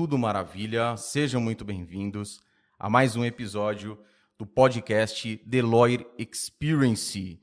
tudo 0.00 0.16
maravilha. 0.16 0.96
Sejam 0.96 1.42
muito 1.42 1.62
bem-vindos 1.62 2.40
a 2.78 2.88
mais 2.88 3.16
um 3.16 3.22
episódio 3.22 3.98
do 4.38 4.46
podcast 4.46 5.36
The 5.36 5.60
Lawyer 5.60 6.06
Experience. 6.16 7.38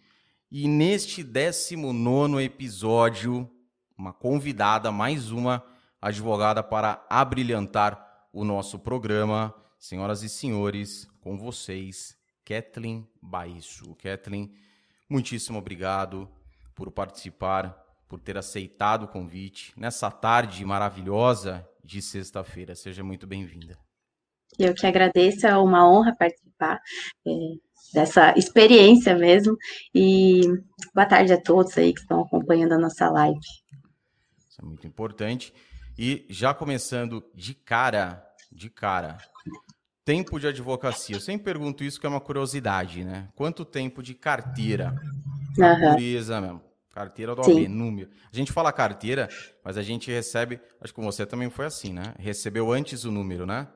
E 0.50 0.68
neste 0.68 1.24
19 1.24 2.44
episódio, 2.44 3.48
uma 3.96 4.12
convidada, 4.12 4.92
mais 4.92 5.30
uma 5.30 5.64
advogada 6.02 6.64
para 6.64 7.06
abrilhantar 7.08 8.28
o 8.34 8.44
nosso 8.44 8.80
programa. 8.80 9.54
Senhoras 9.78 10.24
e 10.24 10.30
senhores, 10.30 11.08
com 11.22 11.38
vocês, 11.38 12.18
Kathleen 12.44 13.08
Baixo. 13.22 13.94
Kathleen, 14.02 14.52
muitíssimo 15.08 15.60
obrigado 15.60 16.28
por 16.74 16.90
participar, 16.90 17.78
por 18.08 18.20
ter 18.20 18.36
aceitado 18.36 19.04
o 19.04 19.08
convite 19.08 19.74
nessa 19.78 20.10
tarde 20.10 20.66
maravilhosa 20.66 21.64
de 21.88 22.02
sexta-feira. 22.02 22.76
Seja 22.76 23.02
muito 23.02 23.26
bem-vinda. 23.26 23.78
Eu 24.60 24.74
que 24.76 24.86
agradeço, 24.86 25.48
é 25.48 25.58
uma 25.58 25.90
honra 25.90 26.14
participar 26.16 26.80
é, 27.26 27.32
dessa 27.94 28.38
experiência 28.38 29.16
mesmo. 29.16 29.56
E 29.96 30.42
boa 30.94 31.08
tarde 31.08 31.32
a 31.32 31.42
todos 31.42 31.78
aí 31.78 31.94
que 31.94 32.02
estão 32.02 32.22
acompanhando 32.22 32.74
a 32.74 32.78
nossa 32.78 33.10
live. 33.10 33.40
Isso 33.40 34.62
é 34.62 34.66
muito 34.66 34.86
importante. 34.86 35.54
E 35.98 36.26
já 36.30 36.54
começando 36.54 37.24
de 37.34 37.54
cara, 37.54 38.22
de 38.52 38.70
cara, 38.70 39.18
tempo 40.04 40.40
de 40.40 40.48
advocacia. 40.48 41.16
Eu 41.16 41.22
sempre 41.22 41.46
pergunto 41.46 41.84
isso 41.86 42.00
que 42.00 42.06
é 42.06 42.10
uma 42.10 42.22
curiosidade, 42.22 43.04
né? 43.04 43.30
Quanto 43.34 43.64
tempo 43.64 44.04
de 44.04 44.14
carteira? 44.14 44.94
Uhum. 45.58 45.94
Pureza 45.94 46.42
mesmo. 46.42 46.67
Carteira 46.98 47.36
do 47.36 47.42
OAB, 47.42 47.68
número. 47.68 48.10
A 48.34 48.36
gente 48.36 48.52
fala 48.52 48.74
carteira, 48.74 49.30
mas 49.64 49.78
a 49.78 49.84
gente 49.84 50.10
recebe, 50.10 50.60
acho 50.82 50.92
que 50.92 51.00
você 51.00 51.28
também 51.28 51.48
foi 51.48 51.68
assim, 51.68 51.94
né? 51.94 52.16
Recebeu 52.18 52.72
antes 52.72 53.04
o 53.04 53.12
número, 53.12 53.46
né? 53.46 53.68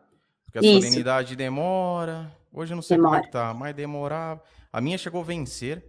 Porque 0.44 0.57
a 0.57 0.61
Isso. 0.61 0.81
solenidade 0.81 1.35
demora. 1.35 2.35
Hoje 2.52 2.73
eu 2.73 2.75
não 2.75 2.81
sei 2.81 2.97
demora. 2.97 3.17
como 3.17 3.23
é 3.23 3.27
que 3.27 3.31
tá, 3.31 3.53
mas 3.53 3.75
demorava. 3.75 4.42
A 4.73 4.81
minha 4.81 4.97
chegou 4.97 5.22
a 5.22 5.23
vencer. 5.23 5.86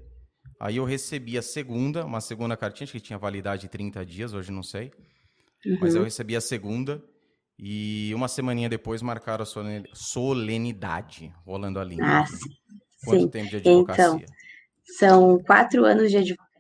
Aí 0.61 0.77
eu 0.77 0.85
recebi 0.85 1.39
a 1.39 1.43
segunda, 1.43 2.05
uma 2.05 2.21
segunda 2.21 2.55
cartinha, 2.55 2.87
que 2.87 3.01
tinha 3.01 3.19
validade 3.19 3.63
de 3.63 3.69
30 3.71 4.05
dias, 4.05 4.35
hoje 4.35 4.53
não 4.53 4.63
sei. 4.63 4.93
Uhum. 5.65 5.79
Mas 5.81 5.95
eu 5.95 6.05
recebi 6.05 6.37
a 6.37 6.41
segunda. 6.43 7.03
E 7.59 8.13
uma 8.15 8.29
semaninha 8.29 8.69
depois 8.69 9.01
marcaram 9.01 9.43
a 9.43 9.95
solenidade, 9.95 11.33
rolando 11.47 11.81
a 11.81 11.85
linha. 11.85 12.05
Ah, 12.05 12.27
sim. 12.27 12.51
Quanto 13.07 13.23
sim. 13.23 13.29
tempo 13.29 13.49
de 13.49 13.57
advocacia? 13.57 14.05
Então, 14.05 14.23
são 14.99 15.39
quatro 15.45 15.87
anos 15.87 16.11
de 16.11 16.19
advocacia, 16.19 16.52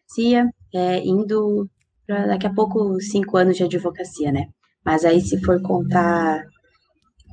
é, 0.75 0.99
indo 0.99 1.69
para 2.07 2.27
daqui 2.27 2.47
a 2.47 2.53
pouco 2.53 3.01
cinco 3.01 3.37
anos 3.37 3.57
de 3.57 3.65
advocacia, 3.65 4.33
né? 4.33 4.47
Mas 4.85 5.05
aí, 5.05 5.21
se 5.21 5.41
for 5.43 5.61
contar 5.63 6.45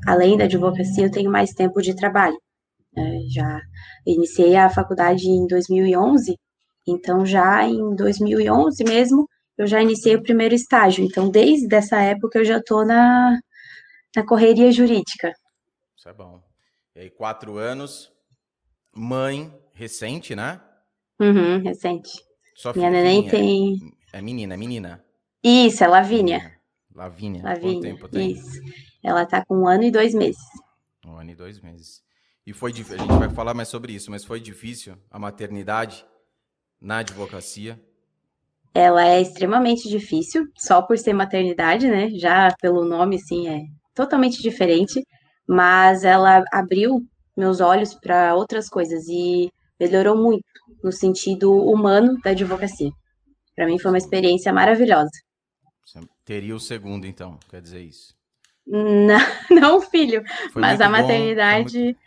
além 0.07 0.37
da 0.37 0.45
advocacia, 0.45 1.05
eu 1.05 1.11
tenho 1.11 1.31
mais 1.31 1.51
tempo 1.51 1.81
de 1.81 1.95
trabalho. 1.95 2.37
É, 2.95 3.19
já 3.29 3.61
iniciei 4.05 4.55
a 4.55 4.69
faculdade 4.69 5.27
em 5.27 5.45
2011, 5.47 6.35
então 6.87 7.25
já 7.25 7.63
em 7.65 7.95
2011 7.95 8.83
mesmo, 8.83 9.27
eu 9.57 9.67
já 9.67 9.81
iniciei 9.81 10.15
o 10.15 10.23
primeiro 10.23 10.55
estágio. 10.55 11.03
Então, 11.03 11.29
desde 11.29 11.73
essa 11.75 12.01
época, 12.01 12.39
eu 12.39 12.45
já 12.45 12.57
estou 12.57 12.85
na, 12.85 13.37
na 14.15 14.25
correria 14.25 14.71
jurídica. 14.71 15.33
Isso 15.97 16.07
é 16.07 16.13
bom. 16.13 16.41
E 16.95 17.01
aí, 17.01 17.09
quatro 17.09 17.57
anos, 17.57 18.11
mãe 18.95 19.53
recente, 19.73 20.35
né? 20.35 20.61
Uhum, 21.19 21.61
recente. 21.61 22.28
Sua 22.59 22.73
Minha 22.73 22.89
neném 22.89 23.25
tem. 23.25 23.79
É 24.11 24.21
menina, 24.21 24.53
é 24.53 24.57
menina. 24.57 25.01
Isso, 25.41 25.81
é 25.81 25.87
Lavínia. 25.87 26.59
Lavínia. 26.93 27.41
Lavínia. 27.41 27.71
Quanto 27.71 27.81
tempo 27.81 28.09
tem? 28.09 28.31
Isso. 28.31 28.59
Ela 29.01 29.25
tá 29.25 29.45
com 29.45 29.59
um 29.59 29.65
ano 29.65 29.83
e 29.83 29.91
dois 29.91 30.13
meses. 30.13 30.41
Um 31.05 31.15
ano 31.15 31.31
e 31.31 31.35
dois 31.35 31.61
meses. 31.61 32.03
E 32.45 32.51
foi 32.51 32.73
difícil, 32.73 32.97
a 32.97 33.01
gente 33.07 33.17
vai 33.17 33.29
falar 33.29 33.53
mais 33.53 33.69
sobre 33.69 33.93
isso, 33.93 34.11
mas 34.11 34.25
foi 34.25 34.41
difícil 34.41 34.97
a 35.09 35.17
maternidade 35.17 36.05
na 36.81 36.97
advocacia? 36.97 37.79
Ela 38.73 39.07
é 39.07 39.21
extremamente 39.21 39.87
difícil, 39.87 40.45
só 40.57 40.81
por 40.81 40.97
ser 40.97 41.13
maternidade, 41.13 41.87
né? 41.87 42.09
Já 42.09 42.53
pelo 42.59 42.83
nome, 42.83 43.19
sim, 43.19 43.47
é 43.47 43.61
totalmente 43.95 44.41
diferente. 44.41 45.01
Mas 45.47 46.03
ela 46.03 46.43
abriu 46.51 47.07
meus 47.37 47.61
olhos 47.61 47.93
para 47.93 48.35
outras 48.35 48.67
coisas 48.67 49.07
e 49.07 49.49
melhorou 49.79 50.17
muito 50.17 50.43
no 50.83 50.91
sentido 50.91 51.53
humano 51.53 52.19
da 52.23 52.31
advocacia. 52.31 52.91
Para 53.55 53.65
mim 53.65 53.79
foi 53.79 53.91
uma 53.91 53.97
experiência 53.97 54.53
maravilhosa. 54.53 55.11
Você 55.85 55.99
teria 56.23 56.55
o 56.55 56.59
segundo, 56.59 57.05
então, 57.05 57.39
quer 57.49 57.61
dizer 57.61 57.81
isso? 57.81 58.15
Não, 58.65 59.19
não 59.49 59.81
filho, 59.81 60.23
foi 60.53 60.61
mas 60.61 60.79
a 60.79 60.89
maternidade, 60.89 61.79
muito... 61.79 61.99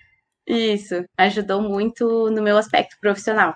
isso, 0.47 1.05
ajudou 1.17 1.61
muito 1.61 2.31
no 2.31 2.43
meu 2.43 2.57
aspecto 2.57 2.97
profissional. 3.01 3.55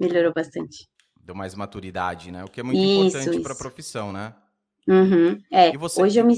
Melhorou 0.00 0.32
bastante. 0.32 0.88
Deu 1.24 1.34
mais 1.34 1.54
maturidade, 1.54 2.32
né? 2.32 2.44
O 2.44 2.48
que 2.48 2.60
é 2.60 2.62
muito 2.64 2.78
isso, 2.78 3.16
importante 3.16 3.42
para 3.42 3.52
a 3.52 3.56
profissão, 3.56 4.12
né? 4.12 4.34
Uhum. 4.88 5.40
É, 5.50 5.76
você... 5.78 6.02
hoje 6.02 6.18
eu 6.18 6.24
me 6.24 6.34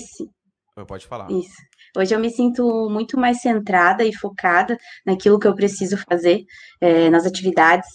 Pode 0.87 1.07
falar. 1.07 1.31
Isso. 1.31 1.55
Hoje 1.97 2.13
eu 2.13 2.19
me 2.19 2.29
sinto 2.31 2.91
muito 2.91 3.17
mais 3.17 3.41
centrada 3.41 4.05
e 4.05 4.13
focada 4.13 4.77
naquilo 5.07 5.39
que 5.39 5.47
eu 5.47 5.55
preciso 5.55 5.97
fazer, 5.97 6.45
é, 6.81 7.09
nas 7.09 7.25
atividades. 7.25 7.89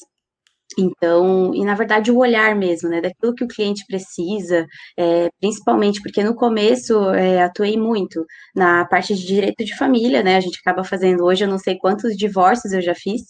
Então, 0.77 1.53
e 1.53 1.65
na 1.65 1.73
verdade 1.73 2.11
o 2.11 2.17
olhar 2.17 2.55
mesmo, 2.55 2.89
né, 2.89 3.01
daquilo 3.01 3.33
que 3.33 3.43
o 3.43 3.47
cliente 3.47 3.83
precisa, 3.87 4.67
é, 4.97 5.29
principalmente 5.39 6.01
porque 6.01 6.23
no 6.23 6.35
começo 6.35 7.09
é, 7.11 7.41
atuei 7.41 7.75
muito 7.77 8.23
na 8.55 8.85
parte 8.85 9.15
de 9.15 9.25
direito 9.25 9.65
de 9.65 9.75
família, 9.75 10.21
né, 10.21 10.37
a 10.37 10.39
gente 10.39 10.59
acaba 10.59 10.83
fazendo 10.83 11.23
hoje, 11.25 11.43
eu 11.43 11.47
não 11.49 11.57
sei 11.57 11.77
quantos 11.77 12.15
divórcios 12.15 12.71
eu 12.71 12.81
já 12.81 12.93
fiz, 12.93 13.21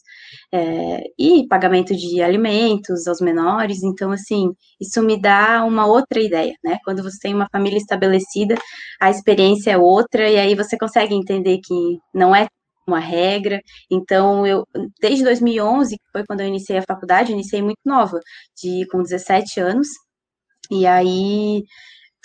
é, 0.53 1.01
e 1.17 1.47
pagamento 1.47 1.95
de 1.95 2.21
alimentos 2.21 3.07
aos 3.07 3.21
menores, 3.21 3.83
então, 3.83 4.11
assim, 4.11 4.49
isso 4.79 5.01
me 5.01 5.19
dá 5.19 5.63
uma 5.65 5.85
outra 5.85 6.19
ideia, 6.21 6.53
né, 6.63 6.77
quando 6.83 7.01
você 7.01 7.17
tem 7.21 7.33
uma 7.33 7.47
família 7.51 7.77
estabelecida, 7.77 8.55
a 9.01 9.09
experiência 9.09 9.71
é 9.71 9.77
outra, 9.77 10.29
e 10.29 10.37
aí 10.37 10.55
você 10.55 10.77
consegue 10.77 11.15
entender 11.15 11.59
que 11.63 11.99
não 12.13 12.35
é 12.35 12.47
uma 12.89 12.99
regra. 12.99 13.61
Então, 13.91 14.45
eu 14.45 14.65
desde 15.01 15.23
2011, 15.23 15.95
que 15.97 16.11
foi 16.11 16.25
quando 16.25 16.41
eu 16.41 16.47
iniciei 16.47 16.79
a 16.79 16.83
faculdade, 16.83 17.31
iniciei 17.31 17.61
muito 17.61 17.79
nova, 17.85 18.19
de 18.61 18.85
com 18.91 19.01
17 19.01 19.59
anos. 19.59 19.87
E 20.71 20.85
aí 20.85 21.63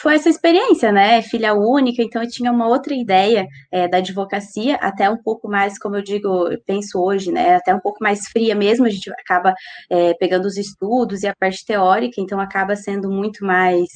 foi 0.01 0.17
essa 0.17 0.29
experiência, 0.29 0.93
né? 0.93 1.23
Filha 1.23 1.55
única, 1.55 2.03
então 2.03 2.23
eu 2.23 2.29
tinha 2.29 2.51
uma 2.53 2.67
outra 2.69 2.95
ideia 2.95 3.47
é, 3.73 3.89
da 3.89 3.99
advocacia, 3.99 4.77
até 4.77 5.09
um 5.09 5.17
pouco 5.17 5.49
mais, 5.49 5.79
como 5.79 5.97
eu 5.97 6.03
digo, 6.03 6.51
penso 6.67 7.01
hoje, 7.01 7.31
né? 7.33 7.57
Até 7.57 7.75
um 7.75 7.81
pouco 7.81 7.99
mais 8.03 8.27
fria 8.29 8.55
mesmo, 8.55 8.87
a 8.87 8.91
gente 8.91 9.11
acaba 9.13 9.55
é, 9.91 10.13
pegando 10.15 10.47
os 10.47 10.57
estudos 10.57 11.23
e 11.23 11.29
a 11.29 11.35
parte 11.35 11.65
teórica, 11.65 12.21
então 12.21 12.41
acaba 12.41 12.77
sendo 12.77 13.11
muito 13.11 13.45
mais 13.45 13.89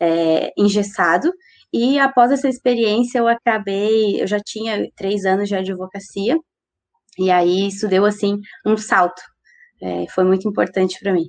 é, 0.00 0.50
engessado. 0.58 1.32
E 1.76 1.98
após 1.98 2.30
essa 2.30 2.48
experiência, 2.48 3.18
eu 3.18 3.26
acabei, 3.26 4.22
eu 4.22 4.28
já 4.28 4.38
tinha 4.38 4.88
três 4.94 5.24
anos 5.24 5.48
de 5.48 5.56
advocacia, 5.56 6.38
e 7.18 7.32
aí 7.32 7.66
isso 7.66 7.88
deu, 7.88 8.04
assim, 8.04 8.38
um 8.64 8.76
salto. 8.76 9.20
É, 9.82 10.06
foi 10.06 10.22
muito 10.22 10.48
importante 10.48 10.96
para 11.00 11.12
mim. 11.12 11.28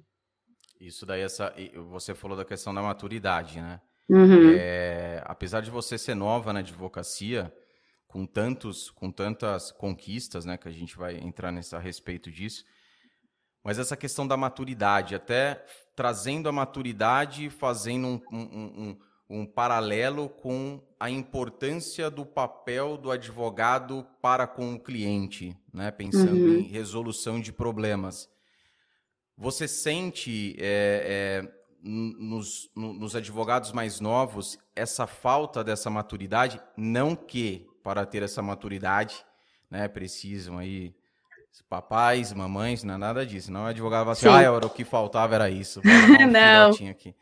Isso 0.80 1.04
daí, 1.04 1.22
essa, 1.22 1.52
você 1.90 2.14
falou 2.14 2.38
da 2.38 2.46
questão 2.46 2.76
da 2.76 2.82
maturidade, 2.84 3.60
né? 3.60 3.82
Uhum. 4.08 4.52
É, 4.56 5.24
apesar 5.26 5.62
de 5.62 5.72
você 5.72 5.98
ser 5.98 6.14
nova 6.14 6.54
na 6.54 6.60
advocacia, 6.60 7.52
com 8.08 8.24
tantos, 8.24 8.92
com 8.92 9.10
tantas 9.10 9.72
conquistas, 9.72 10.46
né, 10.46 10.58
que 10.58 10.68
a 10.68 10.72
gente 10.72 10.96
vai 10.96 11.18
entrar 11.18 11.52
nessa 11.52 11.78
a 11.78 11.80
respeito 11.80 12.30
disso, 12.30 12.64
mas 13.64 13.80
essa 13.80 13.98
questão 13.98 14.28
da 14.28 14.38
maturidade, 14.38 15.16
até 15.16 15.66
trazendo 15.96 16.48
a 16.48 16.52
maturidade, 16.52 17.50
fazendo 17.50 18.08
um, 18.08 18.22
um, 18.32 18.90
um 18.90 19.00
um 19.30 19.46
paralelo 19.46 20.30
com 20.30 20.82
a 21.00 21.10
importância 21.10 22.10
do 22.10 22.26
papel 22.26 22.98
do 22.98 23.12
advogado 23.12 24.06
para 24.22 24.46
com 24.46 24.74
o 24.74 24.80
cliente, 24.80 25.56
né? 25.74 25.92
pensando 25.92 26.36
uhum. 26.36 26.60
em 26.60 26.64
resolução 26.64 27.40
de 27.40 27.52
problemas. 27.52 28.30
Você 29.38 29.68
sente 29.68 30.56
é, 30.60 31.44
é, 31.44 31.52
nos, 31.84 32.70
nos 32.74 33.16
advogados 33.16 33.72
mais 33.72 34.00
novos 34.00 34.58
essa 34.76 35.06
falta 35.06 35.64
dessa 35.64 35.90
maturidade? 35.90 36.62
Não 36.78 37.16
que 37.16 37.68
para 37.84 38.06
ter 38.06 38.24
essa 38.24 38.42
maturidade 38.42 39.26
né, 39.70 39.88
precisam 39.88 40.58
aí 40.58 40.96
papais, 41.70 42.34
mamães, 42.34 42.84
não 42.84 42.96
é 42.96 42.98
nada 42.98 43.26
disso. 43.26 43.52
Não, 43.52 43.64
o 43.64 43.68
advogado 43.68 44.06
vai 44.06 44.14
assim, 44.14 44.28
ah, 44.28 44.42
era 44.42 44.66
o 44.66 44.70
que 44.70 44.84
faltava 44.84 45.36
era 45.36 45.50
isso. 45.50 45.82
Um 46.20 46.28
não. 46.28 46.72
Aqui. 46.90 47.16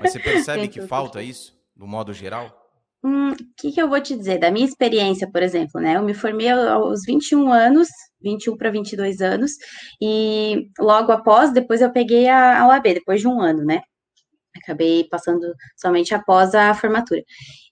Mas 0.00 0.12
você 0.12 0.18
percebe 0.18 0.68
que 0.68 0.80
falta 0.82 1.22
isso, 1.22 1.56
do 1.74 1.86
modo 1.86 2.12
geral? 2.12 2.64
O 3.02 3.08
hum, 3.08 3.36
que, 3.56 3.72
que 3.72 3.80
eu 3.80 3.88
vou 3.88 4.00
te 4.00 4.16
dizer? 4.16 4.38
Da 4.38 4.50
minha 4.50 4.66
experiência, 4.66 5.30
por 5.30 5.42
exemplo, 5.42 5.80
né? 5.80 5.96
Eu 5.96 6.02
me 6.02 6.14
formei 6.14 6.48
aos 6.48 7.02
21 7.04 7.52
anos, 7.52 7.88
21 8.20 8.56
para 8.56 8.70
22 8.70 9.20
anos, 9.20 9.52
e 10.00 10.68
logo 10.78 11.12
após, 11.12 11.52
depois 11.52 11.80
eu 11.80 11.92
peguei 11.92 12.28
a, 12.28 12.62
a 12.62 12.68
OAB, 12.68 12.94
depois 12.94 13.20
de 13.20 13.28
um 13.28 13.40
ano, 13.40 13.64
né? 13.64 13.80
Acabei 14.56 15.04
passando 15.04 15.54
somente 15.76 16.14
após 16.14 16.54
a 16.54 16.74
formatura. 16.74 17.22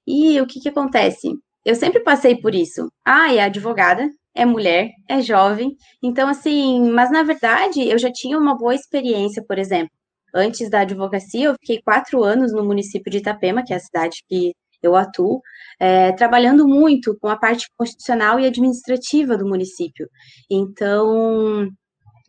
E 0.06 0.40
o 0.40 0.47
que, 0.47 0.61
que 0.61 0.69
acontece? 0.69 1.29
eu 1.64 1.75
sempre 1.75 2.00
passei 2.00 2.37
por 2.37 2.55
isso. 2.55 2.93
Ah, 3.05 3.32
é 3.32 3.40
advogada, 3.40 4.08
é 4.35 4.44
mulher, 4.44 4.90
é 5.08 5.20
jovem. 5.20 5.76
Então, 6.02 6.29
assim, 6.29 6.90
mas 6.90 7.11
na 7.11 7.23
verdade 7.23 7.88
eu 7.88 7.99
já 7.99 8.12
tinha 8.12 8.38
uma 8.38 8.56
boa 8.56 8.75
experiência, 8.75 9.43
por 9.47 9.58
exemplo. 9.58 9.90
Antes 10.34 10.69
da 10.69 10.81
advocacia, 10.81 11.46
eu 11.46 11.54
fiquei 11.54 11.81
quatro 11.82 12.25
anos 12.25 12.52
no 12.52 12.64
município 12.64 13.10
de 13.10 13.19
Itapema, 13.19 13.64
que 13.64 13.72
é 13.72 13.76
a 13.76 13.81
cidade 13.81 14.25
que 14.28 14.52
eu 14.82 14.96
atuo, 14.96 15.40
é, 15.81 16.12
trabalhando 16.12 16.66
muito 16.69 17.16
com 17.19 17.28
a 17.28 17.36
parte 17.36 17.66
constitucional 17.76 18.38
e 18.38 18.46
administrativa 18.46 19.36
do 19.36 19.46
município. 19.46 20.08
Então, 20.50 21.69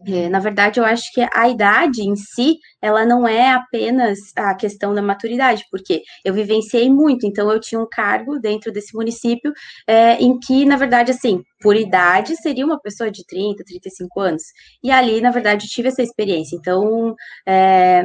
é, 0.05 0.27
na 0.27 0.39
verdade, 0.39 0.79
eu 0.79 0.85
acho 0.85 1.03
que 1.13 1.25
a 1.33 1.47
idade 1.47 2.01
em 2.01 2.15
si, 2.15 2.57
ela 2.81 3.05
não 3.05 3.25
é 3.27 3.51
apenas 3.51 4.19
a 4.35 4.53
questão 4.53 4.93
da 4.93 5.01
maturidade, 5.01 5.63
porque 5.71 6.01
eu 6.23 6.33
vivenciei 6.33 6.89
muito, 6.89 7.25
então 7.25 7.49
eu 7.49 7.59
tinha 7.59 7.79
um 7.79 7.87
cargo 7.89 8.37
dentro 8.39 8.71
desse 8.71 8.93
município 8.93 9.53
é, 9.87 10.15
em 10.21 10.37
que, 10.37 10.65
na 10.65 10.75
verdade, 10.75 11.11
assim, 11.11 11.41
por 11.61 11.75
idade, 11.75 12.35
seria 12.35 12.65
uma 12.65 12.79
pessoa 12.79 13.09
de 13.09 13.25
30, 13.25 13.63
35 13.63 14.19
anos. 14.19 14.43
E 14.83 14.91
ali, 14.91 15.21
na 15.21 15.31
verdade, 15.31 15.67
tive 15.67 15.87
essa 15.87 16.03
experiência. 16.03 16.57
Então, 16.57 17.15
é, 17.47 18.03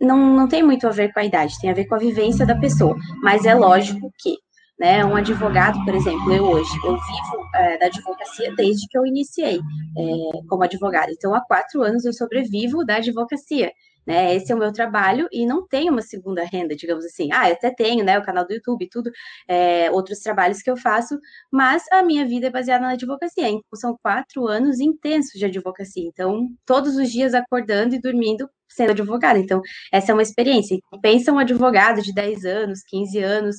não, 0.00 0.18
não 0.34 0.48
tem 0.48 0.62
muito 0.62 0.86
a 0.88 0.90
ver 0.90 1.12
com 1.12 1.20
a 1.20 1.24
idade, 1.24 1.58
tem 1.60 1.70
a 1.70 1.74
ver 1.74 1.86
com 1.86 1.94
a 1.94 1.98
vivência 1.98 2.44
da 2.44 2.58
pessoa. 2.58 2.96
Mas 3.22 3.44
é 3.44 3.54
lógico 3.54 4.10
que 4.18 4.36
né? 4.82 5.04
Um 5.04 5.14
advogado, 5.14 5.78
por 5.84 5.94
exemplo, 5.94 6.34
eu 6.34 6.42
hoje, 6.42 6.76
eu 6.84 6.96
vivo 6.96 7.48
é, 7.54 7.78
da 7.78 7.86
advocacia 7.86 8.52
desde 8.56 8.88
que 8.88 8.98
eu 8.98 9.06
iniciei 9.06 9.60
é, 9.96 10.46
como 10.48 10.64
advogada. 10.64 11.12
Então, 11.12 11.32
há 11.32 11.40
quatro 11.40 11.82
anos 11.82 12.04
eu 12.04 12.12
sobrevivo 12.12 12.84
da 12.84 12.96
advocacia. 12.96 13.70
Né, 14.04 14.34
esse 14.34 14.50
é 14.50 14.54
o 14.56 14.58
meu 14.58 14.72
trabalho 14.72 15.28
e 15.30 15.46
não 15.46 15.64
tenho 15.64 15.92
uma 15.92 16.02
segunda 16.02 16.42
renda, 16.42 16.74
digamos 16.74 17.04
assim. 17.04 17.28
Ah, 17.32 17.48
eu 17.48 17.54
até 17.54 17.72
tenho, 17.72 18.04
né, 18.04 18.18
o 18.18 18.24
canal 18.24 18.44
do 18.44 18.52
YouTube 18.52 18.88
tudo, 18.90 19.12
é, 19.46 19.88
outros 19.92 20.18
trabalhos 20.18 20.60
que 20.60 20.68
eu 20.68 20.76
faço, 20.76 21.16
mas 21.52 21.84
a 21.92 22.02
minha 22.02 22.26
vida 22.26 22.48
é 22.48 22.50
baseada 22.50 22.84
na 22.84 22.94
advocacia. 22.94 23.48
Então, 23.48 23.62
são 23.76 23.96
quatro 24.02 24.48
anos 24.48 24.80
intensos 24.80 25.38
de 25.38 25.44
advocacia. 25.44 26.04
Então, 26.04 26.48
todos 26.66 26.96
os 26.96 27.12
dias 27.12 27.32
acordando 27.32 27.94
e 27.94 28.00
dormindo 28.00 28.50
sendo 28.68 28.90
advogada. 28.90 29.38
Então, 29.38 29.60
essa 29.92 30.10
é 30.10 30.14
uma 30.14 30.22
experiência. 30.22 30.76
Pensa 31.00 31.30
um 31.30 31.38
advogado 31.38 32.02
de 32.02 32.12
10 32.12 32.44
anos, 32.44 32.80
15 32.88 33.18
anos, 33.18 33.56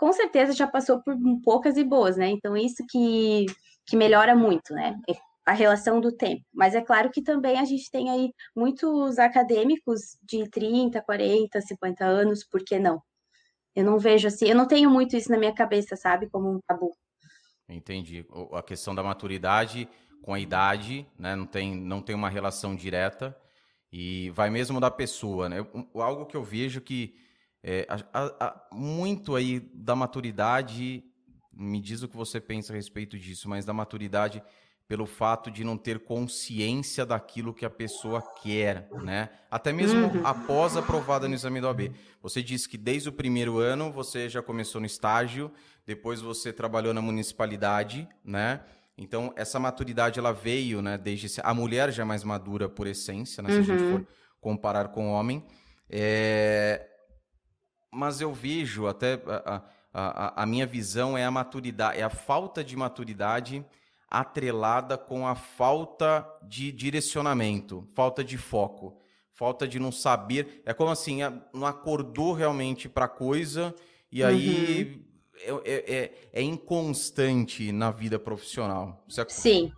com 0.00 0.14
certeza 0.14 0.54
já 0.54 0.66
passou 0.66 1.02
por 1.02 1.14
poucas 1.44 1.76
e 1.76 1.84
boas, 1.84 2.16
né? 2.16 2.30
Então, 2.30 2.56
isso 2.56 2.82
que, 2.88 3.44
que 3.84 3.94
melhora 3.94 4.34
muito, 4.34 4.72
né? 4.72 4.98
É 5.06 5.12
a 5.44 5.52
relação 5.52 6.00
do 6.00 6.10
tempo. 6.10 6.42
Mas 6.54 6.74
é 6.74 6.80
claro 6.80 7.10
que 7.10 7.20
também 7.20 7.58
a 7.58 7.66
gente 7.66 7.90
tem 7.90 8.08
aí 8.08 8.32
muitos 8.56 9.18
acadêmicos 9.18 10.16
de 10.22 10.48
30, 10.48 11.02
40, 11.02 11.60
50 11.60 12.04
anos, 12.04 12.42
por 12.42 12.64
que 12.64 12.78
não? 12.78 13.02
Eu 13.76 13.84
não 13.84 13.98
vejo 13.98 14.26
assim, 14.26 14.46
eu 14.46 14.56
não 14.56 14.66
tenho 14.66 14.88
muito 14.88 15.14
isso 15.16 15.30
na 15.30 15.36
minha 15.36 15.54
cabeça, 15.54 15.94
sabe? 15.96 16.30
Como 16.30 16.50
um 16.50 16.60
tabu. 16.66 16.92
Entendi. 17.68 18.26
A 18.52 18.62
questão 18.62 18.94
da 18.94 19.02
maturidade 19.02 19.86
com 20.22 20.32
a 20.32 20.40
idade, 20.40 21.06
né? 21.18 21.36
Não 21.36 21.46
tem, 21.46 21.76
não 21.76 22.00
tem 22.00 22.16
uma 22.16 22.30
relação 22.30 22.74
direta 22.74 23.36
e 23.92 24.30
vai 24.30 24.48
mesmo 24.48 24.80
da 24.80 24.90
pessoa, 24.90 25.46
né? 25.46 25.58
Algo 25.94 26.24
que 26.24 26.36
eu 26.36 26.42
vejo 26.42 26.80
que 26.80 27.14
é, 27.62 27.86
a, 27.88 28.46
a, 28.46 28.68
muito 28.72 29.36
aí 29.36 29.60
da 29.74 29.94
maturidade, 29.94 31.04
me 31.52 31.80
diz 31.80 32.02
o 32.02 32.08
que 32.08 32.16
você 32.16 32.40
pensa 32.40 32.72
a 32.72 32.76
respeito 32.76 33.18
disso, 33.18 33.48
mas 33.48 33.64
da 33.64 33.72
maturidade 33.72 34.42
pelo 34.90 35.06
fato 35.06 35.52
de 35.52 35.62
não 35.62 35.76
ter 35.76 36.00
consciência 36.00 37.06
daquilo 37.06 37.54
que 37.54 37.64
a 37.64 37.70
pessoa 37.70 38.20
quer, 38.42 38.88
né? 39.04 39.28
Até 39.48 39.72
mesmo 39.72 40.06
uhum. 40.06 40.26
após 40.26 40.76
aprovada 40.76 41.28
no 41.28 41.34
exame 41.34 41.60
do 41.60 41.68
AB. 41.68 41.92
Você 42.20 42.42
disse 42.42 42.68
que 42.68 42.76
desde 42.76 43.08
o 43.08 43.12
primeiro 43.12 43.58
ano 43.58 43.92
você 43.92 44.28
já 44.28 44.42
começou 44.42 44.80
no 44.80 44.86
estágio, 44.88 45.52
depois 45.86 46.20
você 46.20 46.52
trabalhou 46.52 46.92
na 46.92 47.00
municipalidade, 47.00 48.08
né? 48.24 48.62
Então 48.98 49.32
essa 49.36 49.60
maturidade 49.60 50.18
ela 50.18 50.32
veio, 50.32 50.82
né? 50.82 50.98
Desde 50.98 51.40
a 51.40 51.54
mulher 51.54 51.92
já 51.92 52.02
é 52.02 52.06
mais 52.06 52.24
madura 52.24 52.68
por 52.68 52.88
essência, 52.88 53.44
né? 53.44 53.50
Se 53.50 53.56
uhum. 53.56 53.60
a 53.60 53.64
gente 53.64 53.82
uhum. 53.84 53.92
for 53.92 54.06
comparar 54.40 54.88
com 54.88 55.08
o 55.08 55.12
homem, 55.12 55.46
é 55.88 56.84
mas 57.90 58.20
eu 58.20 58.32
vejo 58.32 58.86
até 58.86 59.20
a, 59.26 59.62
a, 59.92 60.42
a, 60.42 60.46
minha 60.46 60.66
visão 60.66 61.18
é 61.18 61.24
a 61.24 61.30
maturidade, 61.30 61.98
é 61.98 62.02
a 62.02 62.10
falta 62.10 62.62
de 62.62 62.76
maturidade 62.76 63.64
atrelada 64.08 64.98
com 64.98 65.26
a 65.26 65.34
falta 65.34 66.26
de 66.42 66.72
direcionamento, 66.72 67.86
falta 67.94 68.24
de 68.24 68.36
foco, 68.36 68.98
falta 69.32 69.66
de 69.66 69.78
não 69.78 69.92
saber. 69.92 70.62
É 70.66 70.74
como 70.74 70.90
assim, 70.90 71.20
não 71.52 71.66
acordou 71.66 72.32
realmente 72.32 72.88
para 72.88 73.04
a 73.04 73.08
coisa 73.08 73.74
e 74.10 74.24
aí 74.24 75.04
uhum. 75.48 75.60
é, 75.64 75.72
é, 75.72 75.94
é, 75.96 76.14
é, 76.32 76.42
inconstante 76.42 77.70
na 77.70 77.90
vida 77.90 78.18
profissional. 78.18 79.04
Você, 79.08 79.24
Sim. 79.28 79.72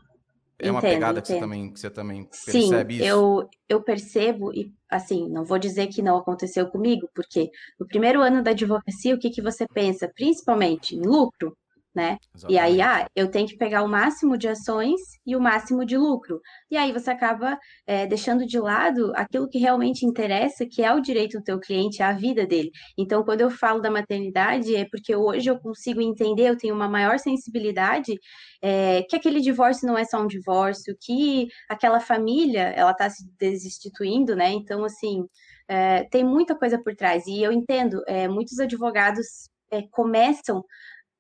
É 0.63 0.71
uma 0.71 0.79
entendo, 0.79 0.93
pegada 0.93 1.21
que 1.21 1.29
você 1.29 1.41
também, 1.41 1.73
que 1.73 1.81
você 1.81 1.91
também 1.91 2.25
percebe 2.25 2.95
Sim, 2.95 3.01
isso? 3.01 3.09
Eu, 3.09 3.51
eu 3.69 3.83
percebo, 3.83 4.55
e 4.55 4.73
assim, 4.89 5.29
não 5.29 5.45
vou 5.45 5.59
dizer 5.59 5.89
que 5.89 6.01
não 6.01 6.17
aconteceu 6.17 6.69
comigo, 6.69 7.09
porque 7.15 7.51
no 7.79 7.87
primeiro 7.87 8.23
ano 8.23 8.43
da 8.43 8.53
advocacia, 8.53 9.15
o 9.15 9.19
que, 9.19 9.31
que 9.31 9.43
você 9.43 9.67
pensa? 9.67 10.11
Principalmente 10.15 10.95
em 10.95 11.03
lucro 11.03 11.57
né? 11.95 12.17
Exatamente. 12.35 12.55
E 12.55 12.59
aí, 12.59 12.81
ah, 12.81 13.07
eu 13.15 13.31
tenho 13.31 13.47
que 13.47 13.57
pegar 13.57 13.83
o 13.83 13.89
máximo 13.89 14.37
de 14.39 14.49
ações 14.49 15.01
e 15.27 15.37
o 15.37 15.41
máximo 15.41 15.85
de 15.85 15.97
lucro. 15.97 16.41
E 16.71 16.77
aí 16.77 16.93
você 16.93 17.11
acaba 17.11 17.59
é, 17.87 18.07
deixando 18.07 18.47
de 18.47 18.59
lado 18.59 19.13
aquilo 19.15 19.49
que 19.49 19.59
realmente 19.59 20.07
interessa, 20.07 20.67
que 20.67 20.83
é 20.83 20.93
o 20.93 21.01
direito 21.01 21.39
do 21.39 21.45
teu 21.45 21.61
cliente, 21.61 22.03
a 22.03 22.13
vida 22.13 22.47
dele. 22.47 22.71
Então, 22.97 23.23
quando 23.25 23.43
eu 23.43 23.51
falo 23.51 23.81
da 23.81 23.91
maternidade, 23.91 24.75
é 24.75 24.87
porque 24.91 25.15
hoje 25.15 25.51
eu 25.51 25.59
consigo 25.59 26.01
entender, 26.01 26.49
eu 26.49 26.57
tenho 26.57 26.75
uma 26.75 26.89
maior 26.89 27.19
sensibilidade 27.19 28.19
é, 28.63 29.03
que 29.03 29.17
aquele 29.17 29.41
divórcio 29.41 29.87
não 29.87 29.99
é 29.99 30.05
só 30.05 30.21
um 30.23 30.27
divórcio, 30.27 30.97
que 31.01 31.49
aquela 31.69 32.01
família, 32.01 32.63
ela 32.77 32.93
está 32.93 33.11
se 33.11 33.25
desinstituindo, 33.39 34.35
né? 34.35 34.51
Então, 34.53 34.85
assim, 34.85 35.25
é, 35.69 36.05
tem 36.05 36.25
muita 36.25 36.55
coisa 36.55 36.81
por 36.83 36.95
trás. 36.95 37.27
E 37.27 37.43
eu 37.43 37.53
entendo, 37.53 38.03
é, 38.07 38.29
muitos 38.29 38.59
advogados 38.59 39.51
é, 39.71 39.83
começam 39.91 40.63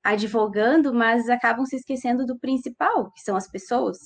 advogando, 0.02 0.92
mas 0.92 1.28
acabam 1.28 1.64
se 1.64 1.76
esquecendo 1.76 2.26
do 2.26 2.38
principal, 2.38 3.10
que 3.12 3.20
são 3.20 3.36
as 3.36 3.48
pessoas. 3.48 3.98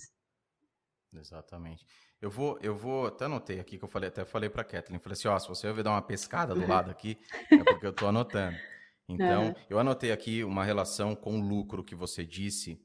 Exatamente. 1.13 1.87
Eu 2.21 2.31
vou, 2.31 2.59
eu 2.63 2.75
vou, 2.75 3.07
até 3.07 3.27
anotei 3.27 3.61
aqui 3.61 3.79
que 3.79 3.85
eu 3.85 3.89
falei, 3.89 4.09
até 4.09 4.25
falei 4.25 4.49
para 4.49 4.65
Kathleen, 4.65 4.99
falei 4.99 5.15
assim, 5.15 5.29
ó, 5.29 5.39
se 5.39 5.49
você 5.49 5.69
ouvir 5.69 5.83
dar 5.83 5.91
uma 5.91 6.03
pescada 6.03 6.55
do 6.55 6.67
lado 6.67 6.91
aqui, 6.91 7.19
é 7.51 7.63
porque 7.63 7.87
eu 7.87 7.91
estou 7.91 8.09
anotando. 8.09 8.57
Então, 9.09 9.55
eu 9.71 9.79
anotei 9.79 10.11
aqui 10.11 10.43
uma 10.43 10.65
relação 10.65 11.15
com 11.15 11.39
o 11.39 11.41
lucro 11.41 11.85
que 11.85 11.95
você 11.95 12.25
disse 12.25 12.83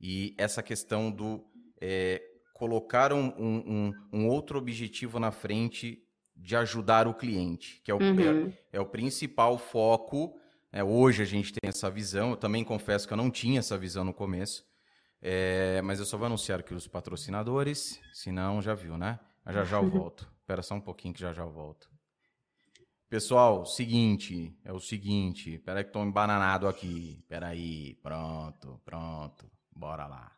e 0.00 0.32
essa 0.38 0.62
questão 0.62 1.10
do 1.10 1.44
é, 1.80 2.22
colocar 2.54 3.12
um, 3.12 3.32
um, 3.36 3.92
um, 4.12 4.28
outro 4.28 4.58
objetivo 4.58 5.18
na 5.18 5.32
frente 5.32 6.06
de 6.36 6.54
ajudar 6.54 7.08
o 7.08 7.14
cliente, 7.14 7.80
que 7.82 7.90
é 7.90 7.94
o, 7.94 7.98
uhum. 7.98 8.48
é, 8.72 8.76
é 8.76 8.80
o 8.80 8.86
principal 8.86 9.58
foco 9.58 10.38
é, 10.76 10.84
hoje 10.84 11.22
a 11.22 11.24
gente 11.24 11.54
tem 11.54 11.70
essa 11.70 11.90
visão. 11.90 12.30
Eu 12.30 12.36
também 12.36 12.62
confesso 12.62 13.08
que 13.08 13.12
eu 13.14 13.16
não 13.16 13.30
tinha 13.30 13.60
essa 13.60 13.78
visão 13.78 14.04
no 14.04 14.12
começo. 14.12 14.62
É, 15.22 15.80
mas 15.80 15.98
eu 15.98 16.04
só 16.04 16.18
vou 16.18 16.26
anunciar 16.26 16.60
aqui 16.60 16.74
os 16.74 16.86
patrocinadores, 16.86 17.98
senão 18.12 18.60
já 18.60 18.74
viu, 18.74 18.98
né? 18.98 19.18
Mas 19.42 19.54
já 19.54 19.64
já 19.64 19.78
eu 19.78 19.88
volto. 19.88 20.30
Espera 20.38 20.62
só 20.62 20.74
um 20.74 20.80
pouquinho 20.80 21.14
que 21.14 21.20
já 21.20 21.32
já 21.32 21.42
eu 21.42 21.50
volto. 21.50 21.88
Pessoal, 23.08 23.64
seguinte, 23.64 24.54
é 24.62 24.72
o 24.72 24.78
seguinte, 24.78 25.54
espera 25.54 25.82
que 25.82 25.88
estou 25.88 26.04
embananado 26.04 26.68
aqui. 26.68 27.20
Espera 27.22 27.48
aí, 27.48 27.94
pronto, 28.02 28.78
pronto, 28.84 29.50
bora 29.74 30.06
lá. 30.06 30.30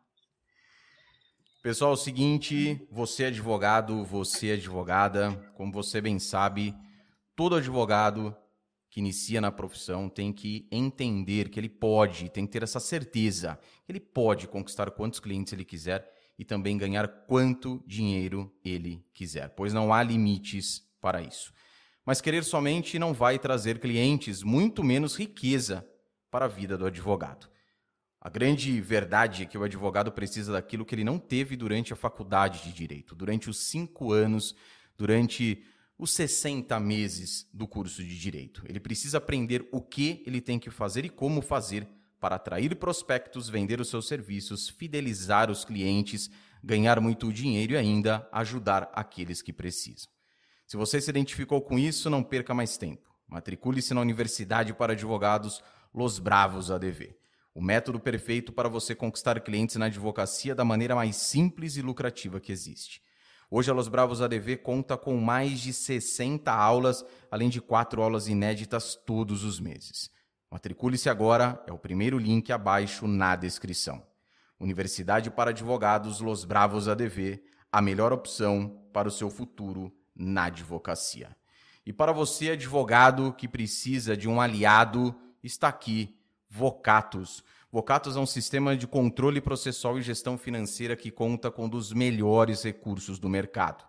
Pessoal, 1.62 1.90
é 1.90 1.94
o 1.94 1.96
seguinte, 1.96 2.86
você 2.92 3.24
é 3.24 3.26
advogado, 3.26 4.04
você 4.04 4.50
é 4.50 4.52
advogada, 4.52 5.32
como 5.56 5.72
você 5.72 6.00
bem 6.00 6.20
sabe, 6.20 6.76
todo 7.34 7.56
advogado 7.56 8.36
que 8.98 9.00
inicia 9.00 9.40
na 9.40 9.52
profissão 9.52 10.08
tem 10.08 10.32
que 10.32 10.66
entender 10.72 11.48
que 11.50 11.60
ele 11.60 11.68
pode, 11.68 12.28
tem 12.28 12.44
que 12.44 12.50
ter 12.50 12.64
essa 12.64 12.80
certeza, 12.80 13.56
que 13.86 13.92
ele 13.92 14.00
pode 14.00 14.48
conquistar 14.48 14.90
quantos 14.90 15.20
clientes 15.20 15.52
ele 15.52 15.64
quiser 15.64 16.12
e 16.36 16.44
também 16.44 16.76
ganhar 16.76 17.06
quanto 17.06 17.80
dinheiro 17.86 18.52
ele 18.64 19.04
quiser, 19.14 19.50
pois 19.50 19.72
não 19.72 19.94
há 19.94 20.02
limites 20.02 20.82
para 21.00 21.22
isso. 21.22 21.52
Mas 22.04 22.20
querer 22.20 22.42
somente 22.42 22.98
não 22.98 23.14
vai 23.14 23.38
trazer 23.38 23.78
clientes, 23.78 24.42
muito 24.42 24.82
menos 24.82 25.14
riqueza 25.14 25.88
para 26.28 26.46
a 26.46 26.48
vida 26.48 26.76
do 26.76 26.86
advogado. 26.86 27.48
A 28.20 28.28
grande 28.28 28.80
verdade 28.80 29.44
é 29.44 29.46
que 29.46 29.56
o 29.56 29.62
advogado 29.62 30.10
precisa 30.10 30.54
daquilo 30.54 30.84
que 30.84 30.96
ele 30.96 31.04
não 31.04 31.20
teve 31.20 31.54
durante 31.54 31.92
a 31.92 31.96
faculdade 31.96 32.64
de 32.64 32.72
direito, 32.72 33.14
durante 33.14 33.48
os 33.48 33.58
cinco 33.58 34.12
anos, 34.12 34.56
durante 34.96 35.62
os 35.98 36.12
60 36.12 36.78
meses 36.78 37.48
do 37.52 37.66
curso 37.66 38.04
de 38.04 38.18
direito. 38.18 38.62
Ele 38.68 38.78
precisa 38.78 39.18
aprender 39.18 39.68
o 39.72 39.80
que 39.80 40.22
ele 40.24 40.40
tem 40.40 40.58
que 40.58 40.70
fazer 40.70 41.04
e 41.04 41.08
como 41.08 41.42
fazer 41.42 41.88
para 42.20 42.36
atrair 42.36 42.74
prospectos, 42.76 43.48
vender 43.48 43.80
os 43.80 43.88
seus 43.88 44.06
serviços, 44.06 44.68
fidelizar 44.68 45.50
os 45.50 45.64
clientes, 45.64 46.30
ganhar 46.62 47.00
muito 47.00 47.32
dinheiro 47.32 47.72
e 47.72 47.76
ainda 47.76 48.28
ajudar 48.32 48.90
aqueles 48.92 49.42
que 49.42 49.52
precisam. 49.52 50.08
Se 50.66 50.76
você 50.76 51.00
se 51.00 51.10
identificou 51.10 51.60
com 51.60 51.78
isso, 51.78 52.10
não 52.10 52.22
perca 52.22 52.54
mais 52.54 52.76
tempo. 52.76 53.08
Matricule-se 53.26 53.94
na 53.94 54.00
Universidade 54.00 54.72
para 54.72 54.92
Advogados 54.92 55.62
Los 55.92 56.18
Bravos 56.18 56.70
ADV. 56.70 57.16
o 57.54 57.60
método 57.60 57.98
perfeito 57.98 58.52
para 58.52 58.68
você 58.68 58.94
conquistar 58.94 59.40
clientes 59.40 59.74
na 59.74 59.86
advocacia 59.86 60.54
da 60.54 60.64
maneira 60.64 60.94
mais 60.94 61.16
simples 61.16 61.76
e 61.76 61.82
lucrativa 61.82 62.38
que 62.38 62.52
existe. 62.52 63.02
Hoje 63.50 63.70
a 63.70 63.74
Los 63.74 63.88
Bravos 63.88 64.20
ADV 64.20 64.58
conta 64.58 64.94
com 64.94 65.16
mais 65.16 65.60
de 65.60 65.72
60 65.72 66.52
aulas, 66.52 67.02
além 67.30 67.48
de 67.48 67.62
quatro 67.62 68.02
aulas 68.02 68.28
inéditas 68.28 68.94
todos 68.94 69.42
os 69.42 69.58
meses. 69.58 70.10
Matricule-se 70.50 71.08
agora, 71.08 71.62
é 71.66 71.72
o 71.72 71.78
primeiro 71.78 72.18
link 72.18 72.52
abaixo 72.52 73.06
na 73.06 73.34
descrição. 73.36 74.02
Universidade 74.60 75.30
para 75.30 75.48
Advogados 75.48 76.20
Los 76.20 76.44
Bravos 76.44 76.88
ADV, 76.88 77.42
a 77.72 77.80
melhor 77.80 78.12
opção 78.12 78.82
para 78.92 79.08
o 79.08 79.10
seu 79.10 79.30
futuro 79.30 79.90
na 80.14 80.44
advocacia. 80.44 81.34
E 81.86 81.92
para 81.92 82.12
você, 82.12 82.50
advogado 82.50 83.32
que 83.32 83.48
precisa 83.48 84.14
de 84.14 84.28
um 84.28 84.42
aliado, 84.42 85.18
está 85.42 85.68
aqui 85.68 86.18
Vocatus. 86.50 87.42
Vocatus 87.70 88.16
é 88.16 88.18
um 88.18 88.24
sistema 88.24 88.74
de 88.74 88.86
controle 88.86 89.42
processual 89.42 89.98
e 89.98 90.02
gestão 90.02 90.38
financeira 90.38 90.96
que 90.96 91.10
conta 91.10 91.50
com 91.50 91.66
um 91.66 91.68
dos 91.68 91.92
melhores 91.92 92.62
recursos 92.62 93.18
do 93.18 93.28
mercado. 93.28 93.84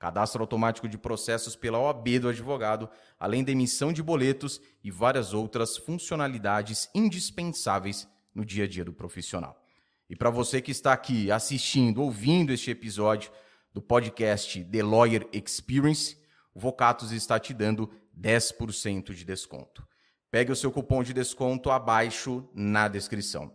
Cadastro 0.00 0.42
automático 0.42 0.88
de 0.88 0.98
processos 0.98 1.54
pela 1.54 1.78
OAB 1.78 2.18
do 2.18 2.28
advogado, 2.28 2.88
além 3.20 3.44
da 3.44 3.52
emissão 3.52 3.92
de 3.92 4.02
boletos 4.02 4.60
e 4.82 4.90
várias 4.90 5.32
outras 5.32 5.76
funcionalidades 5.76 6.90
indispensáveis 6.92 8.08
no 8.34 8.44
dia 8.44 8.64
a 8.64 8.66
dia 8.66 8.84
do 8.84 8.92
profissional. 8.92 9.62
E 10.08 10.16
para 10.16 10.28
você 10.28 10.60
que 10.60 10.72
está 10.72 10.92
aqui 10.92 11.30
assistindo, 11.30 12.02
ouvindo 12.02 12.52
este 12.52 12.72
episódio 12.72 13.30
do 13.72 13.80
podcast 13.80 14.64
The 14.64 14.82
Lawyer 14.82 15.28
Experience, 15.32 16.16
o 16.52 16.58
Vocatus 16.58 17.12
está 17.12 17.38
te 17.38 17.54
dando 17.54 17.88
10% 18.18 19.14
de 19.14 19.24
desconto. 19.24 19.86
Pegue 20.30 20.52
o 20.52 20.56
seu 20.56 20.70
cupom 20.70 21.02
de 21.02 21.12
desconto 21.12 21.70
abaixo 21.70 22.48
na 22.54 22.86
descrição. 22.86 23.52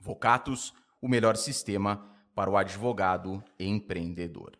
Vocatus, 0.00 0.74
o 1.00 1.08
melhor 1.08 1.36
sistema 1.36 2.10
para 2.34 2.50
o 2.50 2.56
advogado 2.56 3.42
empreendedor. 3.58 4.52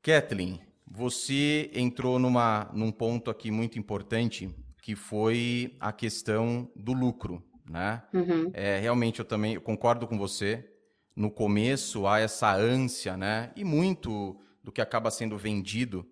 Kathleen, 0.00 0.60
você 0.86 1.70
entrou 1.74 2.18
numa, 2.18 2.70
num 2.72 2.92
ponto 2.92 3.30
aqui 3.30 3.50
muito 3.50 3.78
importante, 3.78 4.54
que 4.80 4.94
foi 4.94 5.76
a 5.80 5.92
questão 5.92 6.70
do 6.76 6.92
lucro, 6.92 7.42
né? 7.68 8.02
Uhum. 8.12 8.50
É, 8.52 8.78
realmente 8.78 9.18
eu 9.18 9.24
também 9.24 9.54
eu 9.54 9.60
concordo 9.60 10.06
com 10.06 10.16
você. 10.16 10.70
No 11.16 11.30
começo 11.30 12.06
há 12.06 12.20
essa 12.20 12.54
ânsia, 12.54 13.16
né? 13.16 13.50
E 13.56 13.64
muito 13.64 14.38
do 14.62 14.70
que 14.70 14.80
acaba 14.80 15.10
sendo 15.10 15.36
vendido 15.36 16.06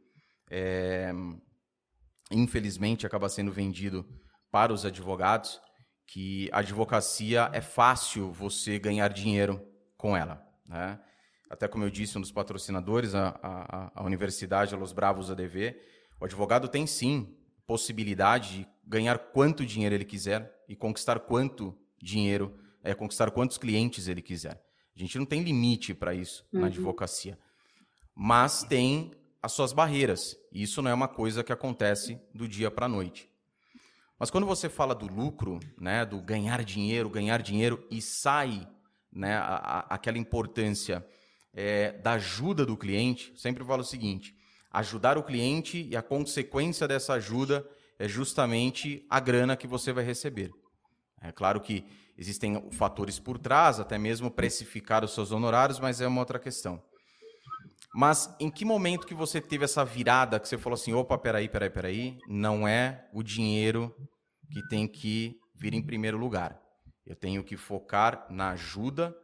é, 0.50 1.12
infelizmente, 2.32 3.06
acaba 3.06 3.28
sendo 3.28 3.52
vendido 3.52 4.06
para 4.50 4.72
os 4.72 4.84
advogados, 4.84 5.60
que 6.06 6.50
a 6.52 6.58
advocacia 6.58 7.50
é 7.52 7.60
fácil 7.60 8.32
você 8.32 8.78
ganhar 8.78 9.08
dinheiro 9.12 9.64
com 9.96 10.16
ela. 10.16 10.44
Né? 10.66 11.00
Até 11.48 11.68
como 11.68 11.84
eu 11.84 11.90
disse, 11.90 12.18
um 12.18 12.20
dos 12.20 12.32
patrocinadores, 12.32 13.14
a, 13.14 13.38
a, 13.42 13.92
a 13.94 14.04
Universidade 14.04 14.74
Los 14.74 14.92
Bravos 14.92 15.30
ADV, 15.30 15.76
o 16.20 16.24
advogado 16.24 16.68
tem 16.68 16.86
sim 16.86 17.36
possibilidade 17.66 18.58
de 18.58 18.68
ganhar 18.86 19.18
quanto 19.18 19.64
dinheiro 19.64 19.94
ele 19.94 20.04
quiser 20.04 20.52
e 20.68 20.76
conquistar 20.76 21.20
quanto 21.20 21.76
dinheiro, 22.00 22.58
é, 22.82 22.94
conquistar 22.94 23.30
quantos 23.30 23.56
clientes 23.56 24.08
ele 24.08 24.20
quiser. 24.20 24.62
A 24.94 24.98
gente 24.98 25.18
não 25.18 25.24
tem 25.24 25.42
limite 25.42 25.94
para 25.94 26.14
isso 26.14 26.44
uhum. 26.52 26.60
na 26.60 26.66
advocacia. 26.66 27.38
Mas 28.14 28.62
tem 28.64 29.12
as 29.42 29.52
suas 29.52 29.72
barreiras. 29.72 30.36
E 30.52 30.62
isso 30.62 30.80
não 30.80 30.90
é 30.90 30.94
uma 30.94 31.08
coisa 31.08 31.42
que 31.42 31.52
acontece 31.52 32.18
do 32.32 32.46
dia 32.46 32.70
para 32.70 32.86
a 32.86 32.88
noite. 32.88 33.28
Mas 34.18 34.30
quando 34.30 34.46
você 34.46 34.68
fala 34.68 34.94
do 34.94 35.06
lucro, 35.06 35.58
né, 35.80 36.06
do 36.06 36.20
ganhar 36.22 36.62
dinheiro, 36.62 37.10
ganhar 37.10 37.42
dinheiro 37.42 37.84
e 37.90 38.00
sai 38.00 38.68
né, 39.12 39.34
a, 39.34 39.56
a, 39.56 39.78
aquela 39.94 40.16
importância 40.16 41.04
é, 41.52 41.90
da 41.92 42.12
ajuda 42.12 42.64
do 42.64 42.76
cliente, 42.76 43.32
sempre 43.36 43.64
falo 43.64 43.82
o 43.82 43.84
seguinte: 43.84 44.36
ajudar 44.70 45.18
o 45.18 45.24
cliente 45.24 45.88
e 45.90 45.96
a 45.96 46.02
consequência 46.02 46.86
dessa 46.86 47.14
ajuda 47.14 47.68
é 47.98 48.06
justamente 48.06 49.04
a 49.10 49.18
grana 49.18 49.56
que 49.56 49.66
você 49.66 49.92
vai 49.92 50.04
receber. 50.04 50.52
É 51.20 51.32
claro 51.32 51.60
que 51.60 51.84
existem 52.16 52.70
fatores 52.70 53.18
por 53.18 53.38
trás, 53.38 53.80
até 53.80 53.98
mesmo 53.98 54.30
precificar 54.30 55.04
os 55.04 55.14
seus 55.14 55.32
honorários, 55.32 55.80
mas 55.80 56.00
é 56.00 56.06
uma 56.06 56.20
outra 56.20 56.38
questão. 56.38 56.82
Mas 57.94 58.34
em 58.40 58.50
que 58.50 58.64
momento 58.64 59.06
que 59.06 59.14
você 59.14 59.40
teve 59.40 59.64
essa 59.64 59.84
virada 59.84 60.40
que 60.40 60.48
você 60.48 60.56
falou 60.56 60.74
assim, 60.74 60.94
opa, 60.94 61.18
peraí, 61.18 61.48
peraí, 61.48 61.70
peraí, 61.70 62.18
não 62.26 62.66
é 62.66 63.06
o 63.12 63.22
dinheiro 63.22 63.94
que 64.50 64.66
tem 64.68 64.88
que 64.88 65.36
vir 65.54 65.74
em 65.74 65.82
primeiro 65.82 66.16
lugar. 66.16 66.60
Eu 67.06 67.14
tenho 67.14 67.44
que 67.44 67.56
focar 67.56 68.26
na 68.30 68.50
ajuda, 68.50 69.14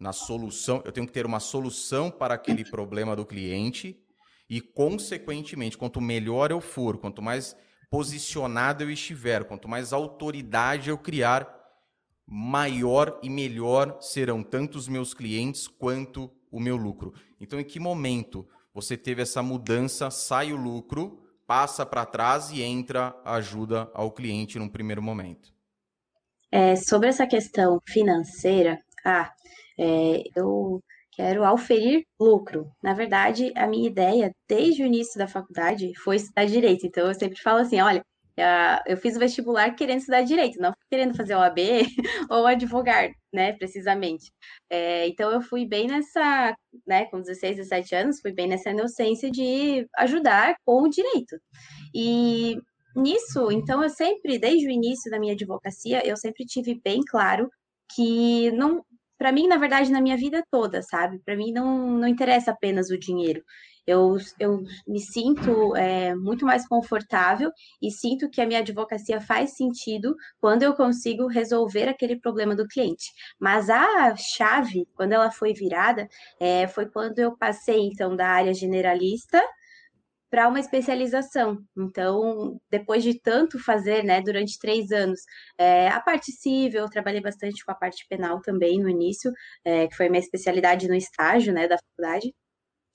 na 0.00 0.12
solução, 0.12 0.82
eu 0.84 0.92
tenho 0.92 1.06
que 1.06 1.12
ter 1.12 1.26
uma 1.26 1.40
solução 1.40 2.10
para 2.10 2.34
aquele 2.34 2.64
problema 2.64 3.14
do 3.14 3.26
cliente 3.26 3.98
e, 4.48 4.60
consequentemente, 4.60 5.76
quanto 5.76 6.00
melhor 6.00 6.50
eu 6.50 6.60
for, 6.60 6.98
quanto 6.98 7.20
mais 7.20 7.56
posicionado 7.90 8.82
eu 8.82 8.90
estiver, 8.90 9.44
quanto 9.44 9.68
mais 9.68 9.92
autoridade 9.92 10.90
eu 10.90 10.98
criar, 10.98 11.48
maior 12.26 13.18
e 13.22 13.28
melhor 13.28 13.98
serão 14.00 14.42
tanto 14.42 14.76
os 14.76 14.88
meus 14.88 15.12
clientes 15.12 15.68
quanto 15.68 16.30
o 16.54 16.60
meu 16.60 16.76
lucro. 16.76 17.12
Então, 17.40 17.58
em 17.58 17.64
que 17.64 17.80
momento 17.80 18.46
você 18.72 18.96
teve 18.96 19.22
essa 19.22 19.42
mudança, 19.42 20.10
sai 20.10 20.52
o 20.52 20.56
lucro, 20.56 21.20
passa 21.46 21.84
para 21.84 22.06
trás 22.06 22.50
e 22.50 22.62
entra 22.62 23.14
a 23.24 23.34
ajuda 23.34 23.90
ao 23.92 24.12
cliente 24.12 24.58
num 24.58 24.68
primeiro 24.68 25.02
momento? 25.02 25.52
É, 26.50 26.76
sobre 26.76 27.08
essa 27.08 27.26
questão 27.26 27.80
financeira, 27.88 28.80
ah, 29.04 29.32
é, 29.78 30.22
eu 30.36 30.80
quero 31.10 31.44
auferir 31.44 32.04
lucro. 32.18 32.70
Na 32.80 32.94
verdade, 32.94 33.52
a 33.56 33.66
minha 33.66 33.88
ideia, 33.88 34.32
desde 34.48 34.84
o 34.84 34.86
início 34.86 35.18
da 35.18 35.26
faculdade, 35.26 35.92
foi 35.98 36.16
estudar 36.16 36.44
direito. 36.44 36.86
Então, 36.86 37.08
eu 37.08 37.14
sempre 37.14 37.40
falo 37.40 37.58
assim: 37.58 37.80
olha, 37.80 38.02
eu 38.86 38.96
fiz 38.96 39.16
o 39.16 39.20
vestibular 39.20 39.74
querendo 39.74 39.98
estudar 39.98 40.22
direito, 40.22 40.60
não 40.60 40.72
querendo 40.90 41.16
fazer 41.16 41.34
OAB 41.34 41.58
ou 42.30 42.46
advogar, 42.46 43.10
né, 43.32 43.52
precisamente. 43.52 44.32
É, 44.68 45.06
então 45.08 45.30
eu 45.30 45.40
fui 45.40 45.66
bem 45.66 45.86
nessa, 45.86 46.56
né, 46.86 47.04
com 47.06 47.20
16, 47.20 47.56
17 47.56 47.94
anos, 47.94 48.20
fui 48.20 48.32
bem 48.32 48.48
nessa 48.48 48.70
inocência 48.70 49.30
de 49.30 49.86
ajudar 49.98 50.56
com 50.64 50.82
o 50.82 50.88
direito. 50.88 51.36
E 51.94 52.56
nisso, 52.96 53.50
então 53.52 53.82
eu 53.82 53.90
sempre, 53.90 54.38
desde 54.38 54.66
o 54.66 54.70
início 54.70 55.10
da 55.10 55.18
minha 55.18 55.34
advocacia, 55.34 56.06
eu 56.06 56.16
sempre 56.16 56.44
tive 56.44 56.80
bem 56.82 57.00
claro 57.08 57.48
que 57.94 58.50
não, 58.52 58.84
para 59.18 59.32
mim, 59.32 59.46
na 59.46 59.56
verdade, 59.56 59.92
na 59.92 60.00
minha 60.00 60.16
vida 60.16 60.44
toda, 60.50 60.82
sabe? 60.82 61.20
Para 61.24 61.36
mim 61.36 61.52
não, 61.52 61.98
não 61.98 62.08
interessa 62.08 62.50
apenas 62.50 62.90
o 62.90 62.98
dinheiro. 62.98 63.42
Eu, 63.86 64.16
eu 64.38 64.62
me 64.86 65.00
sinto 65.00 65.76
é, 65.76 66.14
muito 66.14 66.44
mais 66.46 66.66
confortável 66.66 67.50
e 67.82 67.90
sinto 67.90 68.30
que 68.30 68.40
a 68.40 68.46
minha 68.46 68.60
advocacia 68.60 69.20
faz 69.20 69.56
sentido 69.56 70.14
quando 70.40 70.62
eu 70.62 70.74
consigo 70.74 71.26
resolver 71.26 71.88
aquele 71.88 72.18
problema 72.18 72.54
do 72.56 72.66
cliente. 72.66 73.12
Mas 73.38 73.68
a 73.70 74.14
chave, 74.16 74.86
quando 74.94 75.12
ela 75.12 75.30
foi 75.30 75.52
virada, 75.52 76.08
é, 76.40 76.66
foi 76.66 76.86
quando 76.86 77.18
eu 77.18 77.36
passei, 77.36 77.80
então, 77.80 78.16
da 78.16 78.28
área 78.28 78.54
generalista 78.54 79.42
para 80.34 80.48
uma 80.48 80.58
especialização. 80.58 81.58
Então, 81.76 82.60
depois 82.68 83.04
de 83.04 83.20
tanto 83.20 83.56
fazer, 83.62 84.02
né, 84.02 84.20
durante 84.20 84.58
três 84.58 84.90
anos, 84.90 85.20
é, 85.56 85.86
a 85.88 86.00
parte 86.00 86.32
civil, 86.32 86.80
eu 86.80 86.90
trabalhei 86.90 87.20
bastante 87.20 87.64
com 87.64 87.70
a 87.70 87.74
parte 87.74 88.04
penal 88.08 88.40
também 88.42 88.80
no 88.80 88.88
início, 88.88 89.30
é, 89.64 89.86
que 89.86 89.94
foi 89.94 90.08
minha 90.08 90.20
especialidade 90.20 90.88
no 90.88 90.94
estágio, 90.96 91.52
né, 91.52 91.68
da 91.68 91.78
faculdade. 91.78 92.34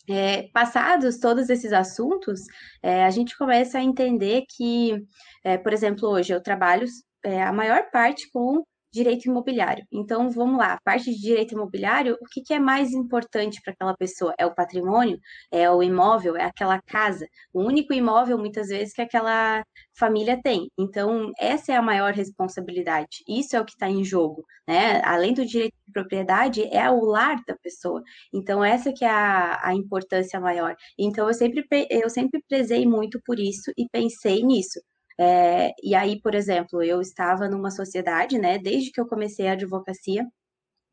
É, 0.09 0.49
passados 0.53 1.19
todos 1.19 1.49
esses 1.49 1.71
assuntos, 1.71 2.41
é, 2.81 3.03
a 3.05 3.09
gente 3.11 3.37
começa 3.37 3.77
a 3.77 3.83
entender 3.83 4.43
que, 4.49 5.05
é, 5.43 5.57
por 5.57 5.71
exemplo, 5.71 6.09
hoje 6.09 6.33
eu 6.33 6.41
trabalho 6.41 6.87
é, 7.23 7.43
a 7.43 7.53
maior 7.53 7.91
parte 7.91 8.29
com 8.31 8.63
direito 8.91 9.25
imobiliário. 9.25 9.86
Então, 9.91 10.29
vamos 10.29 10.58
lá, 10.58 10.74
a 10.74 10.81
parte 10.81 11.12
de 11.12 11.19
direito 11.19 11.53
imobiliário, 11.53 12.17
o 12.22 12.25
que, 12.25 12.41
que 12.41 12.53
é 12.53 12.60
mais 12.60 12.91
importante 12.91 13.62
para 13.62 13.74
aquela 13.74 13.96
pessoa? 13.96 14.34
É 14.38 14.46
o 14.46 14.53
patrimônio? 14.53 15.19
É 15.51 15.69
o 15.69 15.84
imóvel? 15.84 16.36
É 16.36 16.46
aquela 16.46 16.81
casa? 16.81 17.27
O 17.53 17.62
único 17.63 17.93
imóvel, 17.93 18.38
muitas 18.38 18.67
vezes, 18.69 18.93
que 18.93 19.01
aquela 19.01 19.63
família 19.98 20.39
tem. 20.41 20.69
Então, 20.77 21.31
essa 21.39 21.72
é 21.74 21.75
a 21.75 21.81
maior 21.81 22.13
responsabilidade. 22.13 23.24
Isso 23.27 23.55
é 23.55 23.62
o 23.62 23.65
que 23.65 23.74
está 23.74 23.89
em 23.89 24.03
jogo, 24.03 24.43
né? 24.67 25.01
Além 25.03 25.34
do 25.34 25.46
direito 25.46 25.75
de 25.86 25.93
propriedade, 25.93 26.63
é 26.75 26.89
o 26.89 27.03
lar 27.05 27.38
da 27.48 27.55
pessoa. 27.58 28.01
Então, 28.34 28.63
essa 28.63 28.91
que 28.93 29.05
é 29.05 29.10
a, 29.10 29.60
a 29.67 29.74
importância 29.75 30.39
maior. 30.39 30.75
Então, 30.98 31.27
eu 31.27 31.34
sempre, 31.34 31.65
eu 31.89 32.10
sempre 32.10 32.41
prezei 32.48 32.86
muito 32.86 33.22
por 33.25 33.39
isso 33.39 33.72
e 33.77 33.88
pensei 33.89 34.43
nisso. 34.43 34.79
É, 35.19 35.73
e 35.83 35.93
aí, 35.95 36.21
por 36.21 36.33
exemplo, 36.33 36.81
eu 36.81 37.01
estava 37.01 37.49
numa 37.49 37.71
sociedade, 37.71 38.38
né, 38.39 38.57
desde 38.57 38.91
que 38.91 39.01
eu 39.01 39.07
comecei 39.07 39.47
a 39.47 39.53
advocacia, 39.53 40.25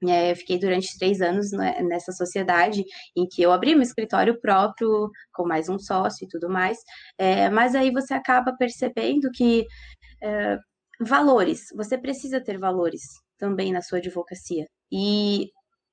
é, 0.04 0.30
eu 0.32 0.36
fiquei 0.36 0.58
durante 0.58 0.98
três 0.98 1.20
anos 1.22 1.52
né, 1.52 1.80
nessa 1.82 2.12
sociedade 2.12 2.84
em 3.16 3.26
que 3.26 3.42
eu 3.42 3.52
abri 3.52 3.74
meu 3.74 3.82
escritório 3.82 4.38
próprio, 4.40 5.10
com 5.32 5.46
mais 5.46 5.68
um 5.68 5.78
sócio 5.78 6.24
e 6.24 6.28
tudo 6.28 6.50
mais, 6.50 6.78
é, 7.18 7.48
mas 7.48 7.74
aí 7.74 7.90
você 7.90 8.12
acaba 8.14 8.54
percebendo 8.56 9.30
que 9.32 9.66
é, 10.22 10.58
valores. 11.00 11.66
Você 11.74 11.98
precisa 11.98 12.40
ter 12.40 12.58
valores 12.58 13.02
também 13.38 13.72
na 13.72 13.82
sua 13.82 13.98
advocacia. 13.98 14.66
E 14.92 15.50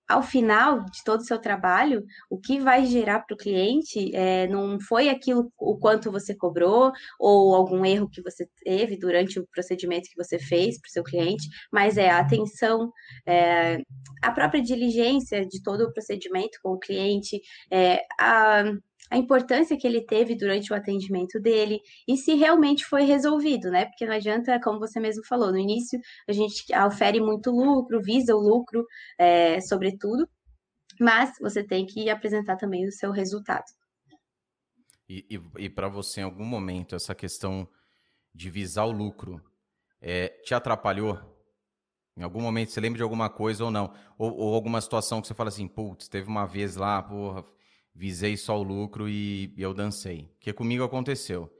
ao 0.07 0.21
final 0.21 0.83
de 0.85 1.03
todo 1.03 1.21
o 1.21 1.25
seu 1.25 1.39
trabalho, 1.39 2.03
o 2.29 2.37
que 2.37 2.59
vai 2.59 2.85
gerar 2.85 3.21
para 3.21 3.33
o 3.33 3.37
cliente 3.37 4.13
é, 4.15 4.47
não 4.47 4.79
foi 4.79 5.09
aquilo 5.09 5.51
o 5.57 5.77
quanto 5.77 6.11
você 6.11 6.35
cobrou 6.35 6.91
ou 7.19 7.55
algum 7.55 7.85
erro 7.85 8.09
que 8.09 8.21
você 8.21 8.47
teve 8.63 8.97
durante 8.97 9.39
o 9.39 9.47
procedimento 9.47 10.09
que 10.09 10.21
você 10.21 10.37
fez 10.37 10.79
para 10.79 10.89
o 10.89 10.91
seu 10.91 11.03
cliente, 11.03 11.47
mas 11.71 11.97
é 11.97 12.09
a 12.09 12.19
atenção, 12.19 12.91
é, 13.25 13.79
a 14.21 14.31
própria 14.31 14.61
diligência 14.61 15.45
de 15.45 15.61
todo 15.63 15.85
o 15.85 15.93
procedimento 15.93 16.57
com 16.61 16.71
o 16.73 16.79
cliente, 16.79 17.41
é, 17.71 18.01
a 18.19 18.63
a 19.09 19.17
importância 19.17 19.77
que 19.77 19.85
ele 19.85 20.05
teve 20.05 20.35
durante 20.35 20.71
o 20.71 20.75
atendimento 20.75 21.39
dele 21.39 21.79
e 22.07 22.17
se 22.17 22.33
realmente 22.35 22.85
foi 22.85 23.03
resolvido, 23.03 23.69
né? 23.69 23.85
Porque 23.85 24.05
não 24.05 24.13
adianta, 24.13 24.59
como 24.61 24.79
você 24.79 24.99
mesmo 24.99 25.25
falou, 25.25 25.51
no 25.51 25.57
início 25.57 25.99
a 26.27 26.31
gente 26.31 26.65
ofere 26.85 27.19
muito 27.19 27.51
lucro, 27.51 28.01
visa 28.01 28.35
o 28.35 28.39
lucro, 28.39 28.85
é, 29.17 29.59
sobretudo, 29.61 30.27
mas 30.99 31.31
você 31.39 31.63
tem 31.63 31.85
que 31.85 32.09
apresentar 32.09 32.55
também 32.57 32.87
o 32.87 32.91
seu 32.91 33.11
resultado. 33.11 33.65
E, 35.07 35.25
e, 35.29 35.65
e 35.65 35.69
para 35.69 35.89
você, 35.89 36.21
em 36.21 36.23
algum 36.23 36.45
momento, 36.45 36.95
essa 36.95 37.13
questão 37.13 37.67
de 38.33 38.49
visar 38.49 38.85
o 38.85 38.91
lucro 38.91 39.41
é, 40.01 40.29
te 40.43 40.55
atrapalhou? 40.55 41.19
Em 42.15 42.23
algum 42.23 42.41
momento 42.41 42.71
você 42.71 42.79
lembra 42.79 42.97
de 42.97 43.03
alguma 43.03 43.29
coisa 43.29 43.65
ou 43.65 43.71
não? 43.71 43.93
Ou, 44.17 44.31
ou 44.35 44.53
alguma 44.53 44.79
situação 44.79 45.21
que 45.21 45.27
você 45.27 45.33
fala 45.33 45.49
assim, 45.49 45.67
putz, 45.67 46.07
teve 46.07 46.27
uma 46.27 46.45
vez 46.45 46.75
lá, 46.75 47.01
porra, 47.01 47.43
visei 47.95 48.35
só 48.35 48.59
o 48.59 48.63
lucro 48.63 49.07
e, 49.07 49.53
e 49.55 49.61
eu 49.61 49.73
dancei. 49.73 50.29
Que 50.39 50.51
comigo 50.51 50.83
aconteceu. 50.83 51.51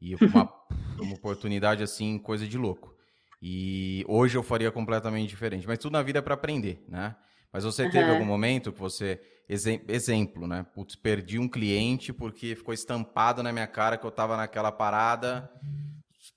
E 0.00 0.14
uma, 0.14 0.52
uma 0.98 1.14
oportunidade 1.14 1.82
assim, 1.82 2.18
coisa 2.18 2.46
de 2.46 2.56
louco. 2.56 2.94
E 3.42 4.04
hoje 4.08 4.38
eu 4.38 4.42
faria 4.42 4.70
completamente 4.70 5.28
diferente. 5.28 5.66
Mas 5.66 5.78
tudo 5.78 5.92
na 5.92 6.02
vida 6.02 6.20
é 6.20 6.22
para 6.22 6.34
aprender, 6.34 6.82
né? 6.88 7.14
Mas 7.52 7.62
você 7.62 7.88
teve 7.88 8.10
algum 8.10 8.24
momento 8.24 8.72
que 8.72 8.80
você. 8.80 9.20
Exemplo, 9.48 10.46
né? 10.46 10.66
Putz, 10.74 10.96
perdi 10.96 11.38
um 11.38 11.46
cliente 11.46 12.12
porque 12.12 12.56
ficou 12.56 12.72
estampado 12.72 13.42
na 13.42 13.52
minha 13.52 13.66
cara 13.66 13.98
que 13.98 14.04
eu 14.04 14.10
tava 14.10 14.36
naquela 14.36 14.72
parada, 14.72 15.48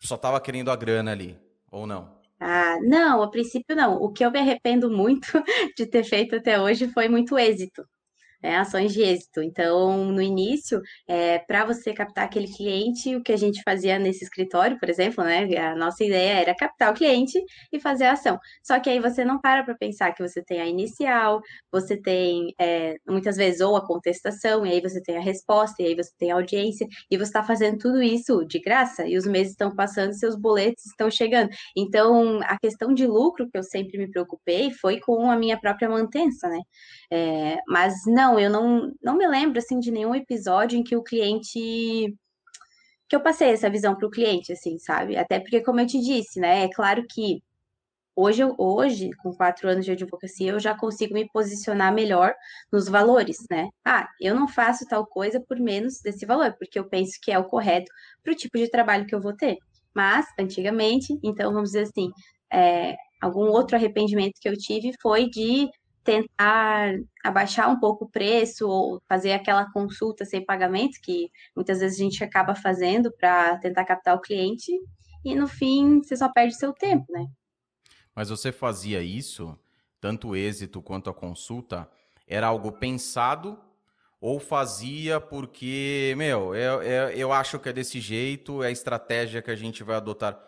só 0.02 0.18
tava 0.18 0.42
querendo 0.42 0.70
a 0.70 0.76
grana 0.76 1.12
ali, 1.12 1.40
ou 1.72 1.88
não? 1.88 2.18
Ah, 2.40 2.78
não, 2.82 3.24
a 3.24 3.32
princípio 3.32 3.76
não. 3.76 3.96
O 3.96 4.12
que 4.12 4.24
eu 4.24 4.30
me 4.30 4.38
arrependo 4.38 4.92
muito 4.92 5.32
de 5.76 5.86
ter 5.88 6.04
feito 6.04 6.36
até 6.36 6.62
hoje 6.62 6.90
foi 6.90 7.08
muito 7.08 7.38
êxito 7.40 7.88
né, 8.42 8.58
ações 8.58 8.94
de 8.94 9.02
êxito. 9.02 9.42
Então, 9.42 10.06
no 10.06 10.22
início, 10.22 10.82
é, 11.08 11.40
para 11.40 11.66
você 11.66 11.94
captar 11.94 12.26
aquele 12.26 12.48
cliente, 12.48 13.16
o 13.16 13.24
que 13.24 13.32
a 13.32 13.38
gente 13.38 13.62
fazia 13.64 13.98
nesse 14.00 14.24
escritório, 14.24 14.80
por 14.80 14.90
exemplo, 14.90 15.24
né, 15.24 15.46
a 15.58 15.76
nossa 15.76 16.04
ideia 16.04 16.40
era 16.42 16.56
captar 16.56 16.92
o 16.92 16.96
cliente 16.96 17.40
e 17.72 17.80
fazer 17.80 18.06
a 18.06 18.14
ação. 18.14 18.40
Só 18.64 18.80
que 18.80 18.90
aí 18.90 19.00
você 19.00 19.24
não 19.26 19.40
para 19.40 19.64
para 19.64 19.76
pensar 19.76 20.14
que 20.14 20.28
você 20.28 20.44
tem 20.44 20.62
a 20.62 20.66
inicial, 20.68 21.42
você 21.72 21.98
tem 21.98 22.54
é, 22.60 22.96
muitas 23.08 23.38
vezes 23.38 23.62
ou 23.62 23.76
a 23.76 23.86
contestação, 23.86 24.66
e 24.66 24.72
aí 24.72 24.82
você 24.82 25.02
tem 25.02 25.18
a 25.18 25.22
resposta, 25.22 25.82
e 25.82 25.88
aí 25.88 25.96
você 25.96 26.12
tem 26.18 26.32
a 26.32 26.36
audiência, 26.36 26.88
e 27.10 27.18
você 27.18 27.24
está 27.24 27.44
fazendo 27.44 27.78
tudo 27.78 28.02
isso 28.02 28.46
de 28.46 28.60
graça, 28.60 29.06
e 29.08 29.18
os 29.18 29.26
meses 29.26 29.52
estão 29.52 29.76
passando, 29.76 30.14
seus 30.14 30.36
boletos 30.36 30.86
estão 30.86 31.10
chegando. 31.10 31.50
Então, 31.76 32.40
a 32.44 32.58
questão 32.60 32.94
de 32.94 33.06
lucro 33.06 33.50
que 33.50 33.58
eu 33.58 33.64
sempre 33.64 33.98
me 33.98 34.10
preocupei 34.10 34.72
foi 34.72 35.00
com 35.00 35.30
a 35.30 35.36
minha 35.36 35.60
própria 35.60 35.90
mantença, 35.90 36.48
né? 36.48 36.60
É, 37.12 37.58
mas 37.68 37.94
não, 38.06 38.27
eu 38.40 38.50
não, 38.50 38.92
não 39.02 39.16
me 39.16 39.28
lembro 39.28 39.60
assim 39.60 39.80
de 39.80 39.92
nenhum 39.92 40.16
episódio 40.16 40.78
em 40.78 40.84
que 40.84 40.96
o 40.96 41.04
cliente 41.04 42.16
que 43.08 43.16
eu 43.16 43.22
passei 43.22 43.50
essa 43.52 43.70
visão 43.70 43.96
para 43.96 44.08
o 44.08 44.12
cliente, 44.12 44.52
assim, 44.52 44.78
sabe? 44.80 45.18
Até 45.18 45.40
porque, 45.40 45.62
como 45.62 45.80
eu 45.80 45.88
te 45.88 46.00
disse, 46.00 46.40
né? 46.40 46.66
É 46.66 46.70
claro 46.70 47.06
que 47.10 47.42
hoje, 48.16 48.42
hoje, 48.58 49.12
com 49.24 49.34
quatro 49.34 49.70
anos 49.70 49.86
de 49.86 49.92
advocacia, 49.92 50.52
eu 50.52 50.60
já 50.60 50.76
consigo 50.76 51.14
me 51.14 51.30
posicionar 51.32 51.94
melhor 51.94 52.34
nos 52.72 52.88
valores, 52.90 53.38
né? 53.50 53.70
Ah, 53.86 54.10
eu 54.20 54.36
não 54.36 54.48
faço 54.48 54.86
tal 54.88 55.06
coisa 55.06 55.40
por 55.40 55.60
menos 55.60 56.02
desse 56.02 56.26
valor, 56.26 56.56
porque 56.60 56.80
eu 56.80 56.90
penso 56.90 57.14
que 57.22 57.32
é 57.32 57.40
o 57.40 57.46
correto 57.46 57.92
para 58.24 58.34
o 58.34 58.36
tipo 58.36 58.58
de 58.58 58.70
trabalho 58.70 59.06
que 59.06 59.16
eu 59.16 59.22
vou 59.22 59.36
ter. 59.36 59.58
Mas, 59.96 60.26
antigamente, 60.40 61.18
então, 61.24 61.54
vamos 61.54 61.72
dizer 61.72 61.84
assim, 61.84 62.10
é, 62.52 62.96
algum 63.22 63.48
outro 63.50 63.76
arrependimento 63.78 64.34
que 64.42 64.50
eu 64.50 64.58
tive 64.58 64.92
foi 65.02 65.30
de 65.30 65.70
tentar 66.08 66.94
abaixar 67.22 67.70
um 67.70 67.78
pouco 67.78 68.06
o 68.06 68.10
preço 68.10 68.66
ou 68.66 69.02
fazer 69.10 69.34
aquela 69.34 69.70
consulta 69.74 70.24
sem 70.24 70.44
pagamento, 70.44 71.02
que 71.04 71.30
muitas 71.54 71.82
vezes 71.82 72.00
a 72.00 72.04
gente 72.04 72.24
acaba 72.24 72.56
fazendo 72.56 73.12
para 73.12 73.58
tentar 73.58 73.84
captar 73.84 74.16
o 74.16 74.22
cliente, 74.22 74.72
e 75.26 75.36
no 75.36 75.50
fim 75.50 76.02
você 76.02 76.16
só 76.16 76.30
perde 76.30 76.56
seu 76.56 76.72
tempo, 76.72 77.06
né? 77.12 77.28
Mas 78.16 78.30
você 78.30 78.54
fazia 78.54 79.02
isso, 79.02 79.60
tanto 80.00 80.30
o 80.30 80.36
êxito 80.36 80.82
quanto 80.82 81.10
a 81.10 81.14
consulta, 81.14 81.90
era 82.26 82.48
algo 82.48 82.72
pensado? 82.72 83.60
Ou 84.22 84.40
fazia 84.40 85.20
porque, 85.20 86.16
meu, 86.18 86.56
eu, 86.56 86.82
eu, 86.82 87.10
eu 87.10 87.34
acho 87.34 87.60
que 87.60 87.68
é 87.68 87.74
desse 87.74 88.00
jeito, 88.00 88.64
é 88.64 88.68
a 88.68 88.72
estratégia 88.72 89.42
que 89.42 89.52
a 89.52 89.56
gente 89.56 89.84
vai 89.84 89.98
adotar 89.98 90.40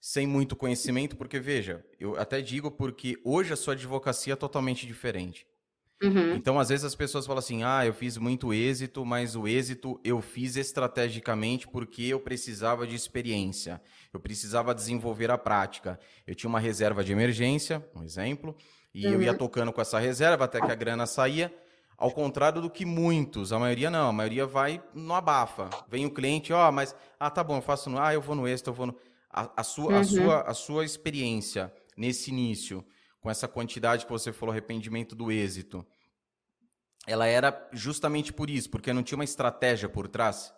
sem 0.00 0.26
muito 0.26 0.54
conhecimento, 0.54 1.16
porque 1.16 1.38
veja, 1.38 1.84
eu 1.98 2.16
até 2.18 2.40
digo 2.40 2.70
porque 2.70 3.18
hoje 3.24 3.52
a 3.52 3.56
sua 3.56 3.74
advocacia 3.74 4.34
é 4.34 4.36
totalmente 4.36 4.86
diferente. 4.86 5.46
Uhum. 6.02 6.34
Então, 6.34 6.58
às 6.58 6.68
vezes 6.68 6.84
as 6.84 6.94
pessoas 6.94 7.24
falam 7.24 7.38
assim: 7.38 7.62
ah, 7.62 7.86
eu 7.86 7.94
fiz 7.94 8.18
muito 8.18 8.52
êxito, 8.52 9.04
mas 9.04 9.34
o 9.34 9.48
êxito 9.48 9.98
eu 10.04 10.20
fiz 10.20 10.56
estrategicamente 10.56 11.66
porque 11.66 12.02
eu 12.02 12.20
precisava 12.20 12.86
de 12.86 12.94
experiência, 12.94 13.80
eu 14.12 14.20
precisava 14.20 14.74
desenvolver 14.74 15.30
a 15.30 15.38
prática. 15.38 15.98
Eu 16.26 16.34
tinha 16.34 16.48
uma 16.48 16.60
reserva 16.60 17.02
de 17.02 17.12
emergência, 17.12 17.84
um 17.94 18.02
exemplo, 18.02 18.54
e 18.94 19.06
uhum. 19.06 19.14
eu 19.14 19.22
ia 19.22 19.32
uhum. 19.32 19.38
tocando 19.38 19.72
com 19.72 19.80
essa 19.80 19.98
reserva 19.98 20.44
até 20.44 20.60
que 20.60 20.70
a 20.70 20.74
grana 20.74 21.06
saía. 21.06 21.52
Ao 21.98 22.10
contrário 22.10 22.60
do 22.60 22.68
que 22.68 22.84
muitos, 22.84 23.54
a 23.54 23.58
maioria 23.58 23.90
não, 23.90 24.10
a 24.10 24.12
maioria 24.12 24.46
vai 24.46 24.82
no 24.92 25.14
abafa. 25.14 25.70
Vem 25.88 26.04
o 26.04 26.10
cliente, 26.10 26.52
ó, 26.52 26.68
oh, 26.68 26.72
mas, 26.72 26.94
ah, 27.18 27.30
tá 27.30 27.42
bom, 27.42 27.56
eu 27.56 27.62
faço 27.62 27.88
no, 27.88 27.98
ah, 27.98 28.12
eu 28.12 28.20
vou 28.20 28.36
no 28.36 28.46
êxito, 28.46 28.68
eu 28.68 28.74
vou 28.74 28.88
no. 28.88 28.96
A, 29.36 29.60
a 29.60 29.62
sua, 29.62 29.92
uhum. 29.92 30.00
a, 30.00 30.04
sua, 30.04 30.40
a 30.42 30.54
sua 30.54 30.84
experiência 30.84 31.72
nesse 31.96 32.30
início, 32.30 32.82
com 33.20 33.30
essa 33.30 33.46
quantidade 33.46 34.06
que 34.06 34.10
você 34.10 34.32
falou, 34.32 34.52
arrependimento 34.52 35.14
do 35.14 35.30
êxito, 35.30 35.86
ela 37.06 37.26
era 37.26 37.68
justamente 37.72 38.32
por 38.32 38.48
isso, 38.48 38.70
porque 38.70 38.92
não 38.92 39.02
tinha 39.02 39.18
uma 39.18 39.24
estratégia 39.24 39.88
por 39.88 40.08
trás? 40.08 40.52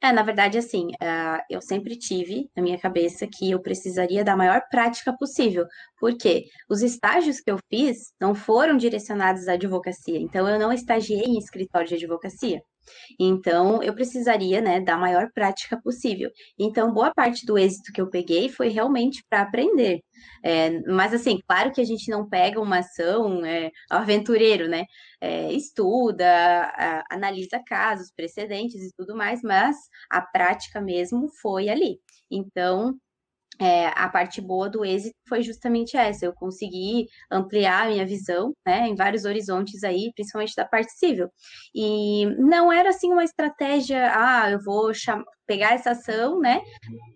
É, 0.00 0.12
na 0.12 0.22
verdade, 0.22 0.58
assim, 0.58 0.88
uh, 0.88 1.42
eu 1.50 1.60
sempre 1.60 1.96
tive 1.96 2.48
na 2.54 2.62
minha 2.62 2.78
cabeça 2.78 3.26
que 3.26 3.50
eu 3.50 3.60
precisaria 3.60 4.22
da 4.22 4.36
maior 4.36 4.62
prática 4.70 5.12
possível, 5.16 5.66
porque 5.98 6.44
os 6.68 6.82
estágios 6.82 7.40
que 7.40 7.50
eu 7.50 7.58
fiz 7.68 8.12
não 8.20 8.32
foram 8.32 8.76
direcionados 8.76 9.48
à 9.48 9.54
advocacia, 9.54 10.18
então 10.18 10.48
eu 10.48 10.58
não 10.58 10.72
estagiei 10.72 11.24
em 11.24 11.38
escritório 11.38 11.88
de 11.88 11.96
advocacia. 11.96 12.62
Então, 13.18 13.82
eu 13.82 13.94
precisaria, 13.94 14.60
né, 14.60 14.80
da 14.80 14.96
maior 14.96 15.30
prática 15.32 15.80
possível. 15.82 16.30
Então, 16.58 16.92
boa 16.92 17.12
parte 17.12 17.44
do 17.46 17.58
êxito 17.58 17.92
que 17.92 18.00
eu 18.00 18.10
peguei 18.10 18.48
foi 18.48 18.68
realmente 18.68 19.24
para 19.28 19.42
aprender. 19.42 20.02
É, 20.44 20.80
mas, 20.90 21.14
assim, 21.14 21.38
claro 21.46 21.72
que 21.72 21.80
a 21.80 21.84
gente 21.84 22.10
não 22.10 22.28
pega 22.28 22.60
uma 22.60 22.78
ação 22.78 23.44
é, 23.44 23.70
aventureiro, 23.90 24.68
né? 24.68 24.84
É, 25.20 25.52
estuda, 25.52 26.26
a, 26.26 27.04
analisa 27.10 27.60
casos, 27.66 28.12
precedentes 28.14 28.82
e 28.82 28.92
tudo 28.96 29.16
mais, 29.16 29.42
mas 29.42 29.76
a 30.10 30.20
prática 30.20 30.80
mesmo 30.80 31.28
foi 31.40 31.68
ali. 31.68 32.00
Então, 32.30 32.98
é, 33.60 33.88
a 33.88 34.08
parte 34.08 34.40
boa 34.40 34.68
do 34.70 34.84
êxito 34.84 35.16
foi 35.28 35.42
justamente 35.42 35.96
essa, 35.96 36.24
eu 36.24 36.32
consegui 36.32 37.06
ampliar 37.30 37.86
a 37.86 37.90
minha 37.90 38.06
visão, 38.06 38.52
né, 38.66 38.86
em 38.86 38.94
vários 38.94 39.24
horizontes 39.24 39.82
aí, 39.82 40.12
principalmente 40.14 40.54
da 40.56 40.64
parte 40.64 40.92
civil. 40.92 41.28
E 41.74 42.26
não 42.38 42.72
era 42.72 42.90
assim 42.90 43.12
uma 43.12 43.24
estratégia, 43.24 44.12
ah, 44.14 44.50
eu 44.50 44.60
vou 44.62 44.92
pegar 45.48 45.72
essa 45.72 45.92
ação, 45.92 46.38
né? 46.38 46.60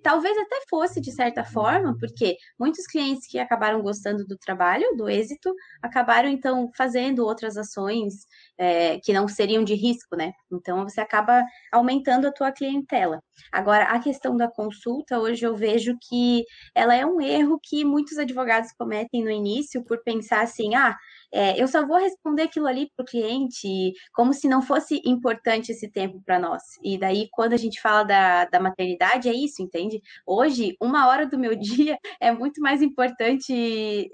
Talvez 0.02 0.36
até 0.38 0.62
fosse 0.68 1.00
de 1.00 1.12
certa 1.12 1.44
forma, 1.44 1.94
porque 2.00 2.36
muitos 2.58 2.86
clientes 2.86 3.26
que 3.26 3.38
acabaram 3.38 3.82
gostando 3.82 4.26
do 4.26 4.38
trabalho, 4.38 4.96
do 4.96 5.08
êxito, 5.08 5.54
acabaram 5.82 6.30
então 6.30 6.70
fazendo 6.74 7.26
outras 7.26 7.58
ações 7.58 8.26
é, 8.58 8.98
que 9.00 9.12
não 9.12 9.26
seriam 9.28 9.64
de 9.64 9.74
risco, 9.74 10.16
né? 10.16 10.32
Então 10.50 10.84
você 10.84 11.00
acaba 11.00 11.42
aumentando 11.72 12.26
a 12.26 12.32
tua 12.32 12.52
clientela. 12.52 13.22
Agora, 13.50 13.84
a 13.86 13.98
questão 13.98 14.36
da 14.36 14.48
consulta, 14.50 15.18
hoje 15.18 15.44
eu 15.44 15.56
vejo 15.56 15.96
que 16.08 16.44
ela 16.74 16.94
é 16.94 17.04
um 17.04 17.20
erro 17.20 17.58
que 17.62 17.84
muitos 17.84 18.18
advogados 18.18 18.72
cometem 18.72 19.22
no 19.24 19.30
início 19.30 19.82
por 19.84 20.02
pensar 20.02 20.42
assim, 20.42 20.74
ah, 20.74 20.96
é, 21.32 21.60
eu 21.60 21.66
só 21.66 21.86
vou 21.86 21.98
responder 21.98 22.42
aquilo 22.42 22.66
ali 22.66 22.90
para 22.94 23.04
o 23.04 23.06
cliente 23.06 23.92
como 24.12 24.34
se 24.34 24.48
não 24.48 24.60
fosse 24.60 25.00
importante 25.04 25.72
esse 25.72 25.90
tempo 25.90 26.20
para 26.24 26.38
nós. 26.38 26.62
E 26.82 26.98
daí, 26.98 27.28
quando 27.32 27.54
a 27.54 27.56
gente 27.56 27.80
fala 27.80 28.02
da, 28.04 28.44
da 28.46 28.60
maternidade, 28.60 29.28
é 29.28 29.32
isso, 29.32 29.62
entende? 29.62 30.00
Hoje, 30.26 30.76
uma 30.80 31.08
hora 31.08 31.26
do 31.26 31.38
meu 31.38 31.56
dia 31.56 31.98
é 32.20 32.30
muito 32.32 32.60
mais 32.60 32.82
importante 32.82 33.52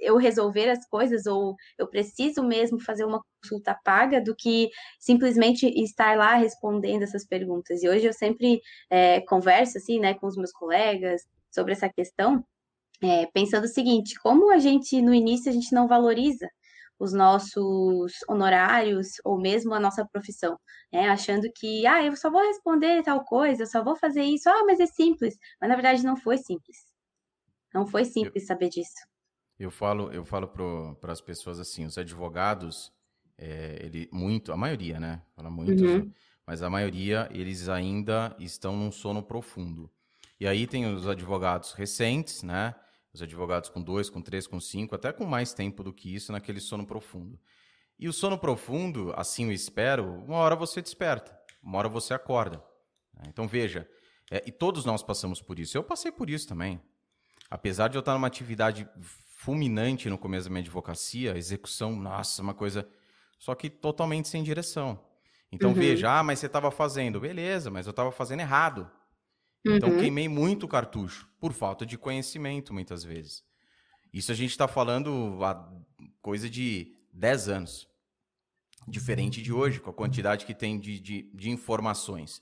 eu 0.00 0.16
resolver 0.16 0.70
as 0.70 0.86
coisas, 0.88 1.26
ou 1.26 1.56
eu 1.76 1.88
preciso 1.88 2.42
mesmo 2.42 2.80
fazer 2.80 3.04
uma 3.04 3.20
consulta 3.42 3.76
paga 3.84 4.20
do 4.20 4.34
que 4.34 4.70
simplesmente 4.98 5.66
estar 5.82 6.16
lá 6.16 6.34
respondendo 6.36 7.02
essas 7.02 7.26
perguntas. 7.26 7.82
E 7.82 7.88
hoje 7.88 8.06
eu 8.06 8.12
sempre 8.12 8.60
é, 8.90 9.20
converso 9.22 9.78
assim, 9.78 9.98
né, 9.98 10.14
com 10.14 10.26
os 10.26 10.36
meus 10.36 10.52
colegas 10.52 11.22
sobre 11.50 11.72
essa 11.72 11.88
questão 11.88 12.44
é, 13.02 13.26
pensando 13.26 13.64
o 13.64 13.68
seguinte, 13.68 14.18
como 14.20 14.50
a 14.50 14.58
gente, 14.58 15.00
no 15.00 15.14
início, 15.14 15.50
a 15.50 15.52
gente 15.52 15.72
não 15.72 15.86
valoriza 15.86 16.48
os 16.98 17.12
nossos 17.12 18.12
honorários 18.28 19.12
ou 19.24 19.38
mesmo 19.38 19.72
a 19.72 19.80
nossa 19.80 20.04
profissão, 20.04 20.58
né? 20.92 21.08
Achando 21.08 21.48
que, 21.54 21.86
ah, 21.86 22.04
eu 22.04 22.16
só 22.16 22.30
vou 22.30 22.42
responder 22.42 23.02
tal 23.02 23.24
coisa, 23.24 23.62
eu 23.62 23.66
só 23.66 23.84
vou 23.84 23.96
fazer 23.96 24.22
isso, 24.22 24.48
ah, 24.48 24.64
mas 24.66 24.80
é 24.80 24.86
simples. 24.86 25.38
Mas 25.60 25.70
na 25.70 25.76
verdade 25.76 26.04
não 26.04 26.16
foi 26.16 26.38
simples. 26.38 26.76
Não 27.72 27.86
foi 27.86 28.04
simples 28.04 28.42
eu, 28.42 28.46
saber 28.46 28.68
disso. 28.68 29.06
Eu 29.58 29.70
falo, 29.70 30.10
eu 30.12 30.24
falo 30.24 30.48
para 31.00 31.12
as 31.12 31.20
pessoas 31.20 31.60
assim, 31.60 31.84
os 31.84 31.96
advogados, 31.96 32.92
é, 33.36 33.78
ele 33.80 34.08
muito, 34.12 34.52
a 34.52 34.56
maioria, 34.56 34.98
né? 34.98 35.22
Fala 35.36 35.50
muito, 35.50 35.84
uhum. 35.84 36.12
mas 36.46 36.62
a 36.62 36.70
maioria 36.70 37.28
eles 37.30 37.68
ainda 37.68 38.34
estão 38.38 38.76
num 38.76 38.90
sono 38.90 39.22
profundo. 39.22 39.90
E 40.40 40.46
aí 40.46 40.66
tem 40.66 40.86
os 40.92 41.06
advogados 41.06 41.72
recentes, 41.72 42.42
né? 42.42 42.74
Os 43.18 43.22
advogados 43.22 43.68
com 43.68 43.82
dois, 43.82 44.08
com 44.08 44.22
três, 44.22 44.46
com 44.46 44.60
cinco, 44.60 44.94
até 44.94 45.12
com 45.12 45.24
mais 45.24 45.52
tempo 45.52 45.82
do 45.82 45.92
que 45.92 46.14
isso 46.14 46.30
naquele 46.30 46.60
sono 46.60 46.86
profundo. 46.86 47.36
E 47.98 48.08
o 48.08 48.12
sono 48.12 48.38
profundo, 48.38 49.12
assim 49.16 49.46
eu 49.46 49.52
espero, 49.52 50.22
uma 50.24 50.36
hora 50.36 50.54
você 50.54 50.80
desperta, 50.80 51.36
uma 51.60 51.78
hora 51.78 51.88
você 51.88 52.14
acorda. 52.14 52.62
Né? 53.12 53.24
Então 53.26 53.48
veja, 53.48 53.90
é, 54.30 54.44
e 54.46 54.52
todos 54.52 54.84
nós 54.84 55.02
passamos 55.02 55.42
por 55.42 55.58
isso. 55.58 55.76
Eu 55.76 55.82
passei 55.82 56.12
por 56.12 56.30
isso 56.30 56.46
também. 56.46 56.80
Apesar 57.50 57.88
de 57.88 57.96
eu 57.96 58.00
estar 58.00 58.14
numa 58.14 58.28
atividade 58.28 58.88
fulminante 59.00 60.08
no 60.08 60.16
começo 60.16 60.44
da 60.44 60.50
minha 60.50 60.62
advocacia, 60.62 61.36
execução, 61.36 61.96
nossa, 61.96 62.40
uma 62.40 62.54
coisa. 62.54 62.88
Só 63.36 63.52
que 63.56 63.68
totalmente 63.68 64.28
sem 64.28 64.44
direção. 64.44 65.04
Então 65.50 65.70
uhum. 65.70 65.74
veja, 65.74 66.20
ah, 66.20 66.22
mas 66.22 66.38
você 66.38 66.46
estava 66.46 66.70
fazendo. 66.70 67.18
Beleza, 67.18 67.68
mas 67.68 67.84
eu 67.84 67.90
estava 67.90 68.12
fazendo 68.12 68.40
errado. 68.40 68.88
Então 69.64 69.90
uhum. 69.90 69.98
queimei 69.98 70.28
muito 70.28 70.68
cartucho, 70.68 71.28
por 71.40 71.52
falta 71.52 71.84
de 71.84 71.98
conhecimento, 71.98 72.72
muitas 72.72 73.04
vezes. 73.04 73.42
Isso 74.12 74.32
a 74.32 74.34
gente 74.34 74.50
está 74.50 74.66
falando 74.66 75.38
a 75.44 75.70
coisa 76.22 76.48
de 76.48 76.94
10 77.12 77.48
anos. 77.48 77.88
Diferente 78.86 79.42
de 79.42 79.52
hoje, 79.52 79.80
com 79.80 79.90
a 79.90 79.94
quantidade 79.94 80.46
que 80.46 80.54
tem 80.54 80.78
de, 80.78 80.98
de, 80.98 81.30
de 81.34 81.50
informações. 81.50 82.40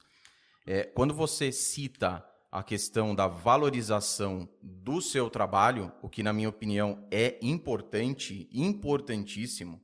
É, 0.65 0.85
quando 0.85 1.13
você 1.13 1.51
cita 1.51 2.25
a 2.53 2.63
questão 2.63 3.15
da 3.15 3.27
valorização 3.27 4.49
do 4.63 5.01
seu 5.01 5.29
trabalho, 5.29 5.93
o 6.01 6.09
que, 6.09 6.23
na 6.23 6.33
minha 6.33 6.49
opinião, 6.49 7.07
é 7.11 7.39
importante, 7.43 8.49
importantíssimo. 8.53 9.83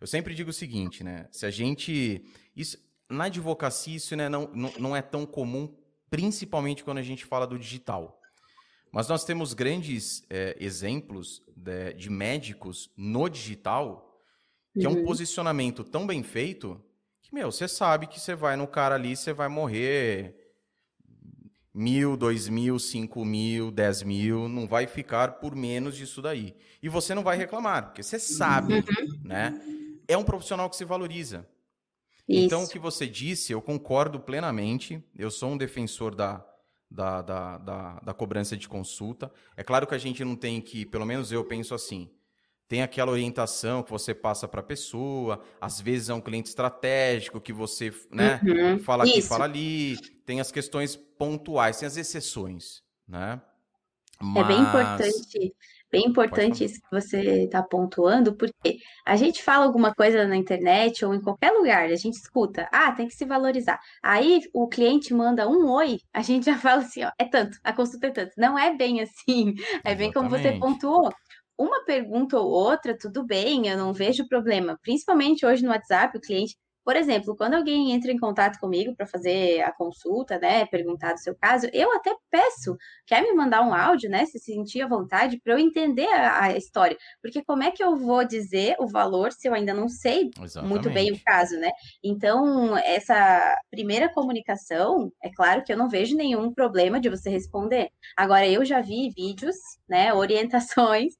Eu 0.00 0.06
sempre 0.06 0.34
digo 0.34 0.50
o 0.50 0.52
seguinte, 0.52 1.02
né? 1.02 1.28
Se 1.32 1.46
a 1.46 1.50
gente. 1.50 2.24
Isso, 2.54 2.78
na 3.08 3.24
advocacia, 3.24 3.96
isso 3.96 4.14
né, 4.14 4.28
não, 4.28 4.50
não, 4.54 4.72
não 4.78 4.96
é 4.96 5.02
tão 5.02 5.26
comum 5.26 5.74
principalmente 6.14 6.84
quando 6.84 6.98
a 6.98 7.02
gente 7.02 7.24
fala 7.24 7.44
do 7.44 7.58
digital. 7.58 8.20
Mas 8.92 9.08
nós 9.08 9.24
temos 9.24 9.52
grandes 9.52 10.22
é, 10.30 10.56
exemplos 10.60 11.42
de, 11.56 11.92
de, 11.94 12.08
médicos 12.08 12.88
no 12.96 13.28
digital, 13.28 14.16
que 14.72 14.86
uhum. 14.86 14.92
é 14.92 14.94
um 14.94 14.98
uhum. 15.00 15.04
posicionamento 15.04 15.82
tão 15.82 16.06
bem 16.06 16.22
feito 16.22 16.80
que, 17.20 17.34
meu, 17.34 17.50
você 17.50 17.66
sabe 17.66 18.06
que 18.06 18.20
você 18.20 18.36
vai 18.36 18.54
no 18.54 18.68
cara 18.68 18.94
ali, 18.94 19.16
você 19.16 19.32
vai 19.32 19.48
morrer 19.48 20.36
mil, 21.74 22.16
dois 22.16 22.48
mil, 22.48 22.78
cinco 22.78 23.24
mil, 23.24 23.72
dez 23.72 24.04
mil, 24.04 24.48
não 24.48 24.68
vai 24.68 24.86
ficar 24.86 25.40
por 25.40 25.56
menos 25.56 25.96
disso 25.96 26.22
daí. 26.22 26.54
E 26.80 26.88
você 26.88 27.12
não 27.12 27.24
vai 27.24 27.36
reclamar, 27.36 27.86
porque 27.86 28.04
você 28.04 28.20
sabe, 28.20 28.74
uhum. 28.74 29.20
né? 29.24 29.60
É 30.06 30.16
um 30.16 30.22
profissional 30.22 30.70
que 30.70 30.76
se 30.76 30.84
valoriza. 30.84 31.44
Isso. 32.28 32.46
Então, 32.46 32.64
o 32.64 32.68
que 32.68 32.78
você 32.78 33.06
disse, 33.06 33.52
eu 33.52 33.60
concordo 33.60 34.18
plenamente. 34.18 35.02
Eu 35.16 35.30
sou 35.30 35.50
um 35.50 35.56
defensor 35.56 36.14
da, 36.14 36.44
da, 36.90 37.20
da, 37.22 37.58
da, 37.58 38.00
da 38.00 38.14
cobrança 38.14 38.56
de 38.56 38.68
consulta. 38.68 39.30
É 39.56 39.62
claro 39.62 39.86
que 39.86 39.94
a 39.94 39.98
gente 39.98 40.24
não 40.24 40.36
tem 40.36 40.60
que, 40.60 40.86
pelo 40.86 41.04
menos 41.04 41.32
eu 41.32 41.44
penso 41.44 41.74
assim, 41.74 42.10
tem 42.66 42.82
aquela 42.82 43.12
orientação 43.12 43.82
que 43.82 43.90
você 43.90 44.14
passa 44.14 44.48
para 44.48 44.60
a 44.60 44.64
pessoa, 44.64 45.42
às 45.60 45.80
vezes 45.80 46.08
é 46.08 46.14
um 46.14 46.20
cliente 46.20 46.48
estratégico 46.48 47.40
que 47.40 47.52
você 47.52 47.92
né, 48.10 48.40
uhum, 48.42 48.78
fala 48.78 49.04
aqui, 49.04 49.18
isso. 49.18 49.28
fala 49.28 49.44
ali, 49.44 49.98
tem 50.24 50.40
as 50.40 50.50
questões 50.50 50.96
pontuais, 50.96 51.78
tem 51.78 51.86
as 51.86 51.96
exceções, 51.96 52.82
né? 53.06 53.40
Mas... 54.20 54.44
É 54.44 54.48
bem 54.48 54.60
importante 54.60 55.54
Bem 55.94 56.06
importante 56.06 56.64
isso 56.64 56.80
que 56.80 56.90
você 56.90 57.44
está 57.44 57.62
pontuando, 57.62 58.36
porque 58.36 58.78
a 59.06 59.14
gente 59.14 59.40
fala 59.44 59.64
alguma 59.64 59.94
coisa 59.94 60.26
na 60.26 60.36
internet 60.36 61.04
ou 61.04 61.14
em 61.14 61.20
qualquer 61.20 61.52
lugar, 61.52 61.84
a 61.84 61.94
gente 61.94 62.14
escuta, 62.14 62.68
ah, 62.72 62.90
tem 62.90 63.06
que 63.06 63.14
se 63.14 63.24
valorizar. 63.24 63.78
Aí 64.02 64.40
o 64.52 64.66
cliente 64.66 65.14
manda 65.14 65.48
um 65.48 65.70
oi, 65.70 66.00
a 66.12 66.20
gente 66.20 66.46
já 66.46 66.58
fala 66.58 66.82
assim, 66.82 67.04
ó, 67.04 67.12
é 67.16 67.24
tanto, 67.24 67.56
a 67.62 67.72
consulta 67.72 68.08
é 68.08 68.10
tanto. 68.10 68.32
Não 68.36 68.58
é 68.58 68.74
bem 68.74 69.02
assim, 69.02 69.54
é 69.84 69.94
bem 69.94 70.12
como 70.12 70.28
você 70.28 70.58
pontuou. 70.58 71.12
Uma 71.56 71.84
pergunta 71.84 72.36
ou 72.40 72.50
outra, 72.50 72.98
tudo 72.98 73.24
bem, 73.24 73.68
eu 73.68 73.78
não 73.78 73.92
vejo 73.92 74.26
problema. 74.26 74.76
Principalmente 74.82 75.46
hoje 75.46 75.62
no 75.62 75.70
WhatsApp, 75.70 76.18
o 76.18 76.20
cliente 76.20 76.56
por 76.84 76.96
exemplo, 76.96 77.34
quando 77.34 77.54
alguém 77.54 77.92
entra 77.92 78.12
em 78.12 78.18
contato 78.18 78.58
comigo 78.58 78.94
para 78.94 79.06
fazer 79.06 79.62
a 79.62 79.72
consulta, 79.72 80.38
né, 80.38 80.66
perguntar 80.66 81.14
do 81.14 81.20
seu 81.20 81.34
caso, 81.34 81.66
eu 81.72 81.94
até 81.96 82.14
peço, 82.30 82.76
quer 83.06 83.22
me 83.22 83.32
mandar 83.32 83.62
um 83.62 83.72
áudio, 83.72 84.10
né, 84.10 84.26
se 84.26 84.38
sentir 84.38 84.82
à 84.82 84.88
vontade, 84.88 85.40
para 85.42 85.54
eu 85.54 85.58
entender 85.58 86.06
a, 86.06 86.44
a, 86.44 86.56
história. 86.56 86.96
Porque 87.22 87.42
como 87.42 87.62
é 87.62 87.70
que 87.70 87.82
eu 87.82 87.96
vou 87.96 88.24
dizer 88.24 88.76
o 88.78 88.86
valor 88.86 89.32
se 89.32 89.48
eu 89.48 89.54
ainda 89.54 89.72
não 89.72 89.88
sei 89.88 90.30
Exatamente. 90.40 90.70
muito 90.70 90.90
bem 90.90 91.12
o 91.12 91.20
caso, 91.24 91.56
né? 91.58 91.70
Então, 92.02 92.76
essa 92.76 93.56
primeira 93.70 94.12
comunicação, 94.12 95.10
é 95.22 95.30
claro 95.30 95.64
que 95.64 95.72
eu 95.72 95.76
não 95.76 95.88
vejo 95.88 96.16
nenhum 96.16 96.52
problema 96.52 97.00
de 97.00 97.08
você 97.08 97.30
responder. 97.30 97.88
Agora, 98.16 98.46
eu 98.46 98.64
já 98.64 98.80
vi 98.80 99.10
vídeos, 99.16 99.56
né, 99.88 100.12
orientações 100.12 101.14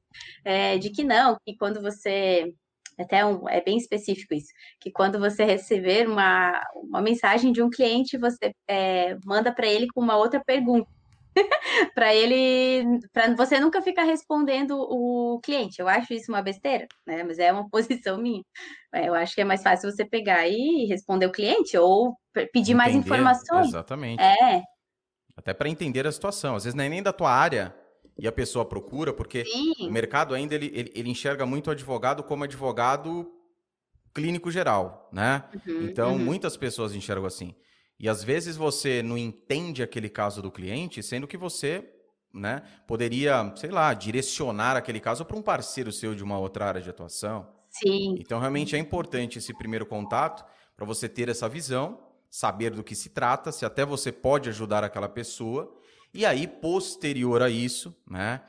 é, 0.45 0.79
de 0.79 0.91
que 0.91 1.03
não, 1.03 1.37
que 1.45 1.57
quando 1.57 1.81
você 1.81 2.53
até 2.99 3.25
um, 3.25 3.49
é 3.49 3.61
bem 3.61 3.77
específico 3.77 4.35
isso, 4.35 4.53
que 4.81 4.91
quando 4.91 5.19
você 5.19 5.45
receber 5.45 6.09
uma, 6.09 6.61
uma 6.75 7.01
mensagem 7.01 7.53
de 7.53 7.63
um 7.63 7.71
cliente, 7.71 8.19
você 8.19 8.55
é, 8.69 9.17
manda 9.25 9.53
para 9.53 9.67
ele 9.67 9.87
com 9.89 10.01
uma 10.01 10.17
outra 10.17 10.43
pergunta. 10.45 10.89
para 11.95 12.15
ele, 12.15 13.01
para 13.13 13.35
você 13.35 13.59
nunca 13.59 13.83
ficar 13.83 14.05
respondendo 14.05 14.77
o 14.79 15.41
cliente. 15.43 15.81
Eu 15.81 15.89
acho 15.89 16.15
isso 16.15 16.31
uma 16.31 16.43
besteira, 16.43 16.87
né? 17.07 17.25
Mas 17.25 17.39
é 17.39 17.53
uma 17.53 17.69
posição 17.71 18.19
minha. 18.19 18.43
É, 18.95 19.09
eu 19.09 19.15
acho 19.15 19.35
que 19.35 19.41
é 19.41 19.45
mais 19.45 19.63
fácil 19.63 19.91
você 19.91 20.05
pegar 20.05 20.47
e 20.47 20.87
responder 20.87 21.27
o 21.27 21.33
cliente 21.33 21.77
ou 21.77 22.17
pedir 22.33 22.73
Entender, 22.73 22.75
mais 22.75 22.95
informações. 22.95 23.69
Exatamente. 23.69 24.23
É. 24.23 24.63
Até 25.37 25.53
para 25.53 25.69
entender 25.69 26.07
a 26.07 26.13
situação. 26.13 26.55
Às 26.55 26.65
vezes 26.65 26.77
não 26.77 26.85
é 26.85 26.89
nem 26.89 27.03
da 27.03 27.13
tua 27.13 27.33
área, 27.33 27.75
e 28.19 28.29
a 28.29 28.33
pessoa 28.33 28.65
procura, 28.65 29.13
porque 29.13 29.45
Sim. 29.45 29.75
o 29.81 29.91
mercado 29.91 30.35
ainda 30.35 30.55
ele, 30.55 30.71
ele, 30.75 30.93
ele, 30.95 31.11
enxerga 31.11 31.45
muito 31.45 31.67
o 31.67 31.71
advogado 31.71 32.23
como 32.23 32.45
advogado 32.45 33.31
clínico 34.15 34.51
geral, 34.51 35.09
né? 35.13 35.45
Uhum, 35.67 35.83
então, 35.83 36.13
uhum. 36.13 36.19
muitas 36.19 36.57
pessoas 36.57 36.95
enxergam 36.95 37.27
assim. 37.27 37.55
E 37.99 38.09
às 38.09 38.23
vezes 38.23 38.57
você 38.57 39.03
não 39.03 39.19
entende 39.19 39.83
aquele 39.83 40.09
caso 40.09 40.41
do 40.41 40.51
cliente, 40.51 41.03
sendo 41.03 41.27
que 41.27 41.37
você 41.37 41.91
né, 42.33 42.63
poderia, 42.87 43.53
sei 43.57 43.71
lá, 43.71 43.93
direcionar 43.95 44.77
aquele 44.77 45.01
caso 45.01 45.25
para 45.25 45.37
um 45.37 45.43
parceiro 45.43 45.93
seu 45.93 46.15
de 46.15 46.23
uma 46.23 46.39
outra 46.39 46.67
área 46.67 46.81
de 46.81 46.91
atuação. 46.91 47.49
Sim. 47.71 48.17
Então, 48.19 48.39
realmente 48.39 48.77
é 48.77 48.79
importante 48.79 49.39
esse 49.39 49.53
primeiro 49.53 49.87
contato 49.87 50.45
para 50.77 50.87
você 50.87 51.09
ter 51.09 51.29
essa 51.29 51.49
visão, 51.49 52.01
saber 52.31 52.71
do 52.71 52.85
que 52.85 52.95
se 52.95 53.11
trata, 53.11 53.51
se 53.51 53.65
até 53.65 53.85
você 53.85 54.13
pode 54.13 54.49
ajudar 54.49 54.85
aquela 54.85 55.09
pessoa 55.09 55.77
e 56.15 56.25
aí, 56.25 56.47
posterior 56.47 57.43
a 57.43 57.51
isso, 57.51 57.95
né? 58.09 58.41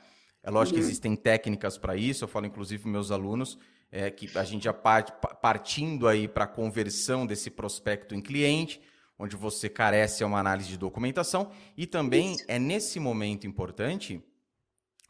É 0.42 0.50
lógico 0.50 0.76
uhum. 0.76 0.82
que 0.82 0.86
existem 0.86 1.16
técnicas 1.16 1.76
para 1.76 1.96
isso, 1.96 2.22
eu 2.22 2.28
falo 2.28 2.46
inclusive 2.46 2.82
para 2.82 2.92
meus 2.92 3.10
alunos, 3.10 3.58
é, 3.90 4.10
que 4.10 4.30
a 4.38 4.44
gente 4.44 4.64
já 4.64 4.72
parte, 4.72 5.12
partindo 5.42 6.06
aí 6.06 6.28
para 6.28 6.44
a 6.44 6.48
conversão 6.48 7.26
desse 7.26 7.50
prospecto 7.50 8.14
em 8.14 8.20
cliente, 8.20 8.80
onde 9.18 9.34
você 9.34 9.68
carece 9.68 10.22
uma 10.22 10.38
análise 10.38 10.68
de 10.68 10.76
documentação, 10.76 11.50
e 11.76 11.86
também 11.86 12.34
isso. 12.34 12.44
é 12.46 12.58
nesse 12.58 13.00
momento 13.00 13.46
importante 13.46 14.22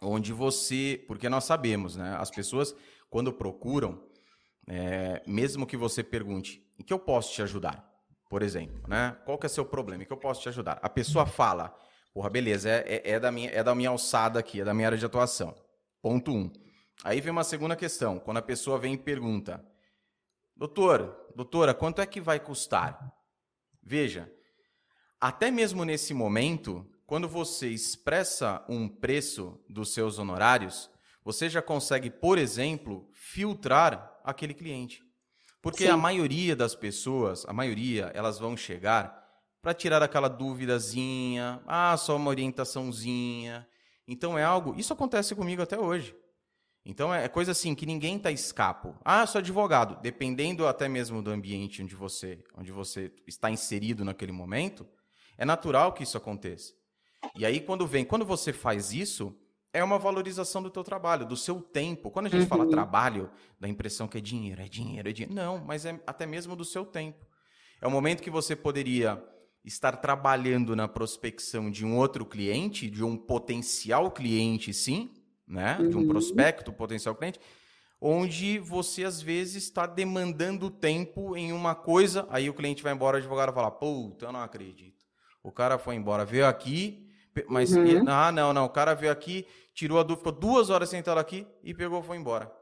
onde 0.01 0.33
você, 0.33 1.05
porque 1.07 1.29
nós 1.29 1.45
sabemos, 1.45 1.97
né? 1.97 2.17
As 2.19 2.31
pessoas, 2.31 2.75
quando 3.11 3.33
procuram, 3.33 4.03
é, 4.67 5.23
mesmo 5.27 5.67
que 5.67 5.77
você 5.77 6.03
pergunte, 6.03 6.65
em 6.79 6.83
que 6.83 6.93
eu 6.93 6.99
posso 6.99 7.33
te 7.33 7.43
ajudar? 7.43 7.87
Por 8.29 8.43
exemplo, 8.43 8.83
né? 8.89 9.17
Qual 9.25 9.39
que 9.39 9.47
é 9.47 9.49
o 9.49 9.51
seu 9.51 9.65
problema? 9.65 10.03
Em 10.03 10.07
que 10.07 10.13
eu 10.13 10.17
posso 10.17 10.43
te 10.43 10.49
ajudar? 10.49 10.79
A 10.83 10.89
pessoa 10.89 11.27
fala, 11.27 11.77
Porra, 12.17 12.31
beleza, 12.31 12.71
é, 12.71 13.03
é, 13.05 13.11
é, 13.11 13.21
da 13.21 13.31
minha, 13.31 13.51
é 13.51 13.63
da 13.63 13.75
minha 13.75 13.91
alçada 13.91 14.41
aqui, 14.41 14.63
é 14.63 14.65
da 14.65 14.73
minha 14.73 14.89
área 14.89 14.97
de 14.97 15.05
atuação. 15.05 15.55
Ponto 16.01 16.33
um. 16.33 16.51
Aí 17.05 17.21
vem 17.21 17.31
uma 17.31 17.45
segunda 17.45 17.77
questão, 17.77 18.19
quando 18.19 18.39
a 18.39 18.43
pessoa 18.43 18.79
vem 18.79 18.95
e 18.95 18.97
pergunta: 18.97 19.63
Doutor, 20.57 21.15
doutora, 21.37 21.75
quanto 21.75 22.01
é 22.01 22.07
que 22.07 22.19
vai 22.19 22.41
custar? 22.41 23.13
Veja, 23.83 24.33
até 25.21 25.51
mesmo 25.51 25.85
nesse 25.85 26.15
momento, 26.15 26.91
quando 27.05 27.29
você 27.29 27.69
expressa 27.69 28.65
um 28.67 28.89
preço 28.89 29.63
dos 29.69 29.93
seus 29.93 30.19
honorários, 30.19 30.89
você 31.23 31.51
já 31.51 31.61
consegue, 31.61 32.09
por 32.09 32.39
exemplo, 32.39 33.11
filtrar 33.13 34.11
aquele 34.25 34.55
cliente. 34.55 35.03
Porque 35.61 35.85
Sim. 35.85 35.91
a 35.91 35.99
maioria 35.99 36.57
das 36.57 36.75
pessoas, 36.75 37.45
a 37.47 37.53
maioria, 37.53 38.11
elas 38.15 38.39
vão 38.39 38.57
chegar 38.57 39.26
para 39.67 39.75
tirar 39.75 40.01
aquela 40.01 40.29
duvidazinha, 40.29 41.61
ah, 41.67 41.97
só 41.97 42.15
uma 42.15 42.31
orientaçãozinha. 42.31 43.67
Então 44.07 44.39
é 44.39 44.45
algo. 44.45 44.77
Isso 44.79 44.93
acontece 44.93 45.35
comigo 45.35 45.61
até 45.61 45.77
hoje. 45.77 46.15
Então 46.85 47.13
é 47.13 47.27
coisa 47.27 47.51
assim 47.51 47.75
que 47.75 47.85
ninguém 47.85 48.17
está 48.17 48.31
escapo. 48.31 48.95
Ah, 49.05 49.27
sou 49.27 49.41
advogado. 49.41 50.01
Dependendo 50.01 50.69
até 50.69 50.89
mesmo 50.89 51.21
do 51.21 51.33
ambiente 51.33 51.83
onde 51.83 51.97
você, 51.97 52.45
onde 52.57 52.71
você 52.71 53.13
está 53.27 53.51
inserido 53.51 54.05
naquele 54.05 54.31
momento, 54.31 54.87
é 55.37 55.45
natural 55.45 55.93
que 55.93 56.05
isso 56.05 56.17
aconteça. 56.17 56.73
E 57.35 57.45
aí 57.45 57.59
quando 57.59 57.89
vem, 57.89 58.05
quando 58.05 58.25
você 58.25 58.53
faz 58.53 58.93
isso, 58.93 59.37
é 59.73 59.83
uma 59.83 59.99
valorização 59.99 60.63
do 60.63 60.71
teu 60.71 60.85
trabalho, 60.85 61.27
do 61.27 61.37
seu 61.37 61.61
tempo. 61.61 62.09
Quando 62.09 62.27
a 62.27 62.29
gente 62.29 62.43
uhum. 62.43 62.47
fala 62.47 62.71
trabalho, 62.71 63.29
dá 63.59 63.67
a 63.67 63.71
impressão 63.71 64.07
que 64.07 64.19
é 64.19 64.21
dinheiro, 64.21 64.63
é 64.63 64.69
dinheiro, 64.69 65.09
é 65.09 65.13
dinheiro. 65.13 65.35
Não, 65.35 65.59
mas 65.59 65.85
é 65.85 66.01
até 66.07 66.25
mesmo 66.25 66.55
do 66.55 66.65
seu 66.65 66.87
tempo. 66.87 67.27
É 67.81 67.87
o 67.89 67.91
momento 67.91 68.23
que 68.23 68.31
você 68.31 68.55
poderia 68.55 69.21
estar 69.67 69.97
trabalhando 69.97 70.77
na 70.77 70.87
prospecção 70.87 71.69
de 71.69 71.85
um 71.85 71.97
outro 71.97 72.25
cliente, 72.25 72.89
de 72.89 73.03
um 73.03 73.17
potencial 73.17 74.13
cliente, 74.13 74.73
sim, 74.73 75.11
né? 75.47 75.77
Uhum. 75.81 75.89
De 75.89 75.97
um 75.97 76.01
uhum. 76.01 76.09
prospecto, 76.09 76.73
potencial 76.73 77.17
cliente, 77.17 77.41
onde 78.01 78.61
você 78.61 79.05
às 79.05 79.21
vezes 79.21 79.65
está 79.65 79.85
demandando 79.85 80.71
tempo 80.71 81.37
em 81.37 81.53
uma 81.53 81.75
coisa, 81.75 82.29
aí 82.31 82.49
o 82.49 82.55
cliente 82.55 82.83
vai 82.83 82.93
embora, 82.93 83.17
o 83.17 83.19
advogado 83.19 83.53
fala, 83.53 83.71
puta, 83.71 84.27
eu 84.27 84.33
não 84.33 84.41
acredito. 84.41 85.05
O 85.43 85.51
cara 85.51 85.79
foi 85.79 85.97
embora, 85.97 86.25
veio 86.25 86.47
aqui, 86.47 87.09
mas 87.49 87.77
uhum. 87.77 88.05
ah, 88.09 88.31
não, 88.31 88.53
não, 88.53 88.67
o 88.67 88.71
cara 88.71 88.95
veio 88.95 89.11
aqui, 89.11 89.47
tirou 89.75 89.99
a 89.99 90.03
dúvida, 90.05 90.19
ficou 90.19 90.33
duas 90.33 90.71
horas 90.71 90.89
sentado 90.89 91.19
aqui 91.19 91.45
e 91.63 91.75
pegou, 91.75 92.03
foi 92.03 92.17
embora. 92.17 92.53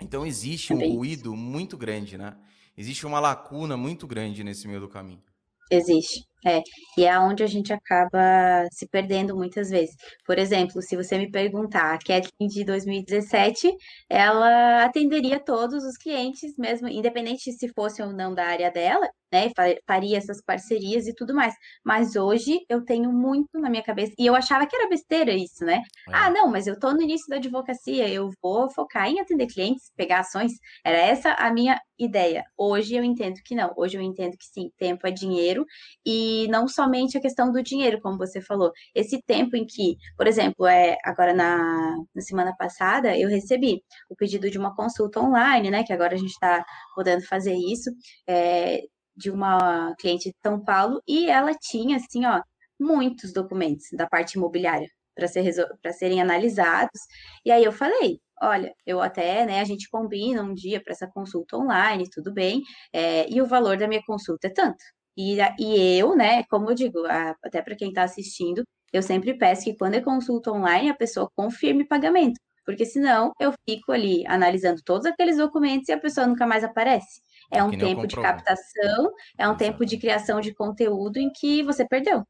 Então 0.00 0.26
existe 0.26 0.72
um 0.72 0.96
ruído 0.96 1.36
muito 1.36 1.76
grande, 1.76 2.16
né? 2.16 2.36
Existe 2.76 3.06
uma 3.06 3.20
lacuna 3.20 3.76
muito 3.76 4.06
grande 4.06 4.42
nesse 4.42 4.66
meio 4.66 4.80
do 4.80 4.88
caminho. 4.88 5.22
Existe. 5.70 6.24
É, 6.46 6.62
e 6.98 7.04
é 7.04 7.18
onde 7.18 7.42
a 7.42 7.46
gente 7.46 7.72
acaba 7.72 8.66
se 8.70 8.86
perdendo 8.88 9.36
muitas 9.36 9.70
vezes. 9.70 9.96
Por 10.26 10.38
exemplo, 10.38 10.82
se 10.82 10.96
você 10.96 11.16
me 11.16 11.30
perguntar, 11.30 11.94
a 11.94 11.98
Kathleen 11.98 12.48
de 12.48 12.64
2017, 12.64 13.72
ela 14.10 14.84
atenderia 14.84 15.40
todos 15.40 15.84
os 15.84 15.96
clientes, 15.96 16.54
mesmo 16.58 16.88
independente 16.88 17.50
se 17.52 17.68
fosse 17.74 18.02
ou 18.02 18.12
não 18.12 18.34
da 18.34 18.44
área 18.46 18.70
dela, 18.70 19.08
né? 19.32 19.50
Faria 19.86 20.18
essas 20.18 20.42
parcerias 20.42 21.06
e 21.06 21.14
tudo 21.14 21.34
mais. 21.34 21.54
Mas 21.84 22.14
hoje 22.14 22.60
eu 22.68 22.84
tenho 22.84 23.12
muito 23.12 23.58
na 23.58 23.70
minha 23.70 23.82
cabeça, 23.82 24.12
e 24.18 24.26
eu 24.26 24.34
achava 24.34 24.66
que 24.66 24.76
era 24.76 24.88
besteira 24.88 25.32
isso, 25.32 25.64
né? 25.64 25.82
É. 26.08 26.10
Ah, 26.12 26.30
não, 26.30 26.48
mas 26.48 26.66
eu 26.66 26.78
tô 26.78 26.92
no 26.92 27.02
início 27.02 27.26
da 27.28 27.36
advocacia, 27.36 28.08
eu 28.08 28.30
vou 28.42 28.70
focar 28.70 29.08
em 29.08 29.20
atender 29.20 29.46
clientes, 29.46 29.90
pegar 29.96 30.20
ações. 30.20 30.52
Era 30.84 30.98
essa 30.98 31.32
a 31.32 31.50
minha 31.52 31.80
ideia. 31.98 32.44
Hoje 32.56 32.94
eu 32.96 33.04
entendo 33.04 33.40
que 33.44 33.54
não. 33.54 33.72
Hoje 33.76 33.96
eu 33.96 34.02
entendo 34.02 34.36
que 34.36 34.46
sim, 34.46 34.70
tempo 34.78 35.06
é 35.06 35.10
dinheiro 35.10 35.64
e 36.04 36.33
e 36.34 36.48
não 36.48 36.66
somente 36.68 37.16
a 37.16 37.20
questão 37.20 37.52
do 37.52 37.62
dinheiro, 37.62 38.00
como 38.00 38.18
você 38.18 38.40
falou. 38.40 38.72
Esse 38.94 39.22
tempo 39.22 39.56
em 39.56 39.64
que, 39.66 39.96
por 40.16 40.26
exemplo, 40.26 40.66
é 40.66 40.96
agora 41.04 41.32
na, 41.34 41.96
na 42.14 42.22
semana 42.22 42.54
passada, 42.56 43.16
eu 43.16 43.28
recebi 43.28 43.82
o 44.08 44.16
pedido 44.16 44.50
de 44.50 44.58
uma 44.58 44.74
consulta 44.74 45.20
online, 45.20 45.70
né? 45.70 45.84
Que 45.84 45.92
agora 45.92 46.14
a 46.14 46.18
gente 46.18 46.30
está 46.30 46.64
podendo 46.94 47.22
fazer 47.26 47.54
isso, 47.54 47.90
é, 48.28 48.82
de 49.16 49.30
uma 49.30 49.94
cliente 49.98 50.30
de 50.30 50.36
São 50.42 50.62
Paulo, 50.62 51.00
e 51.06 51.30
ela 51.30 51.52
tinha, 51.54 51.96
assim, 51.96 52.24
ó, 52.26 52.40
muitos 52.80 53.32
documentos 53.32 53.86
da 53.92 54.06
parte 54.08 54.34
imobiliária 54.36 54.88
para 55.14 55.28
ser, 55.28 55.44
serem 55.92 56.20
analisados. 56.20 57.00
E 57.44 57.50
aí 57.52 57.64
eu 57.64 57.72
falei, 57.72 58.20
olha, 58.42 58.74
eu 58.86 59.00
até, 59.00 59.46
né, 59.46 59.60
a 59.60 59.64
gente 59.64 59.88
combina 59.88 60.42
um 60.42 60.54
dia 60.54 60.82
para 60.82 60.92
essa 60.92 61.06
consulta 61.06 61.56
online, 61.56 62.10
tudo 62.10 62.32
bem, 62.32 62.62
é, 62.92 63.28
e 63.30 63.40
o 63.40 63.46
valor 63.46 63.76
da 63.76 63.88
minha 63.88 64.02
consulta 64.04 64.48
é 64.48 64.50
tanto. 64.50 64.84
E, 65.16 65.38
e 65.58 65.98
eu, 65.98 66.16
né, 66.16 66.42
como 66.44 66.70
eu 66.70 66.74
digo, 66.74 67.04
até 67.42 67.62
para 67.62 67.76
quem 67.76 67.88
está 67.88 68.02
assistindo, 68.02 68.64
eu 68.92 69.02
sempre 69.02 69.36
peço 69.36 69.64
que 69.64 69.76
quando 69.76 69.94
é 69.94 70.00
consulta 70.00 70.52
online, 70.52 70.88
a 70.88 70.94
pessoa 70.94 71.30
confirme 71.34 71.86
pagamento, 71.86 72.40
porque 72.64 72.84
senão 72.86 73.32
eu 73.40 73.52
fico 73.68 73.92
ali 73.92 74.24
analisando 74.26 74.80
todos 74.84 75.06
aqueles 75.06 75.36
documentos 75.36 75.88
e 75.88 75.92
a 75.92 76.00
pessoa 76.00 76.26
nunca 76.26 76.46
mais 76.46 76.64
aparece. 76.64 77.20
É, 77.52 77.58
é 77.58 77.62
um 77.64 77.70
tempo 77.70 78.06
de 78.06 78.16
captação, 78.16 79.12
é 79.38 79.46
um 79.46 79.50
Exatamente. 79.50 79.58
tempo 79.58 79.84
de 79.86 79.98
criação 79.98 80.40
de 80.40 80.54
conteúdo 80.54 81.18
em 81.18 81.30
que 81.30 81.62
você 81.62 81.86
perdeu. 81.86 82.24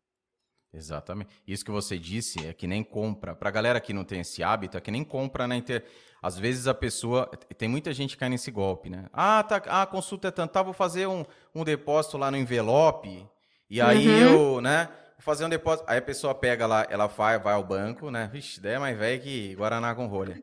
Exatamente. 0.75 1.31
Isso 1.47 1.65
que 1.65 1.71
você 1.71 1.99
disse 1.99 2.47
é 2.47 2.53
que 2.53 2.67
nem 2.67 2.83
compra. 2.83 3.35
Para 3.35 3.49
a 3.49 3.53
galera 3.53 3.81
que 3.81 3.93
não 3.93 4.05
tem 4.05 4.21
esse 4.21 4.43
hábito, 4.43 4.77
é 4.77 4.81
que 4.81 4.91
nem 4.91 5.05
compra 5.05 5.47
na 5.47 5.57
internet. 5.57 5.89
Às 6.21 6.39
vezes 6.39 6.67
a 6.67 6.75
pessoa. 6.75 7.27
Tem 7.57 7.69
muita 7.69 7.93
gente 7.93 8.17
que 8.17 8.21
cai 8.21 8.29
nesse 8.29 8.51
golpe, 8.51 8.89
né? 8.89 9.07
Ah, 9.13 9.43
tá, 9.43 9.63
ah, 9.67 9.83
a 9.83 9.87
consulta 9.87 10.29
é 10.29 10.31
tanto, 10.31 10.53
tá, 10.53 10.63
vou 10.63 10.73
fazer 10.73 11.07
um, 11.07 11.25
um 11.55 11.63
depósito 11.63 12.17
lá 12.17 12.31
no 12.31 12.37
envelope. 12.37 13.27
E 13.69 13.81
aí 13.81 14.09
uhum. 14.09 14.55
eu, 14.55 14.61
né? 14.61 14.89
Vou 15.17 15.23
fazer 15.23 15.45
um 15.45 15.49
depósito. 15.49 15.85
Aí 15.87 15.99
a 15.99 16.03
pessoa 16.03 16.35
pega 16.35 16.67
lá, 16.67 16.87
ela 16.91 17.07
vai, 17.07 17.39
vai 17.39 17.55
ao 17.55 17.63
banco, 17.63 18.11
né? 18.11 18.29
Vixe, 18.33 18.59
ideia 18.59 18.81
mais 18.81 18.97
velho 18.99 19.23
que 19.23 19.55
Guaraná 19.55 19.95
com 19.95 20.07
rolha. 20.07 20.43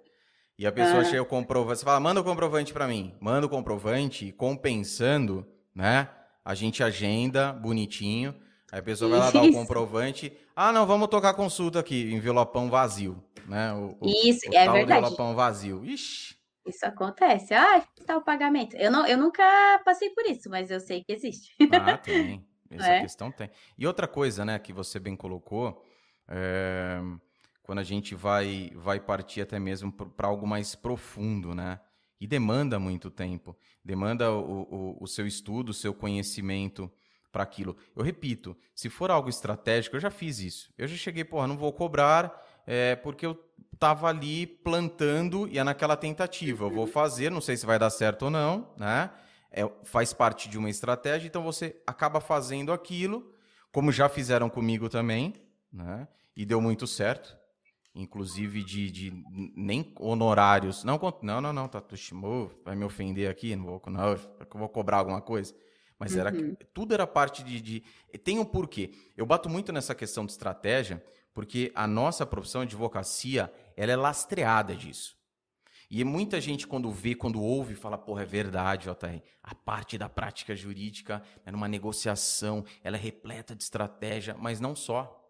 E 0.57 0.67
a 0.67 0.71
pessoa 0.71 0.99
uhum. 0.99 1.05
chega 1.05 1.21
o 1.23 1.25
comprovante. 1.25 1.79
Você 1.79 1.85
fala, 1.85 1.99
manda 1.99 2.21
o 2.21 2.23
comprovante 2.23 2.71
para 2.71 2.87
mim. 2.87 3.15
Manda 3.19 3.47
o 3.47 3.49
comprovante, 3.49 4.31
compensando, 4.31 5.47
né? 5.73 6.07
A 6.45 6.53
gente 6.53 6.83
agenda 6.83 7.51
bonitinho. 7.51 8.35
Aí 8.71 8.79
a 8.79 8.83
pessoa 8.83 9.11
vai 9.11 9.19
lá 9.19 9.31
dar 9.31 9.43
o 9.43 9.51
comprovante. 9.53 10.31
Ah, 10.55 10.71
não, 10.71 10.87
vamos 10.87 11.09
tocar 11.09 11.33
consulta 11.33 11.79
aqui, 11.79 12.13
envelopão 12.13 12.69
vazio, 12.69 13.21
né? 13.45 13.73
O, 13.73 13.97
Isso, 14.03 14.47
o, 14.47 14.51
o 14.51 14.55
é 14.55 14.65
tal 14.65 14.73
verdade. 14.73 14.99
envelopão 15.01 15.35
vazio. 15.35 15.85
Ixi. 15.85 16.39
Isso 16.65 16.85
acontece. 16.85 17.53
Ah, 17.53 17.83
está 17.99 18.15
o 18.15 18.23
pagamento. 18.23 18.75
Eu, 18.77 18.91
não, 18.91 19.05
eu 19.05 19.17
nunca 19.17 19.43
passei 19.83 20.11
por 20.11 20.25
isso, 20.25 20.49
mas 20.49 20.71
eu 20.71 20.79
sei 20.79 21.03
que 21.03 21.11
existe. 21.11 21.53
Ah, 21.73 21.97
tem. 21.97 22.45
Essa 22.69 22.87
é? 22.87 23.01
questão 23.01 23.29
tem. 23.29 23.49
E 23.77 23.85
outra 23.85 24.07
coisa, 24.07 24.45
né, 24.45 24.57
que 24.57 24.71
você 24.71 24.97
bem 24.97 25.13
colocou, 25.13 25.83
é... 26.29 27.01
quando 27.63 27.79
a 27.79 27.83
gente 27.83 28.15
vai, 28.15 28.71
vai 28.75 28.97
partir 28.97 29.41
até 29.41 29.59
mesmo 29.59 29.91
para 29.91 30.27
algo 30.29 30.47
mais 30.47 30.73
profundo, 30.75 31.53
né? 31.53 31.81
E 32.21 32.27
demanda 32.27 32.79
muito 32.79 33.09
tempo. 33.09 33.57
Demanda 33.83 34.31
o, 34.31 34.61
o, 34.61 35.03
o 35.03 35.07
seu 35.07 35.27
estudo, 35.27 35.69
o 35.69 35.73
seu 35.73 35.93
conhecimento 35.93 36.89
para 37.31 37.43
aquilo. 37.43 37.77
Eu 37.95 38.03
repito, 38.03 38.55
se 38.75 38.89
for 38.89 39.09
algo 39.09 39.29
estratégico, 39.29 39.95
eu 39.95 39.99
já 39.99 40.11
fiz 40.11 40.39
isso. 40.39 40.73
Eu 40.77 40.87
já 40.87 40.95
cheguei, 40.95 41.23
porra, 41.23 41.47
não 41.47 41.57
vou 41.57 41.71
cobrar 41.71 42.41
é, 42.65 42.95
porque 42.95 43.25
eu 43.25 43.39
estava 43.73 44.07
ali 44.07 44.45
plantando 44.45 45.47
e 45.47 45.57
é 45.57 45.63
naquela 45.63 45.95
tentativa. 45.95 46.65
Eu 46.65 46.71
vou 46.71 46.85
fazer, 46.85 47.31
não 47.31 47.41
sei 47.41 47.57
se 47.57 47.65
vai 47.65 47.79
dar 47.79 47.89
certo 47.89 48.23
ou 48.23 48.31
não, 48.31 48.67
né? 48.77 49.09
É, 49.51 49.69
faz 49.83 50.13
parte 50.13 50.47
de 50.47 50.57
uma 50.57 50.69
estratégia, 50.69 51.27
então 51.27 51.43
você 51.43 51.81
acaba 51.85 52.21
fazendo 52.21 52.71
aquilo, 52.71 53.33
como 53.71 53.91
já 53.91 54.07
fizeram 54.07 54.49
comigo 54.49 54.87
também, 54.87 55.33
né? 55.71 56.07
E 56.35 56.45
deu 56.45 56.61
muito 56.61 56.87
certo. 56.87 57.37
Inclusive 57.93 58.63
de, 58.63 58.89
de 58.89 59.23
nem 59.53 59.93
honorários. 59.99 60.85
Não, 60.85 60.97
não, 61.21 61.41
não, 61.41 61.51
não, 61.51 61.67
tá, 61.67 61.83
vai 62.63 62.73
me 62.73 62.85
ofender 62.85 63.29
aqui, 63.29 63.53
não 63.53 63.65
vou, 63.65 63.81
não, 63.87 64.15
vou 64.53 64.69
cobrar 64.69 64.97
alguma 64.97 65.19
coisa. 65.19 65.53
Mas 66.01 66.17
era 66.17 66.33
uhum. 66.33 66.55
tudo 66.73 66.95
era 66.95 67.05
parte 67.05 67.43
de, 67.43 67.61
de. 67.61 67.83
Tem 68.23 68.39
um 68.39 68.43
porquê. 68.43 68.89
Eu 69.15 69.23
bato 69.23 69.47
muito 69.47 69.71
nessa 69.71 69.93
questão 69.93 70.25
de 70.25 70.31
estratégia, 70.31 70.99
porque 71.31 71.71
a 71.75 71.85
nossa 71.85 72.25
profissão 72.25 72.65
de 72.65 72.73
advocacia 72.73 73.53
ela 73.77 73.91
é 73.91 73.95
lastreada 73.95 74.75
disso. 74.75 75.15
E 75.91 76.03
muita 76.03 76.41
gente, 76.41 76.65
quando 76.65 76.89
vê, 76.89 77.13
quando 77.13 77.39
ouve, 77.39 77.75
fala, 77.75 77.99
porra, 77.99 78.23
é 78.23 78.25
verdade, 78.25 78.85
JR. 78.85 79.21
A 79.43 79.53
parte 79.53 79.95
da 79.95 80.09
prática 80.09 80.55
jurídica, 80.55 81.21
é 81.45 81.51
numa 81.51 81.67
negociação, 81.67 82.65
ela 82.83 82.97
é 82.97 82.99
repleta 82.99 83.55
de 83.55 83.61
estratégia, 83.61 84.35
mas 84.39 84.59
não 84.59 84.75
só. 84.75 85.23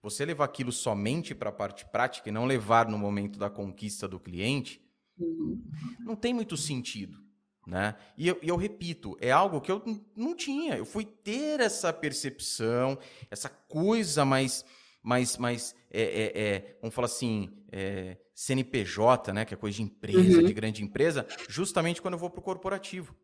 Você 0.00 0.24
levar 0.24 0.44
aquilo 0.44 0.70
somente 0.70 1.34
para 1.34 1.50
a 1.50 1.52
parte 1.52 1.84
prática 1.86 2.28
e 2.28 2.32
não 2.32 2.44
levar 2.44 2.88
no 2.88 2.96
momento 2.96 3.40
da 3.40 3.50
conquista 3.50 4.06
do 4.06 4.20
cliente, 4.20 4.80
uhum. 5.18 5.60
não 5.98 6.14
tem 6.14 6.32
muito 6.32 6.56
sentido. 6.56 7.21
Né? 7.66 7.94
E 8.16 8.26
eu, 8.26 8.38
eu, 8.42 8.56
repito, 8.56 9.16
é 9.20 9.30
algo 9.30 9.60
que 9.60 9.70
eu 9.70 9.82
não 10.16 10.34
tinha. 10.34 10.76
Eu 10.76 10.84
fui 10.84 11.04
ter 11.04 11.60
essa 11.60 11.92
percepção, 11.92 12.98
essa 13.30 13.48
coisa 13.48 14.24
mais, 14.24 14.64
mais, 15.00 15.36
mais 15.36 15.74
é, 15.90 16.02
é, 16.02 16.42
é, 16.42 16.76
vamos 16.80 16.94
falar 16.94 17.06
assim, 17.06 17.50
é, 17.70 18.16
CNPJ, 18.34 19.32
né? 19.32 19.44
que 19.44 19.54
é 19.54 19.56
coisa 19.56 19.76
de 19.76 19.82
empresa, 19.84 20.40
uhum. 20.40 20.46
de 20.46 20.52
grande 20.52 20.82
empresa, 20.82 21.26
justamente 21.48 22.02
quando 22.02 22.14
eu 22.14 22.18
vou 22.18 22.30
para 22.30 22.40
o 22.40 22.42
corporativo. 22.42 23.14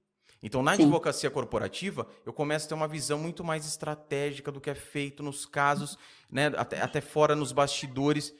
Então, 0.40 0.62
na 0.62 0.76
Sim. 0.76 0.84
advocacia 0.84 1.30
corporativa, 1.30 2.06
eu 2.24 2.32
começo 2.32 2.66
a 2.66 2.68
ter 2.68 2.74
uma 2.74 2.86
visão 2.86 3.18
muito 3.18 3.42
mais 3.42 3.66
estratégica 3.66 4.52
do 4.52 4.60
que 4.60 4.70
é 4.70 4.74
feito 4.74 5.20
nos 5.20 5.44
casos, 5.44 5.98
né? 6.30 6.46
até, 6.56 6.80
até 6.80 7.00
fora 7.00 7.34
nos 7.34 7.50
bastidores. 7.50 8.32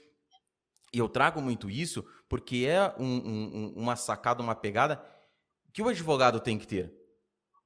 E 0.92 0.98
eu 0.98 1.08
trago 1.08 1.42
muito 1.42 1.68
isso 1.68 2.04
porque 2.28 2.66
é 2.68 2.94
um, 2.98 3.04
um, 3.04 3.72
uma 3.74 3.96
sacada, 3.96 4.42
uma 4.42 4.54
pegada 4.54 5.02
que 5.78 5.82
o 5.82 5.88
advogado 5.88 6.40
tem 6.40 6.58
que 6.58 6.66
ter. 6.66 6.92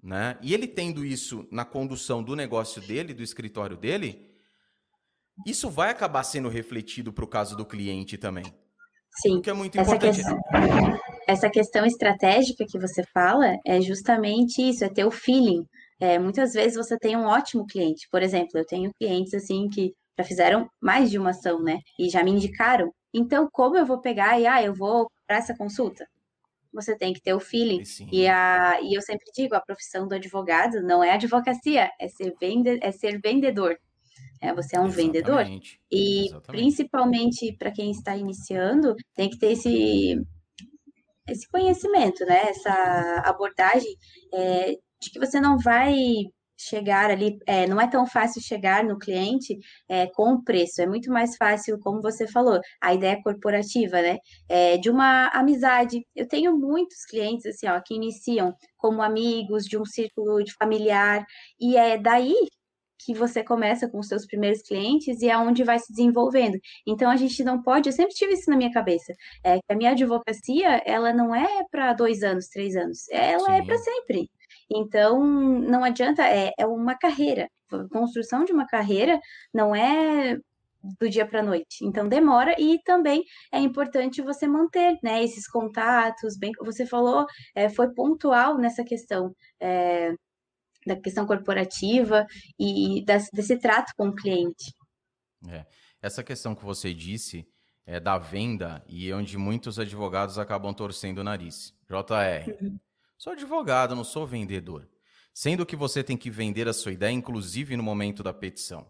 Né? 0.02 0.36
E 0.42 0.52
ele 0.52 0.68
tendo 0.68 1.02
isso 1.02 1.48
na 1.50 1.64
condução 1.64 2.22
do 2.22 2.36
negócio 2.36 2.82
dele, 2.82 3.14
do 3.14 3.22
escritório 3.22 3.74
dele, 3.74 4.30
isso 5.46 5.70
vai 5.70 5.88
acabar 5.88 6.22
sendo 6.22 6.50
refletido 6.50 7.10
para 7.10 7.24
o 7.24 7.28
caso 7.28 7.56
do 7.56 7.64
cliente 7.64 8.18
também. 8.18 8.44
Sim. 9.22 9.38
O 9.38 9.40
que 9.40 9.48
é 9.48 9.54
muito 9.54 9.80
essa 9.80 9.96
importante. 9.96 10.16
Questão, 10.16 11.00
essa 11.26 11.48
questão 11.48 11.86
estratégica 11.86 12.66
que 12.68 12.78
você 12.78 13.02
fala 13.14 13.56
é 13.66 13.80
justamente 13.80 14.60
isso, 14.60 14.84
é 14.84 14.90
ter 14.90 15.06
o 15.06 15.10
feeling. 15.10 15.64
É, 15.98 16.18
muitas 16.18 16.52
vezes 16.52 16.76
você 16.76 16.98
tem 16.98 17.16
um 17.16 17.24
ótimo 17.24 17.66
cliente. 17.66 18.06
Por 18.10 18.22
exemplo, 18.22 18.58
eu 18.58 18.66
tenho 18.66 18.90
clientes 19.00 19.32
assim 19.32 19.70
que 19.70 19.94
já 20.18 20.24
fizeram 20.24 20.68
mais 20.82 21.10
de 21.10 21.16
uma 21.16 21.30
ação, 21.30 21.62
né? 21.62 21.78
E 21.98 22.10
já 22.10 22.22
me 22.22 22.32
indicaram. 22.32 22.92
Então, 23.14 23.48
como 23.50 23.78
eu 23.78 23.86
vou 23.86 24.02
pegar 24.02 24.38
e, 24.38 24.46
ah, 24.46 24.62
eu 24.62 24.74
vou 24.74 25.10
para 25.26 25.38
essa 25.38 25.56
consulta? 25.56 26.06
Você 26.72 26.96
tem 26.96 27.12
que 27.12 27.20
ter 27.20 27.34
o 27.34 27.40
feeling. 27.40 27.82
E, 28.10 28.26
a, 28.26 28.80
e 28.82 28.94
eu 28.94 29.02
sempre 29.02 29.26
digo, 29.34 29.54
a 29.54 29.60
profissão 29.60 30.08
do 30.08 30.14
advogado 30.14 30.82
não 30.82 31.04
é 31.04 31.10
advocacia, 31.10 31.90
é 32.00 32.08
ser, 32.08 32.34
vende, 32.40 32.78
é 32.80 32.90
ser 32.90 33.20
vendedor. 33.20 33.78
É, 34.40 34.52
você 34.52 34.76
é 34.76 34.80
um 34.80 34.86
Exatamente. 34.86 34.96
vendedor. 34.96 35.46
E 35.90 36.26
Exatamente. 36.26 36.62
principalmente 36.62 37.56
para 37.56 37.70
quem 37.70 37.90
está 37.90 38.16
iniciando, 38.16 38.96
tem 39.14 39.30
que 39.30 39.38
ter 39.38 39.52
esse, 39.52 40.20
esse 41.28 41.48
conhecimento, 41.48 42.24
né? 42.24 42.48
Essa 42.48 43.22
abordagem 43.24 43.94
é, 44.32 44.76
de 45.00 45.10
que 45.10 45.18
você 45.18 45.40
não 45.40 45.58
vai 45.58 45.94
chegar 46.68 47.10
ali, 47.10 47.38
é, 47.46 47.66
não 47.66 47.80
é 47.80 47.88
tão 47.88 48.06
fácil 48.06 48.40
chegar 48.42 48.84
no 48.84 48.98
cliente 48.98 49.58
é, 49.88 50.06
com 50.08 50.34
o 50.34 50.44
preço, 50.44 50.80
é 50.82 50.86
muito 50.86 51.10
mais 51.10 51.36
fácil, 51.36 51.78
como 51.80 52.00
você 52.00 52.26
falou, 52.26 52.60
a 52.80 52.94
ideia 52.94 53.20
corporativa, 53.22 54.00
né? 54.00 54.18
É, 54.48 54.78
de 54.78 54.90
uma 54.90 55.28
amizade. 55.28 56.04
Eu 56.14 56.26
tenho 56.28 56.56
muitos 56.56 57.04
clientes 57.04 57.46
assim, 57.46 57.66
ó, 57.68 57.80
que 57.84 57.94
iniciam 57.94 58.54
como 58.76 59.02
amigos 59.02 59.64
de 59.64 59.78
um 59.78 59.84
círculo 59.84 60.42
de 60.42 60.52
familiar, 60.54 61.24
e 61.60 61.76
é 61.76 61.98
daí 61.98 62.34
que 63.04 63.14
você 63.14 63.42
começa 63.44 63.88
com 63.88 63.98
os 63.98 64.06
seus 64.08 64.26
primeiros 64.26 64.62
clientes 64.62 65.20
e 65.22 65.28
é 65.28 65.36
onde 65.36 65.64
vai 65.64 65.78
se 65.78 65.92
desenvolvendo. 65.92 66.58
Então 66.86 67.10
a 67.10 67.16
gente 67.16 67.42
não 67.44 67.62
pode, 67.62 67.88
eu 67.88 67.92
sempre 67.92 68.14
tive 68.14 68.34
isso 68.34 68.50
na 68.50 68.56
minha 68.56 68.72
cabeça, 68.72 69.12
é 69.44 69.56
que 69.56 69.72
a 69.72 69.76
minha 69.76 69.90
advocacia 69.90 70.82
ela 70.86 71.12
não 71.12 71.34
é 71.34 71.64
para 71.70 71.92
dois 71.94 72.22
anos, 72.22 72.48
três 72.48 72.76
anos, 72.76 73.08
ela 73.10 73.54
é 73.54 73.56
Sim. 73.56 73.62
é 73.62 73.66
para 73.66 73.78
sempre. 73.78 74.30
Então, 74.74 75.24
não 75.24 75.84
adianta, 75.84 76.22
é, 76.22 76.52
é 76.58 76.66
uma 76.66 76.96
carreira. 76.96 77.48
A 77.70 77.88
construção 77.88 78.44
de 78.44 78.52
uma 78.52 78.66
carreira 78.66 79.18
não 79.52 79.74
é 79.74 80.36
do 80.98 81.08
dia 81.08 81.26
para 81.26 81.40
a 81.40 81.42
noite. 81.42 81.84
Então 81.84 82.08
demora 82.08 82.54
e 82.58 82.80
também 82.82 83.24
é 83.52 83.58
importante 83.58 84.20
você 84.20 84.46
manter, 84.46 84.98
né, 85.02 85.22
esses 85.22 85.46
contatos. 85.46 86.36
Bem, 86.36 86.52
você 86.60 86.84
falou, 86.84 87.26
é, 87.54 87.68
foi 87.68 87.92
pontual 87.94 88.58
nessa 88.58 88.84
questão 88.84 89.34
é, 89.60 90.12
da 90.86 90.96
questão 90.96 91.26
corporativa 91.26 92.26
e 92.58 93.04
das, 93.04 93.28
desse 93.32 93.56
trato 93.58 93.92
com 93.96 94.08
o 94.08 94.14
cliente. 94.14 94.74
É. 95.48 95.64
Essa 96.00 96.24
questão 96.24 96.54
que 96.54 96.64
você 96.64 96.92
disse 96.92 97.46
é 97.86 98.00
da 98.00 98.18
venda 98.18 98.82
e 98.88 99.12
onde 99.12 99.38
muitos 99.38 99.78
advogados 99.78 100.38
acabam 100.38 100.74
torcendo 100.74 101.18
o 101.18 101.24
nariz. 101.24 101.72
JR. 101.88 102.50
Uhum. 102.60 102.78
Sou 103.22 103.34
advogado, 103.34 103.94
não 103.94 104.02
sou 104.02 104.26
vendedor. 104.26 104.88
Sendo 105.32 105.64
que 105.64 105.76
você 105.76 106.02
tem 106.02 106.16
que 106.16 106.28
vender 106.28 106.66
a 106.66 106.72
sua 106.72 106.90
ideia, 106.90 107.12
inclusive 107.12 107.76
no 107.76 107.82
momento 107.84 108.20
da 108.20 108.34
petição. 108.34 108.84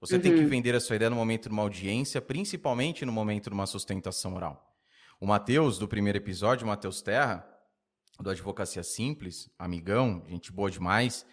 Você 0.00 0.14
uhum. 0.14 0.22
tem 0.22 0.32
que 0.32 0.40
uhum. 0.40 0.48
vender 0.48 0.74
a 0.74 0.80
sua 0.80 0.96
ideia 0.96 1.10
no 1.10 1.16
momento 1.16 1.50
de 1.50 1.52
uma 1.52 1.60
audiência, 1.60 2.22
principalmente 2.22 3.04
no 3.04 3.12
momento 3.12 3.50
de 3.50 3.54
uma 3.54 3.66
sustentação 3.66 4.34
oral. 4.34 4.74
O 5.20 5.26
Matheus, 5.26 5.78
do 5.78 5.86
primeiro 5.86 6.16
episódio, 6.16 6.64
o 6.64 6.68
Matheus 6.68 7.02
Terra, 7.02 7.46
do 8.18 8.30
Advocacia 8.30 8.82
Simples, 8.82 9.50
amigão, 9.58 10.24
gente 10.26 10.50
boa 10.50 10.70
demais, 10.70 11.26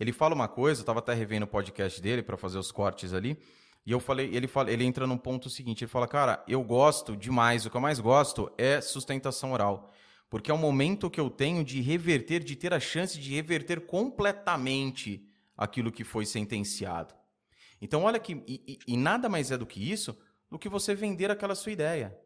ele 0.00 0.10
fala 0.10 0.34
uma 0.34 0.48
coisa, 0.48 0.80
eu 0.80 0.84
estava 0.84 1.00
até 1.00 1.12
revendo 1.12 1.44
o 1.44 1.48
podcast 1.48 2.00
dele 2.00 2.22
para 2.22 2.38
fazer 2.38 2.56
os 2.56 2.72
cortes 2.72 3.12
ali, 3.12 3.38
e 3.84 3.92
eu 3.92 4.00
falei, 4.00 4.34
ele 4.34 4.48
fala, 4.48 4.70
ele 4.70 4.84
entra 4.84 5.06
num 5.06 5.18
ponto 5.18 5.50
seguinte, 5.50 5.84
ele 5.84 5.90
fala, 5.90 6.08
cara, 6.08 6.42
eu 6.48 6.64
gosto 6.64 7.14
demais, 7.14 7.66
o 7.66 7.70
que 7.70 7.76
eu 7.76 7.80
mais 7.82 8.00
gosto 8.00 8.50
é 8.56 8.80
sustentação 8.80 9.52
oral 9.52 9.92
porque 10.30 10.50
é 10.50 10.54
o 10.54 10.58
momento 10.58 11.10
que 11.10 11.20
eu 11.20 11.28
tenho 11.28 11.64
de 11.64 11.80
reverter, 11.80 12.42
de 12.42 12.54
ter 12.54 12.72
a 12.72 12.78
chance 12.78 13.18
de 13.18 13.34
reverter 13.34 13.80
completamente 13.80 15.28
aquilo 15.56 15.90
que 15.90 16.04
foi 16.04 16.24
sentenciado. 16.24 17.12
Então, 17.82 18.04
olha 18.04 18.20
que. 18.20 18.42
E, 18.46 18.78
e, 18.86 18.96
nada 18.96 19.28
mais 19.28 19.50
é 19.50 19.58
do 19.58 19.66
que 19.66 19.90
isso 19.90 20.16
do 20.48 20.58
que 20.58 20.68
você 20.68 20.94
vender 20.94 21.30
aquela 21.30 21.54
sua 21.54 21.72
ideia. 21.72 22.16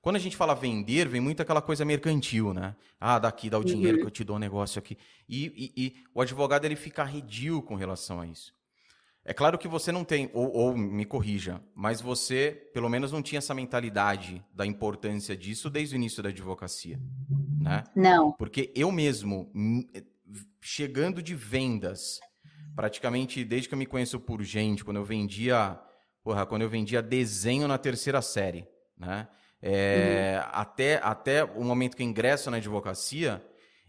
Quando 0.00 0.16
a 0.16 0.18
gente 0.18 0.36
fala 0.36 0.54
vender, 0.54 1.08
vem 1.08 1.20
muito 1.20 1.40
aquela 1.40 1.62
coisa 1.62 1.84
mercantil, 1.84 2.52
né? 2.52 2.76
Ah, 3.00 3.18
daqui 3.18 3.48
dá 3.48 3.58
o 3.58 3.64
dinheiro 3.64 3.96
uhum. 3.96 4.02
que 4.02 4.06
eu 4.06 4.10
te 4.10 4.24
dou 4.24 4.36
um 4.36 4.38
negócio 4.38 4.78
aqui. 4.78 4.96
E, 5.28 5.72
e, 5.76 5.84
e, 5.84 6.04
o 6.14 6.20
advogado 6.20 6.64
ele 6.64 6.76
fica 6.76 7.02
arredio 7.02 7.62
com 7.62 7.74
relação 7.74 8.20
a 8.20 8.26
isso. 8.26 8.54
É 9.26 9.32
claro 9.32 9.56
que 9.56 9.66
você 9.66 9.90
não 9.90 10.04
tem, 10.04 10.30
ou, 10.34 10.52
ou, 10.52 10.76
me 10.76 11.06
corrija, 11.06 11.58
mas 11.74 12.02
você 12.02 12.68
pelo 12.74 12.90
menos 12.90 13.10
não 13.10 13.22
tinha 13.22 13.38
essa 13.38 13.54
mentalidade 13.54 14.44
da 14.52 14.66
importância 14.66 15.34
disso 15.34 15.70
desde 15.70 15.94
o 15.94 15.96
início 15.96 16.22
da 16.22 16.28
advocacia, 16.28 17.00
né? 17.58 17.84
Não. 17.96 18.32
Porque 18.32 18.70
eu 18.76 18.92
mesmo, 18.92 19.50
chegando 20.60 21.22
de 21.22 21.34
vendas, 21.34 22.20
praticamente 22.76 23.42
desde 23.46 23.66
que 23.66 23.74
eu 23.74 23.78
me 23.78 23.86
conheço 23.86 24.20
por 24.20 24.42
gente, 24.42 24.84
quando 24.84 24.98
eu 24.98 25.04
vendia, 25.04 25.80
porra, 26.22 26.44
quando 26.44 26.62
eu 26.62 26.68
vendia 26.68 27.00
desenho 27.00 27.66
na 27.66 27.78
terceira 27.78 28.20
série, 28.20 28.68
né? 28.96 29.26
É, 29.62 30.38
uhum. 30.38 30.50
até, 30.52 31.00
até 31.02 31.42
o 31.42 31.64
momento 31.64 31.96
que 31.96 32.02
eu 32.02 32.06
ingresso 32.06 32.50
na 32.50 32.58
advocacia, 32.58 33.42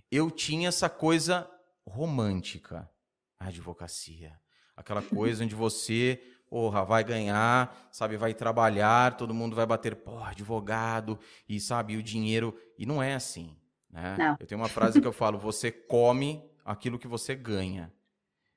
eu 0.09 0.31
tinha 0.31 0.69
essa 0.69 0.87
coisa 0.87 1.45
romântica. 1.85 2.89
A 3.37 3.47
advocacia 3.47 4.39
aquela 4.75 5.01
coisa 5.01 5.43
onde 5.43 5.55
você, 5.55 6.21
porra, 6.49 6.83
vai 6.83 7.03
ganhar, 7.03 7.89
sabe, 7.91 8.17
vai 8.17 8.33
trabalhar, 8.33 9.17
todo 9.17 9.33
mundo 9.33 9.55
vai 9.55 9.65
bater, 9.65 9.95
porra, 9.95 10.31
advogado, 10.31 11.19
e 11.47 11.59
sabe, 11.59 11.97
o 11.97 12.03
dinheiro. 12.03 12.57
E 12.77 12.85
não 12.85 13.01
é 13.01 13.13
assim. 13.13 13.55
Né? 13.89 14.15
Não. 14.17 14.37
Eu 14.39 14.45
tenho 14.45 14.61
uma 14.61 14.69
frase 14.69 14.99
que 14.99 15.07
eu 15.07 15.13
falo: 15.13 15.37
você 15.37 15.71
come 15.71 16.43
aquilo 16.63 16.99
que 16.99 17.07
você 17.07 17.35
ganha. 17.35 17.91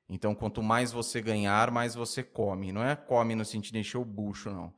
Então, 0.09 0.35
quanto 0.35 0.63
mais 0.63 0.91
você 0.91 1.21
ganhar, 1.21 1.71
mais 1.71 1.95
você 1.95 2.23
come. 2.23 2.73
Não 2.73 2.83
é 2.83 2.97
come 2.97 3.35
no 3.35 3.45
sentido 3.45 3.75
de 3.75 3.81
encher 3.81 3.99
o 3.99 4.05
bucho, 4.05 4.51
não. 4.51 4.73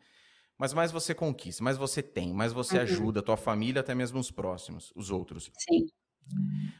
Mas 0.58 0.74
mais 0.74 0.92
você 0.92 1.14
conquista, 1.14 1.64
mais 1.64 1.78
você 1.78 2.02
tem, 2.02 2.34
mais 2.34 2.52
você 2.52 2.76
uhum. 2.76 2.82
ajuda 2.82 3.20
a 3.20 3.22
tua 3.22 3.36
família, 3.36 3.80
até 3.80 3.94
mesmo 3.94 4.18
os 4.18 4.30
próximos, 4.30 4.92
os 4.94 5.10
outros. 5.10 5.50
Sim. 5.56 5.86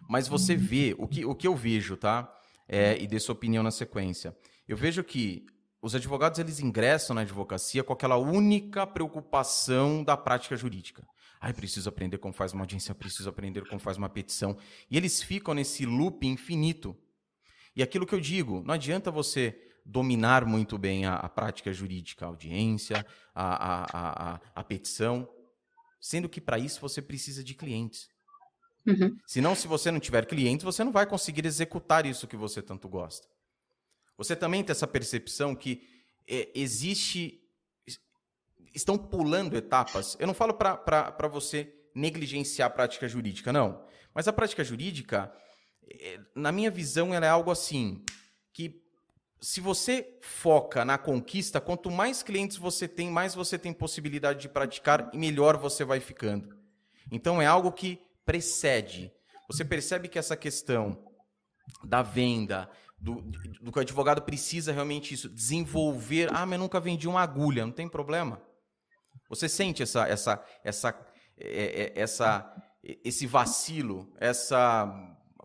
Mas 0.09 0.29
você 0.29 0.55
vê, 0.55 0.95
o 0.99 1.09
que, 1.09 1.25
o 1.25 1.35
que 1.35 1.47
eu 1.47 1.57
vejo, 1.57 1.97
tá? 1.97 2.31
É, 2.73 2.97
e 3.03 3.07
dê 3.09 3.19
sua 3.19 3.33
opinião 3.33 3.65
na 3.65 3.73
sequência. 3.73 4.37
Eu 4.69 4.77
vejo 4.77 5.03
que 5.03 5.45
os 5.83 5.95
advogados 5.95 6.39
eles 6.39 6.61
ingressam 6.61 7.15
na 7.15 7.23
advocacia 7.23 7.83
com 7.83 7.93
aquela 7.93 8.17
única 8.17 8.87
preocupação 8.87 10.05
da 10.05 10.17
prática 10.17 10.57
jurídica. 10.57 11.05
Ai, 11.41 11.55
preciso 11.55 11.89
aprender 11.89 12.19
como 12.19 12.35
faz 12.35 12.53
uma 12.53 12.63
audiência, 12.63 12.95
preciso 12.95 13.29
aprender 13.29 13.67
como 13.67 13.81
faz 13.81 13.97
uma 13.97 14.11
petição. 14.11 14.59
E 14.91 14.97
eles 14.97 15.23
ficam 15.23 15.55
nesse 15.55 15.87
loop 15.87 16.27
infinito. 16.27 16.95
E 17.75 17.83
aquilo 17.83 18.07
que 18.07 18.15
eu 18.15 18.21
digo, 18.21 18.63
não 18.63 18.75
adianta 18.75 19.11
você 19.11 19.59
dominar 19.85 20.45
muito 20.45 20.77
bem 20.77 21.07
a, 21.07 21.15
a 21.15 21.29
prática 21.31 21.73
jurídica, 21.73 22.27
a 22.27 22.29
audiência, 22.29 23.07
a, 23.35 23.45
a, 23.45 24.35
a, 24.35 24.41
a 24.55 24.65
petição, 24.65 25.27
sendo 25.99 26.29
que 26.29 26.43
para 26.43 26.59
isso 26.59 26.79
você 26.79 27.01
precisa 27.01 27.43
de 27.43 27.55
clientes. 27.55 28.10
Uhum. 28.87 29.17
Senão, 29.27 29.55
se 29.55 29.69
você 29.69 29.91
não 29.91 30.01
tiver 30.01 30.27
clientes, 30.27 30.65
você 30.65 30.83
não 30.83 30.93
vai 30.93 31.07
conseguir 31.07 31.45
executar 31.47 32.07
isso 32.07 32.27
que 32.27 32.37
você 32.37 32.63
tanto 32.63 32.89
gosta. 32.89 33.29
Você 34.17 34.35
também 34.37 34.63
tem 34.63 34.73
essa 34.73 34.87
percepção 34.87 35.55
que 35.55 35.83
é, 36.29 36.49
existe. 36.55 37.43
Estão 38.75 38.97
pulando 38.97 39.57
etapas. 39.57 40.17
Eu 40.21 40.27
não 40.27 40.35
falo 40.35 40.55
para 40.55 41.29
você 41.29 41.75
negligenciar 41.95 42.69
a 42.69 42.71
prática 42.71 43.09
jurídica, 43.09 43.53
não. 43.53 43.85
Mas 44.15 44.29
a 44.29 44.33
prática 44.33 44.63
jurídica, 44.63 45.33
é, 45.89 46.21
na 46.35 46.53
minha 46.53 46.71
visão, 46.71 47.15
ela 47.15 47.27
é 47.27 47.29
algo 47.29 47.51
assim: 47.51 48.05
que 48.53 48.83
se 49.41 49.61
você 49.61 50.19
foca 50.21 50.85
na 50.85 50.99
conquista, 50.99 51.61
quanto 51.61 51.91
mais 51.91 52.23
clientes 52.23 52.57
você 52.57 52.87
tem, 52.87 53.11
mais 53.11 53.35
você 53.35 53.59
tem 53.59 53.73
possibilidade 53.73 54.41
de 54.41 54.49
praticar 54.49 55.11
e 55.13 55.19
melhor 55.19 55.57
você 55.57 55.85
vai 55.85 55.99
ficando. 55.99 56.55
Então 57.11 57.41
é 57.41 57.47
algo 57.47 57.73
que 57.73 57.99
precede. 58.31 59.13
Você 59.49 59.65
percebe 59.65 60.09
que 60.09 60.17
essa 60.17 60.37
questão 60.37 61.05
da 61.83 62.01
venda, 62.01 62.71
do, 62.97 63.21
do 63.61 63.73
que 63.73 63.79
o 63.79 63.83
advogado 63.83 64.23
precisa 64.23 64.73
realmente 64.73 65.13
isso, 65.13 65.29
desenvolver. 65.29 66.29
Ah, 66.33 66.47
mas 66.47 66.53
eu 66.53 66.59
nunca 66.61 66.79
vendi 66.79 67.09
uma 67.09 67.23
agulha, 67.23 67.67
não 67.67 67.73
tem 67.73 67.89
problema. 67.89 68.41
Você 69.29 69.49
sente 69.49 69.83
essa, 69.83 70.07
essa, 70.07 70.45
essa, 70.63 71.07
é, 71.37 71.83
é, 71.97 72.01
essa, 72.01 72.73
esse 73.05 73.27
vacilo, 73.27 74.15
essa 74.21 74.89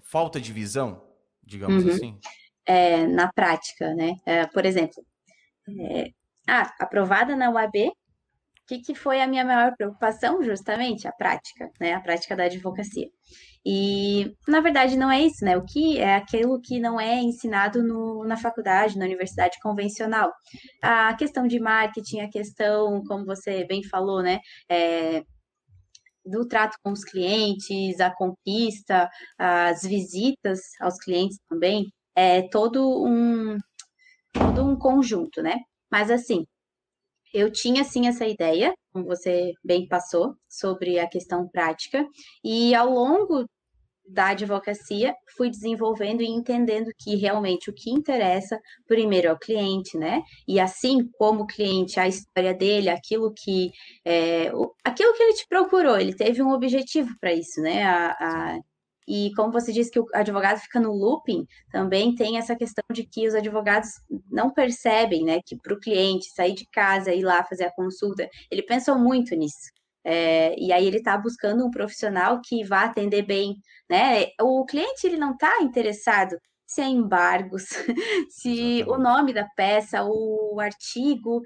falta 0.03 0.39
de 0.39 0.53
visão, 0.53 1.03
digamos 1.43 1.83
uhum. 1.83 1.91
assim? 1.91 2.19
É, 2.67 3.07
na 3.07 3.33
prática, 3.33 3.95
né? 3.95 4.15
É, 4.27 4.45
por 4.45 4.63
exemplo, 4.63 5.03
é, 5.79 6.11
ah, 6.47 6.71
aprovada 6.79 7.35
na 7.35 7.49
UAB, 7.49 7.91
que, 8.67 8.79
que 8.79 8.95
foi 8.95 9.21
a 9.21 9.27
minha 9.27 9.45
maior 9.45 9.75
preocupação? 9.75 10.43
Justamente 10.43 11.07
a 11.07 11.11
prática, 11.11 11.69
né? 11.79 11.93
A 11.93 12.01
prática 12.01 12.35
da 12.35 12.45
advocacia. 12.45 13.07
E, 13.65 14.35
na 14.47 14.61
verdade, 14.61 14.95
não 14.95 15.11
é 15.11 15.21
isso, 15.21 15.43
né? 15.43 15.57
O 15.57 15.65
que 15.65 15.97
é 15.99 16.15
aquilo 16.15 16.61
que 16.61 16.79
não 16.79 16.99
é 16.99 17.15
ensinado 17.19 17.83
no, 17.83 18.23
na 18.25 18.37
faculdade, 18.37 18.97
na 18.97 19.05
universidade 19.05 19.57
convencional. 19.61 20.31
A 20.81 21.13
questão 21.15 21.47
de 21.47 21.59
marketing, 21.59 22.21
a 22.21 22.29
questão, 22.29 23.03
como 23.07 23.25
você 23.25 23.65
bem 23.65 23.83
falou, 23.83 24.21
né? 24.21 24.39
É, 24.69 25.23
do 26.25 26.47
trato 26.47 26.77
com 26.83 26.91
os 26.91 27.03
clientes, 27.03 27.99
a 27.99 28.11
conquista, 28.11 29.09
as 29.37 29.83
visitas 29.83 30.59
aos 30.81 30.97
clientes 30.97 31.37
também, 31.49 31.85
é 32.15 32.41
todo 32.49 33.05
um, 33.05 33.57
todo 34.33 34.63
um 34.63 34.77
conjunto, 34.77 35.41
né? 35.41 35.57
Mas, 35.91 36.11
assim, 36.11 36.45
Eu 37.35 37.51
tinha 37.51 37.83
sim 37.83 38.07
essa 38.07 38.25
ideia, 38.25 38.73
como 38.93 39.05
você 39.05 39.51
bem 39.61 39.85
passou, 39.85 40.35
sobre 40.49 40.99
a 40.99 41.05
questão 41.05 41.49
prática, 41.49 42.07
e 42.41 42.73
ao 42.73 42.89
longo 42.89 43.45
da 44.07 44.27
advocacia, 44.29 45.13
fui 45.35 45.49
desenvolvendo 45.49 46.21
e 46.21 46.27
entendendo 46.27 46.89
que 46.97 47.17
realmente 47.17 47.69
o 47.69 47.73
que 47.73 47.91
interessa 47.91 48.57
primeiro 48.87 49.27
é 49.27 49.33
o 49.33 49.37
cliente, 49.37 49.97
né? 49.97 50.21
E 50.47 50.61
assim 50.61 51.09
como 51.17 51.43
o 51.43 51.45
cliente, 51.45 51.99
a 51.99 52.07
história 52.07 52.53
dele, 52.53 52.87
aquilo 52.87 53.33
que 53.35 53.69
é, 54.05 54.49
aquilo 54.81 55.13
que 55.13 55.23
ele 55.23 55.33
te 55.33 55.45
procurou, 55.49 55.99
ele 55.99 56.15
teve 56.15 56.41
um 56.41 56.53
objetivo 56.53 57.09
para 57.19 57.33
isso, 57.33 57.59
né? 57.61 57.83
A, 57.83 58.11
a, 58.11 58.59
e 59.07 59.31
como 59.35 59.51
você 59.51 59.71
disse 59.71 59.91
que 59.91 59.99
o 59.99 60.07
advogado 60.13 60.59
fica 60.59 60.79
no 60.79 60.91
looping, 60.91 61.45
também 61.71 62.15
tem 62.15 62.37
essa 62.37 62.55
questão 62.55 62.83
de 62.91 63.05
que 63.05 63.27
os 63.27 63.35
advogados 63.35 63.89
não 64.31 64.49
percebem, 64.51 65.23
né, 65.23 65.39
que 65.45 65.55
para 65.57 65.73
o 65.73 65.79
cliente 65.79 66.33
sair 66.33 66.53
de 66.53 66.65
casa 66.71 67.13
e 67.13 67.19
ir 67.19 67.23
lá 67.23 67.43
fazer 67.43 67.65
a 67.65 67.71
consulta, 67.73 68.27
ele 68.51 68.63
pensou 68.63 68.97
muito 68.97 69.35
nisso. 69.35 69.71
É, 70.03 70.55
e 70.59 70.71
aí 70.71 70.85
ele 70.85 70.97
está 70.97 71.17
buscando 71.17 71.65
um 71.65 71.71
profissional 71.71 72.39
que 72.43 72.63
vá 72.63 72.83
atender 72.83 73.23
bem, 73.23 73.55
né? 73.89 74.27
O 74.39 74.63
cliente 74.63 75.07
ele 75.07 75.17
não 75.17 75.31
está 75.31 75.61
interessado 75.61 76.37
se 76.65 76.81
é 76.81 76.85
embargos, 76.87 77.63
se 78.29 78.83
o 78.87 78.97
nome 78.97 79.33
da 79.33 79.45
peça, 79.55 80.03
o 80.03 80.59
artigo, 80.59 81.41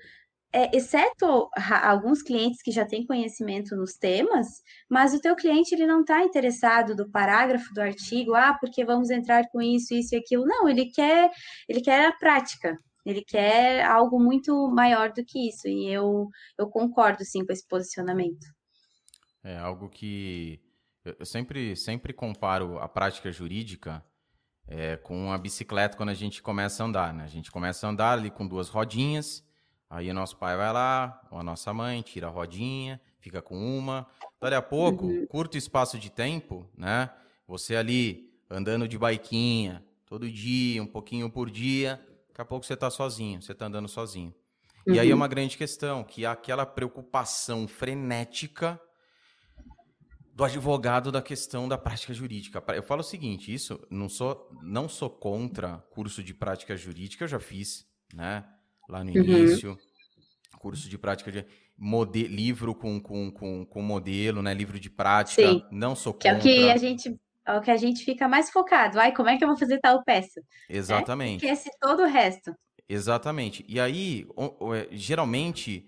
é, 0.51 0.75
exceto 0.75 1.49
alguns 1.83 2.21
clientes 2.23 2.61
que 2.61 2.71
já 2.71 2.85
têm 2.85 3.05
conhecimento 3.05 3.75
nos 3.75 3.93
temas, 3.93 4.47
mas 4.89 5.13
o 5.13 5.21
teu 5.21 5.35
cliente 5.35 5.73
ele 5.75 5.85
não 5.85 6.01
está 6.01 6.23
interessado 6.23 6.95
do 6.95 7.09
parágrafo 7.09 7.71
do 7.73 7.81
artigo, 7.81 8.33
ah, 8.33 8.57
porque 8.59 8.83
vamos 8.83 9.09
entrar 9.11 9.47
com 9.51 9.61
isso, 9.61 9.93
isso 9.93 10.15
e 10.15 10.17
aquilo. 10.17 10.45
Não, 10.45 10.67
ele 10.67 10.89
quer, 10.91 11.29
ele 11.67 11.81
quer 11.81 12.07
a 12.07 12.11
prática. 12.11 12.77
Ele 13.05 13.23
quer 13.23 13.83
algo 13.85 14.19
muito 14.19 14.67
maior 14.69 15.11
do 15.11 15.23
que 15.23 15.47
isso. 15.47 15.67
E 15.67 15.87
eu, 15.91 16.27
eu 16.57 16.67
concordo 16.67 17.23
sim 17.23 17.45
com 17.45 17.53
esse 17.53 17.67
posicionamento. 17.67 18.45
É 19.43 19.57
algo 19.57 19.89
que 19.89 20.59
eu 21.05 21.25
sempre, 21.25 21.75
sempre 21.75 22.11
comparo 22.11 22.77
a 22.79 22.89
prática 22.89 23.31
jurídica 23.31 24.03
é, 24.67 24.97
com 24.97 25.31
a 25.31 25.37
bicicleta 25.37 25.95
quando 25.95 26.09
a 26.09 26.13
gente 26.13 26.41
começa 26.41 26.83
a 26.83 26.87
andar. 26.87 27.13
Né? 27.13 27.23
A 27.23 27.27
gente 27.27 27.51
começa 27.51 27.87
a 27.87 27.89
andar 27.89 28.13
ali 28.13 28.29
com 28.29 28.47
duas 28.47 28.67
rodinhas 28.67 29.43
Aí 29.89 30.11
o 30.11 30.13
nosso 30.13 30.37
pai 30.37 30.55
vai 30.55 30.71
lá, 30.71 31.19
ou 31.31 31.39
a 31.39 31.43
nossa 31.43 31.73
mãe, 31.73 32.01
tira 32.03 32.27
a 32.27 32.29
rodinha, 32.29 33.01
fica 33.19 33.41
com 33.41 33.57
uma. 33.57 34.05
Dali 34.39 34.55
a 34.55 34.61
pouco, 34.61 35.07
uhum. 35.07 35.25
curto 35.25 35.57
espaço 35.57 35.97
de 35.97 36.11
tempo, 36.11 36.69
né? 36.77 37.09
Você 37.47 37.75
ali 37.75 38.31
andando 38.49 38.87
de 38.87 38.97
baiquinha, 38.97 39.83
todo 40.05 40.29
dia, 40.29 40.81
um 40.81 40.87
pouquinho 40.87 41.29
por 41.29 41.49
dia, 41.49 41.99
daqui 42.27 42.41
a 42.41 42.45
pouco 42.45 42.65
você 42.65 42.75
está 42.75 42.89
sozinho, 42.91 43.41
você 43.41 43.51
está 43.51 43.65
andando 43.65 43.87
sozinho. 43.87 44.33
Uhum. 44.85 44.93
E 44.93 44.99
aí 44.99 45.09
é 45.09 45.11
uhum. 45.11 45.17
uma 45.17 45.27
grande 45.27 45.57
questão, 45.57 46.03
que 46.03 46.23
é 46.23 46.27
aquela 46.27 46.65
preocupação 46.67 47.67
frenética 47.67 48.79
do 50.33 50.43
advogado 50.43 51.11
da 51.11 51.21
questão 51.21 51.67
da 51.67 51.77
prática 51.77 52.13
jurídica. 52.13 52.63
Eu 52.73 52.83
falo 52.83 53.01
o 53.01 53.03
seguinte, 53.03 53.53
isso 53.53 53.85
não 53.89 54.07
sou 54.07 54.49
não 54.61 54.87
sou 54.87 55.09
contra 55.09 55.79
curso 55.89 56.23
de 56.23 56.33
prática 56.33 56.77
jurídica, 56.77 57.23
eu 57.25 57.27
já 57.27 57.39
fiz, 57.39 57.85
né? 58.13 58.45
Lá 58.89 59.03
no 59.03 59.11
uhum. 59.11 59.23
início. 59.23 59.77
Curso 60.57 60.89
de 60.89 60.97
prática 60.97 61.31
de 61.31 61.45
mode, 61.77 62.23
livro 62.23 62.75
com, 62.75 62.99
com, 62.99 63.31
com, 63.31 63.65
com 63.65 63.81
modelo, 63.81 64.41
né? 64.41 64.53
Livro 64.53 64.77
de 64.77 64.89
prática. 64.89 65.41
Sim. 65.41 65.63
Não 65.71 65.95
sou 65.95 66.11
contra. 66.13 66.37
Que 66.39 66.49
é 66.49 66.51
o 66.51 66.65
que 66.65 66.69
a 66.71 66.77
gente 66.77 67.19
é 67.45 67.57
o 67.57 67.61
que 67.61 67.71
a 67.71 67.77
gente 67.77 68.03
fica 68.05 68.27
mais 68.27 68.51
focado. 68.51 68.99
Ai, 68.99 69.11
como 69.11 69.29
é 69.29 69.37
que 69.37 69.43
eu 69.43 69.47
vou 69.47 69.57
fazer 69.57 69.79
tal 69.79 70.03
peça? 70.03 70.39
Exatamente. 70.69 71.47
É? 71.47 71.51
Esquece 71.51 71.75
todo 71.79 72.03
o 72.03 72.05
resto. 72.05 72.53
Exatamente. 72.87 73.65
E 73.67 73.79
aí, 73.79 74.27
é, 74.75 74.87
geralmente, 74.91 75.87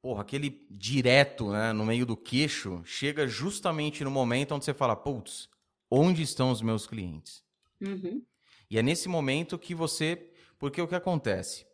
porra, 0.00 0.22
aquele 0.22 0.66
direto 0.70 1.50
né, 1.50 1.72
no 1.74 1.84
meio 1.84 2.06
do 2.06 2.16
queixo 2.16 2.80
chega 2.84 3.26
justamente 3.26 4.04
no 4.04 4.10
momento 4.10 4.54
onde 4.54 4.64
você 4.64 4.72
fala, 4.72 4.96
putz, 4.96 5.50
onde 5.90 6.22
estão 6.22 6.50
os 6.50 6.62
meus 6.62 6.86
clientes? 6.86 7.42
Uhum. 7.78 8.22
E 8.70 8.78
é 8.78 8.82
nesse 8.82 9.08
momento 9.08 9.58
que 9.58 9.74
você. 9.74 10.30
Porque 10.58 10.80
o 10.80 10.88
que 10.88 10.94
acontece? 10.94 11.66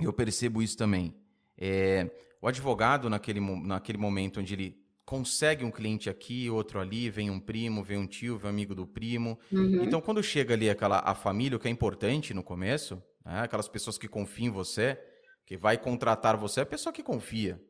Eu 0.00 0.12
percebo 0.12 0.62
isso 0.62 0.76
também. 0.76 1.14
É, 1.56 2.10
o 2.40 2.48
advogado, 2.48 3.08
naquele, 3.08 3.40
naquele 3.40 3.98
momento 3.98 4.40
onde 4.40 4.54
ele 4.54 4.82
consegue 5.04 5.64
um 5.64 5.70
cliente 5.70 6.08
aqui, 6.08 6.48
outro 6.48 6.80
ali, 6.80 7.10
vem 7.10 7.30
um 7.30 7.38
primo, 7.38 7.82
vem 7.82 7.98
um 7.98 8.06
tio, 8.06 8.38
vem 8.38 8.46
um 8.46 8.50
amigo 8.50 8.74
do 8.74 8.86
primo. 8.86 9.38
Uhum. 9.50 9.84
Então, 9.84 10.00
quando 10.00 10.22
chega 10.22 10.54
ali 10.54 10.70
aquela 10.70 11.00
a 11.00 11.14
família, 11.14 11.56
o 11.56 11.60
que 11.60 11.68
é 11.68 11.70
importante 11.70 12.32
no 12.32 12.42
começo, 12.42 13.02
né, 13.24 13.40
aquelas 13.40 13.68
pessoas 13.68 13.98
que 13.98 14.08
confiam 14.08 14.48
em 14.48 14.50
você, 14.50 14.98
que 15.46 15.56
vai 15.56 15.76
contratar 15.76 16.36
você, 16.36 16.60
é 16.60 16.62
a 16.62 16.66
pessoa 16.66 16.92
que 16.92 17.02
confia. 17.02 17.60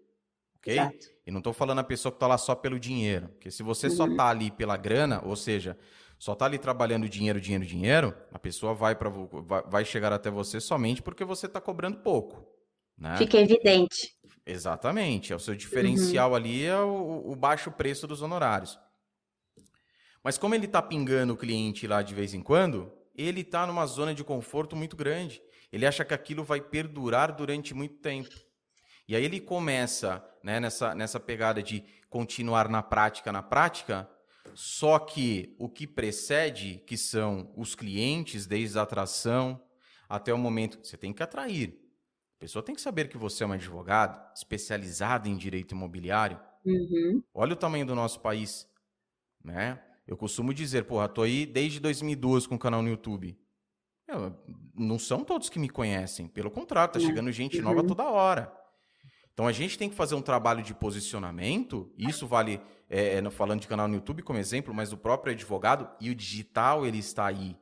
Ok? 0.58 0.72
Exato. 0.72 1.06
E 1.26 1.30
não 1.30 1.38
estou 1.38 1.52
falando 1.52 1.80
a 1.80 1.84
pessoa 1.84 2.12
que 2.12 2.16
está 2.16 2.26
lá 2.26 2.38
só 2.38 2.54
pelo 2.54 2.78
dinheiro. 2.78 3.28
Porque 3.28 3.50
se 3.50 3.62
você 3.62 3.88
uhum. 3.88 3.96
só 3.96 4.06
está 4.06 4.28
ali 4.28 4.50
pela 4.50 4.76
grana, 4.76 5.20
ou 5.24 5.34
seja, 5.34 5.76
só 6.22 6.34
está 6.34 6.44
ali 6.44 6.56
trabalhando 6.56 7.08
dinheiro, 7.08 7.40
dinheiro, 7.40 7.66
dinheiro, 7.66 8.16
a 8.30 8.38
pessoa 8.38 8.72
vai, 8.72 8.94
pra, 8.94 9.10
vai 9.68 9.84
chegar 9.84 10.12
até 10.12 10.30
você 10.30 10.60
somente 10.60 11.02
porque 11.02 11.24
você 11.24 11.46
está 11.46 11.60
cobrando 11.60 11.98
pouco. 11.98 12.46
Né? 12.96 13.16
Fica 13.16 13.38
evidente. 13.38 14.14
Exatamente. 14.46 15.32
É 15.32 15.36
o 15.36 15.40
seu 15.40 15.56
diferencial 15.56 16.30
uhum. 16.30 16.36
ali 16.36 16.64
é 16.64 16.78
o, 16.78 17.32
o, 17.32 17.34
baixo 17.34 17.72
preço 17.72 18.06
dos 18.06 18.22
honorários. 18.22 18.78
Mas 20.22 20.38
como 20.38 20.54
ele 20.54 20.66
está 20.66 20.80
pingando 20.80 21.32
o 21.32 21.36
cliente 21.36 21.88
lá 21.88 22.02
de 22.02 22.14
vez 22.14 22.34
em 22.34 22.40
quando, 22.40 22.92
ele 23.16 23.40
está 23.40 23.66
numa 23.66 23.84
zona 23.84 24.14
de 24.14 24.22
conforto 24.22 24.76
muito 24.76 24.94
grande. 24.94 25.42
Ele 25.72 25.84
acha 25.84 26.04
que 26.04 26.14
aquilo 26.14 26.44
vai 26.44 26.60
perdurar 26.60 27.34
durante 27.34 27.74
muito 27.74 27.96
tempo. 27.96 28.30
E 29.08 29.16
aí 29.16 29.24
ele 29.24 29.40
começa 29.40 30.24
né, 30.40 30.60
nessa, 30.60 30.94
nessa 30.94 31.18
pegada 31.18 31.60
de 31.60 31.84
continuar 32.08 32.68
na 32.68 32.80
prática, 32.80 33.32
na 33.32 33.42
prática, 33.42 34.08
só 34.54 34.98
que 34.98 35.54
o 35.58 35.68
que 35.68 35.86
precede, 35.86 36.82
que 36.86 36.96
são 36.96 37.52
os 37.56 37.74
clientes, 37.74 38.46
desde 38.46 38.78
a 38.78 38.82
atração 38.82 39.60
até 40.08 40.32
o 40.32 40.38
momento, 40.38 40.78
você 40.82 40.96
tem 40.96 41.12
que 41.12 41.22
atrair. 41.22 41.78
A 42.36 42.40
pessoa 42.40 42.62
tem 42.62 42.74
que 42.74 42.80
saber 42.80 43.08
que 43.08 43.16
você 43.16 43.44
é 43.44 43.46
um 43.46 43.52
advogado 43.52 44.20
especializado 44.34 45.28
em 45.28 45.36
direito 45.36 45.72
imobiliário. 45.72 46.40
Uhum. 46.64 47.22
Olha 47.32 47.54
o 47.54 47.56
tamanho 47.56 47.86
do 47.86 47.94
nosso 47.94 48.20
país, 48.20 48.68
né? 49.42 49.80
Eu 50.06 50.16
costumo 50.16 50.52
dizer, 50.52 50.84
porra, 50.84 51.08
tô 51.08 51.22
aí 51.22 51.46
desde 51.46 51.80
2012 51.80 52.48
com 52.48 52.56
o 52.56 52.58
canal 52.58 52.82
no 52.82 52.88
YouTube. 52.88 53.38
Eu, 54.06 54.36
não 54.74 54.98
são 54.98 55.24
todos 55.24 55.48
que 55.48 55.58
me 55.58 55.68
conhecem, 55.68 56.26
pelo 56.26 56.50
contrário, 56.50 56.92
tá 56.92 57.00
chegando 57.00 57.30
gente 57.30 57.58
uhum. 57.58 57.64
nova 57.64 57.86
toda 57.86 58.10
hora. 58.10 58.52
Então 59.32 59.46
a 59.46 59.52
gente 59.52 59.78
tem 59.78 59.88
que 59.88 59.94
fazer 59.94 60.14
um 60.14 60.22
trabalho 60.22 60.62
de 60.62 60.74
posicionamento, 60.74 61.90
isso 61.96 62.26
vale 62.26 62.60
é, 62.92 63.16
é 63.16 63.30
falando 63.30 63.60
de 63.60 63.66
canal 63.66 63.88
no 63.88 63.94
YouTube 63.94 64.22
como 64.22 64.38
exemplo, 64.38 64.74
mas 64.74 64.92
o 64.92 64.96
próprio 64.98 65.32
advogado 65.32 65.88
e 65.98 66.10
o 66.10 66.14
digital 66.14 66.86
ele 66.86 66.98
está 66.98 67.26
aí 67.26 67.56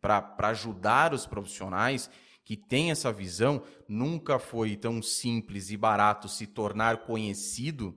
para 0.00 0.48
ajudar 0.48 1.14
os 1.14 1.26
profissionais 1.26 2.10
que 2.44 2.56
têm 2.56 2.90
essa 2.90 3.10
visão. 3.10 3.62
Nunca 3.88 4.38
foi 4.38 4.76
tão 4.76 5.00
simples 5.00 5.70
e 5.70 5.76
barato 5.76 6.28
se 6.28 6.46
tornar 6.46 6.98
conhecido, 6.98 7.96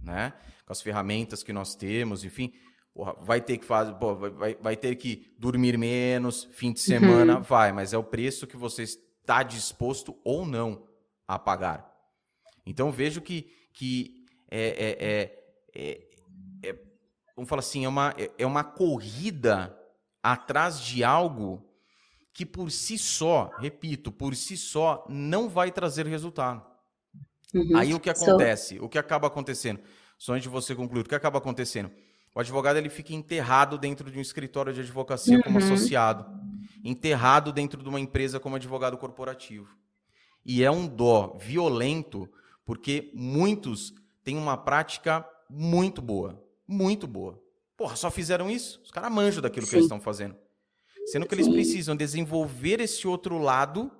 né? 0.00 0.34
Com 0.66 0.72
as 0.72 0.82
ferramentas 0.82 1.42
que 1.42 1.52
nós 1.52 1.74
temos, 1.74 2.22
enfim. 2.22 2.52
Porra, 2.92 3.14
vai 3.20 3.40
ter 3.40 3.56
que 3.56 3.64
fazer, 3.64 3.94
vai, 4.36 4.54
vai 4.56 4.76
ter 4.76 4.96
que 4.96 5.32
dormir 5.38 5.78
menos, 5.78 6.44
fim 6.52 6.72
de 6.72 6.80
semana, 6.80 7.36
uhum. 7.36 7.42
vai, 7.42 7.72
mas 7.72 7.92
é 7.92 7.98
o 7.98 8.04
preço 8.04 8.46
que 8.46 8.56
você 8.56 8.82
está 8.82 9.42
disposto 9.42 10.16
ou 10.24 10.44
não 10.44 10.84
a 11.26 11.38
pagar. 11.38 11.88
Então 12.66 12.90
vejo 12.92 13.20
que, 13.20 13.50
que 13.72 14.26
é, 14.50 14.68
é, 14.68 14.96
é, 15.00 15.38
é, 15.74 16.07
vamos 17.38 17.48
falar 17.48 17.60
assim, 17.60 17.84
é 17.84 17.88
uma, 17.88 18.14
é 18.36 18.44
uma 18.44 18.64
corrida 18.64 19.78
atrás 20.20 20.80
de 20.80 21.04
algo 21.04 21.64
que 22.32 22.44
por 22.44 22.70
si 22.72 22.98
só, 22.98 23.52
repito, 23.58 24.10
por 24.10 24.34
si 24.34 24.56
só 24.56 25.04
não 25.08 25.48
vai 25.48 25.70
trazer 25.70 26.04
resultado. 26.04 26.66
Uhum. 27.54 27.76
Aí 27.76 27.94
o 27.94 28.00
que 28.00 28.10
acontece? 28.10 28.76
So... 28.76 28.84
O 28.84 28.88
que 28.88 28.98
acaba 28.98 29.28
acontecendo? 29.28 29.80
Só 30.18 30.32
antes 30.32 30.42
de 30.42 30.48
você 30.48 30.74
concluir, 30.74 31.02
o 31.02 31.08
que 31.08 31.14
acaba 31.14 31.38
acontecendo? 31.38 31.92
O 32.34 32.40
advogado 32.40 32.76
ele 32.76 32.88
fica 32.88 33.14
enterrado 33.14 33.78
dentro 33.78 34.10
de 34.10 34.18
um 34.18 34.20
escritório 34.20 34.72
de 34.72 34.80
advocacia 34.80 35.36
uhum. 35.36 35.42
como 35.42 35.58
associado, 35.58 36.26
enterrado 36.82 37.52
dentro 37.52 37.80
de 37.80 37.88
uma 37.88 38.00
empresa 38.00 38.40
como 38.40 38.56
advogado 38.56 38.98
corporativo. 38.98 39.76
E 40.44 40.64
é 40.64 40.70
um 40.70 40.88
dó 40.88 41.36
violento 41.38 42.28
porque 42.66 43.12
muitos 43.14 43.94
têm 44.24 44.36
uma 44.36 44.56
prática 44.56 45.24
muito 45.48 46.02
boa. 46.02 46.47
Muito 46.68 47.06
boa. 47.06 47.42
Porra, 47.76 47.96
só 47.96 48.10
fizeram 48.10 48.50
isso? 48.50 48.80
Os 48.84 48.90
caras 48.90 49.10
manjam 49.10 49.40
daquilo 49.40 49.64
Sim. 49.64 49.70
que 49.70 49.76
eles 49.76 49.84
estão 49.86 50.00
fazendo. 50.00 50.36
Sendo 51.06 51.26
que 51.26 51.34
Sim. 51.34 51.42
eles 51.42 51.52
precisam 51.54 51.96
desenvolver 51.96 52.80
esse 52.80 53.08
outro 53.08 53.38
lado 53.38 53.90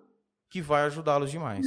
que 0.50 0.60
vai 0.60 0.82
ajudá-los 0.82 1.30
demais. 1.30 1.66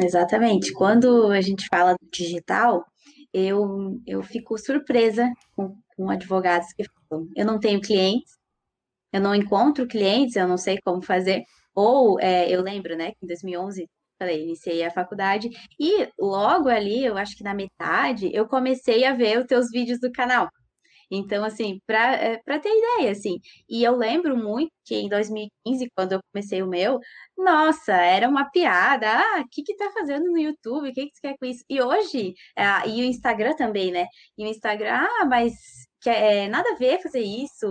Exatamente. 0.00 0.72
Quando 0.72 1.30
a 1.30 1.40
gente 1.40 1.66
fala 1.68 1.92
do 1.92 2.10
digital, 2.10 2.84
eu, 3.32 4.00
eu 4.06 4.22
fico 4.22 4.58
surpresa 4.58 5.30
com, 5.54 5.76
com 5.96 6.10
advogados 6.10 6.72
que 6.72 6.84
falam: 7.08 7.28
eu 7.36 7.46
não 7.46 7.60
tenho 7.60 7.80
clientes, 7.80 8.36
eu 9.12 9.20
não 9.20 9.34
encontro 9.34 9.86
clientes, 9.86 10.36
eu 10.36 10.48
não 10.48 10.56
sei 10.56 10.78
como 10.84 11.02
fazer. 11.02 11.44
Ou 11.74 12.18
é, 12.20 12.50
eu 12.50 12.62
lembro, 12.62 12.96
né, 12.96 13.12
que 13.12 13.24
em 13.24 13.26
2011 13.26 13.88
falei, 14.22 14.42
iniciei 14.42 14.84
a 14.84 14.90
faculdade 14.90 15.48
e 15.78 16.08
logo 16.18 16.68
ali, 16.68 17.04
eu 17.04 17.16
acho 17.16 17.36
que 17.36 17.44
na 17.44 17.54
metade, 17.54 18.30
eu 18.32 18.46
comecei 18.48 19.04
a 19.04 19.14
ver 19.14 19.38
os 19.38 19.46
teus 19.46 19.70
vídeos 19.70 20.00
do 20.00 20.12
canal. 20.12 20.48
Então, 21.14 21.44
assim, 21.44 21.78
para 21.86 22.14
é, 22.16 22.38
ter 22.38 22.70
ideia, 22.70 23.12
assim, 23.12 23.38
e 23.68 23.84
eu 23.84 23.94
lembro 23.96 24.36
muito 24.36 24.72
que 24.84 24.94
em 24.94 25.08
2015, 25.10 25.90
quando 25.94 26.12
eu 26.12 26.20
comecei 26.32 26.62
o 26.62 26.66
meu, 26.66 26.98
nossa, 27.36 27.92
era 27.92 28.28
uma 28.28 28.50
piada, 28.50 29.06
ah, 29.10 29.40
o 29.42 29.48
que 29.50 29.62
que 29.62 29.76
tá 29.76 29.90
fazendo 29.92 30.30
no 30.30 30.38
YouTube, 30.38 30.88
o 30.88 30.92
que 30.92 31.06
que 31.06 31.12
você 31.14 31.28
quer 31.28 31.36
com 31.38 31.44
isso? 31.46 31.62
E 31.68 31.82
hoje, 31.82 32.34
ah, 32.56 32.86
e 32.86 33.02
o 33.02 33.04
Instagram 33.04 33.54
também, 33.56 33.92
né? 33.92 34.06
E 34.38 34.44
o 34.44 34.48
Instagram, 34.48 35.06
ah, 35.20 35.26
mas 35.26 35.52
que 36.02 36.10
é 36.10 36.48
nada 36.48 36.68
a 36.72 36.76
ver 36.76 37.00
fazer 37.00 37.20
isso, 37.20 37.66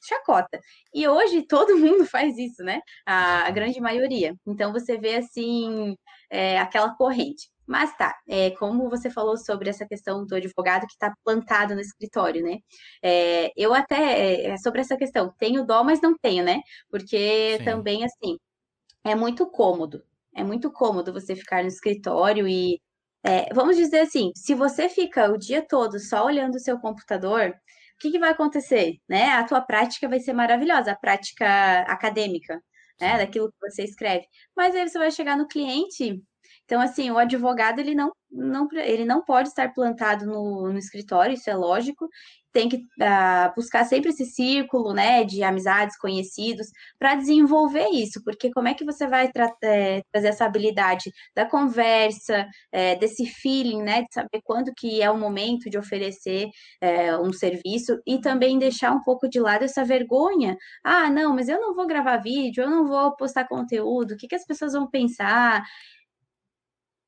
chacota. 0.00 0.60
E 0.94 1.06
hoje 1.08 1.42
todo 1.48 1.76
mundo 1.76 2.06
faz 2.06 2.38
isso, 2.38 2.62
né? 2.62 2.80
A, 3.04 3.46
a 3.46 3.50
grande 3.50 3.80
maioria. 3.80 4.34
Então 4.46 4.72
você 4.72 4.96
vê 4.96 5.16
assim 5.16 5.96
é, 6.30 6.58
aquela 6.58 6.94
corrente. 6.94 7.50
Mas 7.66 7.96
tá, 7.96 8.14
é, 8.28 8.50
como 8.52 8.90
você 8.90 9.10
falou 9.10 9.36
sobre 9.38 9.70
essa 9.70 9.86
questão 9.86 10.26
do 10.26 10.34
advogado 10.36 10.86
que 10.86 10.92
está 10.92 11.14
plantado 11.24 11.74
no 11.74 11.80
escritório, 11.80 12.42
né? 12.42 12.58
É, 13.02 13.50
eu 13.56 13.72
até, 13.74 13.96
é, 13.96 14.46
é, 14.50 14.56
sobre 14.58 14.82
essa 14.82 14.96
questão, 14.96 15.34
tenho 15.38 15.64
dó, 15.64 15.82
mas 15.82 16.00
não 16.00 16.14
tenho, 16.16 16.44
né? 16.44 16.60
Porque 16.90 17.56
Sim. 17.58 17.64
também, 17.64 18.04
assim, 18.04 18.38
é 19.04 19.14
muito 19.14 19.46
cômodo. 19.50 20.04
É 20.34 20.44
muito 20.44 20.70
cômodo 20.72 21.12
você 21.12 21.34
ficar 21.34 21.62
no 21.62 21.68
escritório 21.68 22.46
e, 22.48 22.80
é, 23.24 23.52
vamos 23.54 23.76
dizer 23.76 24.00
assim, 24.00 24.30
se 24.36 24.54
você 24.54 24.88
fica 24.88 25.30
o 25.30 25.38
dia 25.38 25.66
todo 25.66 25.98
só 25.98 26.26
olhando 26.26 26.56
o 26.56 26.60
seu 26.60 26.78
computador, 26.78 27.50
o 27.50 27.98
que, 28.00 28.10
que 28.10 28.18
vai 28.18 28.30
acontecer? 28.30 28.96
Né? 29.08 29.30
A 29.30 29.44
tua 29.44 29.60
prática 29.60 30.08
vai 30.08 30.20
ser 30.20 30.32
maravilhosa, 30.32 30.92
a 30.92 30.96
prática 30.96 31.80
acadêmica, 31.82 32.60
né? 33.00 33.18
Daquilo 33.18 33.50
que 33.52 33.70
você 33.70 33.84
escreve. 33.84 34.26
Mas 34.56 34.74
aí 34.74 34.88
você 34.88 34.98
vai 34.98 35.10
chegar 35.10 35.36
no 35.36 35.48
cliente 35.48 36.22
então, 36.64 36.80
assim, 36.80 37.10
o 37.10 37.18
advogado 37.18 37.78
ele 37.78 37.94
não, 37.94 38.12
não, 38.30 38.68
ele 38.72 39.04
não 39.04 39.22
pode 39.22 39.48
estar 39.48 39.72
plantado 39.72 40.26
no, 40.26 40.72
no 40.72 40.78
escritório, 40.78 41.34
isso 41.34 41.50
é 41.50 41.54
lógico. 41.54 42.08
Tem 42.54 42.68
que 42.68 42.76
uh, 42.76 43.54
buscar 43.56 43.84
sempre 43.84 44.10
esse 44.10 44.24
círculo, 44.24 44.94
né, 44.94 45.24
de 45.24 45.42
amizades, 45.42 45.98
conhecidos, 45.98 46.68
para 46.98 47.16
desenvolver 47.16 47.88
isso, 47.88 48.22
porque 48.24 48.50
como 48.52 48.68
é 48.68 48.74
que 48.74 48.84
você 48.84 49.08
vai 49.08 49.28
é, 49.62 50.02
trazer 50.12 50.28
essa 50.28 50.44
habilidade 50.44 51.10
da 51.34 51.44
conversa, 51.44 52.46
é, 52.70 52.94
desse 52.94 53.26
feeling, 53.26 53.82
né, 53.82 54.02
de 54.02 54.14
saber 54.14 54.40
quando 54.44 54.72
que 54.76 55.02
é 55.02 55.10
o 55.10 55.18
momento 55.18 55.68
de 55.68 55.76
oferecer 55.76 56.48
é, 56.80 57.16
um 57.18 57.32
serviço 57.32 58.00
e 58.06 58.20
também 58.20 58.56
deixar 58.58 58.92
um 58.92 59.02
pouco 59.02 59.28
de 59.28 59.40
lado 59.40 59.64
essa 59.64 59.84
vergonha. 59.84 60.56
Ah, 60.84 61.10
não, 61.10 61.34
mas 61.34 61.48
eu 61.48 61.60
não 61.60 61.74
vou 61.74 61.86
gravar 61.88 62.18
vídeo, 62.18 62.62
eu 62.62 62.70
não 62.70 62.86
vou 62.86 63.16
postar 63.16 63.48
conteúdo, 63.48 64.12
o 64.12 64.16
que, 64.16 64.28
que 64.28 64.36
as 64.36 64.46
pessoas 64.46 64.74
vão 64.74 64.88
pensar? 64.88 65.64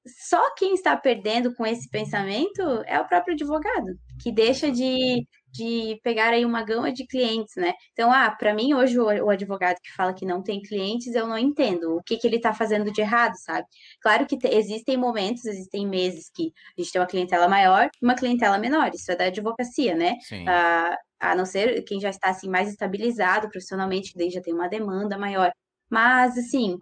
Só 0.06 0.54
quem 0.54 0.74
está 0.74 0.96
perdendo 0.96 1.54
com 1.54 1.66
esse 1.66 1.88
pensamento 1.88 2.62
é 2.86 3.00
o 3.00 3.06
próprio 3.06 3.34
advogado, 3.34 3.98
que 4.20 4.32
deixa 4.32 4.70
de, 4.70 5.26
de 5.52 5.98
pegar 6.02 6.32
aí 6.32 6.44
uma 6.44 6.62
gama 6.62 6.92
de 6.92 7.06
clientes, 7.06 7.54
né? 7.56 7.72
Então, 7.92 8.12
ah, 8.12 8.30
para 8.30 8.54
mim, 8.54 8.74
hoje, 8.74 8.98
o, 8.98 9.30
advogado 9.30 9.76
que 9.82 9.92
fala 9.94 10.14
que 10.14 10.24
não 10.24 10.42
tem 10.42 10.62
clientes, 10.62 11.14
eu 11.14 11.26
não 11.26 11.38
entendo 11.38 11.96
o 11.96 12.02
que, 12.02 12.16
que 12.16 12.26
ele 12.26 12.36
está 12.36 12.54
fazendo 12.54 12.90
de 12.92 13.00
errado, 13.00 13.34
sabe? 13.36 13.66
Claro 14.00 14.26
que 14.26 14.38
te, 14.38 14.48
existem 14.48 14.96
momentos, 14.96 15.44
existem 15.44 15.86
meses 15.86 16.30
que 16.34 16.52
a 16.76 16.80
gente 16.80 16.92
tem 16.92 17.00
uma 17.00 17.06
clientela 17.06 17.48
maior 17.48 17.88
e 18.00 18.04
uma 18.04 18.14
clientela 18.14 18.58
menor, 18.58 18.90
isso 18.94 19.10
é 19.10 19.16
da 19.16 19.24
advocacia, 19.24 19.94
né? 19.94 20.16
Sim. 20.20 20.46
Ah, 20.48 20.96
a 21.18 21.34
não 21.34 21.46
ser 21.46 21.82
quem 21.84 21.98
já 21.98 22.10
está 22.10 22.28
assim 22.30 22.48
mais 22.48 22.68
estabilizado 22.68 23.48
profissionalmente, 23.48 24.12
que 24.12 24.18
daí 24.18 24.30
já 24.30 24.40
tem 24.40 24.54
uma 24.54 24.68
demanda 24.68 25.16
maior. 25.18 25.50
Mas, 25.88 26.36
assim, 26.36 26.78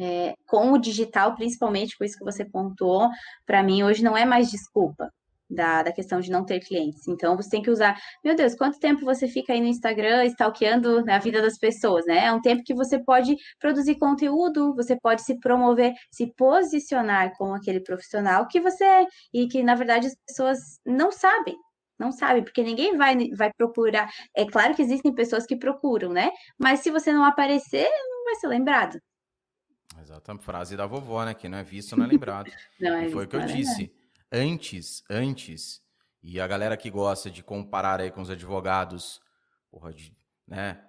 é, 0.00 0.34
com 0.46 0.72
o 0.72 0.78
digital, 0.78 1.34
principalmente 1.34 1.96
com 1.96 2.04
isso 2.04 2.18
que 2.18 2.24
você 2.24 2.44
pontuou, 2.44 3.08
para 3.46 3.62
mim 3.62 3.82
hoje 3.82 4.02
não 4.02 4.16
é 4.16 4.24
mais 4.24 4.50
desculpa 4.50 5.10
da, 5.50 5.82
da 5.82 5.92
questão 5.92 6.20
de 6.20 6.30
não 6.30 6.44
ter 6.44 6.60
clientes. 6.60 7.06
Então 7.08 7.36
você 7.36 7.50
tem 7.50 7.62
que 7.62 7.70
usar, 7.70 7.98
meu 8.24 8.36
Deus, 8.36 8.54
quanto 8.54 8.78
tempo 8.78 9.04
você 9.04 9.26
fica 9.26 9.52
aí 9.52 9.60
no 9.60 9.66
Instagram 9.66 10.24
stalkeando 10.26 11.04
a 11.10 11.18
vida 11.18 11.42
das 11.42 11.58
pessoas, 11.58 12.06
né? 12.06 12.26
É 12.26 12.32
um 12.32 12.40
tempo 12.40 12.62
que 12.64 12.74
você 12.74 12.98
pode 13.02 13.36
produzir 13.58 13.96
conteúdo, 13.96 14.74
você 14.74 14.96
pode 14.98 15.22
se 15.22 15.38
promover, 15.40 15.92
se 16.10 16.32
posicionar 16.36 17.32
como 17.36 17.54
aquele 17.54 17.80
profissional 17.80 18.46
que 18.46 18.60
você 18.60 18.84
é 18.84 19.06
e 19.34 19.48
que 19.48 19.62
na 19.62 19.74
verdade 19.74 20.06
as 20.06 20.16
pessoas 20.26 20.58
não 20.86 21.10
sabem. 21.10 21.56
Não 21.98 22.12
sabem, 22.12 22.42
porque 22.42 22.62
ninguém 22.62 22.96
vai, 22.96 23.14
vai 23.36 23.52
procurar. 23.52 24.08
É 24.34 24.46
claro 24.46 24.74
que 24.74 24.80
existem 24.80 25.14
pessoas 25.14 25.44
que 25.44 25.54
procuram, 25.54 26.10
né? 26.10 26.30
Mas 26.58 26.80
se 26.80 26.90
você 26.90 27.12
não 27.12 27.24
aparecer, 27.24 27.86
não 28.08 28.24
vai 28.24 28.36
ser 28.36 28.48
lembrado. 28.48 28.98
Exatamente, 30.02 30.44
frase 30.44 30.76
da 30.76 30.86
vovó, 30.86 31.24
né? 31.24 31.34
Que 31.34 31.48
não 31.48 31.58
é 31.58 31.62
visto, 31.62 31.96
não 31.96 32.04
é 32.04 32.08
lembrado. 32.08 32.50
não, 32.80 32.96
é 32.96 33.10
foi 33.10 33.24
o 33.24 33.28
que 33.28 33.36
eu 33.36 33.46
disse. 33.46 33.92
Antes, 34.32 35.02
antes, 35.10 35.82
e 36.22 36.40
a 36.40 36.46
galera 36.46 36.76
que 36.76 36.90
gosta 36.90 37.30
de 37.30 37.42
comparar 37.42 38.00
aí 38.00 38.10
com 38.10 38.20
os 38.20 38.30
advogados, 38.30 39.20
porra, 39.70 39.92
de, 39.92 40.12
né? 40.46 40.80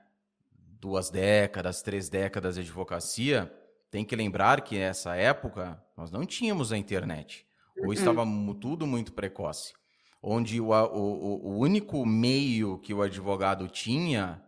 Duas 0.53 1.09
décadas, 1.09 1.81
três 1.81 2.09
décadas 2.09 2.55
de 2.55 2.61
advocacia, 2.61 3.53
tem 3.91 4.03
que 4.03 4.15
lembrar 4.15 4.61
que 4.61 4.79
nessa 4.79 5.15
época 5.15 5.83
nós 5.95 6.11
não 6.11 6.25
tínhamos 6.25 6.71
a 6.71 6.77
internet. 6.77 7.45
Ou 7.77 7.87
uhum. 7.87 7.93
estava 7.93 8.23
tudo 8.59 8.87
muito 8.87 9.13
precoce. 9.13 9.73
Onde 10.21 10.61
o, 10.61 10.69
o, 10.69 11.47
o 11.47 11.57
único 11.59 12.05
meio 12.05 12.77
que 12.79 12.93
o 12.93 13.01
advogado 13.01 13.67
tinha 13.67 14.41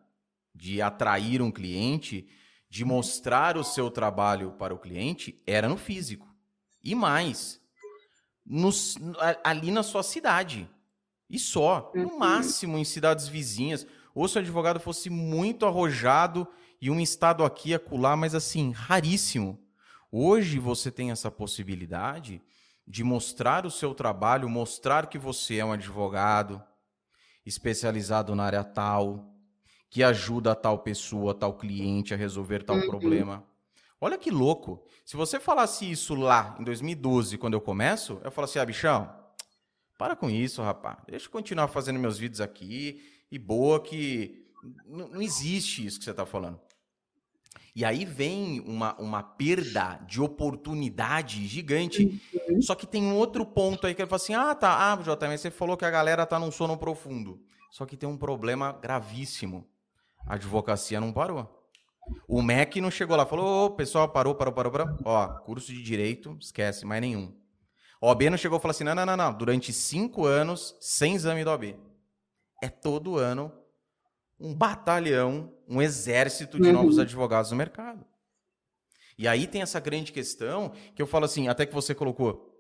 de 0.54 0.82
atrair 0.82 1.42
um 1.42 1.52
cliente 1.52 2.28
de 2.74 2.84
mostrar 2.84 3.56
o 3.56 3.64
seu 3.64 3.92
trabalho 3.92 4.54
para 4.54 4.74
o 4.74 4.80
cliente 4.80 5.40
era 5.46 5.70
no 5.70 5.78
físico. 5.78 6.28
E 6.84 6.96
mais, 6.96 7.62
nos, 8.44 8.98
ali 9.44 9.70
na 9.70 9.84
sua 9.84 10.02
cidade. 10.02 10.68
E 11.30 11.38
só. 11.38 11.92
No 11.94 12.10
uhum. 12.10 12.18
máximo 12.18 12.80
em 12.80 12.84
cidades 12.84 13.28
vizinhas. 13.28 13.86
Ou 14.16 14.28
se 14.28 14.38
o 14.38 14.42
advogado 14.42 14.80
fosse 14.80 15.08
muito 15.08 15.68
arrojado 15.68 16.48
e 16.82 16.90
um 16.90 17.00
estado 17.00 17.44
aqui 17.44 17.76
acolá, 17.76 18.18
mas 18.18 18.34
assim, 18.34 18.72
raríssimo. 18.72 19.64
Hoje 20.12 20.58
você 20.58 20.90
tem 20.90 21.12
essa 21.12 21.30
possibilidade 21.30 22.42
de 22.88 23.04
mostrar 23.04 23.68
o 23.68 23.72
seu 23.72 23.94
trabalho, 23.94 24.50
mostrar 24.50 25.06
que 25.06 25.20
você 25.20 25.58
é 25.58 25.66
um 25.66 25.74
advogado 25.74 26.60
especializado 27.46 28.34
na 28.34 28.46
área 28.46 28.64
tal, 28.64 29.33
que 29.94 30.02
ajuda 30.02 30.54
a 30.54 30.56
tal 30.56 30.80
pessoa, 30.80 31.36
tal 31.36 31.54
cliente 31.54 32.16
a 32.16 32.18
resolver 32.18 32.64
tal 32.64 32.78
uhum. 32.78 32.88
problema. 32.88 33.46
Olha 34.02 34.18
que 34.18 34.32
louco. 34.32 34.84
Se 35.06 35.16
você 35.16 35.40
falasse 35.40 35.90
isso 35.90 36.16
lá 36.16 36.58
em 36.60 36.64
2012, 36.64 37.38
quando 37.38 37.54
eu 37.54 37.62
começo, 37.62 38.20
eu 38.24 38.32
falo 38.32 38.46
assim: 38.46 38.58
ah, 38.58 38.66
bichão, 38.66 39.14
para 39.96 40.16
com 40.16 40.32
isso, 40.32 40.64
rapaz. 40.64 40.98
Deixa 41.08 41.28
eu 41.28 41.32
continuar 41.32 41.68
fazendo 41.68 42.00
meus 42.00 42.18
vídeos 42.18 42.42
aqui 42.42 43.04
e 43.32 43.38
boa 43.38 43.80
que 43.80 44.44
não 44.84 45.22
existe 45.22 45.86
isso 45.86 46.00
que 46.00 46.06
você 46.06 46.10
está 46.10 46.26
falando. 46.26 46.60
E 47.76 47.86
aí 47.86 48.04
vem 48.04 48.62
uma, 48.62 48.96
uma 48.96 49.22
perda 49.22 50.00
de 50.08 50.20
oportunidade 50.20 51.46
gigante. 51.46 52.20
Uhum. 52.50 52.64
Só 52.64 52.74
que 52.74 52.88
tem 52.88 53.04
um 53.04 53.16
outro 53.16 53.46
ponto 53.46 53.86
aí 53.86 53.94
que 53.94 54.02
ele 54.02 54.10
fala 54.10 54.20
assim: 54.20 54.34
ah, 54.34 54.56
tá, 54.56 54.92
ah, 54.92 54.96
JM, 54.96 55.38
você 55.38 55.52
falou 55.52 55.78
que 55.78 55.86
a 55.86 55.92
galera 55.92 56.26
tá 56.26 56.40
num 56.40 56.50
sono 56.50 56.76
profundo. 56.78 57.40
Só 57.70 57.86
que 57.86 57.96
tem 57.96 58.10
um 58.10 58.18
problema 58.18 58.72
gravíssimo. 58.72 59.72
A 60.26 60.36
advocacia 60.36 61.00
não 61.00 61.12
parou. 61.12 61.64
O 62.28 62.42
MEC 62.42 62.82
não 62.82 62.92
chegou 62.92 63.16
lá, 63.16 63.26
falou, 63.26 63.66
ô, 63.66 63.70
pessoal, 63.72 64.10
parou, 64.10 64.36
parou, 64.36 64.54
parou, 64.54 64.72
parou. 64.72 64.98
Ó, 65.06 65.28
curso 65.40 65.72
de 65.72 65.82
direito, 65.82 66.38
esquece, 66.40 66.86
mais 66.86 67.02
nenhum. 67.02 67.34
O 68.02 68.08
OB 68.08 68.30
não 68.30 68.38
chegou 68.38 68.58
e 68.58 68.62
falou 68.62 68.72
assim, 68.72 68.84
não, 68.84 68.94
não, 68.94 69.06
não, 69.06 69.16
não, 69.16 69.34
durante 69.34 69.72
cinco 69.72 70.26
anos, 70.26 70.76
sem 70.82 71.16
exame 71.16 71.44
do 71.44 71.52
OB. 71.52 71.78
É 72.62 72.70
todo 72.70 73.18
ano 73.18 73.52
um 74.40 74.54
batalhão, 74.54 75.54
um 75.68 75.82
exército 75.82 76.60
de 76.60 76.68
uhum. 76.68 76.74
novos 76.74 77.00
advogados 77.00 77.52
no 77.52 77.58
mercado. 77.58 78.06
E 79.18 79.28
aí 79.28 79.48
tem 79.48 79.62
essa 79.62 79.80
grande 79.80 80.12
questão 80.12 80.74
que 80.96 81.02
eu 81.02 81.08
falo 81.08 81.26
assim, 81.26 81.48
até 81.48 81.66
que 81.66 81.74
você 81.74 81.96
colocou, 81.96 82.52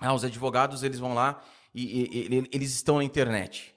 ah, 0.00 0.12
os 0.12 0.24
advogados, 0.24 0.82
eles 0.82 0.98
vão 0.98 1.14
lá 1.14 1.42
e, 1.74 2.02
e, 2.02 2.28
e 2.28 2.48
eles 2.52 2.72
estão 2.72 2.98
na 2.98 3.04
internet. 3.04 3.75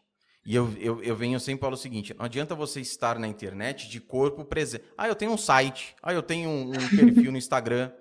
E 0.49 0.55
eu, 0.55 0.73
eu, 0.79 1.03
eu 1.03 1.15
venho 1.15 1.39
sempre 1.39 1.61
falo 1.61 1.75
o 1.75 1.77
seguinte: 1.77 2.11
não 2.17 2.25
adianta 2.25 2.55
você 2.55 2.81
estar 2.81 3.19
na 3.19 3.27
internet 3.27 3.87
de 3.87 4.01
corpo 4.01 4.43
presente. 4.43 4.83
Ah, 4.97 5.07
eu 5.07 5.13
tenho 5.13 5.31
um 5.31 5.37
site, 5.37 5.95
ah, 6.01 6.11
eu 6.11 6.23
tenho 6.23 6.49
um, 6.49 6.71
um 6.71 6.89
perfil 6.89 7.31
no 7.31 7.37
Instagram, 7.37 7.91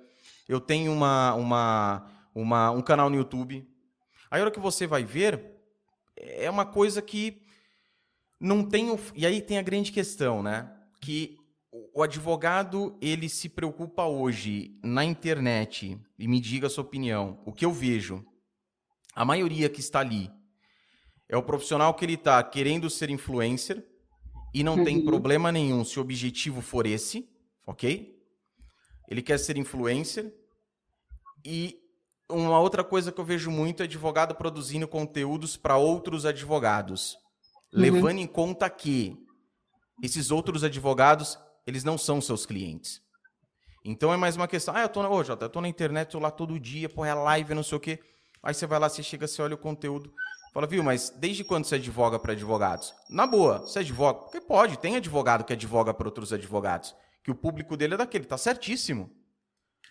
eu 0.48 0.58
tenho 0.58 0.90
uma, 0.90 1.34
uma, 1.34 2.10
uma, 2.34 2.70
um 2.70 2.80
canal 2.80 3.10
no 3.10 3.16
YouTube. 3.16 3.68
Aí 4.30 4.40
a 4.40 4.44
hora 4.44 4.50
que 4.50 4.58
você 4.58 4.86
vai 4.86 5.04
ver, 5.04 5.60
é 6.16 6.48
uma 6.48 6.64
coisa 6.64 7.02
que 7.02 7.42
não 8.40 8.64
tem. 8.64 8.90
O... 8.90 8.98
E 9.14 9.26
aí 9.26 9.42
tem 9.42 9.58
a 9.58 9.62
grande 9.62 9.92
questão, 9.92 10.42
né? 10.42 10.72
Que 11.02 11.36
o 11.70 12.02
advogado 12.02 12.96
ele 12.98 13.28
se 13.28 13.50
preocupa 13.50 14.06
hoje 14.06 14.74
na 14.82 15.04
internet, 15.04 16.00
e 16.18 16.26
me 16.26 16.40
diga 16.40 16.68
a 16.68 16.70
sua 16.70 16.82
opinião, 16.82 17.42
o 17.44 17.52
que 17.52 17.66
eu 17.66 17.72
vejo, 17.72 18.24
a 19.14 19.22
maioria 19.22 19.68
que 19.68 19.80
está 19.80 20.00
ali 20.00 20.30
é 21.28 21.36
o 21.36 21.42
profissional 21.42 21.92
que 21.94 22.04
ele 22.04 22.14
está 22.14 22.42
querendo 22.42 22.88
ser 22.88 23.10
influencer 23.10 23.86
e 24.54 24.64
não 24.64 24.76
uhum. 24.76 24.84
tem 24.84 25.04
problema 25.04 25.52
nenhum 25.52 25.84
se 25.84 25.98
o 25.98 26.02
objetivo 26.02 26.62
for 26.62 26.86
esse, 26.86 27.28
ok? 27.66 28.16
Ele 29.08 29.22
quer 29.22 29.38
ser 29.38 29.56
influencer 29.56 30.34
E 31.44 31.78
uma 32.30 32.58
outra 32.58 32.82
coisa 32.82 33.12
que 33.12 33.20
eu 33.20 33.24
vejo 33.24 33.50
muito 33.50 33.82
é 33.82 33.84
advogado 33.84 34.34
produzindo 34.34 34.86
conteúdos 34.88 35.56
para 35.56 35.76
outros 35.76 36.26
advogados, 36.26 37.14
uhum. 37.72 37.80
levando 37.80 38.18
em 38.18 38.26
conta 38.26 38.68
que 38.68 39.16
esses 40.02 40.30
outros 40.30 40.62
advogados, 40.64 41.38
eles 41.66 41.84
não 41.84 41.98
são 41.98 42.20
seus 42.20 42.46
clientes. 42.46 43.02
Então 43.84 44.12
é 44.12 44.16
mais 44.16 44.36
uma 44.36 44.48
questão, 44.48 44.74
ah, 44.76 44.82
eu 44.82 44.88
tô, 44.88 45.02
na, 45.02 45.10
oh, 45.10 45.24
Jota, 45.24 45.46
eu 45.46 45.50
tô 45.50 45.60
na 45.60 45.68
internet, 45.68 46.10
tô 46.10 46.18
lá 46.18 46.30
todo 46.30 46.58
dia, 46.58 46.88
porra, 46.88 47.08
é 47.08 47.14
live, 47.14 47.54
não 47.54 47.62
sei 47.62 47.78
o 47.78 47.80
quê. 47.80 47.98
Aí 48.42 48.52
você 48.52 48.66
vai 48.66 48.78
lá, 48.78 48.88
você 48.88 49.02
chega, 49.02 49.26
você 49.26 49.40
olha 49.40 49.54
o 49.54 49.58
conteúdo, 49.58 50.12
fala, 50.52 50.66
viu, 50.66 50.82
mas 50.82 51.10
desde 51.10 51.44
quando 51.44 51.64
você 51.64 51.76
advoga 51.76 52.18
para 52.18 52.32
advogados? 52.32 52.94
Na 53.08 53.26
boa, 53.26 53.60
você 53.60 53.80
advoga? 53.80 54.20
Porque 54.20 54.40
pode, 54.40 54.78
tem 54.78 54.96
advogado 54.96 55.44
que 55.44 55.52
advoga 55.52 55.92
para 55.94 56.08
outros 56.08 56.32
advogados, 56.32 56.94
que 57.22 57.30
o 57.30 57.34
público 57.34 57.76
dele 57.76 57.94
é 57.94 57.96
daquele, 57.96 58.24
tá 58.24 58.38
certíssimo. 58.38 59.10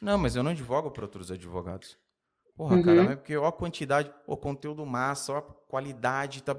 Não, 0.02 0.18
mas 0.18 0.36
eu 0.36 0.44
não 0.44 0.52
advogo 0.52 0.92
para 0.92 1.04
outros 1.04 1.32
advogados. 1.32 1.98
Porra, 2.56 2.76
uhum. 2.76 2.84
cara, 2.84 3.02
é 3.04 3.16
porque 3.16 3.38
ó 3.38 3.46
a 3.46 3.52
quantidade, 3.52 4.12
o 4.26 4.36
conteúdo 4.36 4.86
massa, 4.86 5.34
ó 5.34 5.38
a 5.38 5.42
qualidade, 5.42 6.42
tá... 6.42 6.56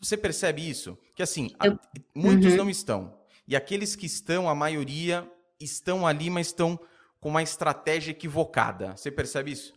Você 0.00 0.16
percebe 0.16 0.68
isso? 0.68 0.98
Que 1.14 1.22
assim, 1.22 1.50
eu... 1.62 1.78
muitos 2.14 2.52
uhum. 2.52 2.58
não 2.58 2.70
estão. 2.70 3.18
E 3.46 3.54
aqueles 3.54 3.94
que 3.94 4.06
estão, 4.06 4.48
a 4.48 4.54
maioria 4.54 5.30
estão 5.60 6.06
ali, 6.06 6.30
mas 6.30 6.48
estão 6.48 6.78
com 7.20 7.28
uma 7.28 7.42
estratégia 7.42 8.10
equivocada. 8.10 8.96
Você 8.96 9.10
percebe 9.10 9.52
isso? 9.52 9.73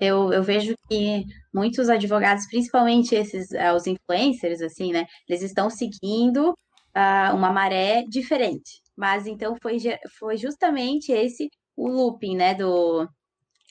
Eu, 0.00 0.32
eu 0.32 0.42
vejo 0.42 0.74
que 0.88 1.24
muitos 1.52 1.90
advogados, 1.90 2.46
principalmente 2.46 3.14
esses, 3.14 3.50
uh, 3.50 3.74
os 3.76 3.86
influencers, 3.86 4.62
assim, 4.62 4.92
né? 4.92 5.06
Eles 5.28 5.42
estão 5.42 5.68
seguindo 5.68 6.50
uh, 6.50 7.34
uma 7.34 7.52
maré 7.52 8.04
diferente. 8.08 8.80
Mas 8.96 9.26
então 9.26 9.56
foi, 9.62 9.78
foi 10.18 10.36
justamente 10.36 11.12
esse 11.12 11.48
o 11.76 11.88
looping, 11.88 12.36
né, 12.36 12.54
do, 12.54 13.08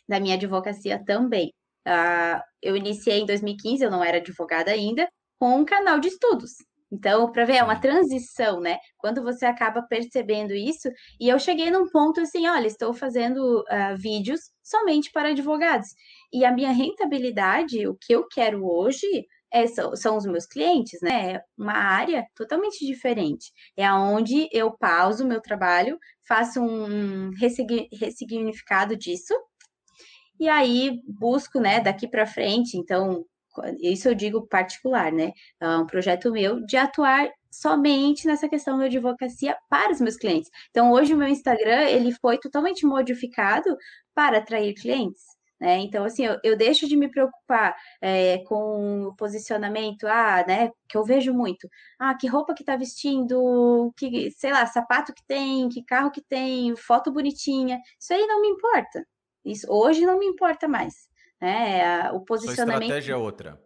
da 0.08 0.20
minha 0.20 0.36
advocacia 0.36 1.04
também. 1.06 1.54
Uh, 1.88 2.42
eu 2.62 2.76
iniciei 2.76 3.20
em 3.20 3.26
2015, 3.26 3.84
eu 3.84 3.92
não 3.92 4.04
era 4.04 4.18
advogada 4.18 4.72
ainda, 4.72 5.08
com 5.40 5.58
um 5.60 5.66
canal 5.66 6.00
de 6.00 6.08
estudos. 6.10 6.54
Então, 6.92 7.32
para 7.32 7.46
ver, 7.46 7.58
é 7.58 7.64
uma 7.64 7.80
transição, 7.80 8.60
né? 8.60 8.78
Quando 8.98 9.22
você 9.24 9.46
acaba 9.46 9.82
percebendo 9.84 10.54
isso, 10.54 10.90
e 11.20 11.30
eu 11.30 11.38
cheguei 11.40 11.70
num 11.70 11.88
ponto 11.90 12.22
assim: 12.22 12.48
olha, 12.48 12.68
estou 12.68 12.94
fazendo 12.94 13.62
uh, 13.62 13.98
vídeos 13.98 14.42
somente 14.64 15.12
para 15.12 15.30
advogados. 15.30 15.88
E 16.34 16.44
a 16.46 16.52
minha 16.52 16.72
rentabilidade, 16.72 17.88
o 17.88 17.96
que 17.96 18.14
eu 18.14 18.28
quero 18.28 18.66
hoje, 18.66 19.06
é, 19.52 19.68
são, 19.68 19.96
são, 19.96 20.18
os 20.18 20.26
meus 20.26 20.46
clientes, 20.46 21.00
né? 21.02 21.34
É 21.34 21.42
uma 21.58 21.74
área 21.74 22.26
totalmente 22.36 22.86
diferente. 22.86 23.52
É 23.78 23.92
onde 23.92 24.48
eu 24.52 24.72
pauso 24.72 25.24
o 25.24 25.28
meu 25.28 25.42
trabalho, 25.42 25.98
faço 26.28 26.62
um 26.62 27.32
ressignificado 27.92 28.96
disso, 28.96 29.34
e 30.40 30.48
aí 30.48 31.02
busco, 31.06 31.60
né, 31.60 31.82
daqui 31.82 32.08
para 32.08 32.26
frente, 32.26 32.78
então, 32.78 33.26
isso 33.82 34.08
eu 34.08 34.16
digo 34.16 34.48
particular, 34.48 35.12
né? 35.12 35.32
É 35.60 35.68
um 35.78 35.86
projeto 35.86 36.32
meu 36.32 36.66
de 36.66 36.78
atuar 36.78 37.30
somente 37.52 38.28
nessa 38.28 38.48
questão 38.48 38.78
da 38.78 38.86
advocacia 38.86 39.58
para 39.70 39.92
os 39.92 40.02
meus 40.02 40.16
clientes. 40.16 40.50
Então, 40.70 40.92
hoje 40.92 41.14
o 41.14 41.18
meu 41.18 41.28
Instagram, 41.28 41.84
ele 41.84 42.12
foi 42.14 42.38
totalmente 42.38 42.86
modificado 42.86 43.76
para 44.14 44.38
atrair 44.38 44.74
clientes. 44.76 45.24
Né? 45.60 45.80
Então, 45.80 46.06
assim, 46.06 46.26
eu, 46.26 46.38
eu 46.44 46.58
deixo 46.58 46.88
de 46.88 46.96
me 46.96 47.10
preocupar 47.10 47.76
é, 48.02 48.38
com 48.46 49.08
o 49.08 49.16
posicionamento, 49.16 50.06
ah, 50.08 50.44
né, 50.48 50.72
que 50.88 50.98
eu 50.98 51.04
vejo 51.04 51.34
muito, 51.34 51.68
ah, 52.00 52.16
que 52.16 52.28
roupa 52.28 52.54
que 52.54 52.64
tá 52.64 52.78
vestindo, 52.78 53.92
que, 53.98 54.32
sei 54.32 54.54
lá, 54.54 54.66
sapato 54.66 55.14
que 55.14 55.24
tem, 55.28 55.68
que 55.68 55.84
carro 55.84 56.12
que 56.12 56.22
tem, 56.22 56.76
foto 56.78 57.12
bonitinha, 57.12 57.78
isso 58.00 58.14
aí 58.14 58.26
não 58.26 58.42
me 58.42 58.48
importa, 58.48 59.06
isso 59.44 59.68
hoje 59.70 60.06
não 60.06 60.18
me 60.18 60.26
importa 60.28 60.66
mais, 60.66 61.09
né, 61.42 62.12
o 62.12 62.22
posicionamento... 62.22 62.88
Sua 62.88 62.98
estratégia 62.98 63.14
é 63.14 63.18
outra. 63.18 63.62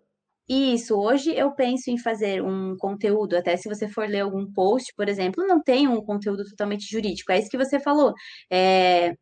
Isso, 0.47 0.99
hoje 0.99 1.33
eu 1.33 1.51
penso 1.53 1.89
em 1.89 1.97
fazer 1.97 2.43
um 2.43 2.75
conteúdo, 2.77 3.37
até 3.37 3.55
se 3.55 3.69
você 3.69 3.87
for 3.87 4.07
ler 4.07 4.21
algum 4.21 4.51
post, 4.51 4.93
por 4.95 5.07
exemplo, 5.07 5.45
não 5.47 5.61
tem 5.61 5.87
um 5.87 6.03
conteúdo 6.03 6.43
totalmente 6.43 6.85
jurídico, 6.85 7.31
é 7.31 7.39
isso 7.39 7.49
que 7.49 7.57
você 7.57 7.79
falou, 7.79 8.13
é 8.51 9.15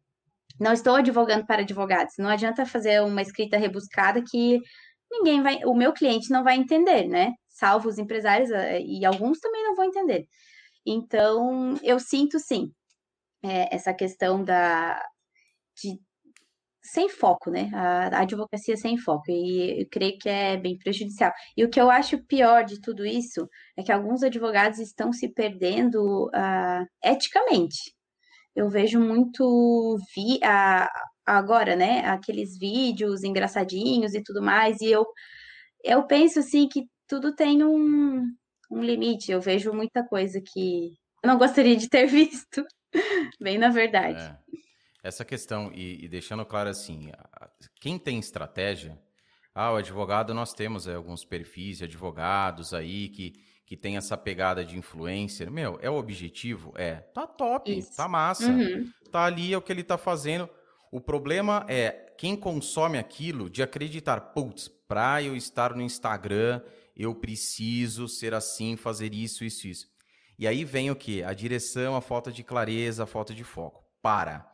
não 0.61 0.73
estou 0.73 0.95
advogando 0.95 1.45
para 1.45 1.63
advogados. 1.63 2.13
Não 2.19 2.29
adianta 2.29 2.65
fazer 2.67 3.01
uma 3.01 3.21
escrita 3.21 3.57
rebuscada 3.57 4.23
que 4.23 4.59
ninguém 5.11 5.41
vai, 5.41 5.59
o 5.65 5.73
meu 5.73 5.91
cliente 5.93 6.29
não 6.29 6.43
vai 6.43 6.55
entender, 6.55 7.07
né? 7.07 7.33
Salvo 7.49 7.89
os 7.89 7.97
empresários 7.97 8.51
eh, 8.51 8.79
e 8.81 9.05
alguns 9.05 9.39
também 9.39 9.63
não 9.63 9.75
vão 9.75 9.85
entender. 9.85 10.27
Então, 10.85 11.75
eu 11.83 11.99
sinto 11.99 12.39
sim 12.39 12.71
é, 13.43 13.75
essa 13.75 13.93
questão 13.93 14.43
da 14.43 15.03
de, 15.75 15.99
sem 16.83 17.09
foco, 17.09 17.49
né? 17.51 17.69
A, 17.73 18.07
a, 18.07 18.21
advocacia 18.21 18.75
sem 18.77 18.97
foco, 18.97 19.29
e 19.29 19.81
eu 19.81 19.87
creio 19.91 20.17
que 20.19 20.29
é 20.29 20.57
bem 20.57 20.77
prejudicial. 20.77 21.31
E 21.55 21.63
o 21.63 21.69
que 21.69 21.79
eu 21.79 21.89
acho 21.89 22.23
pior 22.25 22.63
de 22.63 22.81
tudo 22.81 23.05
isso 23.05 23.47
é 23.77 23.83
que 23.83 23.91
alguns 23.91 24.23
advogados 24.23 24.79
estão 24.79 25.13
se 25.13 25.29
perdendo 25.33 26.27
uh, 26.27 26.85
eticamente 27.03 27.93
eu 28.55 28.69
vejo 28.69 28.99
muito 28.99 29.97
vi 30.15 30.39
a, 30.43 30.89
agora, 31.25 31.75
né, 31.75 32.01
aqueles 32.01 32.57
vídeos 32.57 33.23
engraçadinhos 33.23 34.13
e 34.13 34.23
tudo 34.23 34.41
mais, 34.41 34.81
e 34.81 34.91
eu, 34.91 35.05
eu 35.83 36.05
penso 36.05 36.39
assim 36.39 36.67
que 36.67 36.85
tudo 37.07 37.35
tem 37.35 37.63
um, 37.63 38.23
um 38.71 38.81
limite. 38.83 39.31
Eu 39.31 39.41
vejo 39.41 39.73
muita 39.73 40.05
coisa 40.05 40.41
que 40.41 40.93
eu 41.23 41.27
não 41.27 41.37
gostaria 41.37 41.75
de 41.75 41.89
ter 41.89 42.05
visto, 42.07 42.63
bem 43.39 43.57
na 43.57 43.69
verdade. 43.69 44.21
É. 44.21 44.60
Essa 45.03 45.25
questão, 45.25 45.71
e, 45.73 46.05
e, 46.05 46.07
deixando 46.07 46.45
claro 46.45 46.69
assim, 46.69 47.11
quem 47.79 47.97
tem 47.97 48.19
estratégia, 48.19 48.99
ah, 49.53 49.71
o 49.71 49.77
advogado, 49.77 50.33
nós 50.33 50.53
temos 50.53 50.87
é, 50.87 50.95
alguns 50.95 51.25
perfis 51.25 51.79
de 51.79 51.85
advogados 51.85 52.73
aí 52.73 53.09
que 53.09 53.33
que 53.71 53.77
tem 53.77 53.95
essa 53.95 54.17
pegada 54.17 54.65
de 54.65 54.77
influencer, 54.77 55.49
meu, 55.49 55.79
é 55.81 55.89
o 55.89 55.95
objetivo? 55.95 56.73
É. 56.75 56.95
Tá 56.95 57.25
top, 57.25 57.71
Isso. 57.71 57.95
tá 57.95 58.05
massa. 58.05 58.51
Uhum. 58.51 58.91
Tá 59.09 59.23
ali, 59.23 59.53
é 59.53 59.57
o 59.57 59.61
que 59.61 59.71
ele 59.71 59.81
tá 59.81 59.97
fazendo. 59.97 60.49
O 60.91 60.99
problema 60.99 61.65
é 61.69 62.13
quem 62.17 62.35
consome 62.35 62.97
aquilo 62.97 63.49
de 63.49 63.63
acreditar, 63.63 64.19
putz, 64.19 64.67
pra 64.67 65.23
eu 65.23 65.37
estar 65.37 65.73
no 65.73 65.81
Instagram, 65.81 66.61
eu 66.97 67.15
preciso 67.15 68.09
ser 68.09 68.33
assim, 68.33 68.75
fazer 68.75 69.13
isso, 69.13 69.45
isso, 69.45 69.65
isso. 69.65 69.87
E 70.37 70.45
aí 70.45 70.65
vem 70.65 70.91
o 70.91 70.95
que? 70.95 71.23
A 71.23 71.33
direção, 71.33 71.95
a 71.95 72.01
falta 72.01 72.29
de 72.29 72.43
clareza, 72.43 73.03
a 73.03 73.07
falta 73.07 73.33
de 73.33 73.45
foco. 73.45 73.85
Para. 74.01 74.50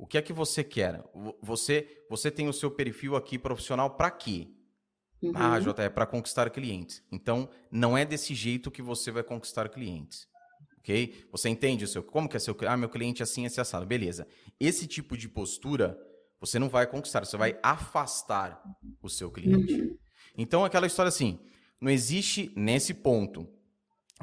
O 0.00 0.06
que 0.06 0.16
é 0.16 0.22
que 0.22 0.32
você 0.32 0.64
quer? 0.64 1.04
Você, 1.42 2.04
você 2.08 2.30
tem 2.30 2.48
o 2.48 2.54
seu 2.54 2.70
perfil 2.70 3.16
aqui 3.16 3.38
profissional 3.38 3.90
para 3.90 4.10
quê? 4.10 4.48
Ah, 4.48 5.26
uhum. 5.26 5.32
Ah, 5.34 5.60
Jota, 5.60 5.82
é 5.82 5.90
para 5.90 6.06
conquistar 6.06 6.48
clientes. 6.48 7.02
Então, 7.12 7.50
não 7.70 7.98
é 7.98 8.06
desse 8.06 8.34
jeito 8.34 8.70
que 8.70 8.80
você 8.80 9.10
vai 9.10 9.22
conquistar 9.22 9.68
clientes. 9.68 10.26
Ok? 10.78 11.26
Você 11.30 11.50
entende 11.50 11.84
o 11.84 11.86
seu. 11.86 12.02
Como 12.02 12.30
que 12.30 12.36
é 12.38 12.40
seu. 12.40 12.56
Ah, 12.66 12.78
meu 12.78 12.88
cliente 12.88 13.20
é 13.20 13.24
assim, 13.24 13.44
esse 13.44 13.60
assado. 13.60 13.84
Beleza. 13.84 14.26
Esse 14.58 14.86
tipo 14.86 15.18
de 15.18 15.28
postura, 15.28 15.98
você 16.40 16.58
não 16.58 16.70
vai 16.70 16.86
conquistar, 16.86 17.26
você 17.26 17.36
vai 17.36 17.58
afastar 17.62 18.58
o 19.02 19.08
seu 19.10 19.30
cliente. 19.30 19.74
Uhum. 19.74 19.98
Então, 20.34 20.64
aquela 20.64 20.86
história 20.86 21.10
assim: 21.10 21.38
não 21.78 21.90
existe 21.90 22.50
nesse 22.56 22.94
ponto, 22.94 23.46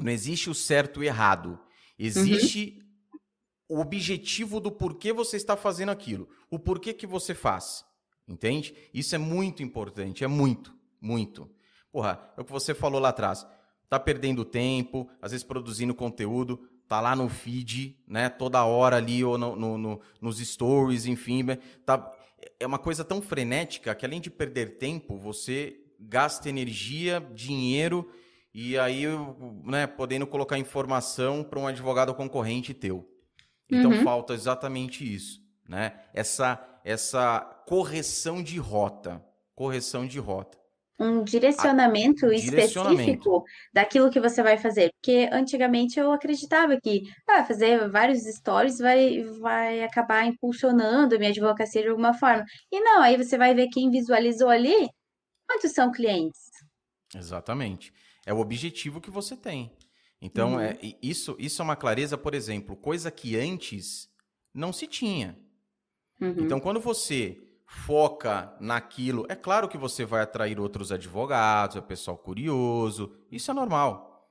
não 0.00 0.10
existe 0.10 0.50
o 0.50 0.54
certo 0.54 1.04
e 1.04 1.06
o 1.06 1.08
errado. 1.08 1.56
Existe 1.96 2.80
uhum. 2.80 2.87
O 3.68 3.80
objetivo 3.80 4.58
do 4.58 4.72
porquê 4.72 5.12
você 5.12 5.36
está 5.36 5.56
fazendo 5.56 5.90
aquilo. 5.90 6.28
O 6.50 6.58
porquê 6.58 6.94
que 6.94 7.06
você 7.06 7.34
faz. 7.34 7.84
Entende? 8.26 8.74
Isso 8.92 9.14
é 9.14 9.18
muito 9.18 9.62
importante, 9.62 10.24
é 10.24 10.26
muito. 10.26 10.74
Muito. 11.00 11.50
Porra, 11.92 12.32
é 12.36 12.40
o 12.40 12.44
que 12.44 12.52
você 12.52 12.74
falou 12.74 13.00
lá 13.00 13.10
atrás. 13.10 13.46
Tá 13.88 13.98
perdendo 13.98 14.44
tempo, 14.44 15.08
às 15.20 15.30
vezes 15.30 15.44
produzindo 15.44 15.94
conteúdo, 15.94 16.60
tá 16.86 17.00
lá 17.00 17.14
no 17.14 17.28
feed, 17.28 17.96
né? 18.06 18.28
Toda 18.28 18.64
hora 18.64 18.96
ali, 18.96 19.22
ou 19.24 19.38
no, 19.38 19.54
no, 19.54 19.78
no, 19.78 20.00
nos 20.20 20.38
stories, 20.38 21.06
enfim. 21.06 21.42
Né, 21.42 21.58
tá, 21.84 22.12
é 22.58 22.66
uma 22.66 22.78
coisa 22.78 23.04
tão 23.04 23.22
frenética 23.22 23.94
que 23.94 24.04
além 24.04 24.20
de 24.20 24.30
perder 24.30 24.78
tempo, 24.78 25.16
você 25.16 25.78
gasta 25.98 26.48
energia, 26.48 27.20
dinheiro 27.34 28.10
e 28.52 28.78
aí, 28.78 29.04
né, 29.64 29.86
podendo 29.86 30.26
colocar 30.26 30.58
informação 30.58 31.44
para 31.44 31.58
um 31.58 31.66
advogado 31.66 32.14
concorrente 32.14 32.74
teu. 32.74 33.08
Então 33.70 33.90
uhum. 33.90 34.02
falta 34.02 34.34
exatamente 34.34 35.02
isso, 35.14 35.40
né? 35.68 36.00
Essa 36.14 36.64
essa 36.84 37.40
correção 37.66 38.42
de 38.42 38.58
rota, 38.58 39.22
correção 39.54 40.06
de 40.06 40.18
rota 40.18 40.58
um 40.98 41.22
direcionamento 41.22 42.26
a, 42.26 42.34
específico 42.34 43.44
daquilo 43.72 44.10
que 44.10 44.20
você 44.20 44.42
vai 44.42 44.58
fazer. 44.58 44.90
Porque 44.94 45.28
antigamente 45.32 45.98
eu 45.98 46.10
acreditava 46.10 46.76
que 46.80 47.02
ah, 47.28 47.44
fazer 47.44 47.88
vários 47.88 48.22
stories 48.24 48.78
vai, 48.78 49.22
vai 49.40 49.82
acabar 49.84 50.26
impulsionando 50.26 51.18
minha 51.18 51.30
advocacia 51.30 51.82
de 51.82 51.88
alguma 51.88 52.14
forma. 52.14 52.44
E 52.72 52.80
não, 52.80 53.02
aí 53.02 53.16
você 53.16 53.38
vai 53.38 53.54
ver 53.54 53.68
quem 53.68 53.90
visualizou 53.90 54.48
ali, 54.48 54.88
quantos 55.46 55.72
são 55.72 55.92
clientes. 55.92 56.50
Exatamente. 57.14 57.92
É 58.26 58.34
o 58.34 58.40
objetivo 58.40 59.00
que 59.00 59.10
você 59.10 59.36
tem. 59.36 59.72
Então, 60.20 60.54
uhum. 60.54 60.60
é, 60.60 60.78
isso, 61.02 61.36
isso 61.38 61.62
é 61.62 61.64
uma 61.64 61.76
clareza, 61.76 62.18
por 62.18 62.34
exemplo, 62.34 62.76
coisa 62.76 63.10
que 63.10 63.36
antes 63.36 64.10
não 64.52 64.72
se 64.72 64.86
tinha. 64.86 65.38
Uhum. 66.20 66.34
Então, 66.38 66.58
quando 66.58 66.80
você 66.80 67.40
foca 67.64 68.56
naquilo, 68.60 69.26
é 69.28 69.36
claro 69.36 69.68
que 69.68 69.78
você 69.78 70.04
vai 70.04 70.22
atrair 70.22 70.58
outros 70.58 70.90
advogados, 70.90 71.76
é 71.76 71.80
pessoal 71.80 72.16
curioso, 72.16 73.14
isso 73.30 73.50
é 73.50 73.54
normal. 73.54 74.28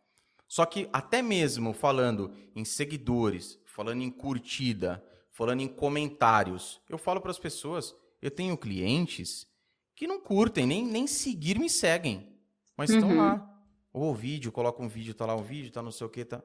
Só 0.48 0.66
que 0.66 0.90
até 0.92 1.22
mesmo 1.22 1.74
falando 1.74 2.34
em 2.56 2.66
seguidores, 2.66 3.60
falando 3.66 4.02
em 4.02 4.10
curtida, 4.10 5.04
falando 5.32 5.62
em 5.62 5.68
comentários, 5.68 6.82
eu 6.90 6.98
falo 6.98 7.22
para 7.22 7.32
as 7.32 7.40
pessoas, 7.40 7.96
eu 8.22 8.32
tenho 8.32 8.58
clientes 8.58 9.48
que 9.96 10.08
não 10.08 10.20
curtem, 10.20 10.66
nem, 10.66 10.86
nem 10.86 11.06
seguir 11.06 11.60
me 11.60 11.70
seguem, 11.70 12.36
mas 12.76 12.90
estão 12.90 13.10
uhum. 13.10 13.18
lá. 13.18 13.57
Ou 13.98 14.12
o 14.12 14.16
vídeo, 14.16 14.52
coloca 14.52 14.82
um 14.82 14.88
vídeo, 14.88 15.14
tá 15.14 15.26
lá 15.26 15.36
um 15.36 15.44
vídeo, 15.44 15.72
tá 15.72 15.82
não 15.82 15.92
sei 15.92 16.06
o 16.06 16.10
que, 16.10 16.24
tá. 16.24 16.44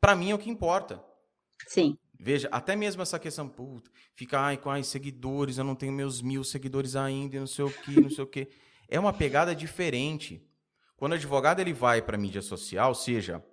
Para 0.00 0.16
mim 0.16 0.30
é 0.30 0.34
o 0.34 0.38
que 0.38 0.50
importa. 0.50 1.04
Sim. 1.66 1.98
Veja, 2.18 2.48
até 2.50 2.74
mesmo 2.74 3.02
essa 3.02 3.18
questão, 3.18 3.48
puta, 3.48 3.90
fica, 4.14 4.40
ai, 4.40 4.56
com 4.56 4.70
ai, 4.70 4.82
seguidores, 4.82 5.58
eu 5.58 5.64
não 5.64 5.74
tenho 5.74 5.92
meus 5.92 6.22
mil 6.22 6.42
seguidores 6.44 6.96
ainda, 6.96 7.38
não 7.38 7.46
sei 7.46 7.64
o 7.64 7.70
que, 7.70 8.00
não 8.00 8.08
sei 8.08 8.24
o 8.24 8.26
que. 8.26 8.48
É 8.88 8.98
uma 8.98 9.12
pegada 9.12 9.54
diferente. 9.54 10.42
Quando 10.96 11.12
o 11.12 11.14
advogado 11.16 11.60
ele 11.60 11.72
vai 11.72 12.00
para 12.00 12.16
mídia 12.16 12.40
social, 12.40 12.94
seja 12.94 13.44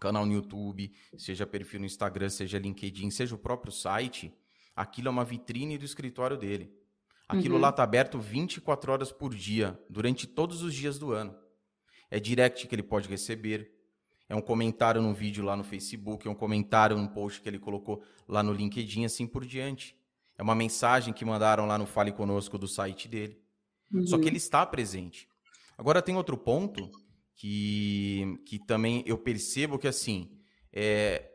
canal 0.00 0.26
no 0.26 0.32
YouTube, 0.32 0.92
seja 1.16 1.46
perfil 1.46 1.80
no 1.80 1.86
Instagram, 1.86 2.28
seja 2.28 2.58
LinkedIn, 2.58 3.10
seja 3.10 3.34
o 3.34 3.38
próprio 3.38 3.72
site, 3.72 4.34
aquilo 4.74 5.08
é 5.08 5.10
uma 5.10 5.24
vitrine 5.24 5.78
do 5.78 5.84
escritório 5.84 6.36
dele. 6.36 6.72
Aquilo 7.28 7.54
uhum. 7.54 7.60
lá 7.60 7.70
está 7.70 7.82
aberto 7.82 8.18
24 8.18 8.92
horas 8.92 9.12
por 9.12 9.34
dia, 9.34 9.78
durante 9.88 10.26
todos 10.26 10.62
os 10.62 10.74
dias 10.74 10.98
do 10.98 11.12
ano. 11.12 11.43
É 12.10 12.20
direct 12.20 12.66
que 12.66 12.74
ele 12.74 12.82
pode 12.82 13.08
receber, 13.08 13.72
é 14.28 14.34
um 14.34 14.40
comentário 14.40 15.02
num 15.02 15.12
vídeo 15.12 15.44
lá 15.44 15.56
no 15.56 15.64
Facebook, 15.64 16.26
é 16.26 16.30
um 16.30 16.34
comentário 16.34 16.96
num 16.96 17.06
post 17.06 17.40
que 17.40 17.48
ele 17.48 17.58
colocou 17.58 18.02
lá 18.26 18.42
no 18.42 18.52
LinkedIn, 18.52 19.04
assim 19.04 19.26
por 19.26 19.44
diante. 19.44 19.96
É 20.36 20.42
uma 20.42 20.54
mensagem 20.54 21.12
que 21.12 21.24
mandaram 21.24 21.66
lá 21.66 21.78
no 21.78 21.86
Fale 21.86 22.12
Conosco 22.12 22.58
do 22.58 22.66
site 22.66 23.06
dele. 23.06 23.38
Uhum. 23.92 24.06
Só 24.06 24.16
que 24.16 24.22
uhum. 24.22 24.28
ele 24.28 24.36
está 24.38 24.64
presente. 24.64 25.28
Agora 25.76 26.02
tem 26.02 26.16
outro 26.16 26.36
ponto 26.36 26.90
que, 27.36 28.40
que 28.46 28.58
também 28.58 29.02
eu 29.06 29.18
percebo 29.18 29.78
que, 29.78 29.86
assim, 29.86 30.30
é, 30.72 31.30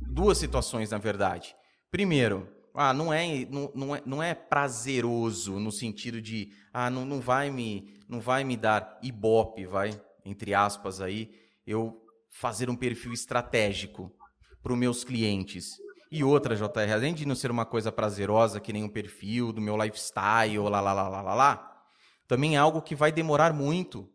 duas 0.00 0.38
situações, 0.38 0.90
na 0.90 0.98
verdade. 0.98 1.54
Primeiro, 1.90 2.48
ah, 2.74 2.94
não 2.94 3.12
é, 3.12 3.44
não, 3.46 3.70
não, 3.74 3.96
é, 3.96 4.02
não 4.06 4.22
é 4.22 4.34
prazeroso 4.34 5.58
no 5.58 5.70
sentido 5.70 6.20
de, 6.22 6.52
ah, 6.72 6.88
não, 6.88 7.04
não, 7.04 7.20
vai 7.20 7.50
me, 7.50 7.94
não 8.08 8.20
vai 8.20 8.44
me 8.44 8.56
dar 8.56 8.98
ibope, 9.02 9.66
vai, 9.66 10.00
entre 10.30 10.54
aspas 10.54 11.00
aí, 11.00 11.30
eu 11.66 12.00
fazer 12.30 12.70
um 12.70 12.76
perfil 12.76 13.12
estratégico 13.12 14.14
para 14.62 14.72
os 14.72 14.78
meus 14.78 15.04
clientes. 15.04 15.76
E 16.10 16.24
outra, 16.24 16.56
JR, 16.56 16.92
além 16.92 17.14
de 17.14 17.26
não 17.26 17.34
ser 17.34 17.50
uma 17.50 17.64
coisa 17.64 17.92
prazerosa, 17.92 18.60
que 18.60 18.72
nem 18.72 18.82
um 18.82 18.88
perfil 18.88 19.52
do 19.52 19.60
meu 19.60 19.76
lifestyle, 19.76 20.58
lá, 20.58 20.80
lá, 20.80 20.92
lá, 20.92 21.08
lá, 21.08 21.22
lá, 21.22 21.34
lá, 21.34 21.84
também 22.26 22.56
é 22.56 22.58
algo 22.58 22.82
que 22.82 22.94
vai 22.94 23.12
demorar 23.12 23.52
muito. 23.52 24.08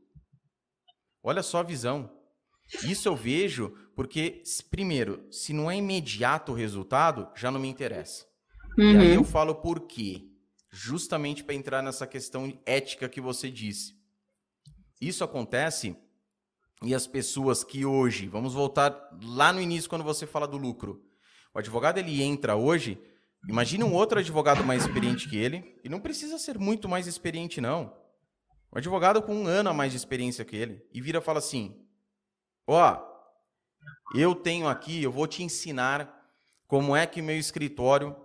Olha 1.24 1.42
só 1.42 1.60
a 1.60 1.64
visão. 1.64 2.12
Isso 2.84 3.08
eu 3.08 3.16
vejo 3.16 3.70
porque, 3.96 4.44
primeiro, 4.70 5.26
se 5.32 5.54
não 5.54 5.72
é 5.72 5.78
imediato 5.78 6.52
o 6.52 6.56
resultado, 6.56 7.30
já 7.36 7.50
não 7.50 7.60
me 7.60 7.68
interessa. 7.68 8.26
Uhum. 8.78 8.92
E 8.92 8.98
aí 8.98 9.14
eu 9.14 9.24
falo 9.24 9.56
por 9.56 9.88
quê? 9.88 10.30
Justamente 10.70 11.44
para 11.44 11.56
entrar 11.56 11.82
nessa 11.82 12.06
questão 12.06 12.60
ética 12.66 13.08
que 13.08 13.22
você 13.22 13.50
disse. 13.50 13.96
Isso 15.00 15.24
acontece 15.24 15.96
e 16.84 16.94
as 16.94 17.08
pessoas 17.08 17.64
que 17.64 17.86
hoje, 17.86 18.28
vamos 18.28 18.54
voltar 18.54 18.94
lá 19.24 19.52
no 19.54 19.62
início 19.62 19.90
quando 19.90 20.04
você 20.04 20.28
fala 20.28 20.48
do 20.48 20.58
lucro. 20.58 21.02
O 21.54 21.60
advogado 21.60 21.98
ele 21.98 22.22
entra 22.22 22.56
hoje, 22.56 23.02
imagina 23.48 23.86
um 23.86 23.94
outro 23.94 24.20
advogado 24.20 24.64
mais 24.64 24.84
experiente 24.84 25.30
que 25.30 25.38
ele, 25.38 25.80
e 25.84 25.90
não 25.90 26.00
precisa 26.00 26.38
ser 26.38 26.60
muito 26.60 26.90
mais 26.90 27.08
experiente 27.08 27.62
não. 27.62 27.96
Um 28.74 28.78
advogado 28.78 29.22
com 29.22 29.36
um 29.36 29.48
ano 29.48 29.70
a 29.70 29.74
mais 29.74 29.92
de 29.92 29.98
experiência 29.98 30.44
que 30.44 30.56
ele, 30.56 30.86
e 30.94 31.02
vira 31.02 31.20
e 31.20 31.22
fala 31.22 31.40
assim: 31.40 31.82
Ó, 32.68 32.94
oh, 32.94 34.18
eu 34.18 34.36
tenho 34.36 34.68
aqui, 34.68 35.02
eu 35.02 35.12
vou 35.12 35.28
te 35.28 35.44
ensinar 35.44 36.14
como 36.68 36.96
é 36.96 37.06
que 37.08 37.22
meu 37.22 37.38
escritório, 37.38 38.16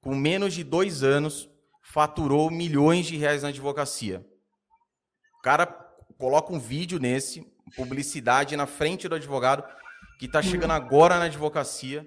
com 0.00 0.14
menos 0.14 0.54
de 0.54 0.64
dois 0.64 1.02
anos, 1.02 1.50
faturou 1.82 2.50
milhões 2.50 3.06
de 3.06 3.16
reais 3.16 3.42
na 3.42 3.48
advocacia. 3.48 4.26
O 5.38 5.42
cara 5.42 5.66
coloca 6.18 6.52
um 6.52 6.60
vídeo 6.60 6.98
nesse, 6.98 7.49
publicidade 7.76 8.56
na 8.56 8.66
frente 8.66 9.08
do 9.08 9.14
advogado 9.14 9.64
que 10.18 10.26
está 10.26 10.42
chegando 10.42 10.72
agora 10.72 11.18
na 11.18 11.24
advocacia. 11.24 12.06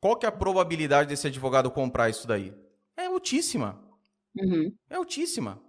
Qual 0.00 0.16
que 0.16 0.24
é 0.24 0.28
a 0.28 0.32
probabilidade 0.32 1.08
desse 1.08 1.26
advogado 1.26 1.70
comprar 1.70 2.08
isso 2.08 2.26
daí? 2.26 2.54
É 2.96 3.06
altíssima. 3.06 3.82
Uhum. 4.34 4.74
É 4.88 4.94
altíssima. 4.94 5.60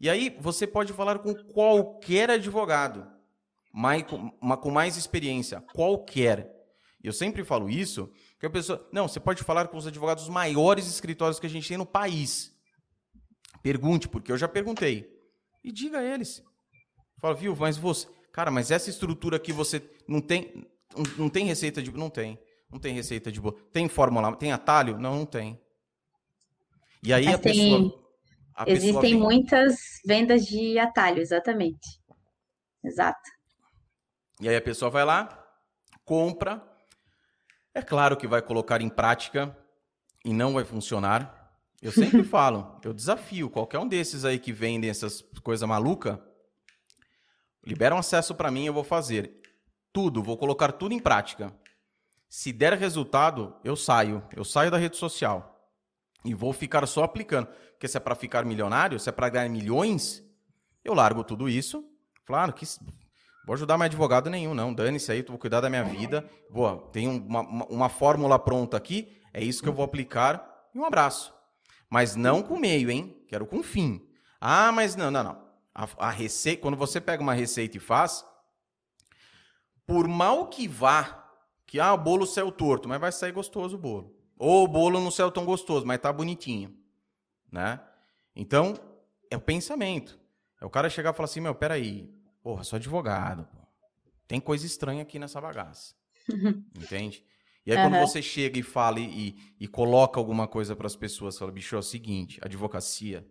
E 0.00 0.10
aí 0.10 0.36
você 0.40 0.66
pode 0.66 0.92
falar 0.92 1.20
com 1.20 1.34
qualquer 1.34 2.30
advogado, 2.30 3.08
mais, 3.72 4.02
com, 4.02 4.70
mais 4.70 4.96
experiência, 4.96 5.60
qualquer. 5.72 6.52
Eu 7.02 7.12
sempre 7.12 7.44
falo 7.44 7.70
isso, 7.70 8.12
que 8.38 8.46
a 8.46 8.50
pessoa, 8.50 8.88
não, 8.92 9.08
você 9.08 9.18
pode 9.18 9.42
falar 9.42 9.68
com 9.68 9.76
os 9.76 9.86
advogados 9.86 10.28
maiores 10.28 10.86
escritórios 10.86 11.40
que 11.40 11.46
a 11.46 11.50
gente 11.50 11.68
tem 11.68 11.76
no 11.76 11.86
país. 11.86 12.52
Pergunte, 13.62 14.08
porque 14.08 14.30
eu 14.30 14.36
já 14.36 14.48
perguntei. 14.48 15.08
E 15.62 15.70
diga 15.72 15.98
a 15.98 16.04
eles. 16.04 16.42
Fala, 17.20 17.34
viu, 17.34 17.54
mas 17.54 17.76
você, 17.76 18.08
Cara, 18.32 18.50
mas 18.50 18.70
essa 18.70 18.88
estrutura 18.88 19.36
aqui 19.36 19.52
você 19.52 19.82
não 20.08 20.20
tem, 20.20 20.66
não 21.18 21.28
tem 21.28 21.44
receita 21.44 21.82
de, 21.82 21.92
não 21.92 22.08
tem, 22.08 22.38
não 22.70 22.78
tem 22.78 22.94
receita 22.94 23.30
de 23.30 23.40
boa. 23.40 23.54
Tem 23.72 23.88
fórmula, 23.88 24.34
tem 24.34 24.52
atalho? 24.52 24.98
Não, 24.98 25.16
não 25.16 25.26
tem. 25.26 25.60
E 27.02 27.12
aí 27.12 27.26
mas 27.26 27.34
a 27.34 27.38
tem, 27.38 27.52
pessoa, 27.52 28.04
a 28.56 28.70
existem 28.70 28.88
pessoa 28.88 29.02
vem... 29.02 29.14
muitas 29.16 29.76
vendas 30.06 30.46
de 30.46 30.78
atalho, 30.78 31.20
exatamente. 31.20 32.00
Exato. 32.82 33.20
E 34.40 34.48
aí 34.48 34.56
a 34.56 34.62
pessoa 34.62 34.90
vai 34.90 35.04
lá, 35.04 35.28
compra, 36.04 36.66
é 37.74 37.82
claro 37.82 38.16
que 38.16 38.26
vai 38.26 38.40
colocar 38.40 38.80
em 38.80 38.88
prática 38.88 39.56
e 40.24 40.32
não 40.32 40.54
vai 40.54 40.64
funcionar. 40.64 41.52
Eu 41.82 41.92
sempre 41.92 42.22
falo, 42.24 42.80
eu 42.82 42.94
desafio 42.94 43.50
qualquer 43.50 43.78
um 43.78 43.86
desses 43.86 44.24
aí 44.24 44.38
que 44.38 44.52
vendem 44.52 44.88
essas 44.88 45.20
coisas 45.42 45.68
malucas 45.68 46.18
Libera 47.64 47.94
um 47.94 47.98
acesso 47.98 48.34
para 48.34 48.50
mim, 48.50 48.66
eu 48.66 48.72
vou 48.72 48.84
fazer 48.84 49.40
tudo, 49.92 50.22
vou 50.22 50.36
colocar 50.36 50.72
tudo 50.72 50.94
em 50.94 50.98
prática. 50.98 51.54
Se 52.28 52.52
der 52.52 52.72
resultado, 52.74 53.54
eu 53.62 53.76
saio. 53.76 54.22
Eu 54.34 54.44
saio 54.44 54.70
da 54.70 54.78
rede 54.78 54.96
social 54.96 55.52
e 56.24 56.34
vou 56.34 56.52
ficar 56.52 56.86
só 56.86 57.04
aplicando. 57.04 57.46
Porque 57.72 57.86
se 57.88 57.96
é 57.96 58.00
para 58.00 58.14
ficar 58.14 58.44
milionário, 58.44 58.98
se 58.98 59.08
é 59.08 59.12
para 59.12 59.28
ganhar 59.28 59.48
milhões, 59.48 60.22
eu 60.84 60.94
largo 60.94 61.24
tudo 61.24 61.48
isso. 61.48 61.84
Claro 62.24 62.52
que 62.52 62.64
vou 63.44 63.54
ajudar 63.54 63.76
mais 63.76 63.90
advogado 63.90 64.30
nenhum, 64.30 64.54
não. 64.54 64.72
Dane-se 64.72 65.12
aí, 65.12 65.22
vou 65.22 65.38
cuidar 65.38 65.60
da 65.60 65.68
minha 65.68 65.84
vida. 65.84 66.28
Vou, 66.50 66.78
tem 66.88 67.08
uma, 67.08 67.40
uma, 67.40 67.66
uma 67.66 67.88
fórmula 67.88 68.38
pronta 68.38 68.76
aqui, 68.76 69.20
é 69.32 69.42
isso 69.42 69.62
que 69.62 69.68
eu 69.68 69.72
vou 69.72 69.84
aplicar. 69.84 70.48
E 70.74 70.78
um 70.78 70.84
abraço. 70.84 71.34
Mas 71.90 72.16
não 72.16 72.42
com 72.42 72.58
meio, 72.58 72.90
hein? 72.90 73.22
Quero 73.28 73.46
com 73.46 73.62
fim. 73.62 74.00
Ah, 74.40 74.72
mas 74.72 74.96
não, 74.96 75.10
não, 75.10 75.22
não. 75.22 75.41
A, 75.74 75.88
a 75.98 76.10
receita, 76.10 76.62
quando 76.62 76.76
você 76.76 77.00
pega 77.00 77.22
uma 77.22 77.34
receita 77.34 77.76
e 77.76 77.80
faz, 77.80 78.24
por 79.86 80.06
mal 80.06 80.48
que 80.48 80.68
vá, 80.68 81.22
que 81.66 81.80
ah, 81.80 81.94
o 81.94 81.98
bolo 81.98 82.26
saiu 82.26 82.52
torto, 82.52 82.88
mas 82.88 83.00
vai 83.00 83.12
sair 83.12 83.32
gostoso 83.32 83.76
o 83.76 83.78
bolo. 83.78 84.14
Ou 84.38 84.64
o 84.64 84.68
bolo 84.68 85.00
não 85.00 85.10
saiu 85.10 85.30
tão 85.30 85.44
gostoso, 85.44 85.86
mas 85.86 86.00
tá 86.00 86.12
bonitinho, 86.12 86.76
né? 87.50 87.80
Então, 88.34 88.74
é 89.30 89.36
o 89.36 89.40
pensamento. 89.40 90.18
É 90.60 90.64
o 90.64 90.70
cara 90.70 90.90
chegar 90.90 91.12
e 91.12 91.16
falar 91.16 91.24
assim, 91.24 91.40
meu, 91.40 91.54
peraí, 91.54 92.12
porra, 92.42 92.64
sou 92.64 92.76
advogado, 92.76 93.44
pô. 93.44 93.58
tem 94.28 94.40
coisa 94.40 94.66
estranha 94.66 95.02
aqui 95.02 95.18
nessa 95.18 95.40
bagaça, 95.40 95.94
entende? 96.76 97.24
E 97.64 97.72
aí 97.72 97.78
uhum. 97.78 97.90
quando 97.90 98.00
você 98.00 98.20
chega 98.20 98.58
e 98.58 98.62
fala 98.62 98.98
e, 99.00 99.28
e, 99.28 99.54
e 99.60 99.68
coloca 99.68 100.18
alguma 100.18 100.48
coisa 100.48 100.74
para 100.74 100.86
as 100.86 100.96
pessoas, 100.96 101.38
fala, 101.38 101.52
bicho, 101.52 101.74
é 101.74 101.78
o 101.78 101.82
seguinte, 101.82 102.38
advocacia 102.42 103.26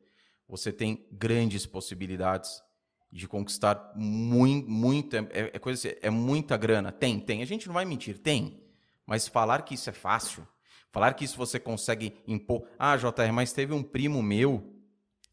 você 0.52 0.70
tem 0.70 1.08
grandes 1.10 1.66
possibilidades 1.66 2.62
de 3.10 3.26
conquistar 3.26 3.94
muito, 3.96 4.70
muita, 4.70 5.20
é, 5.32 5.52
é, 5.54 5.60
coisa, 5.60 5.88
assim, 5.88 5.98
é 6.02 6.10
muita 6.10 6.58
grana. 6.58 6.92
Tem, 6.92 7.22
tem. 7.22 7.42
A 7.42 7.46
gente 7.46 7.68
não 7.68 7.74
vai 7.74 7.86
mentir, 7.86 8.20
tem. 8.20 8.62
Mas 9.06 9.30
falar 9.30 9.62
que 9.62 9.76
isso 9.76 9.90
é 9.90 9.94
fácil, 9.94 10.46
falar 10.92 11.14
que 11.14 11.24
isso 11.24 11.38
você 11.38 11.58
consegue 11.58 12.14
impor. 12.28 12.68
Ah, 12.78 12.98
JR, 12.98 13.32
mas 13.34 13.54
teve 13.54 13.74
um 13.74 13.82
primo 13.82 14.22
meu 14.22 14.76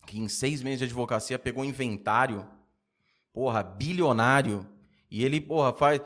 que 0.07 0.21
em 0.21 0.29
seis 0.29 0.63
meses 0.63 0.79
de 0.79 0.85
advocacia 0.85 1.37
pegou 1.37 1.65
inventário, 1.65 2.47
porra, 3.33 3.65
bilionário. 3.65 4.65
E 5.11 5.25
ele, 5.25 5.41
porra, 5.41 5.73
faz. 5.73 6.01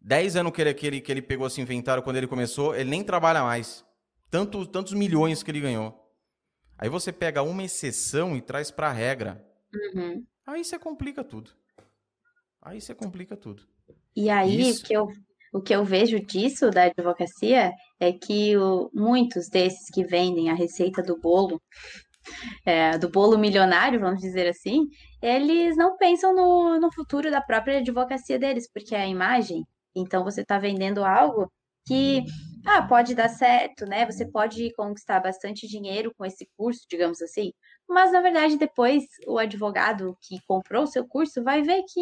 Dez 0.00 0.34
anos 0.34 0.52
que 0.52 0.60
ele, 0.60 0.74
que, 0.74 0.86
ele, 0.88 1.00
que 1.00 1.12
ele 1.12 1.22
pegou 1.22 1.46
esse 1.46 1.60
inventário 1.60 2.02
quando 2.02 2.16
ele 2.16 2.26
começou, 2.26 2.74
ele 2.74 2.90
nem 2.90 3.04
trabalha 3.04 3.44
mais. 3.44 3.84
Tanto, 4.28 4.66
tantos 4.66 4.92
milhões 4.92 5.44
que 5.44 5.52
ele 5.52 5.60
ganhou. 5.60 6.07
Aí 6.78 6.88
você 6.88 7.12
pega 7.12 7.42
uma 7.42 7.64
exceção 7.64 8.36
e 8.36 8.40
traz 8.40 8.70
para 8.70 8.88
a 8.88 8.92
regra. 8.92 9.44
Uhum. 9.94 10.24
Aí 10.46 10.64
você 10.64 10.78
complica 10.78 11.24
tudo. 11.24 11.50
Aí 12.62 12.80
você 12.80 12.94
complica 12.94 13.36
tudo. 13.36 13.64
E 14.16 14.30
aí, 14.30 14.70
Isso... 14.70 14.84
que 14.84 14.94
eu, 14.94 15.08
o 15.52 15.60
que 15.60 15.74
eu 15.74 15.84
vejo 15.84 16.20
disso 16.20 16.70
da 16.70 16.84
advocacia 16.84 17.72
é 17.98 18.12
que 18.12 18.56
o, 18.56 18.90
muitos 18.94 19.48
desses 19.48 19.90
que 19.92 20.04
vendem 20.04 20.50
a 20.50 20.54
receita 20.54 21.02
do 21.02 21.18
bolo, 21.18 21.60
é, 22.64 22.96
do 22.96 23.10
bolo 23.10 23.36
milionário, 23.36 24.00
vamos 24.00 24.20
dizer 24.20 24.48
assim, 24.48 24.82
eles 25.20 25.76
não 25.76 25.96
pensam 25.96 26.34
no, 26.34 26.78
no 26.78 26.92
futuro 26.92 27.30
da 27.30 27.40
própria 27.40 27.78
advocacia 27.78 28.38
deles, 28.38 28.70
porque 28.72 28.94
a 28.94 29.06
imagem, 29.06 29.64
então 29.96 30.22
você 30.22 30.42
está 30.42 30.58
vendendo 30.58 31.04
algo 31.04 31.50
que 31.86 32.22
ah, 32.66 32.82
pode 32.82 33.14
dar 33.14 33.28
certo, 33.28 33.86
né? 33.86 34.06
Você 34.06 34.26
pode 34.30 34.72
conquistar 34.74 35.20
bastante 35.20 35.66
dinheiro 35.66 36.12
com 36.16 36.24
esse 36.24 36.48
curso, 36.56 36.86
digamos 36.90 37.20
assim. 37.22 37.52
Mas 37.88 38.12
na 38.12 38.20
verdade, 38.20 38.56
depois 38.56 39.04
o 39.26 39.38
advogado 39.38 40.16
que 40.22 40.38
comprou 40.46 40.84
o 40.84 40.86
seu 40.86 41.06
curso 41.06 41.42
vai 41.42 41.62
ver 41.62 41.82
que 41.92 42.00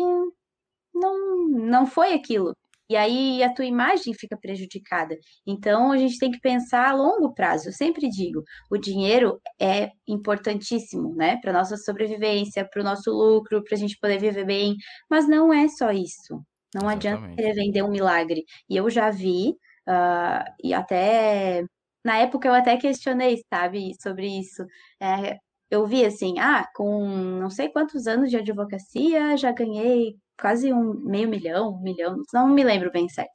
não, 0.95 1.49
não 1.49 1.87
foi 1.87 2.15
aquilo. 2.15 2.55
E 2.89 2.97
aí 2.97 3.43
a 3.43 3.53
tua 3.53 3.65
imagem 3.65 4.15
fica 4.15 4.37
prejudicada. 4.37 5.17
Então 5.47 5.91
a 5.93 5.99
gente 5.99 6.19
tem 6.19 6.31
que 6.31 6.41
pensar 6.41 6.89
a 6.89 6.95
longo 6.95 7.35
prazo. 7.35 7.69
Eu 7.69 7.73
sempre 7.73 8.09
digo, 8.09 8.43
o 8.71 8.79
dinheiro 8.79 9.41
é 9.61 9.91
importantíssimo, 10.07 11.15
né, 11.17 11.39
para 11.41 11.53
nossa 11.53 11.77
sobrevivência, 11.77 12.69
para 12.69 12.81
o 12.81 12.85
nosso 12.85 13.11
lucro, 13.11 13.63
para 13.65 13.75
a 13.75 13.79
gente 13.79 13.99
poder 13.99 14.19
viver 14.21 14.45
bem. 14.45 14.77
Mas 15.11 15.29
não 15.29 15.53
é 15.53 15.69
só 15.69 15.91
isso. 15.91 16.41
Não 16.75 16.91
Exatamente. 16.91 17.07
adianta 17.09 17.37
querer 17.37 17.55
vender 17.55 17.83
um 17.83 17.91
milagre. 17.91 18.45
E 18.69 18.77
eu 18.77 18.89
já 18.89 19.11
vi, 19.11 19.55
uh, 19.89 20.45
e 20.63 20.75
até 20.75 21.65
na 22.05 22.19
época 22.19 22.49
eu 22.49 22.55
até 22.55 22.77
questionei, 22.77 23.43
sabe, 23.53 23.93
sobre 24.01 24.29
isso. 24.39 24.65
É, 25.01 25.39
eu 25.71 25.87
vi 25.87 26.05
assim, 26.05 26.39
ah, 26.39 26.65
com 26.75 27.07
não 27.41 27.51
sei 27.51 27.69
quantos 27.69 28.07
anos 28.07 28.31
de 28.31 28.37
advocacia, 28.37 29.37
já 29.37 29.53
ganhei 29.53 30.17
quase 30.41 30.73
um 30.73 30.95
meio 30.95 31.29
milhão, 31.29 31.75
um 31.75 31.83
milhão, 31.83 32.17
não 32.33 32.49
me 32.49 32.63
lembro 32.65 32.93
bem 32.93 33.09
certo. 33.09 33.33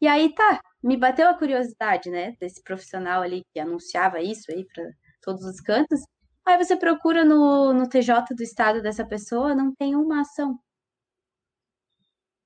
E 0.00 0.06
aí 0.08 0.32
tá, 0.34 0.60
me 0.82 0.96
bateu 0.96 1.28
a 1.28 1.34
curiosidade, 1.34 2.10
né, 2.10 2.32
desse 2.40 2.62
profissional 2.62 3.22
ali 3.22 3.42
que 3.52 3.60
anunciava 3.60 4.20
isso 4.20 4.50
aí 4.52 4.64
para 4.66 4.84
todos 5.22 5.44
os 5.44 5.60
cantos. 5.60 6.00
Aí 6.46 6.58
você 6.58 6.76
procura 6.76 7.24
no, 7.24 7.72
no 7.72 7.88
TJ 7.88 8.34
do 8.36 8.42
estado 8.42 8.82
dessa 8.82 9.06
pessoa, 9.06 9.54
não 9.54 9.74
tem 9.74 9.96
uma 9.96 10.20
ação. 10.20 10.58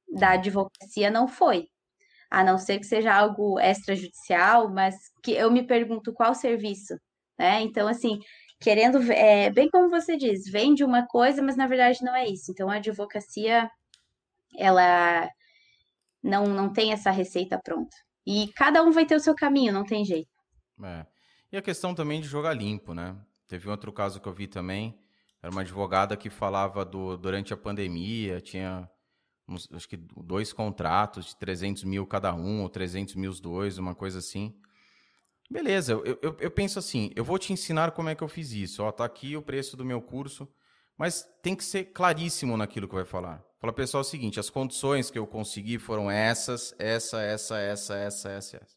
Da 0.08 0.32
advocacia 0.32 1.10
não 1.10 1.26
foi. 1.28 1.68
A 2.30 2.44
não 2.44 2.58
ser 2.58 2.78
que 2.78 2.86
seja 2.86 3.14
algo 3.14 3.58
extrajudicial, 3.58 4.70
mas 4.70 4.94
que 5.22 5.32
eu 5.32 5.50
me 5.50 5.66
pergunto 5.66 6.12
qual 6.12 6.34
serviço, 6.34 6.94
né? 7.38 7.62
Então, 7.62 7.88
assim, 7.88 8.18
querendo, 8.60 9.00
é, 9.12 9.50
bem 9.50 9.70
como 9.70 9.88
você 9.88 10.16
diz, 10.16 10.50
vende 10.50 10.84
uma 10.84 11.06
coisa, 11.06 11.42
mas 11.42 11.56
na 11.56 11.66
verdade 11.66 12.02
não 12.02 12.14
é 12.14 12.26
isso. 12.26 12.50
Então, 12.50 12.70
a 12.70 12.76
advocacia 12.76 13.70
ela 14.56 15.28
não, 16.22 16.46
não 16.46 16.72
tem 16.72 16.92
essa 16.92 17.10
receita 17.10 17.58
pronta. 17.62 17.96
E 18.26 18.48
cada 18.54 18.82
um 18.82 18.90
vai 18.90 19.06
ter 19.06 19.14
o 19.14 19.20
seu 19.20 19.34
caminho, 19.34 19.72
não 19.72 19.84
tem 19.84 20.04
jeito. 20.04 20.28
É. 20.82 21.06
E 21.50 21.56
a 21.56 21.62
questão 21.62 21.94
também 21.94 22.20
de 22.20 22.28
jogar 22.28 22.52
limpo, 22.52 22.92
né? 22.92 23.16
Teve 23.46 23.70
outro 23.70 23.90
caso 23.90 24.20
que 24.20 24.28
eu 24.28 24.34
vi 24.34 24.46
também, 24.46 24.98
era 25.42 25.50
uma 25.50 25.62
advogada 25.62 26.16
que 26.16 26.28
falava 26.28 26.84
do 26.84 27.16
durante 27.16 27.54
a 27.54 27.56
pandemia, 27.56 28.40
tinha 28.40 28.88
acho 29.72 29.88
que 29.88 29.96
dois 29.96 30.52
contratos 30.52 31.26
de 31.26 31.36
300 31.36 31.84
mil 31.84 32.06
cada 32.06 32.34
um, 32.34 32.62
ou 32.62 32.68
300 32.68 33.14
mil 33.14 33.30
os 33.30 33.40
dois, 33.40 33.78
uma 33.78 33.94
coisa 33.94 34.18
assim. 34.18 34.54
Beleza, 35.50 35.92
eu, 35.92 36.18
eu, 36.20 36.36
eu 36.38 36.50
penso 36.50 36.78
assim, 36.78 37.10
eu 37.16 37.24
vou 37.24 37.38
te 37.38 37.52
ensinar 37.52 37.92
como 37.92 38.10
é 38.10 38.14
que 38.14 38.22
eu 38.22 38.28
fiz 38.28 38.52
isso. 38.52 38.82
Ó, 38.82 38.92
tá 38.92 39.04
aqui 39.04 39.36
o 39.36 39.42
preço 39.42 39.76
do 39.76 39.84
meu 39.84 40.02
curso, 40.02 40.46
mas 40.96 41.26
tem 41.42 41.56
que 41.56 41.64
ser 41.64 41.86
claríssimo 41.86 42.56
naquilo 42.56 42.86
que 42.86 42.94
vai 42.94 43.04
falar. 43.04 43.42
Fala, 43.58 43.72
pessoal, 43.72 44.02
é 44.02 44.06
o 44.06 44.08
seguinte, 44.08 44.38
as 44.38 44.50
condições 44.50 45.10
que 45.10 45.18
eu 45.18 45.26
consegui 45.26 45.78
foram 45.78 46.10
essas, 46.10 46.74
essa, 46.78 47.20
essa, 47.22 47.58
essa, 47.58 47.96
essa, 47.96 48.28
essa, 48.28 48.56
essa. 48.56 48.76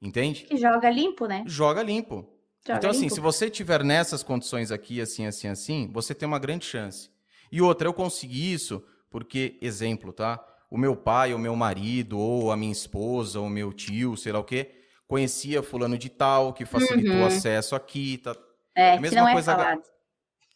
Entende? 0.00 0.44
Que 0.44 0.56
joga 0.56 0.88
limpo, 0.88 1.26
né? 1.26 1.42
Joga 1.46 1.82
limpo. 1.82 2.28
Joga 2.64 2.78
então, 2.78 2.90
assim, 2.90 3.02
limpo. 3.02 3.14
se 3.14 3.20
você 3.20 3.50
tiver 3.50 3.82
nessas 3.82 4.22
condições 4.22 4.70
aqui, 4.70 5.00
assim, 5.00 5.26
assim, 5.26 5.48
assim, 5.48 5.90
você 5.92 6.14
tem 6.14 6.26
uma 6.26 6.38
grande 6.38 6.64
chance. 6.64 7.10
E 7.50 7.60
outra, 7.60 7.88
eu 7.88 7.92
consegui 7.92 8.52
isso 8.52 8.82
porque, 9.14 9.56
exemplo, 9.62 10.12
tá? 10.12 10.44
O 10.68 10.76
meu 10.76 10.96
pai, 10.96 11.32
o 11.32 11.38
meu 11.38 11.54
marido, 11.54 12.18
ou 12.18 12.50
a 12.50 12.56
minha 12.56 12.72
esposa, 12.72 13.38
ou 13.38 13.46
o 13.46 13.48
meu 13.48 13.72
tio, 13.72 14.16
sei 14.16 14.32
lá 14.32 14.40
o 14.40 14.44
quê, 14.44 14.72
conhecia 15.06 15.62
fulano 15.62 15.96
de 15.96 16.08
tal, 16.08 16.52
que 16.52 16.64
facilitou 16.64 17.18
uhum. 17.18 17.26
acesso 17.26 17.76
aqui, 17.76 18.18
tá? 18.18 18.34
É, 18.74 18.98
mesma 18.98 19.10
que 19.10 19.14
não 19.14 19.28
é 19.28 19.32
coisa. 19.34 19.52
É 19.52 19.54
falado. 19.54 19.82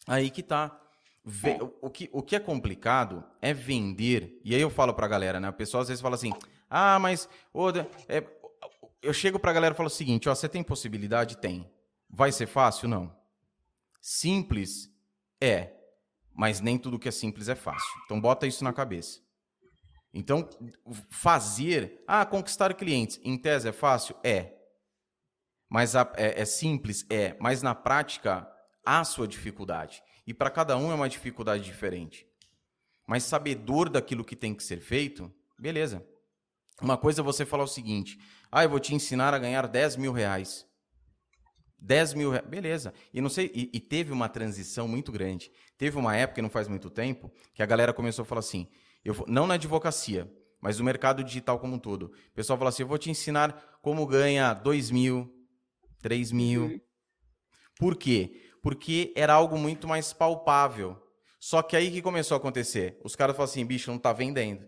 Aí 0.08 0.28
que 0.28 0.42
tá. 0.42 0.76
É. 1.44 1.58
O, 1.80 1.88
que, 1.88 2.10
o 2.12 2.20
que 2.20 2.34
é 2.34 2.40
complicado 2.40 3.22
é 3.40 3.54
vender. 3.54 4.40
E 4.44 4.52
aí 4.56 4.60
eu 4.60 4.70
falo 4.70 4.92
pra 4.92 5.06
galera, 5.06 5.38
né? 5.38 5.50
O 5.50 5.52
pessoal 5.52 5.82
às 5.82 5.88
vezes 5.88 6.02
fala 6.02 6.16
assim: 6.16 6.32
ah, 6.68 6.98
mas. 6.98 7.28
Oh, 7.54 7.68
é, 8.08 8.24
eu 9.00 9.12
chego 9.12 9.38
pra 9.38 9.52
galera 9.52 9.72
e 9.72 9.76
falo 9.76 9.86
o 9.86 9.90
seguinte: 9.90 10.28
ó, 10.28 10.34
você 10.34 10.48
tem 10.48 10.64
possibilidade? 10.64 11.36
Tem. 11.36 11.70
Vai 12.10 12.32
ser 12.32 12.46
fácil? 12.46 12.88
Não. 12.88 13.14
Simples? 14.00 14.90
É. 15.40 15.77
Mas 16.38 16.60
nem 16.60 16.78
tudo 16.78 17.00
que 17.00 17.08
é 17.08 17.10
simples 17.10 17.48
é 17.48 17.56
fácil. 17.56 18.00
Então 18.04 18.20
bota 18.20 18.46
isso 18.46 18.62
na 18.62 18.72
cabeça. 18.72 19.18
Então, 20.14 20.48
fazer. 21.10 22.00
Ah, 22.06 22.24
conquistar 22.24 22.72
clientes. 22.74 23.20
Em 23.24 23.36
tese 23.36 23.68
é 23.68 23.72
fácil? 23.72 24.14
É. 24.22 24.54
Mas 25.68 25.96
a, 25.96 26.08
é, 26.16 26.40
é 26.40 26.44
simples? 26.44 27.04
É. 27.10 27.36
Mas 27.40 27.60
na 27.60 27.74
prática, 27.74 28.48
há 28.86 29.02
sua 29.02 29.26
dificuldade. 29.26 30.00
E 30.24 30.32
para 30.32 30.48
cada 30.48 30.76
um 30.76 30.92
é 30.92 30.94
uma 30.94 31.08
dificuldade 31.08 31.64
diferente. 31.64 32.24
Mas 33.04 33.24
sabedor 33.24 33.88
daquilo 33.88 34.24
que 34.24 34.36
tem 34.36 34.54
que 34.54 34.62
ser 34.62 34.78
feito, 34.80 35.34
beleza. 35.58 36.06
Uma 36.80 36.96
coisa 36.96 37.20
é 37.20 37.24
você 37.24 37.44
falar 37.44 37.64
o 37.64 37.68
seguinte: 37.68 38.16
ah, 38.52 38.62
eu 38.62 38.70
vou 38.70 38.78
te 38.78 38.94
ensinar 38.94 39.34
a 39.34 39.38
ganhar 39.40 39.66
10 39.66 39.96
mil 39.96 40.12
reais. 40.12 40.64
10 41.78 42.14
mil 42.14 42.30
reais, 42.30 42.46
beleza. 42.46 42.92
E 43.12 43.20
não 43.20 43.28
sei, 43.28 43.50
e, 43.54 43.70
e, 43.72 43.80
teve 43.80 44.12
uma 44.12 44.28
transição 44.28 44.88
muito 44.88 45.12
grande. 45.12 45.50
Teve 45.76 45.96
uma 45.96 46.16
época, 46.16 46.42
não 46.42 46.50
faz 46.50 46.68
muito 46.68 46.90
tempo, 46.90 47.30
que 47.54 47.62
a 47.62 47.66
galera 47.66 47.92
começou 47.92 48.22
a 48.22 48.26
falar 48.26 48.40
assim: 48.40 48.68
eu, 49.04 49.24
não 49.26 49.46
na 49.46 49.54
advocacia, 49.54 50.30
mas 50.60 50.78
no 50.78 50.84
mercado 50.84 51.22
digital 51.22 51.58
como 51.58 51.76
um 51.76 51.78
todo. 51.78 52.04
O 52.06 52.34
pessoal 52.34 52.58
fala 52.58 52.70
assim: 52.70 52.82
eu 52.82 52.88
vou 52.88 52.98
te 52.98 53.10
ensinar 53.10 53.78
como 53.80 54.06
ganha 54.06 54.52
2 54.54 54.90
mil, 54.90 55.32
3 56.02 56.32
mil. 56.32 56.62
Uhum. 56.64 56.80
Por 57.78 57.96
quê? 57.96 58.48
porque 58.62 59.12
era 59.16 59.32
algo 59.32 59.56
muito 59.56 59.86
mais 59.86 60.12
palpável. 60.12 60.96
Só 61.40 61.62
que 61.62 61.76
aí 61.76 61.90
que 61.90 62.02
começou 62.02 62.34
a 62.34 62.38
acontecer? 62.38 62.98
Os 63.04 63.14
caras 63.14 63.36
falam 63.36 63.50
assim, 63.50 63.64
bicho, 63.64 63.90
não 63.90 63.98
tá 63.98 64.12
vendendo. 64.12 64.66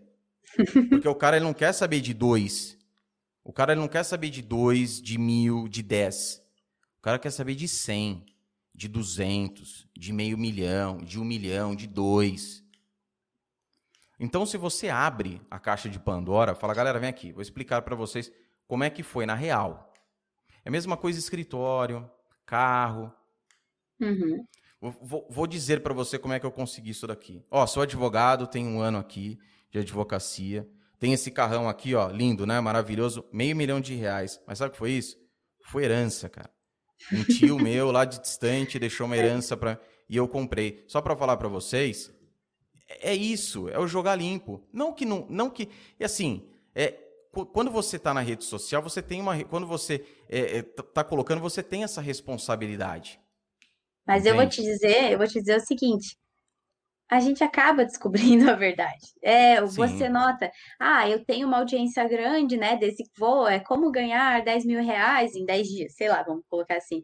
Porque 0.89 1.07
o 1.07 1.15
cara 1.15 1.37
ele 1.37 1.45
não 1.45 1.53
quer 1.53 1.73
saber 1.73 2.01
de 2.01 2.13
dois. 2.13 2.77
O 3.43 3.51
cara 3.51 3.73
ele 3.73 3.81
não 3.81 3.87
quer 3.87 4.03
saber 4.03 4.29
de 4.29 4.41
dois, 4.41 5.01
de 5.01 5.17
mil, 5.17 5.67
de 5.67 5.83
dez. 5.83 6.40
O 7.01 7.03
cara 7.03 7.17
quer 7.17 7.31
saber 7.31 7.55
de 7.55 7.67
cem, 7.67 8.23
de 8.73 8.87
duzentos, 8.87 9.87
de 9.97 10.13
meio 10.13 10.37
milhão, 10.37 10.99
de 10.99 11.19
um 11.19 11.25
milhão, 11.25 11.75
de 11.75 11.87
dois. 11.87 12.63
Então, 14.19 14.45
se 14.45 14.55
você 14.55 14.87
abre 14.87 15.41
a 15.49 15.57
caixa 15.57 15.89
de 15.89 15.99
Pandora, 15.99 16.53
fala, 16.53 16.75
galera, 16.75 16.99
vem 16.99 17.09
aqui, 17.09 17.31
vou 17.31 17.41
explicar 17.41 17.81
para 17.81 17.95
vocês 17.95 18.31
como 18.67 18.83
é 18.83 18.89
que 18.89 19.01
foi 19.01 19.25
na 19.25 19.33
real. 19.33 19.91
É 20.63 20.69
a 20.69 20.71
mesma 20.71 20.95
coisa 20.95 21.17
escritório, 21.17 22.09
carro, 22.45 23.11
Uhum. 23.99 24.43
Vou, 24.81 25.27
vou, 25.29 25.45
dizer 25.45 25.83
para 25.83 25.93
você 25.93 26.17
como 26.17 26.33
é 26.33 26.39
que 26.39 26.45
eu 26.45 26.51
consegui 26.51 26.89
isso 26.89 27.05
daqui. 27.05 27.45
Ó, 27.51 27.67
sou 27.67 27.83
advogado, 27.83 28.47
tenho 28.47 28.67
um 28.67 28.81
ano 28.81 28.97
aqui 28.97 29.37
de 29.69 29.77
advocacia. 29.77 30.67
Tem 30.99 31.13
esse 31.13 31.29
carrão 31.29 31.69
aqui, 31.69 31.93
ó, 31.93 32.09
lindo, 32.09 32.47
né? 32.47 32.59
Maravilhoso, 32.59 33.23
meio 33.31 33.55
milhão 33.55 33.79
de 33.79 33.93
reais. 33.93 34.41
Mas 34.47 34.57
sabe 34.57 34.69
o 34.69 34.71
que 34.71 34.79
foi 34.79 34.91
isso? 34.91 35.17
Foi 35.65 35.83
herança, 35.83 36.27
cara. 36.27 36.49
Um 37.11 37.23
tio 37.23 37.57
meu 37.59 37.91
lá 37.91 38.05
de 38.05 38.19
distante 38.19 38.79
deixou 38.79 39.05
uma 39.05 39.17
herança 39.17 39.55
para 39.55 39.79
e 40.09 40.17
eu 40.17 40.27
comprei. 40.27 40.83
Só 40.87 41.01
para 41.01 41.15
falar 41.15 41.37
para 41.37 41.47
vocês, 41.47 42.11
é 42.99 43.15
isso, 43.15 43.69
é 43.69 43.79
o 43.79 43.87
jogar 43.87 44.15
limpo. 44.15 44.61
Não 44.73 44.93
que 44.93 45.05
não, 45.05 45.25
não 45.29 45.49
que, 45.49 45.69
e 45.99 46.03
assim, 46.03 46.49
é 46.75 46.93
quando 47.53 47.71
você 47.71 47.95
está 47.95 48.13
na 48.13 48.19
rede 48.19 48.43
social, 48.43 48.81
você 48.81 49.01
tem 49.01 49.21
uma, 49.21 49.41
quando 49.45 49.65
você 49.65 50.05
é, 50.27 50.57
é, 50.57 50.61
tá 50.63 51.01
colocando, 51.01 51.39
você 51.39 51.63
tem 51.63 51.83
essa 51.83 52.01
responsabilidade. 52.01 53.19
Mas 54.05 54.25
eu 54.25 54.35
vou 54.35 54.47
te 54.47 54.61
dizer, 54.61 55.11
eu 55.11 55.17
vou 55.17 55.27
te 55.27 55.39
dizer 55.39 55.55
o 55.55 55.65
seguinte: 55.65 56.17
a 57.11 57.19
gente 57.19 57.43
acaba 57.43 57.83
descobrindo 57.85 58.49
a 58.49 58.53
verdade. 58.53 59.13
É, 59.21 59.61
você 59.61 60.07
nota, 60.07 60.49
ah, 60.79 61.07
eu 61.09 61.23
tenho 61.25 61.47
uma 61.47 61.57
audiência 61.57 62.07
grande, 62.07 62.55
né, 62.57 62.77
desse 62.77 63.03
voo, 63.17 63.47
é 63.47 63.59
como 63.59 63.91
ganhar 63.91 64.41
10 64.43 64.65
mil 64.65 64.81
reais 64.81 65.35
em 65.35 65.45
10 65.45 65.67
dias, 65.67 65.95
sei 65.95 66.07
lá, 66.07 66.23
vamos 66.23 66.43
colocar 66.49 66.77
assim. 66.77 67.03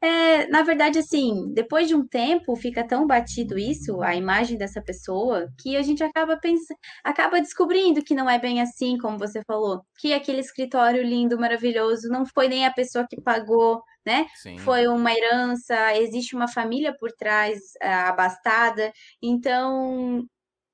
É, 0.00 0.46
na 0.48 0.62
verdade, 0.62 0.98
assim, 0.98 1.50
depois 1.54 1.88
de 1.88 1.94
um 1.94 2.06
tempo, 2.06 2.54
fica 2.56 2.86
tão 2.86 3.06
batido 3.06 3.58
isso, 3.58 4.02
a 4.02 4.14
imagem 4.14 4.58
dessa 4.58 4.82
pessoa, 4.82 5.48
que 5.58 5.76
a 5.76 5.82
gente 5.82 6.02
acaba 6.04 6.36
pensando, 6.36 6.78
acaba 7.02 7.40
descobrindo 7.40 8.02
que 8.04 8.14
não 8.14 8.28
é 8.28 8.38
bem 8.38 8.60
assim, 8.60 8.98
como 8.98 9.18
você 9.18 9.42
falou, 9.46 9.82
que 9.98 10.12
aquele 10.12 10.40
escritório 10.40 11.02
lindo, 11.02 11.38
maravilhoso, 11.38 12.08
não 12.10 12.26
foi 12.26 12.48
nem 12.48 12.66
a 12.66 12.72
pessoa 12.72 13.06
que 13.08 13.20
pagou, 13.20 13.82
né? 14.04 14.26
Sim. 14.36 14.58
Foi 14.58 14.86
uma 14.86 15.12
herança, 15.12 15.96
existe 15.96 16.34
uma 16.34 16.48
família 16.48 16.94
por 16.98 17.10
trás 17.12 17.58
uh, 17.82 18.08
abastada, 18.08 18.92
então, 19.22 20.26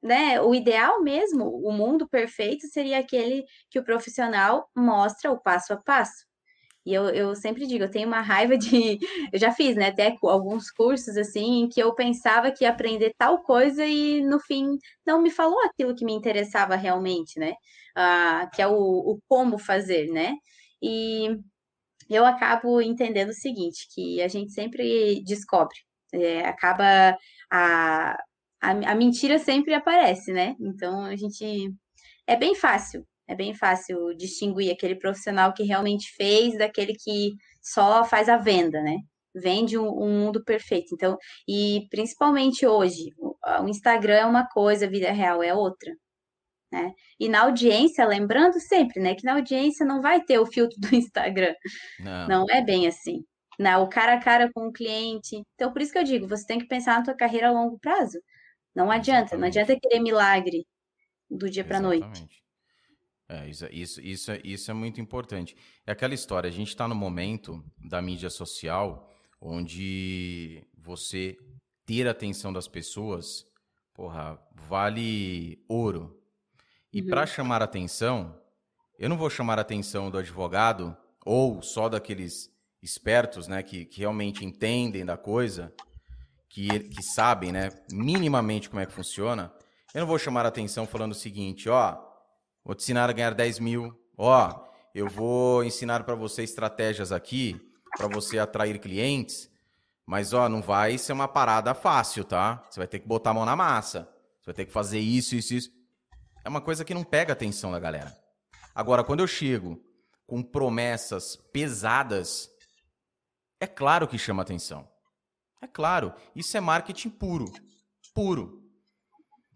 né, 0.03 0.41
o 0.41 0.55
ideal 0.55 1.03
mesmo, 1.03 1.45
o 1.45 1.73
mundo 1.73 2.09
perfeito 2.09 2.67
seria 2.69 2.99
aquele 2.99 3.45
que 3.71 3.79
o 3.79 3.85
profissional 3.85 4.69
mostra 4.77 5.31
o 5.31 5.41
passo 5.41 5.73
a 5.73 5.77
passo. 5.77 6.31
E 6.85 6.95
eu, 6.95 7.11
eu 7.11 7.37
sempre 7.37 7.67
digo, 7.67 7.85
eu 7.85 7.91
tenho 7.91 8.09
uma 8.09 8.23
raiva 8.23 8.57
de. 8.57 8.99
Eu 9.33 9.39
já 9.39 9.53
fiz, 9.53 9.77
né? 9.77 9.89
Até 9.89 10.17
alguns 10.23 10.71
cursos 10.71 11.17
assim, 11.17 11.63
em 11.63 11.69
que 11.69 11.81
eu 11.81 11.95
pensava 11.95 12.51
que 12.51 12.65
ia 12.65 12.71
aprender 12.71 13.15
tal 13.19 13.43
coisa 13.43 13.85
e 13.85 14.23
no 14.23 14.41
fim 14.41 14.79
não 15.07 15.21
me 15.21 15.31
falou 15.31 15.61
aquilo 15.65 15.95
que 15.95 16.05
me 16.05 16.13
interessava 16.13 16.75
realmente, 16.77 17.39
né? 17.39 17.55
Ah, 17.95 18.49
que 18.55 18.63
é 18.63 18.67
o, 18.67 18.73
o 18.75 19.19
como 19.29 19.59
fazer, 19.59 20.11
né? 20.11 20.35
E 20.83 21.37
eu 22.15 22.25
acabo 22.27 22.81
entendendo 22.81 23.31
o 23.31 23.35
seguinte, 23.35 23.87
que 23.95 24.23
a 24.23 24.29
gente 24.29 24.53
sempre 24.53 25.23
descobre, 25.25 25.77
é, 26.13 26.41
acaba 26.47 27.17
a, 27.51 28.13
a, 28.61 28.71
a 28.71 28.95
mentira 28.95 29.39
sempre 29.39 29.75
aparece, 29.75 30.33
né? 30.33 30.55
Então 30.61 31.05
a 31.05 31.17
gente 31.17 31.73
é 32.27 32.37
bem 32.37 32.55
fácil 32.55 33.07
é 33.31 33.35
bem 33.35 33.55
fácil 33.55 34.13
distinguir 34.17 34.73
aquele 34.73 34.97
profissional 34.97 35.55
que 35.55 35.63
realmente 35.63 36.11
fez 36.17 36.59
daquele 36.59 36.95
que 36.95 37.31
só 37.63 38.05
faz 38.05 38.29
a 38.29 38.37
venda, 38.37 38.83
né? 38.83 38.97
Vende 39.33 39.79
um, 39.79 39.87
um 39.87 40.09
mundo 40.25 40.43
perfeito. 40.45 40.93
Então, 40.93 41.17
e 41.49 41.87
principalmente 41.91 42.67
hoje, 42.67 43.11
o 43.63 43.69
Instagram 43.69 44.15
é 44.15 44.27
uma 44.27 44.49
coisa, 44.49 44.87
a 44.87 44.91
vida 44.91 45.13
real 45.13 45.45
é 45.45 45.55
outra. 45.55 45.93
Né? 46.73 46.93
E 47.19 47.29
na 47.29 47.43
audiência, 47.43 48.07
lembrando 48.07 48.61
sempre, 48.61 49.01
né, 49.01 49.15
que 49.15 49.25
na 49.25 49.35
audiência 49.35 49.85
não 49.85 50.01
vai 50.01 50.23
ter 50.23 50.39
o 50.39 50.47
filtro 50.47 50.79
do 50.79 50.95
Instagram. 50.95 51.55
Não, 51.99 52.29
não 52.29 52.47
é 52.51 52.63
bem 52.63 52.87
assim. 52.87 53.25
Não, 53.59 53.83
o 53.83 53.89
cara 53.89 54.15
a 54.15 54.21
cara 54.21 54.51
com 54.53 54.69
o 54.69 54.73
cliente. 54.73 55.43
Então, 55.55 55.73
por 55.73 55.83
isso 55.83 55.93
que 55.93 55.99
eu 55.99 56.05
digo, 56.05 56.27
você 56.27 56.47
tem 56.47 56.59
que 56.59 56.67
pensar 56.67 56.99
na 56.99 57.05
tua 57.05 57.15
carreira 57.15 57.49
a 57.49 57.53
longo 57.53 57.79
prazo. 57.79 58.19
Não 58.75 58.91
adianta, 58.91 59.35
Exatamente. 59.35 59.41
não 59.41 59.49
adianta 59.49 59.81
querer 59.81 60.01
milagre 60.01 60.67
do 61.29 61.51
dia 61.51 61.65
para 61.65 61.81
noite. 61.81 62.27
É, 63.29 63.49
isso, 63.49 63.67
isso, 63.71 64.01
isso, 64.01 64.33
é, 64.33 64.41
isso 64.43 64.71
é 64.71 64.75
muito 64.75 65.01
importante. 65.01 65.57
É 65.87 65.93
aquela 65.93 66.15
história, 66.15 66.49
a 66.49 66.53
gente 66.53 66.69
está 66.69 66.89
no 66.89 66.95
momento 66.95 67.63
da 67.79 68.01
mídia 68.03 68.31
social 68.31 69.09
onde 69.41 70.67
você 70.77 71.37
ter 71.87 72.09
a 72.09 72.11
atenção 72.11 72.53
das 72.53 72.67
pessoas, 72.67 73.45
porra, 73.95 74.39
vale 74.55 75.65
ouro. 75.69 76.20
E 76.93 77.01
uhum. 77.01 77.09
para 77.09 77.27
chamar 77.27 77.63
atenção, 77.63 78.37
eu 78.99 79.09
não 79.09 79.17
vou 79.17 79.31
chamar 79.31 79.59
a 79.59 79.63
atenção 79.63 80.11
do 80.11 80.19
advogado 80.19 80.97
ou 81.25 81.63
só 81.63 81.89
daqueles 81.89 82.51
espertos, 82.83 83.47
né, 83.47 83.63
que, 83.63 83.85
que 83.85 84.01
realmente 84.01 84.45
entendem 84.45 85.05
da 85.05 85.17
coisa, 85.17 85.73
que, 86.49 86.81
que 86.81 87.03
sabem, 87.03 87.53
né, 87.53 87.71
minimamente 87.93 88.69
como 88.69 88.81
é 88.81 88.87
que 88.87 88.93
funciona. 88.93 89.53
Eu 89.95 90.01
não 90.01 90.07
vou 90.07 90.19
chamar 90.19 90.45
a 90.47 90.49
atenção 90.49 90.87
falando 90.87 91.13
o 91.13 91.15
seguinte, 91.15 91.69
ó, 91.69 92.11
Vou 92.65 92.75
te 92.75 92.83
ensinar 92.83 93.09
a 93.09 93.13
ganhar 93.13 93.35
10 93.35 93.59
mil. 93.59 93.99
Ó, 94.17 94.65
eu 94.95 95.09
vou 95.09 95.65
ensinar 95.65 96.05
para 96.05 96.15
você 96.15 96.43
estratégias 96.43 97.11
aqui 97.11 97.61
para 97.97 98.07
você 98.07 98.39
atrair 98.39 98.79
clientes. 98.79 99.51
Mas, 100.07 100.33
ó, 100.33 100.49
não 100.49 100.61
vai 100.61 100.99
ser 100.99 101.13
uma 101.13 101.29
parada 101.29 101.75
fácil, 101.75 102.25
tá? 102.25 102.65
Você 102.69 102.81
vai 102.81 102.87
ter 102.87 102.99
que 102.99 103.09
botar 103.09 103.31
a 103.31 103.35
mão 103.35 103.45
na 103.45 103.57
massa. 103.57 104.09
Você 104.41 104.47
vai 104.47 104.55
ter 104.55 104.67
que 104.67 104.73
fazer 104.73 104.99
isso, 104.99 105.35
isso, 105.35 105.55
isso. 105.55 105.71
É 106.45 106.49
uma 106.49 106.61
coisa 106.61 106.85
que 106.85 106.95
não 106.95 107.05
pega 107.05 107.33
a 107.33 107.35
atenção 107.35 107.73
da 107.73 107.79
galera. 107.79 108.17
Agora, 108.75 109.05
quando 109.05 109.21
eu 109.21 109.27
chego 109.27 109.79
com 110.27 110.43
promessas 110.43 111.37
pesadas, 111.53 112.49
é 113.61 113.67
claro 113.67 114.09
que 114.09 114.17
chama 114.17 114.43
atenção. 114.43 114.89
É 115.61 115.67
claro. 115.67 116.15
Isso 116.35 116.57
é 116.57 116.61
marketing 116.61 117.11
puro. 117.11 117.53
Puro. 118.15 118.63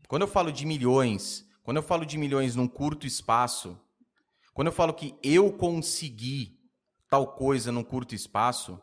Quando 0.09 0.22
eu 0.22 0.28
falo 0.28 0.53
de 0.53 0.66
milhões, 0.66 1.45
quando 1.62 1.78
eu 1.78 1.82
falo 1.82 2.05
de 2.05 2.18
milhões 2.18 2.55
num 2.55 2.68
curto 2.68 3.07
espaço, 3.07 3.80
quando 4.53 4.68
eu 4.68 4.72
falo 4.72 4.93
que 4.93 5.18
eu 5.22 5.53
consegui 5.53 6.59
tal 7.09 7.35
coisa 7.35 7.72
num 7.72 7.82
curto 7.82 8.14
espaço, 8.14 8.80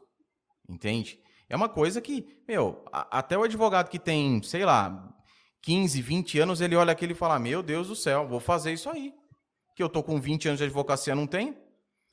entende? 0.67 1.21
É 1.47 1.55
uma 1.55 1.69
coisa 1.69 2.01
que, 2.01 2.41
meu, 2.47 2.83
até 2.91 3.37
o 3.37 3.43
advogado 3.43 3.89
que 3.89 3.99
tem, 3.99 4.41
sei 4.41 4.65
lá, 4.65 5.13
15, 5.61 6.01
20 6.01 6.39
anos, 6.39 6.61
ele 6.61 6.75
olha 6.75 6.91
aquilo 6.91 7.11
e 7.11 7.15
fala: 7.15 7.37
Meu 7.39 7.61
Deus 7.61 7.87
do 7.87 7.95
céu, 7.95 8.27
vou 8.27 8.39
fazer 8.39 8.73
isso 8.73 8.89
aí. 8.89 9.13
Que 9.75 9.83
eu 9.83 9.89
tô 9.89 10.03
com 10.03 10.19
20 10.19 10.47
anos 10.47 10.57
de 10.59 10.65
advocacia, 10.65 11.15
não 11.15 11.27
tem? 11.27 11.57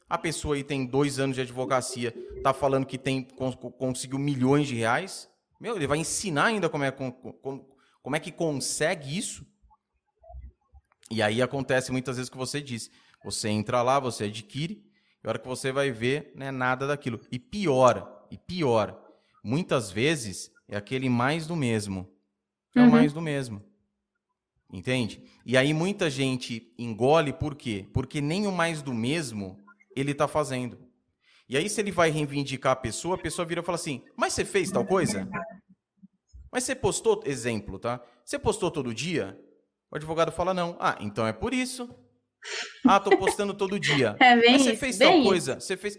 A 0.08 0.16
pessoa 0.16 0.54
aí 0.54 0.64
tem 0.64 0.86
dois 0.86 1.18
anos 1.18 1.36
de 1.36 1.42
advocacia, 1.42 2.14
tá 2.42 2.54
falando 2.54 2.86
que 2.86 2.96
tem 2.96 3.22
conseguiu 3.78 4.18
milhões 4.18 4.66
de 4.66 4.74
reais. 4.74 5.28
Meu, 5.60 5.76
ele 5.76 5.86
vai 5.86 5.98
ensinar 5.98 6.46
ainda 6.46 6.68
como 6.68 6.84
é, 6.84 6.90
como, 6.90 7.68
como 8.02 8.16
é 8.16 8.20
que 8.20 8.32
consegue 8.32 9.16
isso. 9.16 9.46
E 11.10 11.22
aí 11.22 11.42
acontece 11.42 11.90
muitas 11.90 12.16
vezes 12.16 12.30
que 12.30 12.36
você 12.36 12.60
disse. 12.60 12.90
Você 13.24 13.48
entra 13.48 13.82
lá, 13.82 13.98
você 13.98 14.24
adquire, 14.24 14.82
e 15.22 15.26
a 15.26 15.30
hora 15.30 15.38
que 15.38 15.48
você 15.48 15.72
vai 15.72 15.90
ver, 15.90 16.32
não 16.34 16.46
é 16.46 16.50
nada 16.50 16.86
daquilo. 16.86 17.20
E 17.30 17.38
pior, 17.38 18.26
e 18.30 18.38
pior, 18.38 18.98
muitas 19.42 19.90
vezes 19.90 20.50
é 20.68 20.76
aquele 20.76 21.08
mais 21.08 21.46
do 21.46 21.56
mesmo. 21.56 22.08
É 22.78 22.82
uhum. 22.82 22.88
o 22.88 22.92
mais 22.92 23.12
do 23.12 23.20
mesmo. 23.20 23.62
Entende? 24.72 25.22
E 25.46 25.56
aí 25.56 25.72
muita 25.72 26.10
gente 26.10 26.72
engole 26.78 27.32
por 27.32 27.54
quê? 27.54 27.86
Porque 27.92 28.20
nem 28.20 28.46
o 28.46 28.52
mais 28.52 28.82
do 28.82 28.92
mesmo 28.92 29.58
ele 29.96 30.12
está 30.12 30.28
fazendo. 30.28 30.78
E 31.48 31.56
aí 31.56 31.68
se 31.70 31.80
ele 31.80 31.90
vai 31.90 32.10
reivindicar 32.10 32.72
a 32.72 32.76
pessoa, 32.76 33.14
a 33.14 33.18
pessoa 33.18 33.46
vira 33.46 33.62
e 33.62 33.64
fala 33.64 33.76
assim: 33.76 34.02
"Mas 34.14 34.34
você 34.34 34.44
fez 34.44 34.70
tal 34.70 34.84
coisa? 34.84 35.26
Mas 36.52 36.64
você 36.64 36.74
postou, 36.74 37.22
exemplo, 37.24 37.78
tá? 37.78 38.02
Você 38.24 38.38
postou 38.38 38.70
todo 38.70 38.94
dia? 38.94 39.38
O 39.90 39.96
advogado 39.96 40.30
fala 40.30 40.52
não. 40.52 40.76
Ah, 40.78 40.98
então 41.00 41.26
é 41.26 41.32
por 41.32 41.54
isso. 41.54 41.88
Ah, 42.86 43.00
tô 43.00 43.16
postando 43.16 43.54
todo 43.54 43.80
dia. 43.80 44.16
É 44.20 44.36
bem 44.36 44.52
Mas 44.52 44.62
você 44.62 44.72
isso, 44.72 44.80
fez 44.80 44.98
tal 44.98 45.14
isso. 45.14 45.28
coisa, 45.28 45.60
você 45.60 45.76
fez. 45.76 45.98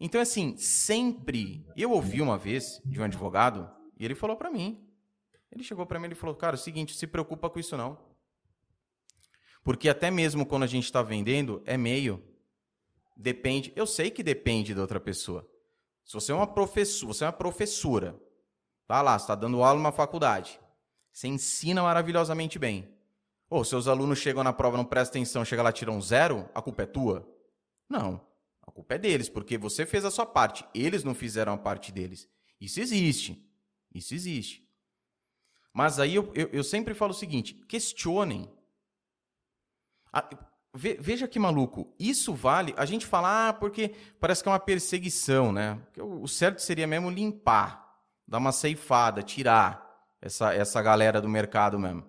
Então 0.00 0.20
assim, 0.20 0.56
sempre 0.56 1.64
eu 1.76 1.92
ouvi 1.92 2.20
uma 2.20 2.36
vez 2.36 2.80
de 2.84 3.00
um 3.00 3.04
advogado 3.04 3.70
e 3.98 4.04
ele 4.04 4.14
falou 4.14 4.36
para 4.36 4.50
mim. 4.50 4.87
Ele 5.50 5.62
chegou 5.62 5.86
para 5.86 5.98
mim 5.98 6.08
e 6.10 6.14
falou: 6.14 6.34
"Cara, 6.34 6.54
é 6.54 6.58
o 6.58 6.62
seguinte, 6.62 6.94
se 6.94 7.06
preocupa 7.06 7.48
com 7.48 7.58
isso 7.58 7.76
não. 7.76 7.98
Porque 9.62 9.88
até 9.88 10.10
mesmo 10.10 10.46
quando 10.46 10.62
a 10.62 10.66
gente 10.66 10.84
está 10.84 11.02
vendendo, 11.02 11.62
é 11.66 11.76
meio 11.76 12.22
depende, 13.18 13.72
eu 13.74 13.86
sei 13.86 14.10
que 14.10 14.22
depende 14.22 14.72
da 14.72 14.80
outra 14.80 15.00
pessoa. 15.00 15.46
Se 16.04 16.14
você 16.14 16.30
é 16.30 16.34
uma 16.34 16.46
professora, 16.46 17.12
você 17.12 17.24
é 17.24 17.26
uma 17.26 17.32
professora, 17.32 18.18
tá 18.86 19.02
lá, 19.02 19.16
está 19.16 19.34
dando 19.34 19.62
aula 19.62 19.78
numa 19.78 19.92
faculdade. 19.92 20.58
Você 21.12 21.26
ensina 21.26 21.82
maravilhosamente 21.82 22.58
bem. 22.58 22.88
Ou 23.50 23.64
seus 23.64 23.88
alunos 23.88 24.18
chegam 24.18 24.44
na 24.44 24.52
prova, 24.52 24.76
não 24.76 24.84
prestam 24.84 25.20
atenção, 25.20 25.44
chega 25.44 25.62
lá 25.62 25.72
tiram 25.72 26.00
zero, 26.00 26.48
a 26.54 26.62
culpa 26.62 26.84
é 26.84 26.86
tua? 26.86 27.28
Não. 27.88 28.20
A 28.62 28.70
culpa 28.70 28.94
é 28.94 28.98
deles, 28.98 29.28
porque 29.28 29.58
você 29.58 29.84
fez 29.84 30.04
a 30.04 30.10
sua 30.10 30.26
parte. 30.26 30.64
Eles 30.74 31.02
não 31.02 31.14
fizeram 31.14 31.54
a 31.54 31.58
parte 31.58 31.90
deles. 31.90 32.28
Isso 32.60 32.80
existe. 32.80 33.42
Isso 33.92 34.14
existe. 34.14 34.67
Mas 35.78 36.00
aí 36.00 36.16
eu, 36.16 36.32
eu, 36.34 36.48
eu 36.48 36.64
sempre 36.64 36.92
falo 36.92 37.12
o 37.12 37.14
seguinte: 37.14 37.54
questionem. 37.68 38.50
A, 40.12 40.28
ve, 40.74 40.98
veja 41.00 41.28
que 41.28 41.38
maluco. 41.38 41.94
Isso 41.96 42.34
vale. 42.34 42.74
A 42.76 42.84
gente 42.84 43.06
fala, 43.06 43.50
ah, 43.50 43.52
porque 43.52 43.94
parece 44.18 44.42
que 44.42 44.48
é 44.48 44.50
uma 44.50 44.58
perseguição, 44.58 45.52
né? 45.52 45.80
O, 45.96 46.22
o 46.24 46.26
certo 46.26 46.60
seria 46.62 46.84
mesmo 46.84 47.08
limpar, 47.08 47.96
dar 48.26 48.38
uma 48.38 48.50
ceifada, 48.50 49.22
tirar 49.22 50.04
essa, 50.20 50.52
essa 50.52 50.82
galera 50.82 51.20
do 51.20 51.28
mercado 51.28 51.78
mesmo. 51.78 52.04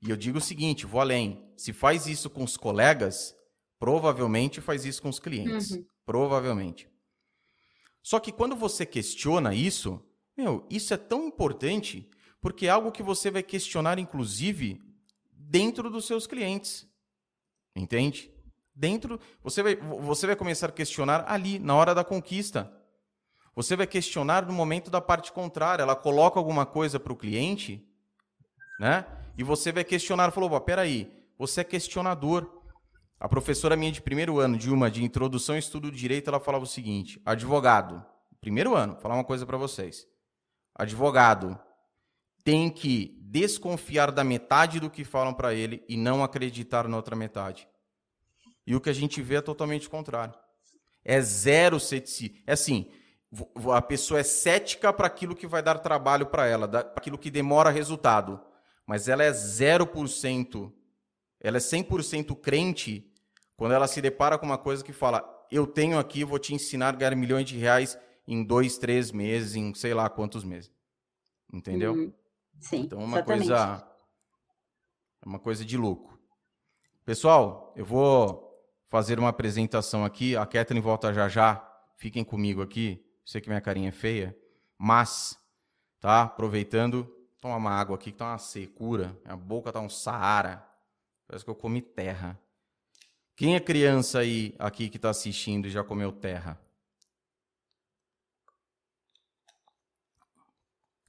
E 0.00 0.08
eu 0.08 0.16
digo 0.16 0.38
o 0.38 0.40
seguinte, 0.40 0.86
vou 0.86 1.02
além. 1.02 1.52
Se 1.54 1.70
faz 1.70 2.06
isso 2.06 2.30
com 2.30 2.42
os 2.42 2.56
colegas, 2.56 3.36
provavelmente 3.78 4.58
faz 4.62 4.86
isso 4.86 5.02
com 5.02 5.10
os 5.10 5.18
clientes. 5.18 5.72
Uhum. 5.72 5.84
Provavelmente. 6.06 6.88
Só 8.02 8.18
que 8.18 8.32
quando 8.32 8.56
você 8.56 8.86
questiona 8.86 9.54
isso, 9.54 10.02
meu, 10.34 10.66
isso 10.70 10.94
é 10.94 10.96
tão 10.96 11.26
importante 11.26 12.08
porque 12.42 12.66
é 12.66 12.70
algo 12.70 12.90
que 12.90 13.04
você 13.04 13.30
vai 13.30 13.42
questionar, 13.42 14.00
inclusive, 14.00 14.82
dentro 15.32 15.88
dos 15.88 16.06
seus 16.06 16.26
clientes. 16.26 16.86
Entende? 17.74 18.30
Dentro, 18.74 19.20
você 19.42 19.62
vai, 19.62 19.76
você 19.76 20.26
vai 20.26 20.34
começar 20.34 20.66
a 20.66 20.72
questionar 20.72 21.24
ali, 21.28 21.60
na 21.60 21.74
hora 21.76 21.94
da 21.94 22.02
conquista. 22.02 22.70
Você 23.54 23.76
vai 23.76 23.86
questionar 23.86 24.44
no 24.44 24.52
momento 24.52 24.90
da 24.90 25.00
parte 25.00 25.30
contrária. 25.30 25.84
Ela 25.84 25.94
coloca 25.94 26.38
alguma 26.38 26.66
coisa 26.66 26.98
para 26.98 27.12
o 27.12 27.16
cliente, 27.16 27.86
né? 28.80 29.06
E 29.38 29.44
você 29.44 29.70
vai 29.70 29.84
questionar, 29.84 30.32
falou, 30.32 30.60
peraí, 30.60 31.10
você 31.38 31.60
é 31.60 31.64
questionador. 31.64 32.60
A 33.20 33.28
professora 33.28 33.76
minha 33.76 33.92
de 33.92 34.02
primeiro 34.02 34.40
ano, 34.40 34.58
de 34.58 34.68
uma 34.68 34.90
de 34.90 35.04
introdução 35.04 35.54
e 35.54 35.60
estudo 35.60 35.92
de 35.92 35.96
direito, 35.96 36.28
ela 36.28 36.40
falava 36.40 36.64
o 36.64 36.66
seguinte: 36.66 37.22
advogado, 37.24 38.04
primeiro 38.40 38.74
ano, 38.74 38.94
vou 38.94 39.02
falar 39.02 39.14
uma 39.14 39.24
coisa 39.24 39.46
para 39.46 39.56
vocês. 39.56 40.08
Advogado 40.74 41.56
tem 42.44 42.70
que 42.70 43.18
desconfiar 43.20 44.10
da 44.10 44.22
metade 44.22 44.80
do 44.80 44.90
que 44.90 45.04
falam 45.04 45.32
para 45.32 45.54
ele 45.54 45.82
e 45.88 45.96
não 45.96 46.22
acreditar 46.22 46.86
na 46.88 46.96
outra 46.96 47.16
metade. 47.16 47.68
E 48.66 48.76
o 48.76 48.80
que 48.80 48.90
a 48.90 48.94
gente 48.94 49.20
vê 49.22 49.36
é 49.36 49.40
totalmente 49.40 49.88
contrário. 49.88 50.34
É 51.04 51.20
zero 51.20 51.80
ceticismo. 51.80 52.36
É 52.46 52.52
assim, 52.52 52.90
a 53.74 53.82
pessoa 53.82 54.20
é 54.20 54.22
cética 54.22 54.92
para 54.92 55.06
aquilo 55.06 55.34
que 55.34 55.46
vai 55.46 55.62
dar 55.62 55.78
trabalho 55.78 56.26
para 56.26 56.46
ela, 56.46 56.68
para 56.68 56.92
aquilo 56.96 57.18
que 57.18 57.30
demora 57.30 57.70
resultado 57.70 58.40
mas 58.86 59.08
ela 59.08 59.22
é 59.22 59.30
0%, 59.30 60.72
ela 61.40 61.56
é 61.56 61.60
100% 61.60 62.36
crente 62.36 63.10
quando 63.56 63.72
ela 63.72 63.86
se 63.86 64.00
depara 64.00 64.36
com 64.36 64.46
uma 64.46 64.58
coisa 64.58 64.84
que 64.84 64.92
fala: 64.92 65.24
eu 65.50 65.66
tenho 65.66 65.98
aqui, 65.98 66.24
vou 66.24 66.38
te 66.38 66.54
ensinar 66.54 66.90
a 66.90 66.96
ganhar 66.96 67.16
milhões 67.16 67.46
de 67.46 67.56
reais 67.56 67.98
em 68.26 68.44
dois, 68.44 68.78
três 68.78 69.10
meses, 69.10 69.56
em 69.56 69.72
sei 69.74 69.94
lá 69.94 70.08
quantos 70.08 70.44
meses. 70.44 70.70
Entendeu? 71.52 71.94
Uhum. 71.94 72.12
Sim, 72.60 72.82
Então 72.82 73.00
é 73.00 73.04
uma 73.04 73.18
exatamente. 73.18 73.48
coisa. 73.48 73.88
É 75.24 75.28
uma 75.28 75.38
coisa 75.38 75.64
de 75.64 75.76
louco. 75.76 76.18
Pessoal, 77.04 77.72
eu 77.76 77.84
vou 77.84 78.50
fazer 78.86 79.18
uma 79.18 79.28
apresentação 79.28 80.04
aqui. 80.04 80.36
A 80.36 80.46
Kathleen 80.46 80.80
volta 80.82 81.12
já 81.12 81.28
já. 81.28 81.68
Fiquem 81.96 82.24
comigo 82.24 82.62
aqui. 82.62 83.04
Sei 83.24 83.40
que 83.40 83.48
minha 83.48 83.60
carinha 83.60 83.88
é 83.88 83.92
feia. 83.92 84.36
Mas, 84.78 85.38
tá? 86.00 86.22
Aproveitando, 86.22 87.04
toma 87.40 87.56
uma 87.56 87.70
água 87.70 87.96
aqui 87.96 88.10
que 88.12 88.18
tá 88.18 88.26
uma 88.32 88.38
secura. 88.38 89.16
Minha 89.24 89.36
boca 89.36 89.72
tá 89.72 89.80
um 89.80 89.88
Saara. 89.88 90.66
Parece 91.26 91.44
que 91.44 91.50
eu 91.50 91.54
comi 91.54 91.80
terra. 91.80 92.38
Quem 93.36 93.54
é 93.56 93.60
criança 93.60 94.18
aí 94.20 94.54
aqui 94.58 94.88
que 94.88 94.98
tá 94.98 95.10
assistindo 95.10 95.66
e 95.66 95.70
já 95.70 95.82
comeu 95.82 96.12
terra? 96.12 96.60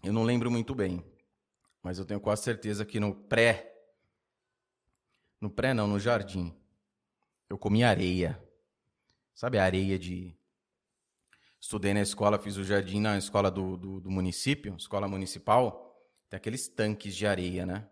Eu 0.04 0.12
não 0.14 0.24
lembro 0.24 0.52
muito 0.52 0.76
bem, 0.76 1.04
mas 1.84 2.00
eu 2.00 2.06
tenho 2.06 2.22
quase 2.22 2.44
certeza 2.44 2.86
que 2.86 3.00
no 3.00 3.14
pré. 3.14 3.72
No 5.40 5.50
pré, 5.50 5.74
não, 5.74 5.86
no 5.86 6.00
jardim. 6.00 6.56
Eu 7.50 7.58
comi 7.58 7.84
areia. 7.84 8.42
Sabe 9.36 9.58
a 9.58 9.64
areia 9.66 10.00
de. 10.00 10.34
Estudei 11.60 11.94
na 11.94 12.02
escola, 12.02 12.40
fiz 12.40 12.56
o 12.56 12.64
jardim 12.64 13.02
na 13.02 13.18
escola 13.18 13.52
do, 13.52 13.78
do, 13.78 14.00
do 14.00 14.10
município, 14.10 14.76
escola 14.78 15.08
municipal. 15.08 15.94
Tem 16.30 16.38
aqueles 16.38 16.68
tanques 16.68 17.16
de 17.16 17.28
areia, 17.28 17.66
né? 17.66 17.88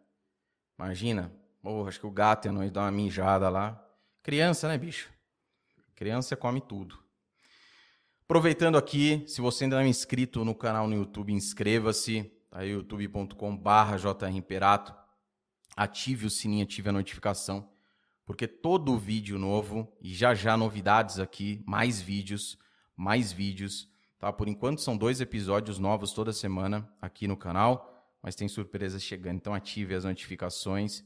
Imagina. 0.79 1.31
Porra, 1.61 1.89
acho 1.89 1.99
que 1.99 2.07
o 2.07 2.11
gato 2.11 2.47
ia 2.47 2.71
dar 2.71 2.81
uma 2.81 2.91
mijada 2.91 3.49
lá. 3.49 3.87
Criança, 4.23 4.67
né, 4.67 4.77
bicho? 4.77 5.11
Criança 5.95 6.35
come 6.35 6.59
tudo. 6.61 6.97
Aproveitando 8.23 8.77
aqui, 8.77 9.23
se 9.27 9.41
você 9.41 9.65
ainda 9.65 9.75
não 9.75 9.83
é 9.83 9.87
inscrito 9.87 10.45
no 10.45 10.55
canal 10.55 10.87
no 10.87 10.95
YouTube, 10.95 11.33
inscreva-se. 11.33 12.31
Tá 12.51 12.59
aí 12.59 12.71
youtube.com.br 12.71 13.97
jrimperato. 13.97 14.93
Ative 15.75 16.25
o 16.25 16.29
sininho, 16.29 16.63
ative 16.63 16.89
a 16.89 16.91
notificação. 16.91 17.69
Porque 18.25 18.45
todo 18.45 18.97
vídeo 18.97 19.39
novo, 19.39 19.91
e 20.01 20.13
já 20.13 20.35
já 20.35 20.57
novidades 20.57 21.17
aqui, 21.17 21.63
mais 21.65 22.01
vídeos, 22.01 22.57
mais 22.95 23.31
vídeos. 23.31 23.89
Tá? 24.19 24.31
Por 24.33 24.49
enquanto 24.49 24.81
são 24.81 24.97
dois 24.97 25.21
episódios 25.21 25.79
novos 25.79 26.11
toda 26.11 26.33
semana 26.33 26.87
aqui 27.01 27.25
no 27.25 27.37
canal, 27.37 28.05
mas 28.21 28.35
tem 28.35 28.49
surpresas 28.49 29.01
chegando. 29.01 29.37
Então 29.37 29.53
ative 29.53 29.95
as 29.95 30.03
notificações. 30.03 31.05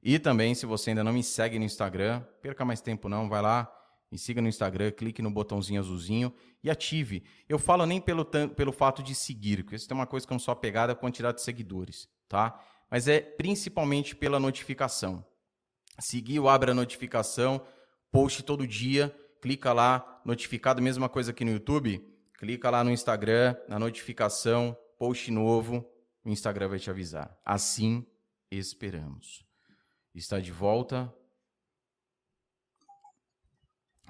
E 0.00 0.18
também, 0.18 0.54
se 0.54 0.64
você 0.64 0.90
ainda 0.90 1.02
não 1.02 1.12
me 1.12 1.24
segue 1.24 1.58
no 1.58 1.64
Instagram, 1.64 2.20
perca 2.40 2.64
mais 2.64 2.80
tempo 2.80 3.08
não, 3.08 3.28
vai 3.28 3.42
lá, 3.42 3.70
me 4.14 4.18
siga 4.18 4.40
no 4.40 4.46
Instagram, 4.46 4.92
clique 4.92 5.20
no 5.20 5.28
botãozinho 5.28 5.80
azulzinho 5.80 6.32
e 6.62 6.70
ative. 6.70 7.24
Eu 7.48 7.58
falo 7.58 7.84
nem 7.84 8.00
pelo, 8.00 8.24
pelo 8.24 8.70
fato 8.70 9.02
de 9.02 9.12
seguir, 9.12 9.64
porque 9.64 9.74
isso 9.74 9.88
tem 9.88 9.96
uma 9.96 10.06
coisa 10.06 10.24
que 10.24 10.32
eu 10.32 10.36
não 10.36 10.40
sou 10.40 10.52
apegado 10.52 10.90
à 10.90 10.94
quantidade 10.94 11.38
de 11.38 11.42
seguidores, 11.42 12.08
tá? 12.28 12.56
Mas 12.88 13.08
é 13.08 13.20
principalmente 13.20 14.14
pela 14.14 14.38
notificação. 14.38 15.26
Seguir 15.98 16.40
Abre 16.46 16.70
a 16.70 16.74
Notificação, 16.74 17.60
post 18.12 18.44
todo 18.44 18.68
dia, 18.68 19.12
clica 19.42 19.72
lá, 19.72 20.22
notificado, 20.24 20.80
mesma 20.80 21.08
coisa 21.08 21.32
aqui 21.32 21.44
no 21.44 21.50
YouTube, 21.50 22.00
clica 22.38 22.70
lá 22.70 22.84
no 22.84 22.92
Instagram, 22.92 23.56
na 23.68 23.80
notificação, 23.80 24.78
post 24.96 25.28
novo, 25.32 25.84
o 26.24 26.30
Instagram 26.30 26.68
vai 26.68 26.78
te 26.78 26.88
avisar. 26.88 27.36
Assim 27.44 28.06
esperamos. 28.48 29.44
Está 30.14 30.38
de 30.38 30.52
volta. 30.52 31.12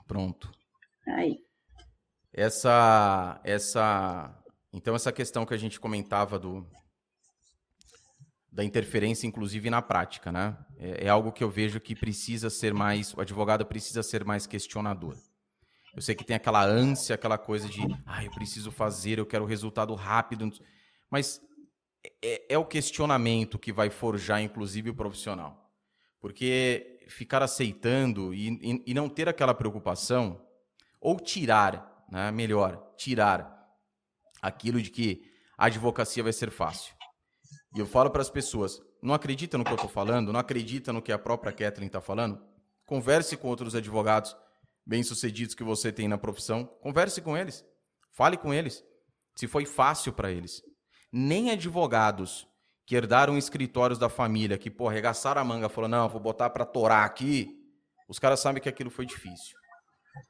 Pronto. 0.06 0.50
Aí. 1.06 1.38
Essa, 2.32 3.40
essa, 3.44 4.42
então 4.72 4.94
essa 4.94 5.12
questão 5.12 5.46
que 5.46 5.54
a 5.54 5.58
gente 5.58 5.78
comentava 5.78 6.38
do 6.38 6.66
da 8.54 8.62
interferência, 8.62 9.26
inclusive 9.26 9.68
na 9.68 9.82
prática, 9.82 10.30
né? 10.30 10.56
É, 10.78 11.06
é, 11.06 11.08
algo 11.08 11.32
que 11.32 11.42
eu 11.42 11.50
vejo 11.50 11.80
que 11.80 11.94
precisa 11.94 12.48
ser 12.48 12.72
mais, 12.72 13.12
o 13.12 13.20
advogado 13.20 13.66
precisa 13.66 14.00
ser 14.00 14.24
mais 14.24 14.46
questionador. 14.46 15.16
Eu 15.94 16.00
sei 16.00 16.14
que 16.14 16.24
tem 16.24 16.36
aquela 16.36 16.64
ânsia, 16.64 17.16
aquela 17.16 17.36
coisa 17.36 17.68
de, 17.68 17.80
ah, 18.06 18.24
eu 18.24 18.30
preciso 18.30 18.70
fazer, 18.70 19.18
eu 19.18 19.26
quero 19.26 19.44
resultado 19.44 19.92
rápido, 19.94 20.48
mas 21.10 21.40
é, 22.22 22.54
é 22.54 22.58
o 22.58 22.64
questionamento 22.64 23.58
que 23.58 23.72
vai 23.72 23.90
forjar, 23.90 24.40
inclusive, 24.40 24.90
o 24.90 24.94
profissional. 24.94 25.72
Porque 26.20 26.93
ficar 27.08 27.42
aceitando 27.42 28.34
e, 28.34 28.48
e, 28.48 28.82
e 28.86 28.94
não 28.94 29.08
ter 29.08 29.28
aquela 29.28 29.54
preocupação, 29.54 30.44
ou 31.00 31.20
tirar, 31.20 32.04
né, 32.10 32.30
melhor, 32.30 32.94
tirar 32.96 33.54
aquilo 34.40 34.80
de 34.80 34.90
que 34.90 35.22
a 35.56 35.66
advocacia 35.66 36.22
vai 36.22 36.32
ser 36.32 36.50
fácil. 36.50 36.94
E 37.74 37.78
eu 37.78 37.86
falo 37.86 38.10
para 38.10 38.22
as 38.22 38.30
pessoas, 38.30 38.80
não 39.02 39.14
acredita 39.14 39.58
no 39.58 39.64
que 39.64 39.70
eu 39.70 39.76
estou 39.76 39.90
falando, 39.90 40.32
não 40.32 40.40
acredita 40.40 40.92
no 40.92 41.02
que 41.02 41.12
a 41.12 41.18
própria 41.18 41.52
Kathleen 41.52 41.88
está 41.88 42.00
falando? 42.00 42.40
Converse 42.86 43.36
com 43.36 43.48
outros 43.48 43.74
advogados 43.74 44.36
bem-sucedidos 44.86 45.54
que 45.54 45.64
você 45.64 45.90
tem 45.90 46.08
na 46.08 46.18
profissão, 46.18 46.66
converse 46.80 47.20
com 47.20 47.36
eles, 47.36 47.64
fale 48.12 48.36
com 48.36 48.52
eles, 48.52 48.84
se 49.34 49.46
foi 49.46 49.64
fácil 49.64 50.12
para 50.12 50.30
eles. 50.30 50.62
Nem 51.12 51.50
advogados 51.50 52.46
que 52.86 52.94
herdaram 52.94 53.38
escritórios 53.38 53.98
da 53.98 54.08
família, 54.08 54.58
que, 54.58 54.70
pô, 54.70 54.88
arregaçaram 54.88 55.40
a 55.40 55.44
manga, 55.44 55.68
falou, 55.68 55.88
não, 55.88 56.08
vou 56.08 56.20
botar 56.20 56.50
para 56.50 56.64
torar 56.64 57.04
aqui, 57.04 57.60
os 58.08 58.18
caras 58.18 58.40
sabem 58.40 58.62
que 58.62 58.68
aquilo 58.68 58.90
foi 58.90 59.06
difícil. 59.06 59.56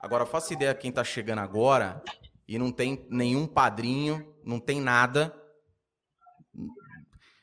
Agora, 0.00 0.24
faça 0.24 0.52
ideia 0.52 0.74
quem 0.74 0.90
está 0.90 1.02
chegando 1.02 1.40
agora 1.40 2.02
e 2.46 2.58
não 2.58 2.70
tem 2.70 3.06
nenhum 3.10 3.46
padrinho, 3.46 4.34
não 4.44 4.60
tem 4.60 4.80
nada, 4.80 5.34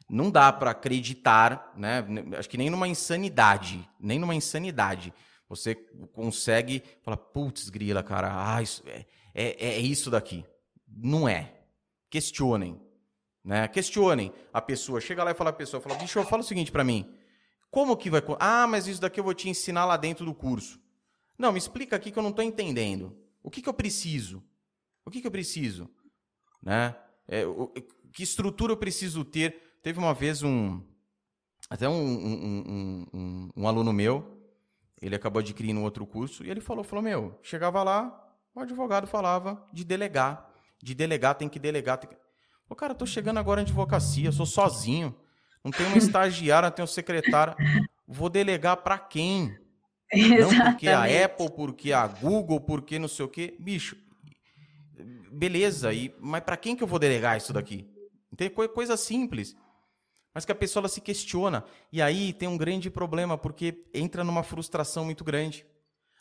não 0.10 0.30
dá 0.30 0.52
para 0.52 0.72
acreditar, 0.72 1.72
né? 1.76 2.06
Acho 2.38 2.50
que 2.50 2.58
nem 2.58 2.70
numa 2.70 2.88
insanidade, 2.88 3.88
nem 4.00 4.20
numa 4.20 4.36
insanidade. 4.36 5.14
Você 5.48 5.76
consegue 6.14 6.84
falar, 7.02 7.18
putz, 7.18 7.70
grila, 7.70 8.04
cara, 8.04 8.56
ah, 8.56 8.62
isso 8.62 8.84
é, 8.88 9.06
é, 9.34 9.66
é 9.76 9.80
isso 9.80 10.10
daqui. 10.10 10.46
Não 10.88 11.28
é. 11.28 11.54
Questionem. 12.10 12.80
Né? 13.44 13.68
Questionem 13.68 14.32
a 14.54 14.62
pessoa. 14.62 15.02
Chega 15.02 15.24
lá 15.24 15.32
e 15.32 15.36
fala 15.36 15.50
a 15.50 15.54
pessoa, 15.54 15.82
fala, 15.82 15.96
bicho, 15.96 16.24
fala 16.24 16.42
o 16.42 16.46
seguinte 16.46 16.72
para 16.72 16.84
mim. 16.84 17.14
Como 17.70 17.96
que 17.96 18.10
vai... 18.10 18.22
Ah, 18.40 18.68
mas 18.68 18.88
isso 18.88 19.02
daqui 19.02 19.20
eu 19.20 19.24
vou 19.24 19.34
te 19.34 19.50
ensinar 19.50 19.86
lá 19.86 19.98
dentro 19.98 20.26
do 20.26 20.34
curso. 20.34 20.80
Não, 21.38 21.52
me 21.52 21.58
explica 21.58 21.96
aqui 21.96 22.12
que 22.12 22.20
eu 22.20 22.24
não 22.24 22.30
estou 22.30 22.44
entendendo. 22.44 23.18
O 23.42 23.50
que, 23.50 23.62
que 23.62 23.70
eu 23.70 23.74
preciso? 23.74 24.44
O 25.06 25.10
que, 25.10 25.22
que 25.22 25.28
eu 25.28 25.32
preciso? 25.32 25.90
Né? 26.62 26.96
É, 27.28 27.46
o, 27.46 27.68
que 28.14 28.24
estrutura 28.24 28.74
eu 28.74 28.78
preciso 28.78 29.24
ter? 29.24 29.80
Teve 29.82 29.98
uma 30.00 30.14
vez 30.14 30.44
um. 30.44 30.82
Até 31.70 31.88
um, 31.88 31.94
um, 31.94 33.08
um, 33.14 33.50
um, 33.56 33.68
aluno 33.68 33.94
meu, 33.94 34.38
ele 35.02 35.16
acabou 35.16 35.40
adquirindo 35.40 35.82
outro 35.82 36.06
curso, 36.06 36.44
e 36.44 36.50
ele 36.50 36.60
falou: 36.60 36.84
falou, 36.84 37.02
meu, 37.02 37.40
chegava 37.42 37.82
lá, 37.82 38.36
o 38.54 38.60
advogado 38.60 39.08
falava 39.08 39.66
de 39.72 39.84
delegar. 39.84 40.52
De 40.84 40.94
delegar, 40.94 41.36
tem 41.36 41.48
que 41.48 41.60
delegar. 41.60 41.98
Tem 41.98 42.10
que... 42.10 42.18
Ô, 42.72 42.76
cara, 42.76 42.94
eu 42.94 42.98
tô 42.98 43.06
chegando 43.06 43.38
agora 43.38 43.60
em 43.60 43.66
advocacia, 43.66 44.32
sou 44.32 44.46
sozinho. 44.46 45.14
Não 45.62 45.72
tenho 45.74 45.90
uma 45.90 45.98
estagiária, 45.98 46.70
não 46.70 46.74
tenho 46.74 46.88
secretária. 46.88 47.54
Vou 48.08 48.30
delegar 48.30 48.78
para 48.78 48.98
quem? 48.98 49.60
Exatamente. 50.10 50.56
Não 50.58 50.72
porque 50.72 50.88
a 50.88 51.26
Apple, 51.26 51.50
porque 51.52 51.92
a 51.92 52.08
Google, 52.08 52.62
porque 52.62 52.98
não 52.98 53.08
sei 53.10 53.26
o 53.26 53.28
quê. 53.30 53.56
Bicho, 53.60 53.98
beleza, 55.32 55.94
e, 55.94 56.14
mas 56.20 56.44
para 56.44 56.56
quem 56.56 56.76
que 56.76 56.84
eu 56.84 56.88
vou 56.88 57.00
delegar 57.00 57.38
isso 57.38 57.54
daqui? 57.54 57.90
Tem 58.38 58.50
coisa 58.50 58.96
simples. 58.96 59.56
Mas 60.34 60.46
que 60.46 60.52
a 60.52 60.56
pessoa 60.56 60.88
se 60.88 61.02
questiona. 61.02 61.66
E 61.92 62.02
aí 62.02 62.32
tem 62.32 62.48
um 62.48 62.58
grande 62.58 62.90
problema, 62.90 63.38
porque 63.38 63.86
entra 63.94 64.24
numa 64.24 64.44
frustração 64.44 65.04
muito 65.04 65.26
grande. 65.26 65.66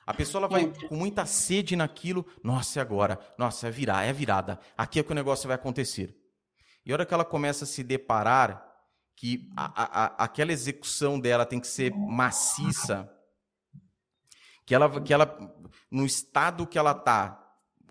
A 0.05 0.13
pessoa 0.13 0.49
vai 0.49 0.63
entra. 0.63 0.89
com 0.89 0.97
muita 0.97 1.27
sede 1.27 1.77
naquilo. 1.77 2.27
Nossa, 2.43 2.81
é 2.81 2.83
agora. 2.83 3.21
Nossa, 3.39 3.69
é 3.69 3.71
virar, 3.71 4.05
é 4.05 4.13
virada. 4.13 4.59
Aqui 4.77 4.99
é 4.99 5.03
que 5.05 5.13
o 5.13 5.15
negócio 5.15 5.47
vai 5.47 5.55
acontecer. 5.55 6.20
E 6.85 6.93
a 6.93 6.95
hora 6.95 7.07
que 7.07 7.15
ela 7.15 7.25
começa 7.25 7.65
a 7.65 7.67
se 7.67 7.83
deparar 7.83 8.67
que 9.17 9.51
a, 9.57 9.83
a, 9.83 10.25
aquela 10.25 10.53
execução 10.53 11.21
dela 11.21 11.45
tem 11.45 11.61
que 11.61 11.67
ser 11.67 11.95
maciça, 11.95 13.11
que 14.65 14.75
ela, 14.75 15.01
que 15.01 15.13
ela 15.13 15.37
no 15.91 16.07
estado 16.07 16.67
que 16.67 16.79
ela 16.79 16.93
está, 16.93 17.37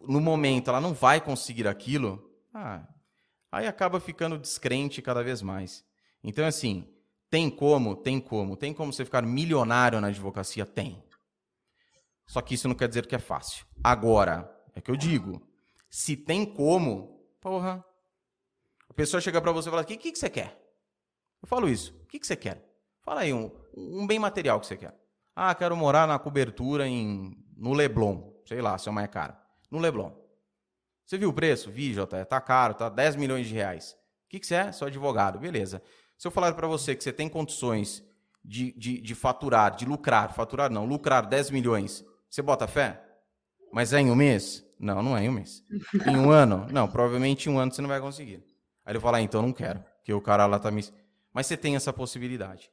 no 0.07 0.19
momento, 0.19 0.69
ela 0.69 0.81
não 0.81 0.93
vai 0.93 1.21
conseguir 1.21 1.67
aquilo, 1.67 2.31
ah, 2.53 2.87
aí 3.51 3.67
acaba 3.67 3.99
ficando 3.99 4.37
descrente 4.37 5.01
cada 5.01 5.23
vez 5.23 5.41
mais. 5.41 5.85
Então, 6.23 6.45
assim, 6.45 6.87
tem 7.29 7.49
como? 7.49 7.95
Tem 7.95 8.19
como. 8.19 8.57
Tem 8.57 8.73
como 8.73 8.91
você 8.91 9.05
ficar 9.05 9.21
milionário 9.21 10.01
na 10.01 10.07
advocacia? 10.07 10.65
Tem. 10.65 11.03
Só 12.25 12.41
que 12.41 12.55
isso 12.55 12.67
não 12.67 12.75
quer 12.75 12.87
dizer 12.87 13.05
que 13.07 13.15
é 13.15 13.19
fácil. 13.19 13.65
Agora, 13.83 14.49
é 14.73 14.81
que 14.81 14.89
eu 14.89 14.95
digo, 14.95 15.41
se 15.89 16.15
tem 16.15 16.45
como, 16.45 17.23
porra. 17.41 17.83
A 18.89 18.93
pessoa 18.93 19.21
chega 19.21 19.41
para 19.41 19.51
você 19.51 19.69
e 19.69 19.71
fala: 19.71 19.83
o 19.83 19.85
que, 19.85 19.97
que, 19.97 20.11
que 20.11 20.19
você 20.19 20.29
quer? 20.29 20.59
Eu 21.41 21.47
falo 21.47 21.69
isso. 21.69 21.93
O 22.03 22.07
que, 22.07 22.19
que 22.19 22.27
você 22.27 22.35
quer? 22.35 22.65
Fala 23.03 23.21
aí, 23.21 23.33
um, 23.33 23.49
um 23.75 24.05
bem 24.05 24.19
material 24.19 24.59
que 24.59 24.67
você 24.67 24.75
quer. 24.75 24.93
Ah, 25.35 25.55
quero 25.55 25.75
morar 25.75 26.07
na 26.07 26.19
cobertura 26.19 26.87
em, 26.87 27.33
no 27.55 27.73
Leblon. 27.73 28.33
sei 28.45 28.61
lá, 28.61 28.77
se 28.77 28.89
é 28.89 28.91
mais 28.91 29.09
caro. 29.09 29.35
No 29.71 29.79
Leblon. 29.79 30.11
Você 31.05 31.17
viu 31.17 31.29
o 31.29 31.33
preço? 31.33 31.71
Vi, 31.71 31.93
Jota, 31.93 32.23
tá 32.25 32.39
caro, 32.41 32.73
tá 32.73 32.89
10 32.89 33.15
milhões 33.15 33.47
de 33.47 33.53
reais. 33.53 33.93
O 34.25 34.29
que, 34.29 34.39
que 34.39 34.45
você 34.45 34.55
é? 34.55 34.71
Sou 34.71 34.87
advogado, 34.87 35.39
beleza. 35.39 35.81
Se 36.17 36.27
eu 36.27 36.31
falar 36.31 36.53
para 36.53 36.67
você 36.67 36.95
que 36.95 37.03
você 37.03 37.13
tem 37.13 37.29
condições 37.29 38.03
de, 38.43 38.73
de, 38.73 39.01
de 39.01 39.15
faturar, 39.15 39.75
de 39.75 39.85
lucrar, 39.85 40.33
faturar 40.33 40.69
não, 40.69 40.85
lucrar 40.85 41.25
10 41.25 41.49
milhões, 41.51 42.05
você 42.29 42.41
bota 42.41 42.67
fé? 42.67 43.01
Mas 43.71 43.93
é 43.93 44.01
em 44.01 44.11
um 44.11 44.15
mês? 44.15 44.63
Não, 44.79 45.01
não 45.01 45.17
é 45.17 45.23
em 45.23 45.29
um 45.29 45.33
mês. 45.33 45.63
Em 46.05 46.17
um 46.17 46.29
ano? 46.29 46.67
Não, 46.71 46.87
provavelmente 46.87 47.49
em 47.49 47.53
um 47.53 47.59
ano 47.59 47.71
você 47.71 47.81
não 47.81 47.89
vai 47.89 47.99
conseguir. 47.99 48.43
Aí 48.89 48.93
ele 48.93 48.99
fala, 48.99 49.19
ah, 49.19 49.21
então 49.21 49.43
não 49.43 49.53
quero, 49.53 49.85
que 50.03 50.11
o 50.11 50.19
cara 50.19 50.47
lá 50.47 50.57
tá 50.57 50.71
me... 50.71 50.83
Mas 51.31 51.45
você 51.45 51.55
tem 51.55 51.75
essa 51.75 51.93
possibilidade. 51.93 52.71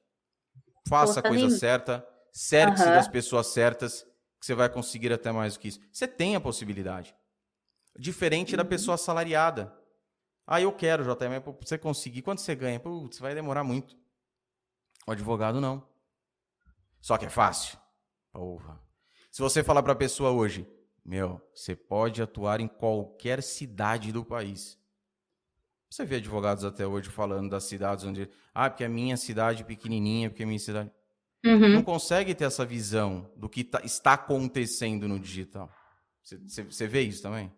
Faça 0.89 1.21
a 1.21 1.23
coisa 1.23 1.51
certa, 1.51 2.09
cerque-se 2.33 2.85
uhum. 2.85 2.95
das 2.95 3.07
pessoas 3.07 3.49
certas, 3.49 4.03
que 4.41 4.47
você 4.47 4.55
vai 4.55 4.71
conseguir 4.71 5.13
até 5.13 5.31
mais 5.31 5.53
do 5.53 5.61
que 5.61 5.69
isso. 5.69 5.79
Você 5.93 6.09
tem 6.09 6.35
a 6.35 6.41
possibilidade. 6.41 7.15
Diferente 7.99 8.53
uhum. 8.53 8.57
da 8.57 8.65
pessoa 8.65 8.95
assalariada. 8.95 9.79
Ah, 10.47 10.59
eu 10.59 10.73
quero, 10.73 11.05
JM, 11.05 11.39
para 11.43 11.53
você 11.61 11.77
conseguir. 11.77 12.23
Quanto 12.23 12.41
você 12.41 12.55
ganha? 12.55 12.81
Putz, 12.81 13.19
vai 13.19 13.35
demorar 13.35 13.63
muito. 13.63 13.95
O 15.07 15.13
advogado 15.13 15.61
não. 15.61 15.87
Só 16.99 17.19
que 17.19 17.27
é 17.27 17.31
fácil. 17.31 17.79
Porra. 18.33 18.81
Se 19.31 19.43
você 19.43 19.63
falar 19.63 19.83
para 19.83 19.93
a 19.93 19.97
pessoa 19.97 20.31
hoje, 20.31 20.67
meu, 21.05 21.47
você 21.55 21.77
pode 21.77 22.23
atuar 22.23 22.59
em 22.59 22.69
qualquer 22.69 23.43
cidade 23.43 24.13
do 24.13 24.25
país. 24.25 24.79
Você 25.91 26.05
vê 26.05 26.17
advogados 26.17 26.65
até 26.65 26.87
hoje 26.87 27.09
falando 27.09 27.51
das 27.51 27.65
cidades 27.65 28.05
onde. 28.05 28.29
Ah, 28.55 28.69
porque 28.69 28.85
a 28.85 28.89
minha 28.89 29.17
cidade 29.17 29.63
é 29.63 29.65
pequenininha, 29.65 30.29
porque 30.29 30.43
a 30.43 30.47
minha 30.47 30.59
cidade. 30.59 30.91
Uhum. 31.45 31.69
Não 31.69 31.83
consegue 31.83 32.35
ter 32.35 32.45
essa 32.45 32.65
visão 32.65 33.31
do 33.37 33.49
que 33.49 33.63
tá, 33.63 33.81
está 33.85 34.15
acontecendo 34.15 35.07
no 35.07 35.19
digital. 35.19 35.71
Você, 36.23 36.65
você 36.65 36.87
vê 36.89 37.03
isso 37.03 37.23
também? 37.23 37.53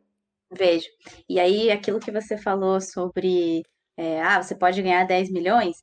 Vejo. 0.53 0.87
E 1.29 1.41
aí, 1.41 1.71
aquilo 1.71 2.01
que 2.01 2.11
você 2.11 2.37
falou 2.37 2.81
sobre, 2.81 3.63
é, 3.97 4.21
ah, 4.23 4.43
você 4.43 4.55
pode 4.55 4.83
ganhar 4.83 5.05
10 5.07 5.31
milhões? 5.31 5.83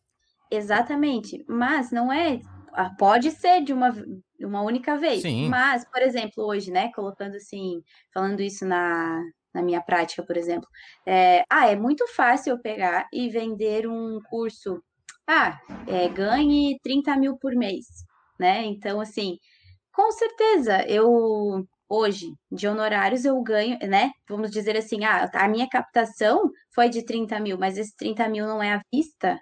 Exatamente. 0.52 1.44
Mas 1.48 1.92
não 1.92 2.14
é. 2.14 2.40
Ah, 2.74 2.92
pode 2.98 3.32
ser 3.32 3.64
de 3.64 3.74
uma, 3.74 3.92
uma 4.40 4.62
única 4.62 4.98
vez. 4.98 5.22
Sim. 5.22 5.50
Mas, 5.50 5.84
por 5.86 6.02
exemplo, 6.02 6.44
hoje, 6.44 6.72
né, 6.72 6.92
colocando 6.94 7.36
assim, 7.38 7.82
falando 8.14 8.42
isso 8.42 8.66
na, 8.66 9.20
na 9.56 9.64
minha 9.64 9.82
prática, 9.82 10.22
por 10.24 10.36
exemplo, 10.36 10.68
é, 11.06 11.44
ah, 11.50 11.68
é 11.72 11.76
muito 11.76 12.06
fácil 12.14 12.52
eu 12.52 12.62
pegar 12.62 13.08
e 13.12 13.30
vender 13.30 13.88
um 13.88 14.20
curso. 14.30 14.84
Ah, 15.28 15.60
é, 15.88 16.10
ganhe 16.10 16.78
30 16.84 17.16
mil 17.18 17.38
por 17.38 17.56
mês, 17.56 17.86
né? 18.40 18.66
Então, 18.66 19.00
assim, 19.00 19.38
com 19.94 20.12
certeza, 20.12 20.86
eu 20.88 21.66
hoje, 21.90 22.34
de 22.52 22.68
honorários, 22.68 23.26
eu 23.26 23.42
ganho, 23.42 23.78
né? 23.88 24.12
Vamos 24.30 24.52
dizer 24.52 24.76
assim, 24.78 25.06
ah, 25.06 25.30
a 25.34 25.48
minha 25.48 25.68
captação 25.70 26.52
foi 26.74 26.90
de 26.90 27.06
30 27.06 27.40
mil, 27.40 27.58
mas 27.58 27.78
esse 27.78 27.96
30 27.96 28.28
mil 28.30 28.46
não 28.48 28.62
é 28.62 28.74
à 28.74 28.82
vista, 28.94 29.40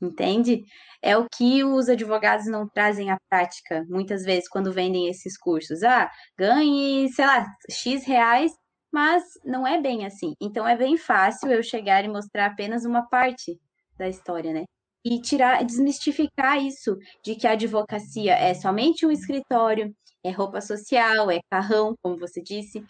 entende? 0.00 0.62
É 1.02 1.16
o 1.16 1.26
que 1.28 1.62
os 1.64 1.88
advogados 1.88 2.46
não 2.46 2.68
trazem 2.68 3.10
à 3.10 3.18
prática, 3.28 3.84
muitas 3.88 4.24
vezes, 4.24 4.48
quando 4.48 4.72
vendem 4.72 5.08
esses 5.08 5.38
cursos. 5.38 5.82
Ah, 5.84 6.10
ganhe, 6.36 7.08
sei 7.12 7.26
lá, 7.26 7.46
X 7.70 8.04
reais, 8.06 8.52
mas 8.92 9.22
não 9.44 9.66
é 9.66 9.80
bem 9.80 10.04
assim. 10.06 10.34
Então 10.40 10.66
é 10.66 10.76
bem 10.76 10.96
fácil 10.96 11.50
eu 11.50 11.62
chegar 11.62 12.04
e 12.04 12.08
mostrar 12.08 12.46
apenas 12.46 12.84
uma 12.84 13.02
parte 13.08 13.58
da 13.98 14.08
história, 14.08 14.52
né? 14.52 14.64
E 15.04 15.20
tirar, 15.20 15.64
desmistificar 15.64 16.62
isso 16.64 16.96
de 17.24 17.34
que 17.34 17.46
a 17.46 17.52
advocacia 17.52 18.34
é 18.34 18.54
somente 18.54 19.04
um 19.06 19.10
escritório, 19.10 19.94
é 20.24 20.30
roupa 20.30 20.60
social, 20.60 21.30
é 21.30 21.40
carrão, 21.50 21.94
como 22.02 22.16
você 22.18 22.40
disse, 22.42 22.84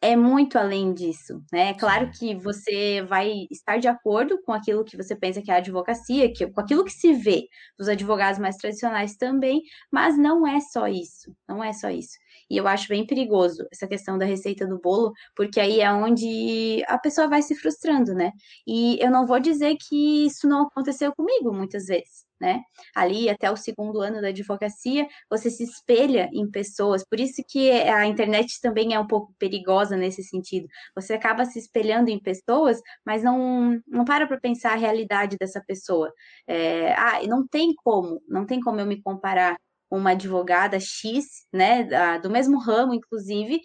é 0.00 0.14
muito 0.16 0.56
além 0.58 0.94
disso, 0.94 1.42
né? 1.52 1.70
É 1.70 1.74
claro 1.74 2.10
que 2.12 2.34
você 2.36 3.02
vai 3.02 3.46
estar 3.50 3.78
de 3.78 3.88
acordo 3.88 4.40
com 4.42 4.52
aquilo 4.52 4.84
que 4.84 4.96
você 4.96 5.16
pensa 5.16 5.42
que 5.42 5.50
é 5.50 5.54
a 5.54 5.56
advocacia, 5.58 6.32
que, 6.32 6.46
com 6.46 6.60
aquilo 6.60 6.84
que 6.84 6.92
se 6.92 7.12
vê 7.14 7.44
dos 7.78 7.88
advogados 7.88 8.38
mais 8.38 8.56
tradicionais 8.56 9.16
também, 9.16 9.62
mas 9.90 10.16
não 10.16 10.46
é 10.46 10.60
só 10.60 10.86
isso, 10.86 11.34
não 11.48 11.62
é 11.64 11.72
só 11.72 11.90
isso. 11.90 12.16
E 12.50 12.56
eu 12.56 12.66
acho 12.68 12.88
bem 12.88 13.06
perigoso 13.06 13.66
essa 13.72 13.86
questão 13.86 14.18
da 14.18 14.24
receita 14.24 14.66
do 14.66 14.78
bolo, 14.80 15.12
porque 15.36 15.60
aí 15.60 15.80
é 15.80 15.92
onde 15.92 16.82
a 16.88 16.98
pessoa 16.98 17.28
vai 17.28 17.42
se 17.42 17.54
frustrando, 17.54 18.14
né? 18.14 18.32
E 18.66 18.98
eu 19.00 19.10
não 19.10 19.26
vou 19.26 19.40
dizer 19.40 19.76
que 19.76 20.26
isso 20.26 20.48
não 20.48 20.62
aconteceu 20.66 21.12
comigo 21.14 21.52
muitas 21.52 21.86
vezes 21.86 22.28
né? 22.40 22.62
Ali 22.94 23.28
até 23.28 23.50
o 23.50 23.56
segundo 23.56 24.00
ano 24.00 24.20
da 24.20 24.28
advocacia, 24.28 25.06
você 25.28 25.50
se 25.50 25.64
espelha 25.64 26.28
em 26.32 26.50
pessoas, 26.50 27.04
por 27.04 27.18
isso 27.18 27.42
que 27.48 27.70
a 27.70 28.06
internet 28.06 28.60
também 28.60 28.94
é 28.94 29.00
um 29.00 29.06
pouco 29.06 29.34
perigosa 29.38 29.96
nesse 29.96 30.22
sentido. 30.22 30.68
Você 30.94 31.14
acaba 31.14 31.44
se 31.44 31.58
espelhando 31.58 32.10
em 32.10 32.20
pessoas, 32.20 32.80
mas 33.04 33.22
não, 33.22 33.80
não 33.86 34.04
para 34.04 34.26
para 34.26 34.38
pensar 34.40 34.72
a 34.72 34.76
realidade 34.76 35.36
dessa 35.38 35.62
pessoa. 35.66 36.12
É, 36.46 36.92
ah, 36.94 37.20
não 37.26 37.46
tem 37.46 37.74
como, 37.74 38.22
não 38.28 38.46
tem 38.46 38.60
como 38.60 38.80
eu 38.80 38.86
me 38.86 39.00
comparar 39.02 39.56
com 39.56 39.62
uma 39.90 40.10
advogada 40.10 40.78
X, 40.78 41.24
né, 41.52 42.18
do 42.18 42.30
mesmo 42.30 42.58
ramo, 42.58 42.94
inclusive, 42.94 43.60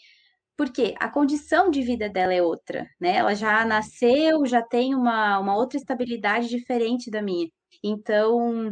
porque 0.58 0.94
a 1.00 1.10
condição 1.10 1.70
de 1.70 1.82
vida 1.82 2.10
dela 2.10 2.34
é 2.34 2.42
outra, 2.42 2.88
né? 3.00 3.18
Ela 3.18 3.34
já 3.34 3.66
nasceu, 3.66 4.46
já 4.46 4.62
tem 4.62 4.94
uma, 4.94 5.40
uma 5.40 5.56
outra 5.56 5.78
estabilidade 5.78 6.48
diferente 6.48 7.10
da 7.10 7.22
minha. 7.22 7.50
Então, 7.84 8.72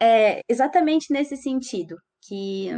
é 0.00 0.40
exatamente 0.48 1.12
nesse 1.12 1.36
sentido, 1.36 1.96
que 2.22 2.70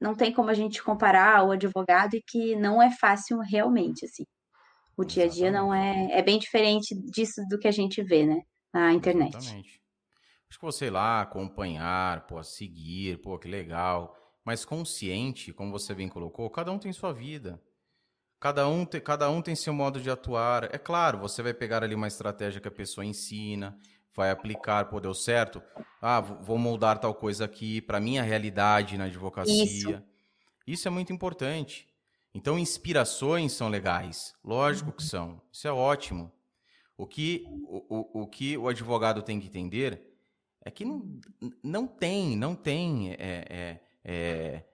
não 0.00 0.14
tem 0.14 0.32
como 0.32 0.50
a 0.50 0.54
gente 0.54 0.82
comparar 0.82 1.44
o 1.44 1.50
advogado 1.50 2.14
e 2.14 2.22
que 2.26 2.56
não 2.56 2.80
é 2.80 2.90
fácil 2.90 3.38
realmente, 3.40 4.04
assim. 4.04 4.24
O 4.96 5.04
dia 5.04 5.24
a 5.24 5.28
dia 5.28 5.50
não 5.50 5.74
é, 5.74 6.08
é 6.12 6.22
bem 6.22 6.38
diferente 6.38 6.94
disso 6.94 7.42
do 7.48 7.58
que 7.58 7.66
a 7.66 7.72
gente 7.72 8.02
vê, 8.02 8.24
né, 8.24 8.40
na 8.72 8.92
internet. 8.92 9.36
Exatamente. 9.36 9.81
Acho 10.52 10.58
que 10.58 10.66
você 10.66 10.88
ir 10.88 10.90
lá 10.90 11.22
acompanhar, 11.22 12.26
pô, 12.26 12.42
seguir, 12.44 13.16
pô, 13.22 13.38
que 13.38 13.48
legal, 13.48 14.14
mas 14.44 14.66
consciente, 14.66 15.50
como 15.50 15.72
você 15.72 15.94
bem 15.94 16.10
colocou, 16.10 16.50
cada 16.50 16.70
um 16.70 16.78
tem 16.78 16.92
sua 16.92 17.10
vida. 17.10 17.58
Cada 18.38 18.68
um, 18.68 18.84
te, 18.84 19.00
cada 19.00 19.30
um 19.30 19.40
tem 19.40 19.56
seu 19.56 19.72
modo 19.72 19.98
de 19.98 20.10
atuar. 20.10 20.64
É 20.64 20.76
claro, 20.76 21.18
você 21.18 21.42
vai 21.42 21.54
pegar 21.54 21.82
ali 21.82 21.94
uma 21.94 22.06
estratégia 22.06 22.60
que 22.60 22.68
a 22.68 22.70
pessoa 22.70 23.02
ensina, 23.02 23.78
vai 24.14 24.30
aplicar, 24.30 24.90
pô, 24.90 25.00
deu 25.00 25.14
certo. 25.14 25.62
Ah, 26.02 26.20
vou 26.20 26.58
moldar 26.58 26.98
tal 26.98 27.14
coisa 27.14 27.46
aqui 27.46 27.80
para 27.80 27.98
minha 27.98 28.22
realidade 28.22 28.98
na 28.98 29.04
advocacia. 29.04 29.64
Isso. 29.64 30.02
Isso 30.66 30.86
é 30.86 30.90
muito 30.90 31.14
importante. 31.14 31.88
Então, 32.34 32.58
inspirações 32.58 33.52
são 33.52 33.70
legais. 33.70 34.34
Lógico 34.44 34.92
que 34.92 35.02
são. 35.02 35.40
Isso 35.50 35.66
é 35.66 35.72
ótimo. 35.72 36.30
O 36.94 37.06
que 37.06 37.42
o, 37.64 38.20
o, 38.20 38.22
o 38.22 38.26
que 38.26 38.58
o 38.58 38.68
advogado 38.68 39.22
tem 39.22 39.40
que 39.40 39.46
entender 39.46 40.11
é 40.64 40.70
que 40.70 40.84
não, 40.84 41.20
não 41.62 41.86
tem, 41.86 42.36
não 42.36 42.54
tem 42.54 43.12
é, 43.12 43.44
é, 43.50 43.80
é, 44.04 44.64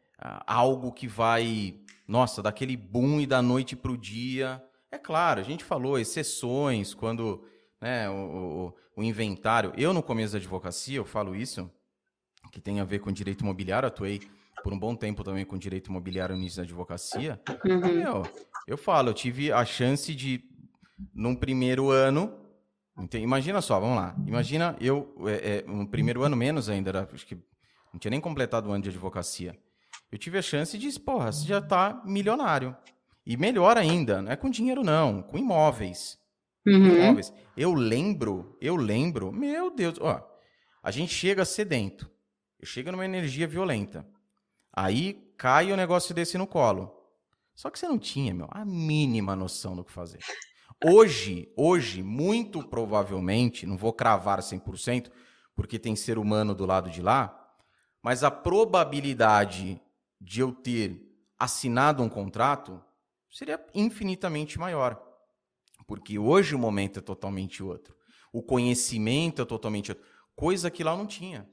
algo 0.47 0.93
que 0.93 1.09
vai, 1.09 1.81
nossa, 2.07 2.43
daquele 2.43 2.77
boom 2.77 3.21
e 3.21 3.27
da 3.27 3.41
noite 3.41 3.75
para 3.75 3.93
o 3.93 3.97
dia. 3.97 4.63
É 4.91 4.99
claro, 4.99 5.41
a 5.41 5.45
gente 5.45 5.65
falou 5.65 5.99
exceções, 5.99 6.95
quando 6.95 7.43
né, 7.81 8.09
o, 8.09 8.15
o, 8.15 8.75
o, 8.97 9.03
inventário. 9.03 9.73
Eu, 9.77 9.95
no 9.95 10.03
começo 10.03 10.33
da 10.33 10.39
advocacia, 10.39 10.97
eu 10.97 11.05
falo 11.05 11.35
isso, 11.35 11.71
que 12.53 12.61
tem 12.61 12.81
a 12.81 12.85
ver 12.85 12.99
com 12.99 13.11
direito 13.11 13.43
imobiliário, 13.43 13.87
atuei 13.87 14.21
por 14.63 14.73
um 14.73 14.79
bom 14.79 14.95
tempo 14.95 15.25
também 15.25 15.45
com 15.45 15.57
direito 15.57 15.89
imobiliário 15.89 16.35
no 16.35 16.41
início 16.43 16.59
da 16.59 16.65
advocacia. 16.65 17.41
Uhum. 17.65 17.95
Meu, 17.95 18.23
eu 18.67 18.77
falo, 18.77 19.11
eu 19.11 19.15
tive 19.15 19.53
a 19.53 19.65
chance 19.65 20.15
de, 20.15 20.45
num 21.15 21.35
primeiro 21.35 21.91
ano, 21.91 22.35
imagina 23.15 23.61
só, 23.61 23.79
vamos 23.79 23.97
lá, 23.97 24.15
imagina 24.27 24.77
eu, 24.81 25.15
é, 25.27 25.59
é, 25.59 25.63
no 25.67 25.87
primeiro 25.87 26.23
ano 26.23 26.37
menos 26.37 26.69
ainda, 26.69 26.91
era, 26.91 27.09
acho 27.13 27.27
que 27.27 27.37
não 27.93 27.99
tinha 27.99 28.11
nem 28.11 28.21
completado 28.21 28.69
o 28.69 28.73
ano 28.73 28.83
de 28.83 28.91
advocacia. 28.91 29.57
Eu 30.11 30.19
tive 30.19 30.39
a 30.39 30.43
chance 30.43 30.77
de, 30.79 31.01
porra, 31.01 31.31
você 31.31 31.47
já 31.47 31.59
está 31.59 32.03
milionário. 32.05 32.77
E 33.27 33.37
melhor 33.37 33.77
ainda, 33.77 34.23
não 34.23 34.33
é 34.33 34.37
com 34.37 34.49
dinheiro 34.49 34.83
não, 34.83 35.23
com 35.23 35.37
imóveis. 35.37 36.19
Uhum. 36.67 36.97
Imóveis. 36.97 37.33
Eu 37.57 37.75
lembro, 37.75 38.57
eu 38.61 38.75
lembro, 38.75 39.31
meu 39.31 39.71
Deus, 39.71 39.99
ó, 40.01 40.27
a 40.83 40.91
gente 40.91 41.13
chega 41.13 41.45
sedento, 41.45 42.11
chega 42.63 42.91
numa 42.91 43.05
energia 43.05 43.47
violenta. 43.47 44.07
Aí 44.73 45.33
cai 45.37 45.71
o 45.71 45.75
um 45.75 45.77
negócio 45.77 46.15
desse 46.15 46.39
no 46.39 46.47
colo. 46.47 46.95
Só 47.55 47.71
que 47.71 47.79
você 47.79 47.89
não 47.89 47.99
tinha, 47.99 48.33
meu, 48.33 48.49
a 48.51 48.65
mínima 48.65 49.35
noção 49.35 49.77
do 49.77 49.85
que 49.85 49.93
fazer. 49.93 50.21
Hoje, 50.85 51.53
hoje, 51.57 52.03
muito 52.03 52.67
provavelmente, 52.67 53.67
não 53.67 53.77
vou 53.77 53.93
cravar 53.93 54.41
100%, 54.41 55.11
porque 55.55 55.79
tem 55.79 55.97
ser 55.97 56.19
humano 56.19 56.55
do 56.55 56.65
lado 56.65 56.89
de 56.89 57.03
lá, 57.03 57.35
mas 58.03 58.23
a 58.23 58.31
probabilidade 58.31 59.81
de 60.21 60.41
eu 60.41 60.53
ter 60.53 61.03
assinado 61.39 62.03
um 62.03 62.09
contrato 62.09 62.83
seria 63.31 63.65
infinitamente 63.75 64.59
maior 64.59 65.09
porque 65.89 66.19
hoje 66.19 66.55
o 66.55 66.59
momento 66.59 66.99
é 66.99 67.03
totalmente 67.03 67.63
outro. 67.63 67.97
O 68.31 68.43
conhecimento 68.43 69.41
é 69.41 69.45
totalmente 69.47 69.91
outro. 69.91 70.05
Coisa 70.37 70.71
que 70.71 70.85
lá 70.85 70.95
não 70.95 71.07
tinha. 71.07 71.49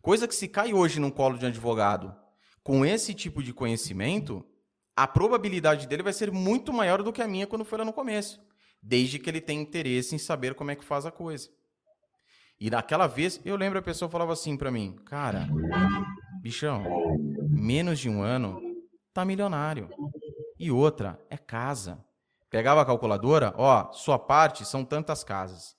Coisa 0.00 0.26
que 0.26 0.34
se 0.34 0.48
cai 0.48 0.72
hoje 0.72 0.98
num 0.98 1.10
colo 1.10 1.38
de 1.38 1.44
um 1.44 1.48
advogado 1.48 2.16
com 2.62 2.84
esse 2.84 3.12
tipo 3.12 3.42
de 3.42 3.52
conhecimento, 3.52 4.42
a 4.96 5.06
probabilidade 5.06 5.86
dele 5.86 6.02
vai 6.02 6.14
ser 6.14 6.32
muito 6.32 6.72
maior 6.72 7.02
do 7.02 7.12
que 7.12 7.20
a 7.20 7.28
minha 7.28 7.46
quando 7.46 7.64
foi 7.64 7.78
lá 7.78 7.84
no 7.84 7.92
começo. 7.92 8.40
Desde 8.86 9.18
que 9.18 9.30
ele 9.30 9.40
tenha 9.40 9.62
interesse 9.62 10.14
em 10.14 10.18
saber 10.18 10.54
como 10.54 10.70
é 10.70 10.76
que 10.76 10.84
faz 10.84 11.06
a 11.06 11.10
coisa. 11.10 11.48
E 12.60 12.68
naquela 12.68 13.06
vez, 13.06 13.40
eu 13.42 13.56
lembro 13.56 13.78
a 13.78 13.82
pessoa 13.82 14.10
falava 14.10 14.34
assim 14.34 14.58
para 14.58 14.70
mim, 14.70 14.94
cara, 15.06 15.48
bichão, 16.42 16.84
menos 17.48 17.98
de 17.98 18.10
um 18.10 18.22
ano, 18.22 18.60
tá 19.14 19.24
milionário. 19.24 19.88
E 20.58 20.70
outra, 20.70 21.18
é 21.30 21.38
casa. 21.38 22.04
Pegava 22.50 22.82
a 22.82 22.84
calculadora, 22.84 23.54
ó, 23.56 23.90
sua 23.92 24.18
parte 24.18 24.66
são 24.66 24.84
tantas 24.84 25.24
casas. 25.24 25.74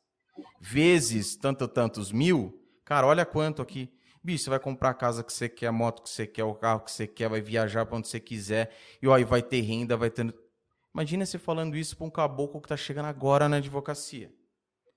Vezes 0.60 1.36
tanto, 1.36 1.68
tantos 1.68 2.12
mil, 2.12 2.60
cara, 2.84 3.06
olha 3.06 3.24
quanto 3.24 3.62
aqui. 3.62 3.94
Bicho, 4.24 4.46
você 4.46 4.50
vai 4.50 4.60
comprar 4.60 4.90
a 4.90 4.96
casa 4.96 5.24
que 5.24 5.32
você 5.32 5.48
quer, 5.48 5.68
a 5.68 5.72
moto 5.72 6.02
que 6.02 6.10
você 6.10 6.26
quer, 6.26 6.44
o 6.44 6.56
carro 6.56 6.80
que 6.80 6.92
você 6.92 7.06
quer, 7.06 7.30
vai 7.30 7.40
viajar 7.40 7.86
para 7.86 7.98
onde 7.98 8.08
você 8.08 8.20
quiser, 8.20 8.76
e 9.00 9.08
ó, 9.08 9.16
e 9.20 9.24
vai 9.24 9.44
ter 9.44 9.62
renda, 9.62 9.96
vai 9.96 10.10
ter. 10.10 10.34
Imagina 10.96 11.26
você 11.26 11.38
falando 11.38 11.76
isso 11.76 11.98
para 11.98 12.08
um 12.08 12.10
caboclo 12.10 12.62
que 12.62 12.70
tá 12.70 12.78
chegando 12.78 13.08
agora 13.08 13.50
na 13.50 13.58
advocacia. 13.58 14.34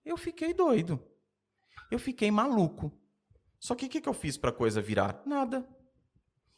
Eu 0.04 0.16
fiquei 0.16 0.54
doido. 0.54 1.02
Eu 1.90 1.98
fiquei 1.98 2.30
maluco. 2.30 2.92
Só 3.58 3.74
que 3.74 3.86
o 3.86 3.88
que, 3.88 4.00
que 4.00 4.08
eu 4.08 4.14
fiz 4.14 4.36
para 4.36 4.50
a 4.50 4.52
coisa 4.52 4.80
virar? 4.80 5.20
Nada. 5.26 5.68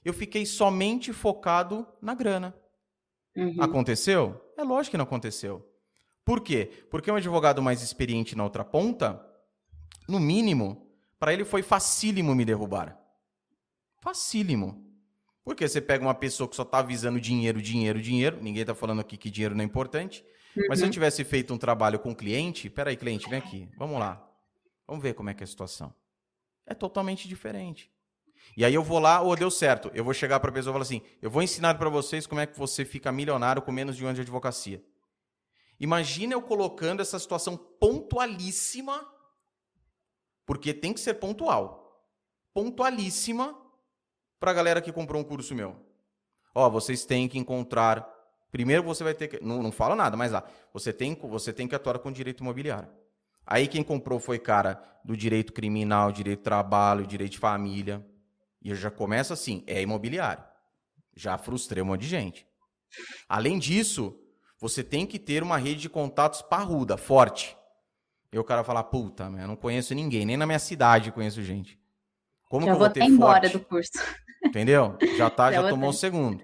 Eu 0.05 0.13
fiquei 0.13 0.45
somente 0.45 1.11
focado 1.15 1.89
na 2.03 2.15
grana. 2.15 2.55
Uhum. 3.35 3.57
Aconteceu? 3.63 4.39
É 4.59 4.63
lógico 4.63 4.91
que 4.91 4.99
não 4.99 5.05
aconteceu. 5.05 5.67
Por 6.23 6.43
quê? 6.43 6.87
Porque 6.91 7.11
um 7.11 7.17
advogado 7.17 7.63
mais 7.63 7.81
experiente 7.81 8.37
na 8.37 8.45
outra 8.45 8.63
ponta, 8.63 9.27
no 10.07 10.21
mínimo, 10.21 10.87
para 11.19 11.33
ele 11.33 11.47
foi 11.47 11.63
facílimo 11.63 12.35
me 12.35 12.45
derrubar. 12.45 13.01
Facílimo. 14.03 14.90
Porque 15.45 15.67
você 15.67 15.81
pega 15.81 16.05
uma 16.05 16.15
pessoa 16.15 16.49
que 16.49 16.55
só 16.55 16.63
está 16.63 16.83
visando 16.83 17.21
dinheiro, 17.21 17.61
dinheiro, 17.61 18.01
dinheiro, 18.01 18.39
ninguém 18.43 18.63
está 18.63 18.75
falando 18.75 19.01
aqui 19.01 19.17
que 19.17 19.31
dinheiro 19.31 19.55
não 19.55 19.63
é 19.63 19.65
importante, 19.65 20.25
uhum. 20.57 20.65
mas 20.69 20.79
se 20.79 20.85
eu 20.85 20.87
uhum. 20.87 20.93
tivesse 20.93 21.25
feito 21.25 21.53
um 21.55 21.59
trabalho 21.59 21.99
com 21.99 22.11
o 22.11 22.17
cliente, 22.17 22.69
peraí, 22.69 22.97
cliente, 22.97 23.29
vem 23.29 23.39
aqui, 23.39 23.69
vamos 23.77 23.99
lá. 23.99 24.27
Vamos 24.87 25.03
ver 25.03 25.15
como 25.15 25.31
é 25.31 25.35
que 25.35 25.43
é 25.43 25.45
a 25.45 25.47
situação. 25.47 25.95
É 26.67 26.75
totalmente 26.75 27.27
diferente. 27.29 27.91
E 28.57 28.65
aí 28.65 28.75
eu 28.75 28.83
vou 28.83 28.99
lá, 28.99 29.21
ou 29.21 29.31
oh, 29.31 29.37
deu 29.37 29.51
certo. 29.51 29.91
Eu 29.95 30.05
vou 30.05 30.13
chegar 30.13 30.41
para 30.41 30.51
a 30.51 30.53
pessoa 30.53 30.73
e 30.73 30.75
falar 30.75 30.83
assim: 30.83 31.03
eu 31.23 31.31
vou 31.31 31.43
ensinar 31.43 31.75
para 31.77 31.89
vocês 31.89 32.27
como 32.27 32.41
é 32.41 32.47
que 32.47 32.59
você 32.59 32.85
fica 32.85 33.13
milionário 33.13 33.63
com 33.63 33.71
menos 33.71 33.97
de 33.97 34.05
um 34.05 34.09
ano 34.09 34.17
de 34.17 34.23
advocacia. 34.23 34.85
Imagina 35.79 36.35
eu 36.35 36.43
colocando 36.43 37.01
essa 37.01 37.19
situação 37.19 37.57
pontualíssima, 37.57 39.07
porque 40.45 40.75
tem 40.75 40.93
que 40.93 41.01
ser 41.01 41.15
pontual. 41.15 42.05
Pontualíssima 42.53 43.57
para 44.41 44.51
a 44.51 44.55
galera 44.55 44.81
que 44.81 44.91
comprou 44.91 45.21
um 45.21 45.25
curso 45.25 45.55
meu. 45.55 45.77
Ó, 46.55 46.69
vocês 46.69 47.05
têm 47.05 47.29
que 47.29 47.39
encontrar. 47.39 48.09
Primeiro 48.51 48.83
você 48.83 49.05
vai 49.05 49.15
ter 49.15 49.29
que. 49.29 49.45
Não, 49.45 49.63
não 49.63 49.71
fala 49.71 49.95
nada, 49.95 50.17
mas 50.17 50.33
lá. 50.33 50.43
Você 50.73 50.93
tem, 50.93 51.15
você 51.15 51.53
tem 51.53 51.69
que 51.69 51.75
atuar 51.75 51.99
com 51.99 52.11
direito 52.11 52.41
imobiliário. 52.41 52.89
Aí 53.47 53.69
quem 53.69 53.85
comprou 53.85 54.19
foi 54.19 54.39
cara 54.39 54.83
do 55.05 55.17
direito 55.17 55.53
criminal, 55.53 56.11
direito 56.11 56.39
de 56.39 56.45
trabalho, 56.45 57.07
direito 57.07 57.33
de 57.33 57.39
família. 57.39 58.05
E 58.63 58.75
já 58.75 58.91
começa 58.91 59.35
assim, 59.35 59.63
é 59.67 59.81
imobiliário. 59.81 60.43
Já 61.15 61.37
frustrei 61.39 61.83
um 61.83 61.87
monte 61.87 62.03
de 62.03 62.09
gente. 62.09 62.47
Além 63.29 63.59
disso, 63.59 64.19
você 64.59 64.83
tem 64.83 65.07
que 65.07 65.19
ter 65.19 65.43
uma 65.43 65.57
rede 65.57 65.83
de 65.83 65.89
contatos 65.89 66.43
parruda, 66.43 66.97
forte. 66.97 67.57
E 68.33 68.39
o 68.39 68.45
cara 68.45 68.63
fala, 68.63 68.83
puta, 68.83 69.25
eu 69.25 69.49
não 69.49 69.57
conheço 69.57 69.95
ninguém, 69.95 70.25
nem 70.25 70.37
na 70.37 70.47
minha 70.47 70.59
cidade 70.59 71.11
conheço 71.11 71.43
gente. 71.43 71.79
Como 72.49 72.67
já 72.67 72.73
que 72.73 72.77
eu 72.77 72.79
vou, 72.79 72.87
vou 72.87 72.95
ter 72.95 73.03
embora 73.05 73.41
forte? 73.41 73.53
do 73.53 73.65
curso. 73.65 73.93
Entendeu? 74.45 74.97
Já 75.17 75.29
tá, 75.31 75.53
já, 75.53 75.63
já 75.63 75.69
tomou 75.69 75.89
o 75.89 75.91
um 75.91 75.95
segundo. 75.95 76.43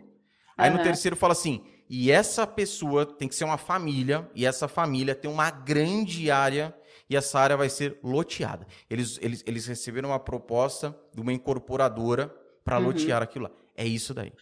Aí 0.56 0.70
uhum. 0.70 0.76
no 0.76 0.82
terceiro 0.82 1.16
fala 1.16 1.32
assim, 1.32 1.64
e 1.88 2.10
essa 2.10 2.46
pessoa 2.46 3.06
tem 3.06 3.28
que 3.28 3.34
ser 3.34 3.44
uma 3.44 3.58
família, 3.58 4.28
e 4.34 4.44
essa 4.44 4.68
família 4.68 5.14
tem 5.14 5.30
uma 5.30 5.50
grande 5.50 6.30
área 6.30 6.74
e 7.08 7.16
essa 7.16 7.38
área 7.38 7.56
vai 7.56 7.68
ser 7.68 7.98
loteada. 8.02 8.66
Eles, 8.90 9.18
eles, 9.22 9.42
eles 9.46 9.66
receberam 9.66 10.10
uma 10.10 10.18
proposta 10.18 10.96
de 11.14 11.20
uma 11.20 11.32
incorporadora 11.32 12.34
para 12.64 12.78
uhum. 12.78 12.86
lotear 12.86 13.22
aquilo 13.22 13.44
lá. 13.44 13.50
É 13.76 13.86
isso 13.86 14.12
daí. 14.12 14.32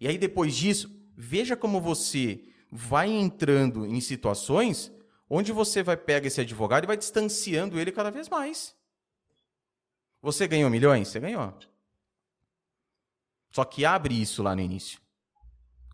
E 0.00 0.06
aí, 0.06 0.16
depois 0.16 0.54
disso, 0.54 0.90
veja 1.16 1.56
como 1.56 1.80
você 1.80 2.44
vai 2.70 3.10
entrando 3.10 3.84
em 3.84 4.00
situações 4.00 4.92
onde 5.28 5.50
você 5.50 5.82
vai 5.82 5.96
pegar 5.96 6.26
esse 6.26 6.40
advogado 6.40 6.84
e 6.84 6.86
vai 6.86 6.96
distanciando 6.96 7.78
ele 7.78 7.90
cada 7.90 8.10
vez 8.10 8.28
mais. 8.28 8.74
Você 10.20 10.46
ganhou 10.46 10.70
milhões? 10.70 11.08
Você 11.08 11.18
ganhou. 11.18 11.52
Só 13.52 13.64
que 13.64 13.84
abre 13.84 14.20
isso 14.20 14.42
lá 14.42 14.56
no 14.56 14.62
início. 14.62 14.98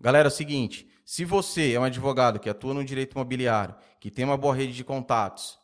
Galera, 0.00 0.28
é 0.28 0.30
o 0.30 0.34
seguinte: 0.34 0.88
se 1.04 1.24
você 1.24 1.72
é 1.72 1.80
um 1.80 1.84
advogado 1.84 2.38
que 2.38 2.48
atua 2.48 2.72
no 2.72 2.84
direito 2.84 3.12
imobiliário, 3.12 3.74
que 4.00 4.10
tem 4.10 4.24
uma 4.24 4.36
boa 4.36 4.54
rede 4.54 4.72
de 4.72 4.84
contatos, 4.84 5.58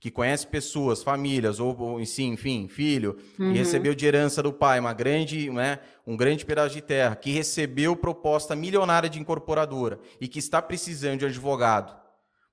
que 0.00 0.10
conhece 0.10 0.46
pessoas, 0.46 1.02
famílias, 1.02 1.60
ou, 1.60 1.78
ou 1.78 2.04
sim, 2.06 2.32
enfim, 2.32 2.68
filho, 2.68 3.18
uhum. 3.38 3.52
que 3.52 3.58
recebeu 3.58 3.94
de 3.94 4.06
herança 4.06 4.42
do 4.42 4.52
pai 4.52 4.80
uma 4.80 4.94
grande, 4.94 5.50
né, 5.50 5.78
um 6.06 6.16
grande 6.16 6.44
pedaço 6.44 6.74
de 6.74 6.80
terra, 6.80 7.14
que 7.14 7.30
recebeu 7.30 7.94
proposta 7.94 8.56
milionária 8.56 9.10
de 9.10 9.20
incorporadora 9.20 10.00
e 10.20 10.26
que 10.26 10.38
está 10.38 10.60
precisando 10.62 11.20
de 11.20 11.26
advogado 11.26 11.94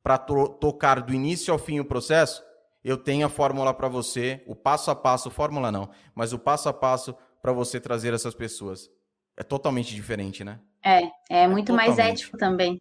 para 0.04 0.18
to 0.18 0.50
tocar 0.50 1.02
do 1.02 1.14
início 1.14 1.52
ao 1.52 1.60
fim 1.60 1.80
o 1.80 1.86
processo, 1.86 2.44
eu 2.84 2.98
tenho 2.98 3.26
a 3.26 3.30
fórmula 3.30 3.74
para 3.74 3.90
você, 3.90 4.42
o 4.46 4.56
passo 4.56 4.92
a 4.92 4.96
passo, 4.96 5.30
fórmula 5.30 5.72
não, 5.72 5.90
mas 6.16 6.32
o 6.32 6.40
passo 6.40 6.70
a 6.70 6.74
passo 6.74 7.16
para 7.48 7.54
você 7.54 7.80
trazer 7.80 8.14
essas 8.14 8.36
pessoas. 8.36 8.92
É 9.38 9.42
totalmente 9.42 9.96
diferente, 9.96 10.44
né? 10.44 10.60
É, 10.84 11.04
é, 11.04 11.12
é 11.30 11.48
muito 11.48 11.72
mais 11.72 11.98
ético 11.98 12.38
também 12.38 12.78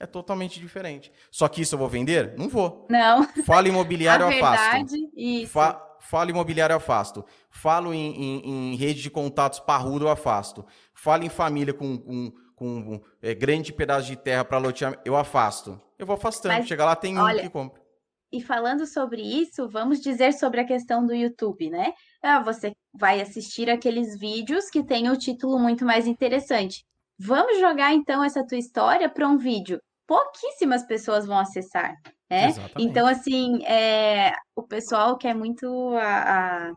é 0.00 0.06
totalmente 0.06 0.60
diferente. 0.60 1.12
Só 1.28 1.48
que 1.48 1.60
isso 1.60 1.74
eu 1.74 1.78
vou 1.78 1.88
vender? 1.88 2.38
Não 2.38 2.48
vou. 2.48 2.86
Não. 2.88 3.26
Falo 3.44 3.66
imobiliário 3.66 4.24
eu 4.30 4.46
afasto. 4.46 4.94
Isso. 5.16 5.52
Fa 5.52 5.84
falo 5.98 6.30
imobiliário 6.30 6.72
eu 6.72 6.76
afasto. 6.76 7.24
Falo 7.50 7.92
em, 7.92 8.14
em, 8.14 8.72
em, 8.72 8.76
rede 8.76 9.02
de 9.02 9.10
contatos 9.10 9.58
parrudo 9.58 10.04
eu 10.04 10.08
afasto. 10.08 10.64
Falo 10.94 11.24
em 11.24 11.28
família 11.28 11.74
com, 11.74 11.98
com, 11.98 12.32
com 12.54 12.66
um, 12.66 13.00
é, 13.20 13.34
grande 13.34 13.72
pedaço 13.72 14.06
de 14.06 14.14
terra 14.14 14.44
para 14.44 14.58
lotear, 14.58 15.00
eu 15.04 15.16
afasto. 15.16 15.80
Eu 15.98 16.06
vou 16.06 16.14
afastando. 16.14 16.54
Mas, 16.54 16.68
Chega 16.68 16.84
lá, 16.84 16.94
tem 16.94 17.18
olha, 17.18 17.40
um 17.40 17.42
que 17.42 17.50
compra. 17.50 17.82
E 18.30 18.40
falando 18.40 18.86
sobre 18.86 19.20
isso, 19.20 19.68
vamos 19.68 20.00
dizer 20.00 20.32
sobre 20.32 20.60
a 20.60 20.64
questão 20.64 21.04
do 21.04 21.12
YouTube, 21.12 21.70
né? 21.70 21.92
Ah, 22.22 22.38
você 22.38 22.72
vai 22.98 23.20
assistir 23.20 23.70
aqueles 23.70 24.18
vídeos 24.18 24.68
que 24.70 24.82
têm 24.82 25.08
o 25.10 25.16
título 25.16 25.58
muito 25.58 25.84
mais 25.84 26.06
interessante. 26.06 26.84
Vamos 27.18 27.58
jogar 27.58 27.94
então 27.94 28.22
essa 28.22 28.46
tua 28.46 28.58
história 28.58 29.08
para 29.08 29.26
um 29.26 29.36
vídeo 29.38 29.80
pouquíssimas 30.08 30.84
pessoas 30.84 31.26
vão 31.26 31.38
acessar, 31.38 31.94
né? 32.30 32.48
Exatamente. 32.48 32.82
Então, 32.82 33.06
assim, 33.06 33.62
é, 33.66 34.32
o 34.56 34.62
pessoal 34.62 35.18
quer 35.18 35.34
muito 35.34 35.66
a, 35.98 36.68
a, 36.68 36.72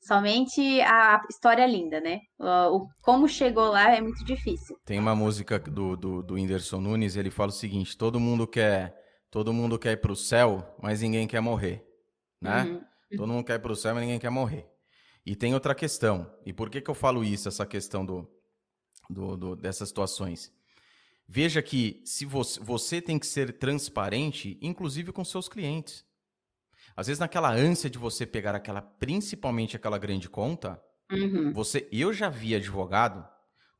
somente 0.00 0.80
a 0.82 1.20
história 1.28 1.66
linda, 1.66 2.00
né? 2.00 2.20
O, 2.38 2.86
como 3.02 3.28
chegou 3.28 3.68
lá 3.70 3.92
é 3.92 4.00
muito 4.00 4.24
difícil. 4.24 4.76
Tem 4.84 5.00
uma 5.00 5.16
música 5.16 5.58
do, 5.58 5.96
do, 5.96 6.22
do 6.22 6.34
Whindersson 6.34 6.80
Nunes, 6.80 7.16
ele 7.16 7.30
fala 7.30 7.48
o 7.48 7.52
seguinte, 7.52 7.98
todo 7.98 8.20
mundo 8.20 8.46
quer, 8.46 8.94
todo 9.28 9.52
mundo 9.52 9.76
quer 9.76 9.92
ir 9.92 10.00
para 10.00 10.12
o 10.12 10.16
céu, 10.16 10.76
mas 10.80 11.02
ninguém 11.02 11.26
quer 11.26 11.40
morrer, 11.40 11.84
né? 12.40 12.62
Uhum. 12.62 12.80
Todo 13.16 13.32
mundo 13.32 13.44
quer 13.44 13.54
ir 13.54 13.62
para 13.62 13.72
o 13.72 13.76
céu, 13.76 13.94
mas 13.94 14.04
ninguém 14.04 14.20
quer 14.20 14.30
morrer. 14.30 14.64
E 15.26 15.34
tem 15.34 15.52
outra 15.52 15.74
questão, 15.74 16.32
e 16.46 16.52
por 16.52 16.70
que, 16.70 16.80
que 16.80 16.88
eu 16.88 16.94
falo 16.94 17.24
isso, 17.24 17.48
essa 17.48 17.66
questão 17.66 18.06
do, 18.06 18.30
do, 19.10 19.36
do 19.36 19.56
dessas 19.56 19.88
situações? 19.88 20.52
Veja 21.28 21.60
que 21.60 22.00
se 22.04 22.24
você, 22.24 22.60
você 22.60 23.02
tem 23.02 23.18
que 23.18 23.26
ser 23.26 23.58
transparente, 23.58 24.56
inclusive 24.62 25.10
com 25.10 25.24
seus 25.24 25.48
clientes. 25.48 26.04
Às 26.96 27.08
vezes, 27.08 27.18
naquela 27.18 27.52
ânsia 27.52 27.90
de 27.90 27.98
você 27.98 28.24
pegar 28.24 28.54
aquela, 28.54 28.80
principalmente 28.80 29.74
aquela 29.74 29.98
grande 29.98 30.28
conta, 30.28 30.80
uhum. 31.10 31.52
você, 31.52 31.88
eu 31.90 32.12
já 32.12 32.28
vi 32.28 32.54
advogado 32.54 33.26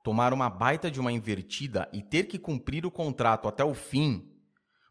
tomar 0.03 0.33
uma 0.33 0.51
baita 0.51 0.91
de 0.91 0.99
uma 0.99 1.13
invertida 1.13 1.89
e 1.93 2.03
ter 2.03 2.25
que 2.25 2.39
cumprir 2.39 2.85
o 2.85 2.91
contrato 2.91 3.47
até 3.47 3.65
o 3.65 3.75
fim, 3.75 4.33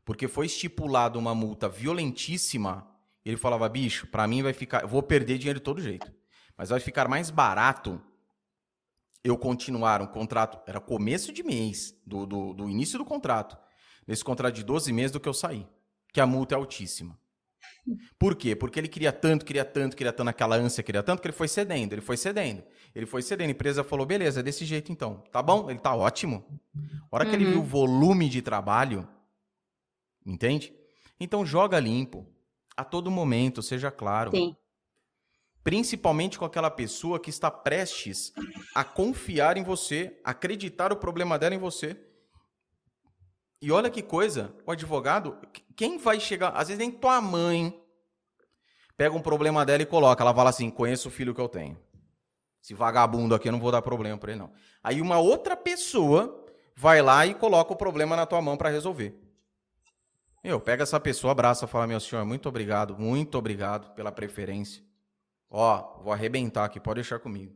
porque 0.05 0.27
foi 0.27 0.45
estipulado 0.45 1.19
uma 1.19 1.35
multa 1.35 1.67
violentíssima. 1.67 2.87
Ele 3.25 3.37
falava, 3.37 3.67
bicho, 3.67 4.07
para 4.07 4.25
mim 4.25 4.41
vai 4.41 4.53
ficar, 4.53 4.85
vou 4.85 5.03
perder 5.03 5.37
dinheiro 5.37 5.59
de 5.59 5.63
todo 5.63 5.81
jeito, 5.81 6.11
mas 6.57 6.69
vai 6.69 6.79
ficar 6.79 7.07
mais 7.07 7.29
barato 7.29 8.01
eu 9.23 9.37
continuar 9.37 10.01
um 10.01 10.07
contrato, 10.07 10.59
era 10.67 10.79
começo 10.79 11.33
de 11.33 11.41
mês, 11.41 11.99
do, 12.05 12.27
do, 12.27 12.53
do, 12.53 12.69
início 12.69 12.99
do 12.99 13.03
contrato, 13.03 13.57
nesse 14.07 14.23
contrato 14.23 14.53
de 14.53 14.63
12 14.63 14.93
meses 14.93 15.11
do 15.11 15.19
que 15.19 15.27
eu 15.27 15.33
saí, 15.33 15.67
que 16.13 16.21
a 16.21 16.27
multa 16.27 16.53
é 16.53 16.57
altíssima. 16.57 17.17
Por 18.19 18.35
quê? 18.35 18.55
Porque 18.55 18.79
ele 18.79 18.87
queria 18.87 19.11
tanto, 19.11 19.43
queria 19.43 19.65
tanto, 19.65 19.95
queria 19.95 20.13
tanto, 20.13 20.29
aquela 20.29 20.55
ânsia, 20.55 20.83
queria 20.83 21.01
tanto, 21.01 21.21
que 21.21 21.27
ele 21.27 21.35
foi 21.35 21.47
cedendo, 21.47 21.93
ele 21.93 22.01
foi 22.01 22.17
cedendo. 22.17 22.63
Ele 22.93 23.05
foi 23.05 23.21
cedendo, 23.21 23.49
a 23.49 23.51
empresa 23.51 23.83
falou, 23.83 24.05
beleza, 24.05 24.39
é 24.39 24.43
desse 24.43 24.63
jeito 24.63 24.91
então. 24.91 25.23
Tá 25.31 25.41
bom? 25.41 25.69
Ele 25.69 25.79
tá 25.79 25.93
ótimo. 25.93 26.45
A 27.11 27.15
hora 27.15 27.25
que 27.25 27.35
ele 27.35 27.45
viu 27.45 27.57
o 27.57 27.59
uhum. 27.59 27.65
volume 27.65 28.29
de 28.29 28.41
trabalho, 28.41 29.07
entende? 30.25 30.73
Então 31.19 31.45
joga 31.45 31.79
limpo, 31.79 32.27
a 32.75 32.83
todo 32.83 33.11
momento, 33.11 33.61
seja 33.61 33.91
claro. 33.91 34.31
Sim. 34.31 34.55
Principalmente 35.65 36.37
com 36.37 36.45
aquela 36.45 36.69
pessoa 36.69 37.19
que 37.19 37.31
está 37.31 37.49
prestes 37.49 38.31
a 38.75 38.83
confiar 38.83 39.57
em 39.57 39.63
você, 39.63 40.15
acreditar 40.23 40.93
o 40.93 40.95
problema 40.95 41.39
dela 41.39 41.55
em 41.55 41.57
você. 41.57 41.97
E 43.59 43.71
olha 43.71 43.89
que 43.89 44.03
coisa, 44.03 44.55
o 44.63 44.71
advogado, 44.71 45.35
quem 45.75 45.97
vai 45.97 46.19
chegar, 46.19 46.49
às 46.49 46.67
vezes 46.67 46.77
nem 46.77 46.91
tua 46.91 47.19
mãe 47.19 47.83
pega 48.95 49.15
um 49.15 49.21
problema 49.23 49.65
dela 49.65 49.81
e 49.81 49.87
coloca, 49.87 50.23
ela 50.23 50.35
fala 50.35 50.51
assim: 50.51 50.69
"Conheço 50.69 51.07
o 51.07 51.11
filho 51.11 51.33
que 51.33 51.41
eu 51.41 51.49
tenho. 51.49 51.75
Esse 52.63 52.75
vagabundo 52.75 53.33
aqui 53.33 53.47
eu 53.47 53.51
não 53.51 53.59
vou 53.59 53.71
dar 53.71 53.81
problema 53.81 54.19
para 54.19 54.33
ele 54.33 54.39
não". 54.41 54.53
Aí 54.83 55.01
uma 55.01 55.17
outra 55.17 55.57
pessoa 55.57 56.45
vai 56.75 57.01
lá 57.01 57.25
e 57.25 57.33
coloca 57.33 57.73
o 57.73 57.75
problema 57.75 58.15
na 58.15 58.27
tua 58.27 58.39
mão 58.39 58.55
para 58.55 58.69
resolver. 58.69 59.19
Eu 60.43 60.61
pega 60.61 60.83
essa 60.83 60.99
pessoa, 60.99 61.31
abraça, 61.31 61.65
fala: 61.65 61.87
"Meu 61.87 61.99
senhor, 61.99 62.23
muito 62.23 62.47
obrigado, 62.47 62.95
muito 62.99 63.35
obrigado 63.35 63.95
pela 63.95 64.11
preferência. 64.11 64.85
Ó, 65.49 66.01
vou 66.01 66.11
arrebentar 66.11 66.65
aqui, 66.65 66.79
pode 66.79 66.95
deixar 66.95 67.19
comigo. 67.19 67.55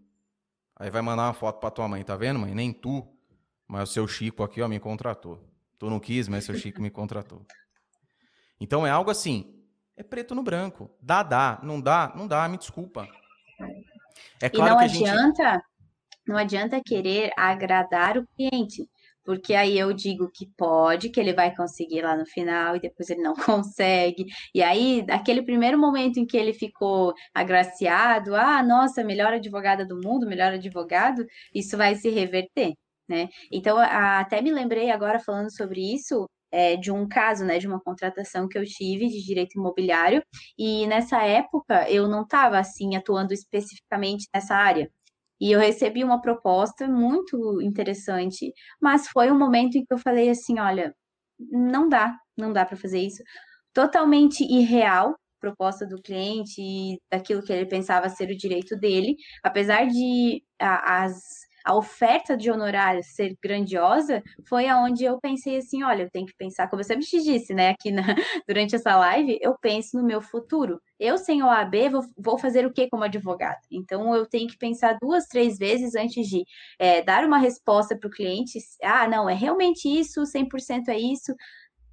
Aí 0.76 0.90
vai 0.90 1.02
mandar 1.02 1.24
uma 1.24 1.34
foto 1.34 1.60
pra 1.60 1.70
tua 1.70 1.88
mãe, 1.88 2.03
tá 2.03 2.16
vendo, 2.16 2.40
mãe? 2.40 2.53
Nem 2.53 2.72
tu, 2.72 3.06
mas 3.68 3.90
o 3.90 3.94
seu 3.94 4.07
Chico 4.07 4.44
aqui, 4.44 4.61
ó, 4.61 4.68
me 4.68 4.80
contratou. 4.80 5.44
Tu 5.78 5.90
não 5.90 5.99
quis, 5.99 6.28
mas 6.28 6.45
seu 6.45 6.56
Chico 6.56 6.82
me 6.82 6.90
contratou. 6.90 7.45
Então 8.60 8.86
é 8.86 8.90
algo 8.90 9.10
assim, 9.10 9.60
é 9.95 10.03
preto 10.03 10.34
no 10.34 10.41
branco. 10.41 10.90
Dá, 11.02 11.22
dá. 11.24 11.60
Não 11.61 11.80
dá, 11.80 12.14
não 12.16 12.26
dá, 12.26 12.48
me 12.48 12.57
desculpa. 12.57 13.07
É 14.41 14.49
claro 14.49 14.72
e 14.72 14.76
não 14.76 14.80
adianta, 14.80 15.52
gente... 15.53 15.64
não 16.26 16.38
adianta 16.38 16.82
querer 16.84 17.32
agradar 17.38 18.18
o 18.18 18.26
cliente. 18.28 18.90
Porque 19.30 19.53
aí 19.53 19.77
eu 19.77 19.93
digo 19.93 20.27
que 20.34 20.47
pode, 20.57 21.10
que 21.11 21.19
ele 21.19 21.34
vai 21.34 21.56
conseguir 21.56 22.01
lá 22.01 22.18
no 22.18 22.26
final 22.26 22.76
e 22.76 22.80
depois 22.80 23.11
ele 23.11 23.22
não 23.22 23.35
consegue. 23.64 24.26
E 24.56 24.64
aí, 24.64 25.06
aquele 25.07 25.43
primeiro 25.43 25.77
momento 25.77 26.18
em 26.18 26.26
que 26.26 26.35
ele 26.35 26.51
ficou 26.51 27.14
agraciado, 27.31 28.35
ah, 28.35 28.64
nossa, 28.64 29.03
melhor 29.03 29.31
advogada 29.31 29.85
do 29.85 30.01
mundo, 30.03 30.26
melhor 30.26 30.53
advogado, 30.53 31.23
isso 31.53 31.77
vai 31.77 31.93
se 31.93 32.10
reverter, 32.10 32.73
né? 33.07 33.30
Então, 33.51 33.77
até 33.77 34.41
me 34.41 34.51
lembrei 34.51 34.89
agora 34.89 35.19
falando 35.19 35.56
sobre 35.56 35.80
isso, 35.93 36.26
é, 36.51 36.76
de 36.76 36.91
um 36.91 37.07
caso, 37.07 37.45
né, 37.45 37.60
de 37.60 37.68
uma 37.68 37.80
contratação 37.80 38.47
que 38.47 38.57
eu 38.57 38.65
tive 38.65 39.07
de 39.10 39.23
direito 39.23 39.60
imobiliário, 39.60 40.23
e 40.57 40.88
nessa 40.88 41.22
época 41.23 41.88
eu 41.88 42.07
não 42.07 42.23
estava 42.23 42.57
assim 42.57 42.95
atuando 42.95 43.31
especificamente 43.31 44.27
nessa 44.34 44.56
área. 44.56 44.89
E 45.40 45.52
eu 45.52 45.60
recebi 45.60 46.03
uma 46.03 46.22
proposta 46.22 46.88
muito 46.88 47.61
interessante, 47.61 48.52
mas 48.82 49.07
foi 49.07 49.32
um 49.32 49.38
momento 49.38 49.78
em 49.78 49.86
que 49.86 49.94
eu 49.94 49.98
falei 49.98 50.30
assim, 50.30 50.60
olha, 50.60 50.94
não 51.52 51.88
dá, 51.90 52.16
não 52.38 52.52
dá 52.53 52.66
para 52.66 52.78
fazer 52.78 52.99
isso. 52.99 53.24
Totalmente 53.74 54.44
irreal 54.44 55.16
proposta 55.40 55.88
do 55.88 56.02
cliente 56.02 56.61
e 56.61 56.98
daquilo 57.11 57.41
que 57.41 57.53
ele 57.53 57.66
pensava 57.66 58.10
ser 58.10 58.30
o 58.30 58.38
direito 58.38 58.76
dele, 58.78 59.16
apesar 59.44 59.88
de 59.88 60.44
a, 60.60 61.06
as 61.06 61.16
a 61.70 61.76
oferta 61.76 62.36
de 62.36 62.50
honorários 62.50 63.06
ser 63.14 63.38
grandiosa, 63.41 64.24
foi 64.48 64.68
aonde 64.68 65.04
eu 65.04 65.20
pensei 65.20 65.58
assim, 65.58 65.84
olha, 65.84 66.02
eu 66.02 66.10
tenho 66.10 66.26
que 66.26 66.36
pensar, 66.36 66.68
como 66.68 66.84
sempre 66.84 67.06
te 67.06 67.22
disse, 67.22 67.54
né, 67.54 67.70
aqui 67.70 67.91
na, 67.91 68.02
durante 68.48 68.76
essa 68.76 68.98
live, 68.98 69.38
eu 69.40 69.56
penso 69.56 69.96
no 69.96 70.04
meu 70.04 70.20
futuro. 70.20 70.82
Eu, 71.00 71.16
sem 71.20 71.44
OAB, 71.44 71.76
vou, 71.91 72.02
vou 72.18 72.38
fazer 72.40 72.66
o 72.66 72.74
que 72.74 72.90
como 72.90 73.04
advogada? 73.04 73.60
Então, 73.72 74.16
eu 74.16 74.26
tenho 74.26 74.48
que 74.48 74.58
pensar 74.58 74.98
duas, 75.00 75.28
três 75.28 75.60
vezes 75.60 75.94
antes 75.94 76.28
de 76.28 76.44
é, 76.80 77.04
dar 77.04 77.24
uma 77.24 77.38
resposta 77.38 77.96
para 77.96 78.08
o 78.08 78.12
cliente. 78.12 78.58
Ah, 78.82 79.08
não, 79.08 79.30
é 79.30 79.36
realmente 79.36 79.88
isso, 79.88 80.26
100% 80.26 80.88
é 80.88 80.98
isso. 80.98 81.36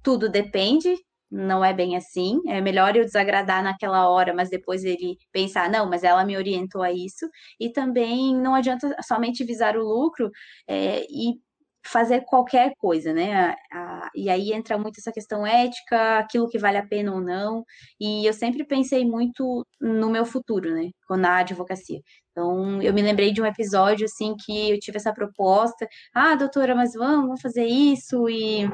Tudo 0.01 0.27
depende 0.27 0.95
não 1.31 1.63
é 1.63 1.73
bem 1.73 1.95
assim. 1.95 2.39
É 2.47 2.61
melhor 2.61 2.95
eu 2.95 3.05
desagradar 3.05 3.63
naquela 3.63 4.09
hora, 4.09 4.33
mas 4.33 4.49
depois 4.49 4.83
ele 4.83 5.17
pensar, 5.31 5.69
não, 5.69 5.89
mas 5.89 6.03
ela 6.03 6.25
me 6.25 6.37
orientou 6.37 6.81
a 6.81 6.91
isso. 6.91 7.27
E 7.59 7.71
também 7.71 8.35
não 8.35 8.55
adianta 8.55 8.95
somente 9.03 9.43
visar 9.43 9.77
o 9.77 9.83
lucro 9.83 10.31
é, 10.67 11.03
e 11.09 11.39
fazer 11.87 12.21
qualquer 12.25 12.73
coisa, 12.77 13.13
né? 13.13 13.55
A, 13.71 14.07
a, 14.07 14.09
e 14.15 14.29
aí 14.29 14.53
entra 14.53 14.77
muito 14.77 14.99
essa 14.99 15.11
questão 15.11 15.45
ética, 15.47 16.19
aquilo 16.19 16.49
que 16.49 16.59
vale 16.59 16.77
a 16.77 16.85
pena 16.85 17.13
ou 17.13 17.21
não. 17.21 17.63
E 17.99 18.25
eu 18.25 18.33
sempre 18.33 18.65
pensei 18.65 19.05
muito 19.05 19.65
no 19.79 20.09
meu 20.09 20.25
futuro, 20.25 20.73
né? 20.73 20.89
Na 21.11 21.37
advocacia. 21.39 22.01
Então, 22.31 22.81
eu 22.81 22.93
me 22.93 23.01
lembrei 23.01 23.31
de 23.33 23.41
um 23.41 23.45
episódio, 23.45 24.05
assim, 24.05 24.35
que 24.45 24.71
eu 24.71 24.79
tive 24.79 24.97
essa 24.97 25.13
proposta. 25.13 25.87
Ah, 26.13 26.35
doutora, 26.35 26.75
mas 26.75 26.93
vamos, 26.93 27.25
vamos 27.25 27.41
fazer 27.41 27.65
isso 27.65 28.29
e 28.29 28.69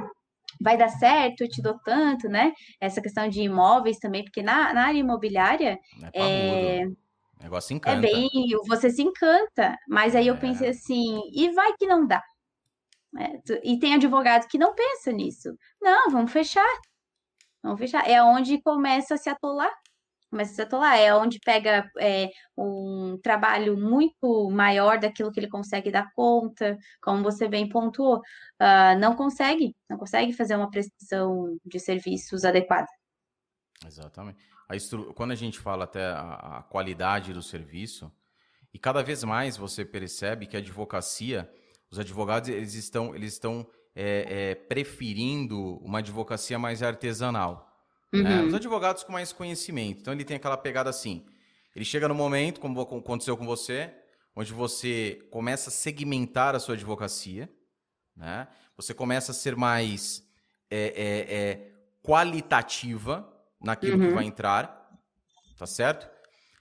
vai 0.62 0.78
dar 0.78 0.90
certo, 0.90 1.42
eu 1.42 1.50
te 1.50 1.62
dou 1.62 1.80
tanto, 1.84 2.28
né? 2.28 2.54
Essa 2.80 3.02
questão 3.02 3.28
de 3.28 3.42
imóveis 3.42 4.00
também, 4.00 4.24
porque 4.24 4.42
na, 4.42 4.74
na 4.74 4.86
área 4.88 5.00
imobiliária 5.00 5.80
é, 6.14 6.82
é... 6.82 6.86
O 6.86 7.44
negócio 7.44 7.74
encanta. 7.76 8.08
É 8.08 8.12
bem, 8.12 8.30
você 8.68 8.90
se 8.90 9.02
encanta, 9.02 9.78
mas 9.88 10.16
aí 10.16 10.28
eu 10.28 10.36
é. 10.36 10.38
pensei 10.38 10.70
assim, 10.70 11.22
e 11.34 11.52
vai 11.52 11.74
que 11.78 11.86
não 11.86 12.08
dá. 12.08 12.24
É, 13.20 13.40
e 13.64 13.78
tem 13.78 13.94
advogado 13.94 14.48
que 14.48 14.58
não 14.58 14.74
pensa 14.74 15.12
nisso. 15.12 15.56
Não, 15.82 16.10
vamos 16.10 16.32
fechar. 16.32 16.66
Vamos 17.62 17.80
fechar. 17.80 18.10
É 18.10 18.24
onde 18.24 18.62
começa 18.62 19.16
a 19.16 19.18
se 19.18 19.30
atolar 19.30 19.72
mas 20.34 20.58
lá, 20.72 20.98
é 20.98 21.16
onde 21.16 21.40
pega 21.40 21.90
é, 22.00 22.30
um 22.58 23.18
trabalho 23.22 23.78
muito 23.78 24.50
maior 24.50 25.00
daquilo 25.00 25.32
que 25.32 25.40
ele 25.40 25.48
consegue 25.48 25.92
dar 25.92 26.12
conta, 26.14 26.78
como 27.02 27.24
você 27.24 27.48
bem 27.48 27.70
pontuou, 27.70 28.18
uh, 28.18 29.00
não 29.00 29.16
consegue, 29.16 29.76
não 29.90 29.98
consegue 29.98 30.34
fazer 30.34 30.56
uma 30.56 30.70
prestação 30.70 31.58
de 31.66 31.80
serviços 31.80 32.44
adequada. 32.44 32.88
Exatamente. 33.86 34.44
A 34.68 34.76
estru... 34.76 35.14
Quando 35.14 35.32
a 35.32 35.36
gente 35.36 35.60
fala 35.60 35.84
até 35.84 36.06
a, 36.06 36.58
a 36.60 36.64
qualidade 36.64 37.34
do 37.34 37.42
serviço, 37.42 38.12
e 38.74 38.80
cada 38.80 39.04
vez 39.04 39.24
mais 39.24 39.56
você 39.56 39.86
percebe 39.86 40.48
que 40.48 40.56
a 40.56 40.60
advocacia, 40.60 41.50
os 41.92 42.00
advogados 42.00 42.50
eles 42.50 42.74
estão, 42.74 43.14
eles 43.14 43.34
estão 43.34 43.68
é, 43.96 44.52
é, 44.52 44.56
preferindo 44.56 45.78
uma 45.78 46.00
advocacia 46.00 46.58
mais 46.58 46.82
artesanal. 46.82 47.73
Né? 48.14 48.20
Uhum. 48.20 48.24
Né? 48.24 48.44
Os 48.44 48.54
advogados 48.54 49.04
com 49.04 49.12
mais 49.12 49.34
conhecimento. 49.34 50.02
Então 50.02 50.14
ele 50.14 50.24
tem 50.24 50.38
aquela 50.38 50.58
pegada 50.58 50.90
assim. 50.90 51.26
Ele 51.76 51.84
chega 51.84 52.08
no 52.08 52.14
momento, 52.14 52.60
como 52.60 52.80
aconteceu 52.80 53.36
com 53.36 53.46
você, 53.46 53.92
onde 54.36 54.54
você 54.54 55.20
começa 55.32 55.70
a 55.70 55.74
segmentar 55.74 56.56
a 56.56 56.60
sua 56.60 56.76
advocacia, 56.76 57.50
né? 58.16 58.48
Você 58.78 58.94
começa 58.94 59.32
a 59.32 59.36
ser 59.36 59.56
mais 59.56 60.24
é, 60.70 60.86
é, 60.96 61.36
é, 61.36 61.72
qualitativa 62.04 63.28
naquilo 63.62 64.00
uhum. 64.00 64.10
que 64.10 64.14
vai 64.14 64.26
entrar, 64.26 64.90
tá 65.58 65.66
certo? 65.66 66.08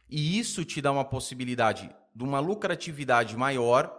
E 0.08 0.38
isso 0.38 0.64
te 0.64 0.80
dá 0.80 0.92
uma 0.92 1.04
possibilidade 1.04 1.94
de 2.14 2.24
uma 2.24 2.40
lucratividade 2.40 3.36
maior, 3.36 3.98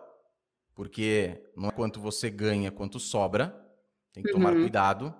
porque 0.75 1.43
não 1.55 1.69
é 1.69 1.71
quanto 1.71 1.99
você 1.99 2.29
ganha, 2.29 2.71
quanto 2.71 2.99
sobra. 2.99 3.59
Tem 4.13 4.23
que 4.23 4.29
uhum. 4.29 4.37
tomar 4.37 4.53
cuidado. 4.53 5.13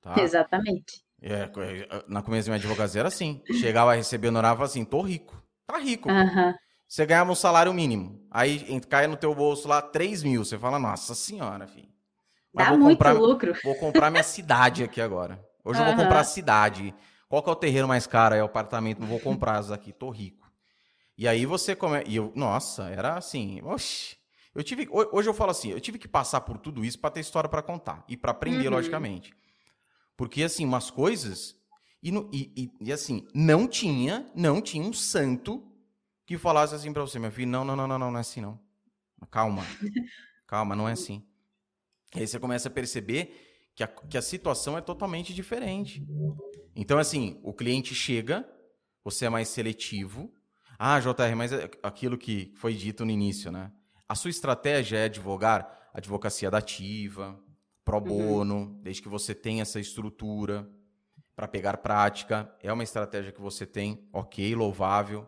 Tá? 0.00 0.14
Exatamente. 0.18 1.05
É, 1.28 1.50
é, 1.60 2.04
na 2.06 2.22
começo 2.22 2.46
da 2.46 2.52
minha 2.52 2.64
advocacia 2.64 3.00
era 3.00 3.08
assim. 3.08 3.42
Chegava 3.60 3.90
a 3.90 3.96
receber 3.96 4.28
honorário 4.28 4.54
e 4.54 4.58
falava 4.58 4.70
assim, 4.70 4.84
tô 4.84 5.02
rico. 5.02 5.42
Tá 5.66 5.76
rico. 5.76 6.08
Uhum. 6.08 6.54
Você 6.86 7.04
ganhava 7.04 7.32
um 7.32 7.34
salário 7.34 7.74
mínimo. 7.74 8.24
Aí 8.30 8.80
cai 8.82 9.08
no 9.08 9.16
teu 9.16 9.34
bolso 9.34 9.66
lá 9.66 9.82
3 9.82 10.22
mil. 10.22 10.44
Você 10.44 10.56
fala, 10.56 10.78
nossa 10.78 11.16
senhora, 11.16 11.66
filho. 11.66 11.88
Mas 12.54 12.68
Dá 12.68 12.76
muito 12.76 12.90
comprar, 12.90 13.12
lucro. 13.12 13.54
Vou 13.64 13.74
comprar 13.74 14.08
minha 14.08 14.22
cidade 14.22 14.84
aqui 14.84 15.00
agora. 15.00 15.44
Hoje 15.64 15.80
uhum. 15.80 15.88
eu 15.88 15.96
vou 15.96 16.04
comprar 16.04 16.20
a 16.20 16.24
cidade. 16.24 16.94
Qual 17.28 17.42
que 17.42 17.50
é 17.50 17.52
o 17.52 17.56
terreno 17.56 17.88
mais 17.88 18.06
caro? 18.06 18.36
É 18.36 18.42
o 18.42 18.46
apartamento. 18.46 19.00
Não 19.00 19.08
vou 19.08 19.18
comprar 19.18 19.60
isso 19.60 19.74
aqui. 19.74 19.92
Tô 19.92 20.10
rico. 20.10 20.48
E 21.18 21.26
aí 21.26 21.44
você 21.44 21.74
come... 21.74 22.04
E 22.06 22.14
eu, 22.14 22.32
nossa, 22.36 22.84
era 22.84 23.16
assim... 23.16 23.60
Oxi. 23.64 24.16
Eu 24.54 24.62
tive... 24.62 24.88
Hoje 24.90 25.28
eu 25.28 25.34
falo 25.34 25.50
assim, 25.50 25.70
eu 25.70 25.80
tive 25.80 25.98
que 25.98 26.06
passar 26.06 26.40
por 26.42 26.56
tudo 26.56 26.84
isso 26.84 27.00
para 27.00 27.10
ter 27.10 27.20
história 27.20 27.50
para 27.50 27.62
contar. 27.62 28.04
E 28.08 28.16
para 28.16 28.30
aprender, 28.30 28.68
uhum. 28.68 28.74
logicamente. 28.74 29.34
Porque, 30.16 30.42
assim, 30.42 30.64
umas 30.64 30.90
coisas. 30.90 31.56
E, 32.02 32.10
e, 32.32 32.70
e, 32.80 32.92
assim, 32.92 33.26
não 33.34 33.66
tinha, 33.66 34.30
não 34.34 34.60
tinha 34.60 34.84
um 34.84 34.92
santo 34.92 35.62
que 36.24 36.38
falasse 36.38 36.74
assim 36.74 36.92
para 36.92 37.02
você, 37.02 37.18
meu 37.18 37.30
filho, 37.30 37.48
não, 37.48 37.64
não, 37.64 37.76
não, 37.76 37.86
não, 37.86 37.98
não, 37.98 38.10
não 38.10 38.18
é 38.18 38.20
assim, 38.20 38.40
não. 38.40 38.58
Calma. 39.30 39.62
Calma, 40.46 40.76
não 40.76 40.88
é 40.88 40.92
assim. 40.92 41.24
E 42.14 42.20
aí 42.20 42.26
você 42.26 42.38
começa 42.38 42.68
a 42.68 42.70
perceber 42.70 43.70
que 43.74 43.82
a, 43.82 43.86
que 43.86 44.16
a 44.16 44.22
situação 44.22 44.78
é 44.78 44.80
totalmente 44.80 45.34
diferente. 45.34 46.06
Então, 46.74 46.98
assim, 46.98 47.40
o 47.42 47.52
cliente 47.52 47.94
chega, 47.94 48.48
você 49.04 49.26
é 49.26 49.28
mais 49.28 49.48
seletivo. 49.48 50.32
Ah, 50.78 51.00
JR, 51.00 51.34
mas 51.36 51.52
é 51.52 51.70
aquilo 51.82 52.16
que 52.16 52.52
foi 52.56 52.74
dito 52.74 53.04
no 53.04 53.10
início, 53.10 53.50
né? 53.50 53.72
A 54.08 54.14
sua 54.14 54.30
estratégia 54.30 54.98
é 54.98 55.04
advogar 55.04 55.76
advocacia 55.96 56.50
dativa, 56.50 57.42
pro 57.86 57.98
uhum. 57.98 58.02
bono, 58.02 58.54
uhum. 58.56 58.80
desde 58.82 59.00
que 59.00 59.08
você 59.08 59.32
tenha 59.32 59.62
essa 59.62 59.78
estrutura 59.78 60.68
para 61.36 61.46
pegar 61.46 61.76
prática. 61.76 62.52
É 62.60 62.72
uma 62.72 62.82
estratégia 62.82 63.30
que 63.30 63.40
você 63.40 63.64
tem, 63.64 64.06
ok, 64.12 64.54
louvável. 64.56 65.26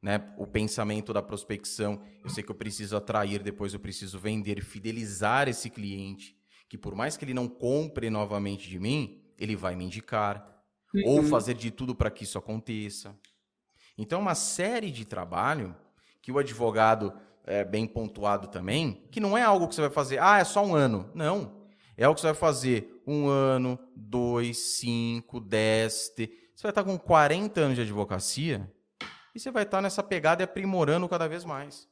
Né? 0.00 0.32
O 0.38 0.46
pensamento 0.46 1.12
da 1.12 1.20
prospecção, 1.20 2.00
eu 2.22 2.30
sei 2.30 2.44
que 2.44 2.50
eu 2.50 2.54
preciso 2.54 2.96
atrair, 2.96 3.42
depois 3.42 3.74
eu 3.74 3.80
preciso 3.80 4.16
vender, 4.18 4.62
fidelizar 4.62 5.48
esse 5.48 5.68
cliente, 5.68 6.36
que 6.68 6.78
por 6.78 6.94
mais 6.94 7.16
que 7.16 7.24
ele 7.24 7.34
não 7.34 7.48
compre 7.48 8.08
novamente 8.08 8.68
de 8.68 8.78
mim, 8.78 9.20
ele 9.36 9.56
vai 9.56 9.74
me 9.74 9.84
indicar, 9.84 10.64
uhum. 10.94 11.02
ou 11.04 11.22
fazer 11.24 11.54
de 11.54 11.72
tudo 11.72 11.96
para 11.96 12.10
que 12.12 12.22
isso 12.22 12.38
aconteça. 12.38 13.18
Então, 13.98 14.20
uma 14.20 14.36
série 14.36 14.92
de 14.92 15.04
trabalho 15.04 15.74
que 16.22 16.30
o 16.30 16.38
advogado 16.38 17.12
é 17.44 17.64
bem 17.64 17.86
pontuado 17.86 18.46
também, 18.46 19.04
que 19.10 19.18
não 19.18 19.36
é 19.36 19.42
algo 19.42 19.66
que 19.66 19.74
você 19.74 19.80
vai 19.80 19.90
fazer, 19.90 20.20
ah, 20.20 20.38
é 20.38 20.44
só 20.44 20.64
um 20.64 20.74
ano. 20.74 21.10
Não. 21.12 21.55
É 21.96 22.04
algo 22.04 22.14
que 22.14 22.20
você 22.20 22.26
vai 22.26 22.34
fazer 22.34 23.02
um 23.06 23.28
ano, 23.28 23.78
dois, 23.94 24.78
cinco, 24.78 25.40
dez. 25.40 26.12
Você 26.16 26.62
vai 26.62 26.70
estar 26.70 26.84
com 26.84 26.98
40 26.98 27.60
anos 27.60 27.76
de 27.76 27.82
advocacia 27.82 28.70
e 29.34 29.40
você 29.40 29.50
vai 29.50 29.62
estar 29.62 29.80
nessa 29.80 30.02
pegada 30.02 30.42
e 30.42 30.44
aprimorando 30.44 31.08
cada 31.08 31.26
vez 31.26 31.44
mais. 31.44 31.88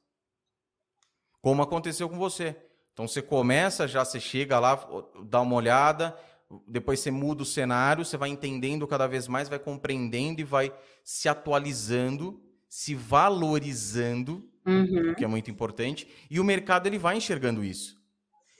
Como 1.41 1.63
aconteceu 1.63 2.09
com 2.09 2.19
você. 2.19 2.57
Então 2.93 3.09
você 3.09 3.21
começa, 3.21 3.89
já 3.89 4.05
você 4.05 4.21
chega 4.21 4.59
lá, 4.59 4.87
dá 5.25 5.41
uma 5.41 5.57
olhada, 5.57 6.17
depois 6.67 7.01
você 7.01 7.11
muda 7.11 7.43
o 7.43 7.47
cenário, 7.47 8.05
você 8.05 8.17
vai 8.17 8.29
entendendo 8.29 8.87
cada 8.87 9.07
vez 9.07 9.27
mais, 9.27 9.49
vai 9.49 9.59
compreendendo 9.59 10.41
e 10.41 10.45
vai 10.45 10.73
se 11.03 11.29
atualizando, 11.29 12.41
se 12.69 12.95
valorizando, 12.95 14.49
uhum. 14.67 15.15
que 15.15 15.25
é 15.25 15.27
muito 15.27 15.51
importante, 15.51 16.09
e 16.31 16.39
o 16.39 16.45
mercado 16.45 16.87
ele 16.87 16.99
vai 16.99 17.17
enxergando 17.17 17.65
isso. 17.65 18.01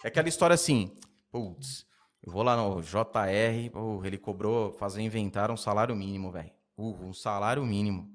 É 0.03 0.09
aquela 0.09 0.29
história 0.29 0.55
assim, 0.55 0.97
putz, 1.35 1.85
eu 2.23 2.31
vou 2.31 2.45
lá 2.45 2.57
no 2.57 2.81
JR, 2.81 3.73
ele 4.05 4.17
cobrou, 4.17 4.73
fazer 4.75 5.03
inventar 5.03 5.51
um 5.51 5.57
salário 5.57 5.97
mínimo, 5.97 6.31
velho. 6.31 6.53
Uh, 6.77 7.07
um 7.07 7.13
salário 7.13 7.67
mínimo. 7.67 8.09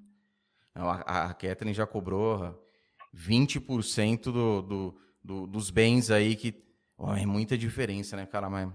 A, 0.73 1.25
a 1.25 1.33
Catherine 1.33 1.73
já 1.73 1.85
cobrou 1.85 2.65
20% 3.13 4.21
do, 4.31 4.61
do, 4.61 5.01
do, 5.21 5.47
dos 5.47 5.69
bens 5.69 6.09
aí 6.09 6.33
que. 6.37 6.63
Oh, 6.97 7.13
é 7.13 7.25
muita 7.25 7.57
diferença, 7.57 8.15
né, 8.15 8.25
cara? 8.25 8.49
Mas 8.49 8.71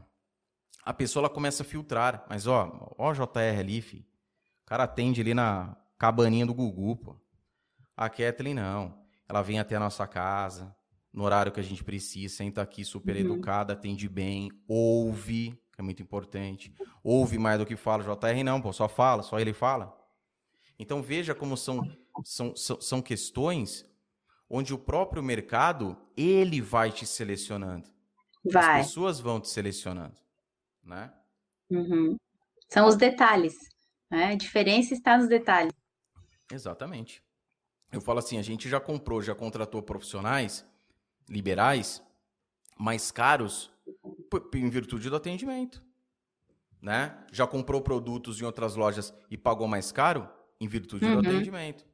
a 0.84 0.92
pessoa 0.92 1.22
ela 1.22 1.34
começa 1.34 1.62
a 1.62 1.66
filtrar. 1.66 2.26
Mas, 2.28 2.46
ó, 2.46 2.94
ó 2.98 3.14
JR 3.14 3.58
ali, 3.58 3.80
fi. 3.80 4.06
O 4.62 4.66
cara 4.66 4.84
atende 4.84 5.22
ali 5.22 5.32
na 5.32 5.74
cabaninha 5.98 6.44
do 6.44 6.52
Gugu, 6.52 6.96
pô. 6.96 7.16
A 7.96 8.10
Kathleen 8.10 8.54
não. 8.54 9.02
Ela 9.26 9.40
vem 9.40 9.58
até 9.58 9.76
a 9.76 9.80
nossa 9.80 10.06
casa, 10.06 10.76
no 11.15 11.24
horário 11.24 11.53
que 11.53 11.61
a 11.61 11.62
gente 11.62 11.82
precisa, 11.82 12.35
senta 12.35 12.61
aqui 12.61 12.85
super 12.85 13.15
uhum. 13.15 13.23
educada, 13.23 13.73
atende 13.73 14.09
bem, 14.09 14.51
ouve, 14.69 15.59
que 15.73 15.81
é 15.81 15.82
muito 15.82 16.03
importante. 16.03 16.74
Ouve 17.03 17.39
mais 17.39 17.59
do 17.59 17.65
que 17.65 17.77
fala. 17.77 18.03
JR 18.03 18.45
não, 18.45 18.61
pô, 18.61 18.73
só 18.73 18.89
fala, 18.89 19.23
só 19.23 19.39
ele 19.39 19.53
fala. 19.53 19.97
Então 20.78 21.01
veja 21.01 21.35
como 21.35 21.57
são, 21.57 21.89
são, 22.24 22.55
são, 22.55 22.81
são 22.81 23.01
questões 23.01 23.89
onde 24.51 24.74
o 24.74 24.78
próprio 24.78 25.23
mercado, 25.23 25.97
ele 26.16 26.61
vai 26.61 26.91
te 26.91 27.07
selecionando. 27.07 27.89
Vai. 28.45 28.81
As 28.81 28.89
pessoas 28.89 29.20
vão 29.20 29.41
te 29.41 29.49
selecionando 29.49 30.24
né? 30.85 31.12
Uhum. 31.70 32.16
São 32.69 32.86
os 32.86 32.97
detalhes. 32.97 33.55
Né? 34.11 34.27
A 34.27 34.35
diferença 34.35 34.95
está 34.95 35.16
nos 35.16 35.28
detalhes. 35.28 35.73
Exatamente. 36.53 37.23
Eu 37.91 38.01
falo 38.01 38.19
assim, 38.19 38.39
a 38.39 38.43
gente 38.43 38.69
já 38.69 38.81
comprou, 38.81 39.23
já 39.23 39.35
contratou 39.35 39.82
profissionais 39.82 40.66
liberais 41.28 42.02
mais 42.78 43.10
caros 43.10 43.70
em 44.55 44.68
virtude 44.68 45.09
do 45.09 45.16
atendimento. 45.16 45.82
Né? 46.82 47.16
Já 47.32 47.46
comprou 47.46 47.80
produtos 47.80 48.40
em 48.40 48.44
outras 48.44 48.76
lojas 48.76 49.14
e 49.30 49.38
pagou 49.38 49.66
mais 49.66 49.90
caro 49.90 50.28
em 50.60 50.68
virtude 50.68 51.05
uhum. 51.05 51.22
do 51.22 51.28
atendimento. 51.28 51.84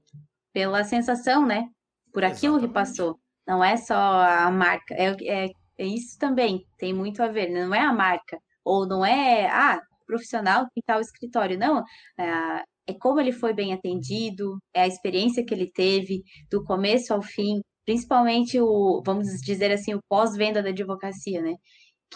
Pela 0.52 0.82
sensação, 0.82 1.46
né? 1.46 1.68
Por 2.12 2.24
aquilo 2.24 2.56
Exatamente. 2.56 2.68
que 2.68 2.74
passou. 2.74 3.20
Não 3.46 3.62
é 3.62 3.76
só 3.76 3.94
a 3.94 4.50
marca. 4.50 4.94
É, 4.94 5.16
é, 5.22 5.48
é, 5.78 5.86
isso 5.86 6.18
também 6.18 6.66
tem 6.76 6.92
muito 6.92 7.22
a 7.22 7.28
ver. 7.28 7.50
Não 7.50 7.74
é 7.74 7.80
a 7.80 7.92
marca, 7.92 8.38
ou 8.64 8.86
não 8.86 9.04
é, 9.04 9.48
ah, 9.48 9.80
profissional 10.06 10.66
tem 10.74 10.82
tal 10.84 11.00
escritório. 11.00 11.58
Não, 11.58 11.84
é, 12.18 12.64
é 12.88 12.94
como 12.94 13.20
ele 13.20 13.32
foi 13.32 13.54
bem 13.54 13.72
atendido, 13.72 14.58
é 14.74 14.82
a 14.82 14.86
experiência 14.86 15.44
que 15.44 15.54
ele 15.54 15.70
teve 15.70 16.22
do 16.50 16.64
começo 16.64 17.14
ao 17.14 17.22
fim, 17.22 17.60
principalmente 17.90 18.60
o, 18.60 19.02
vamos 19.04 19.26
dizer 19.42 19.72
assim, 19.72 19.94
o 19.94 20.02
pós-venda 20.08 20.62
da 20.62 20.68
advocacia, 20.68 21.42
né? 21.42 21.56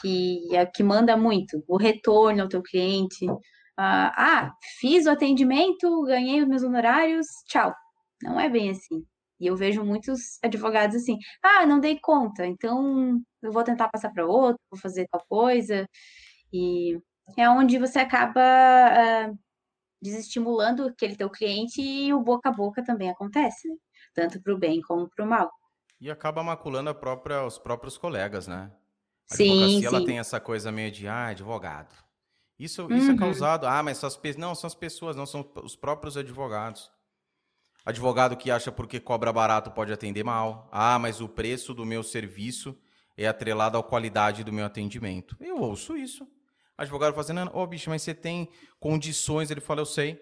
Que 0.01 0.55
é 0.55 0.65
que 0.67 0.85
manda 0.85 1.17
muito, 1.17 1.65
o 1.69 1.77
retorno 1.77 2.43
ao 2.43 2.49
teu 2.49 2.63
cliente. 2.63 3.27
Ah, 3.77 4.13
ah, 4.17 4.53
fiz 4.81 5.07
o 5.07 5.11
atendimento, 5.11 6.03
ganhei 6.05 6.41
os 6.43 6.49
meus 6.49 6.63
honorários, 6.63 7.27
tchau. 7.49 7.75
Não 8.23 8.39
é 8.39 8.49
bem 8.49 8.71
assim. 8.71 9.05
E 9.41 9.47
eu 9.49 9.57
vejo 9.57 9.85
muitos 9.85 10.39
advogados 10.45 10.97
assim: 10.97 11.19
ah, 11.43 11.67
não 11.67 11.81
dei 11.81 11.99
conta, 12.01 12.47
então 12.47 13.21
eu 13.43 13.53
vou 13.53 13.65
tentar 13.65 13.89
passar 13.89 14.11
para 14.13 14.27
outro, 14.27 14.61
vou 14.71 14.81
fazer 14.81 15.09
tal 15.11 15.25
coisa. 15.29 15.89
E 16.53 16.99
é 17.39 17.49
onde 17.51 17.79
você 17.79 17.99
acaba 18.01 18.41
uh, 18.41 19.39
desestimulando 20.03 20.85
aquele 20.85 21.17
teu 21.17 21.31
cliente 21.31 21.83
e 21.83 22.15
o 22.15 22.21
boca 22.23 22.51
a 22.51 22.53
boca 22.53 22.85
também 22.85 23.11
acontece, 23.11 23.69
né? 23.69 23.77
Tanto 24.15 24.43
para 24.43 24.55
o 24.55 24.59
bem 24.59 24.81
como 24.83 25.09
para 25.11 25.25
o 25.25 25.29
mal. 25.29 25.51
E 26.05 26.11
acaba 26.11 26.43
maculando 26.43 26.95
própria, 26.95 27.43
os 27.47 27.57
próprios 27.57 27.97
colegas, 27.97 28.47
né? 28.47 28.71
A 29.31 29.37
sim, 29.37 29.51
advocacia, 29.51 29.81
sim. 29.81 29.87
ela 29.87 30.05
tem 30.05 30.19
essa 30.19 30.39
coisa 30.39 30.71
meio 30.71 30.91
de, 30.93 31.09
ah, 31.09 31.29
advogado. 31.29 31.95
Isso, 32.59 32.83
isso 32.93 33.09
é 33.09 33.13
uhum. 33.13 33.17
causado, 33.17 33.67
ah, 33.67 33.83
mas 33.83 33.97
são 33.97 34.07
as, 34.07 34.37
não, 34.37 34.55
são 34.55 34.69
as 34.69 34.75
pessoas, 34.75 35.17
não 35.17 35.25
são 35.25 35.51
os 35.63 35.75
próprios 35.75 36.19
advogados. 36.19 36.91
Advogado 37.87 38.37
que 38.37 38.51
acha 38.51 38.71
porque 38.71 39.01
cobra 39.01 39.33
barato 39.33 39.71
pode 39.71 39.95
atender 39.95 40.23
mal. 40.23 40.69
Ah, 40.71 40.99
mas 40.99 41.23
o 41.23 41.29
preço 41.29 41.73
do 41.73 41.87
meu 41.87 42.03
serviço 42.03 42.79
é 43.17 43.27
atrelado 43.27 43.79
à 43.79 43.83
qualidade 43.83 44.45
do 44.45 44.53
meu 44.53 44.67
atendimento. 44.67 45.35
Eu 45.41 45.59
ouço 45.59 45.97
isso 45.97 46.29
advogado 46.77 47.15
fazendo, 47.15 47.51
ô 47.55 47.63
oh, 47.63 47.67
bicho, 47.67 47.89
mas 47.89 48.03
você 48.03 48.13
tem 48.13 48.51
condições? 48.79 49.51
Ele 49.51 49.61
fala, 49.61 49.81
eu 49.81 49.87
sei, 49.87 50.21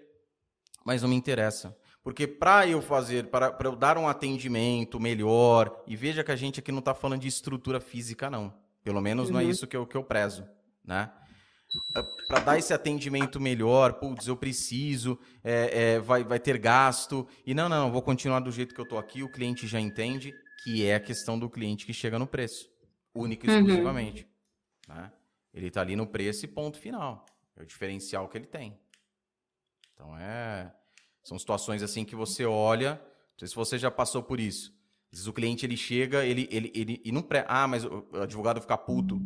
mas 0.85 1.03
não 1.03 1.09
me 1.09 1.17
interessa. 1.17 1.77
Porque 2.03 2.27
para 2.27 2.67
eu 2.67 2.83
fazer, 2.83 3.29
para 3.29 3.57
eu 3.63 3.77
dar 3.77 3.97
um 3.97 4.09
atendimento 4.09 4.99
melhor, 4.99 5.83
e 5.87 5.95
veja 5.95 6.25
que 6.25 6.33
a 6.33 6.37
gente 6.37 6.59
aqui 6.59 6.73
não 6.73 6.81
está 6.81 6.95
falando 6.95 7.21
de 7.21 7.29
estrutura 7.29 7.81
física, 7.81 8.29
não. 8.29 8.53
Pelo 8.83 9.01
menos 9.01 9.29
uhum. 9.29 9.35
não 9.35 9.41
é 9.41 9.45
uhum. 9.45 9.51
isso 9.51 9.67
que 9.67 9.77
eu, 9.77 9.87
que 9.87 9.97
eu 9.97 10.03
prezo, 10.03 10.45
né? 10.85 11.11
Para 12.29 12.41
dar 12.41 12.59
esse 12.59 12.75
atendimento 12.75 13.41
melhor, 13.41 13.95
putz, 13.95 14.27
eu 14.27 14.37
preciso, 14.37 15.19
é, 15.43 15.95
é, 15.95 16.01
vai, 16.01 16.23
vai 16.25 16.39
ter 16.39 16.59
gasto. 16.59 17.27
E 17.47 17.55
não, 17.55 17.69
não, 17.69 17.91
vou 17.91 18.03
continuar 18.03 18.41
do 18.41 18.51
jeito 18.51 18.75
que 18.75 18.81
eu 18.81 18.85
estou 18.85 18.99
aqui, 18.99 19.23
o 19.23 19.31
cliente 19.31 19.67
já 19.67 19.81
entende 19.81 20.35
que 20.63 20.85
é 20.85 20.97
a 20.97 21.01
questão 21.01 21.39
do 21.39 21.49
cliente 21.49 21.87
que 21.87 21.93
chega 21.93 22.19
no 22.19 22.27
preço, 22.27 22.69
único 23.15 23.47
e 23.47 23.49
uhum. 23.49 23.59
exclusivamente. 23.61 24.29
Uhum. 24.89 24.95
Né? 24.95 25.13
Ele 25.55 25.69
está 25.69 25.81
ali 25.81 25.97
no 25.97 26.07
preço 26.07 26.45
e 26.45 26.49
ponto 26.49 26.79
final. 26.79 27.25
É 27.57 27.63
o 27.63 27.67
diferencial 27.67 28.29
que 28.29 28.39
ele 28.39 28.47
tem. 28.47 28.79
Então 29.95 30.17
é. 30.19 30.73
São 31.23 31.39
situações 31.39 31.83
assim 31.83 32.05
que 32.05 32.17
você 32.17 32.45
olha. 32.45 32.95
Não 32.95 33.39
sei 33.39 33.49
se 33.49 33.55
você 33.55 33.79
já 33.79 33.91
passou 33.91 34.23
por 34.23 34.41
isso. 34.41 34.73
Às 35.13 35.19
vezes 35.19 35.27
o 35.27 35.33
cliente 35.33 35.67
ele 35.67 35.77
chega, 35.77 36.25
ele, 36.25 36.49
ele, 36.51 36.73
ele 36.75 37.01
e 37.05 37.13
não 37.13 37.23
pré. 37.23 37.45
Ah, 37.49 37.69
mas 37.69 37.85
o 37.85 38.07
advogado 38.21 38.61
fica 38.61 38.77
puto. 38.77 39.21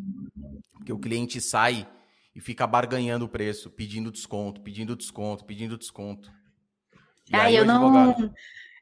Porque 0.73 0.93
o 0.93 0.99
cliente 0.99 1.41
sai 1.41 1.89
e 2.35 2.41
fica 2.41 2.67
barganhando 2.67 3.25
o 3.25 3.29
preço, 3.29 3.71
pedindo 3.71 4.13
desconto, 4.13 4.61
pedindo 4.61 4.97
desconto, 4.97 5.45
pedindo 5.45 5.79
desconto. 5.79 6.31
E 7.31 7.37
ah, 7.37 7.51
eu 7.51 7.63
advogado... 7.63 8.21
não. 8.21 8.35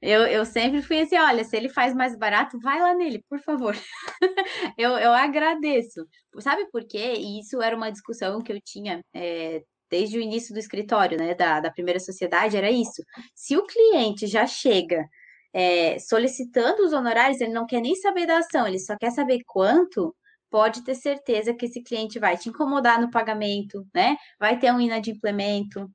Eu, 0.02 0.26
eu 0.26 0.44
sempre 0.44 0.82
fui 0.82 1.00
assim, 1.00 1.16
olha, 1.16 1.44
se 1.44 1.56
ele 1.56 1.70
faz 1.70 1.94
mais 1.94 2.14
barato, 2.14 2.58
vai 2.60 2.78
lá 2.78 2.94
nele, 2.94 3.24
por 3.26 3.40
favor. 3.40 3.74
eu, 4.76 4.90
eu 4.98 5.12
agradeço. 5.12 6.06
Sabe 6.40 6.66
por 6.70 6.84
quê? 6.84 7.14
E 7.16 7.40
isso 7.40 7.62
era 7.62 7.74
uma 7.74 7.90
discussão 7.90 8.42
que 8.42 8.52
eu 8.52 8.60
tinha 8.60 9.02
é, 9.14 9.62
desde 9.90 10.18
o 10.18 10.20
início 10.20 10.52
do 10.52 10.60
escritório, 10.60 11.18
né, 11.18 11.34
da, 11.34 11.60
da 11.60 11.70
primeira 11.70 12.00
sociedade, 12.00 12.56
era 12.56 12.70
isso. 12.70 13.02
Se 13.34 13.56
o 13.56 13.66
cliente 13.66 14.26
já 14.26 14.46
chega 14.46 15.08
é, 15.52 15.98
solicitando 15.98 16.82
os 16.82 16.92
honorários, 16.92 17.40
ele 17.40 17.52
não 17.52 17.66
quer 17.66 17.80
nem 17.80 17.94
saber 17.94 18.26
da 18.26 18.38
ação, 18.38 18.66
ele 18.66 18.78
só 18.78 18.96
quer 18.98 19.12
saber 19.12 19.40
quanto, 19.46 20.14
pode 20.50 20.84
ter 20.84 20.94
certeza 20.94 21.54
que 21.54 21.66
esse 21.66 21.82
cliente 21.82 22.18
vai 22.18 22.36
te 22.36 22.48
incomodar 22.48 23.00
no 23.00 23.10
pagamento, 23.10 23.86
né? 23.94 24.16
Vai 24.38 24.58
ter 24.58 24.72
um 24.72 24.80
inadimplemento. 24.80 25.90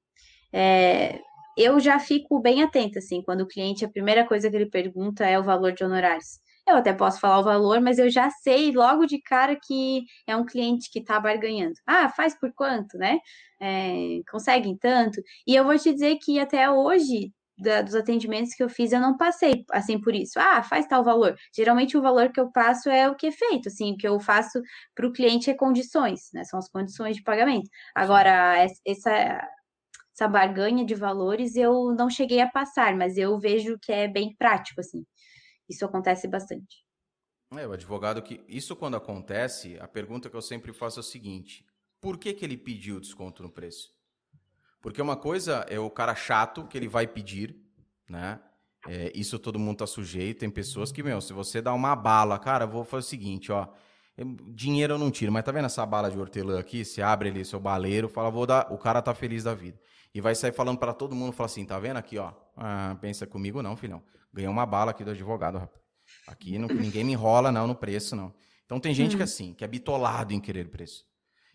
É, 0.52 1.20
eu 1.58 1.80
já 1.80 2.00
fico 2.00 2.40
bem 2.40 2.64
atenta, 2.64 3.00
assim, 3.00 3.22
quando 3.22 3.42
o 3.42 3.48
cliente, 3.48 3.84
a 3.84 3.90
primeira 3.90 4.26
coisa 4.26 4.50
que 4.50 4.56
ele 4.56 4.70
pergunta 4.70 5.26
é 5.26 5.38
o 5.38 5.44
valor 5.44 5.74
de 5.74 5.84
honorários. 5.84 6.40
Eu 6.72 6.78
até 6.78 6.94
posso 6.94 7.20
falar 7.20 7.40
o 7.40 7.44
valor, 7.44 7.82
mas 7.82 7.98
eu 8.00 8.10
já 8.10 8.30
sei 8.30 8.72
logo 8.72 9.06
de 9.06 9.22
cara 9.22 9.56
que 9.62 10.04
é 10.28 10.36
um 10.36 10.46
cliente 10.46 10.90
que 10.92 11.00
está 11.00 11.20
barganhando. 11.20 11.74
Ah, 11.86 12.10
faz 12.10 12.38
por 12.40 12.54
quanto, 12.54 12.98
né? 12.98 13.20
É, 13.60 14.20
conseguem 14.32 14.78
tanto. 14.78 15.22
E 15.48 15.56
eu 15.56 15.64
vou 15.66 15.78
te 15.78 15.92
dizer 15.94 16.18
que 16.18 16.40
até 16.40 16.70
hoje, 16.70 17.32
da, 17.58 17.82
dos 17.82 17.96
atendimentos 17.96 18.54
que 18.54 18.64
eu 18.64 18.70
fiz, 18.70 18.92
eu 18.92 19.00
não 19.02 19.18
passei 19.18 19.66
assim 19.72 20.00
por 20.00 20.16
isso. 20.16 20.40
Ah, 20.40 20.64
faz 20.64 20.88
tal 20.88 21.04
valor. 21.04 21.36
Geralmente 21.56 21.98
o 21.98 22.02
valor 22.02 22.32
que 22.32 22.40
eu 22.40 22.52
passo 22.52 22.90
é 22.90 23.10
o 23.10 23.16
que 23.16 23.28
é 23.28 23.32
feito, 23.32 23.68
assim, 23.70 23.94
o 23.94 23.98
que 23.98 24.08
eu 24.08 24.20
faço 24.20 24.62
para 24.96 25.08
o 25.08 25.12
cliente 25.14 25.50
é 25.50 25.54
condições, 25.56 26.30
né? 26.34 26.44
São 26.46 26.60
as 26.60 26.70
condições 26.70 27.16
de 27.18 27.24
pagamento. 27.24 27.70
Agora, 27.96 28.56
essa 28.86 29.42
essa 30.16 30.28
barganha 30.28 30.86
de 30.86 30.94
valores 30.96 31.56
eu 31.56 31.94
não 31.96 32.10
cheguei 32.10 32.42
a 32.42 32.50
passar, 32.50 32.96
mas 32.96 33.18
eu 33.18 33.40
vejo 33.40 33.78
que 33.82 33.92
é 33.92 34.08
bem 34.08 34.36
prático, 34.38 34.82
assim. 34.82 35.04
Isso 35.70 35.86
acontece 35.86 36.28
bastante. 36.28 36.84
É, 37.56 37.68
o 37.68 37.72
advogado 37.72 38.22
que. 38.22 38.44
Isso 38.48 38.76
quando 38.76 38.98
acontece, 38.98 39.78
a 39.80 39.88
pergunta 39.88 40.30
que 40.30 40.36
eu 40.36 40.42
sempre 40.42 40.74
faço 40.74 41.00
é 41.00 41.02
o 41.02 41.04
seguinte: 41.04 41.66
por 42.02 42.18
que, 42.18 42.34
que 42.34 42.44
ele 42.44 42.58
pediu 42.58 43.00
desconto 43.00 43.44
no 43.44 43.50
preço? 43.50 43.94
Porque 44.82 45.02
uma 45.02 45.18
coisa 45.18 45.66
é 45.70 45.80
o 45.80 45.90
cara 45.90 46.16
chato 46.16 46.66
que 46.68 46.78
ele 46.78 46.88
vai 46.88 47.06
pedir, 47.06 47.56
né? 48.10 48.40
É, 48.88 49.12
isso 49.14 49.38
todo 49.38 49.60
mundo 49.60 49.80
tá 49.80 49.88
sujeito. 49.88 50.40
Tem 50.40 50.50
pessoas 50.50 50.92
que, 50.92 51.04
meu, 51.04 51.20
se 51.20 51.34
você 51.34 51.62
dá 51.62 51.74
uma 51.74 51.96
bala, 51.96 52.40
cara, 52.40 52.66
vou 52.66 52.86
fazer 52.86 53.06
o 53.06 53.10
seguinte, 53.10 53.52
ó. 53.52 53.68
Dinheiro 54.54 54.96
eu 54.96 54.98
não 54.98 55.12
tiro, 55.12 55.32
mas 55.32 55.44
tá 55.44 55.52
vendo 55.52 55.66
essa 55.66 55.86
bala 55.86 56.12
de 56.12 56.20
hortelã 56.20 56.60
aqui? 56.60 56.84
Você 56.84 57.02
abre 57.02 57.30
ali 57.30 57.46
seu 57.46 57.60
baleiro, 57.60 58.10
fala, 58.10 58.30
vou 58.30 58.46
dar. 58.46 58.72
O 58.72 58.78
cara 58.78 59.02
tá 59.02 59.14
feliz 59.14 59.44
da 59.44 59.54
vida. 59.54 59.80
E 60.14 60.20
vai 60.22 60.36
sair 60.36 60.52
falando 60.52 60.78
para 60.78 60.94
todo 60.94 61.16
mundo, 61.16 61.32
fala 61.34 61.46
assim, 61.46 61.66
tá 61.66 61.80
vendo 61.80 61.98
aqui, 61.98 62.18
ó? 62.18 62.34
Ah, 62.56 62.98
pensa 63.00 63.26
comigo 63.28 63.62
não, 63.62 63.76
filhão. 63.76 64.04
Ganhei 64.34 64.50
uma 64.50 64.66
bala 64.66 64.92
aqui 64.92 65.04
do 65.04 65.12
advogado, 65.12 65.58
rapaz. 65.58 65.82
Aqui 66.28 66.58
não, 66.58 66.68
ninguém 66.68 67.04
me 67.04 67.14
enrola, 67.14 67.52
não, 67.52 67.68
no 67.68 67.76
preço, 67.76 68.16
não. 68.16 68.34
Então 68.66 68.80
tem 68.80 68.94
gente 68.94 69.16
que 69.16 69.22
é 69.22 69.26
uhum. 69.26 69.32
assim, 69.32 69.54
que 69.54 69.64
é 69.64 69.68
bitolado 69.68 70.34
em 70.34 70.40
querer 70.40 70.70
preço. 70.70 71.06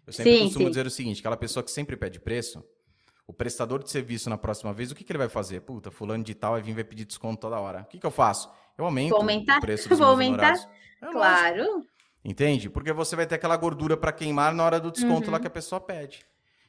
Eu 0.06 0.12
sempre 0.12 0.36
sim, 0.36 0.44
costumo 0.44 0.64
sim. 0.66 0.70
dizer 0.70 0.86
o 0.86 0.90
seguinte: 0.90 1.20
aquela 1.20 1.36
pessoa 1.36 1.62
que 1.62 1.70
sempre 1.70 1.96
pede 1.96 2.20
preço, 2.20 2.64
o 3.26 3.32
prestador 3.32 3.82
de 3.82 3.90
serviço 3.90 4.28
na 4.28 4.36
próxima 4.36 4.72
vez, 4.72 4.90
o 4.90 4.94
que, 4.94 5.04
que 5.04 5.12
ele 5.12 5.18
vai 5.18 5.28
fazer? 5.28 5.60
Puta, 5.60 5.90
fulano 5.90 6.24
de 6.24 6.34
tal 6.34 6.52
vai 6.52 6.62
vir 6.62 6.74
vai 6.74 6.84
pedir 6.84 7.04
desconto 7.04 7.40
toda 7.40 7.58
hora. 7.58 7.82
O 7.82 7.84
que, 7.86 7.98
que 7.98 8.06
eu 8.06 8.10
faço? 8.10 8.50
Eu 8.76 8.84
aumento 8.84 9.14
aumentar? 9.14 9.58
o 9.58 9.60
preço 9.60 9.88
dos 9.88 9.98
Vou 9.98 10.08
aumentar? 10.08 10.54
É 11.00 11.06
claro. 11.10 11.62
Lógico. 11.62 11.94
Entende? 12.24 12.70
Porque 12.70 12.92
você 12.92 13.14
vai 13.14 13.26
ter 13.26 13.34
aquela 13.34 13.56
gordura 13.56 13.96
para 13.96 14.10
queimar 14.10 14.54
na 14.54 14.64
hora 14.64 14.80
do 14.80 14.90
desconto 14.90 15.26
uhum. 15.26 15.32
lá 15.32 15.40
que 15.40 15.46
a 15.46 15.50
pessoa 15.50 15.80
pede. 15.80 16.24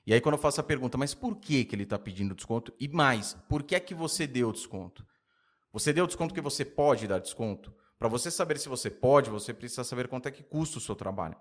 E 0.05 0.13
aí 0.13 0.21
quando 0.21 0.35
eu 0.35 0.39
faço 0.39 0.59
a 0.61 0.63
pergunta, 0.63 0.97
mas 0.97 1.13
por 1.13 1.37
que, 1.37 1.63
que 1.65 1.75
ele 1.75 1.83
está 1.83 1.97
pedindo 1.97 2.35
desconto? 2.35 2.73
E 2.79 2.87
mais, 2.87 3.35
por 3.49 3.63
que 3.63 3.73
é 3.73 3.79
que 3.79 3.95
você 3.95 4.27
deu 4.27 4.51
desconto? 4.51 5.05
Você 5.75 5.91
deu 5.91 6.07
desconto 6.07 6.29
porque 6.29 6.39
você 6.39 6.63
pode 6.63 7.05
dar 7.05 7.19
desconto? 7.19 7.69
Para 7.99 8.07
você 8.07 8.31
saber 8.31 8.57
se 8.57 8.69
você 8.69 8.89
pode, 8.89 9.29
você 9.29 9.53
precisa 9.53 9.83
saber 9.83 10.07
quanto 10.07 10.25
é 10.25 10.31
que 10.31 10.41
custa 10.41 10.77
o 10.77 10.81
seu 10.81 10.95
trabalho. 10.95 11.35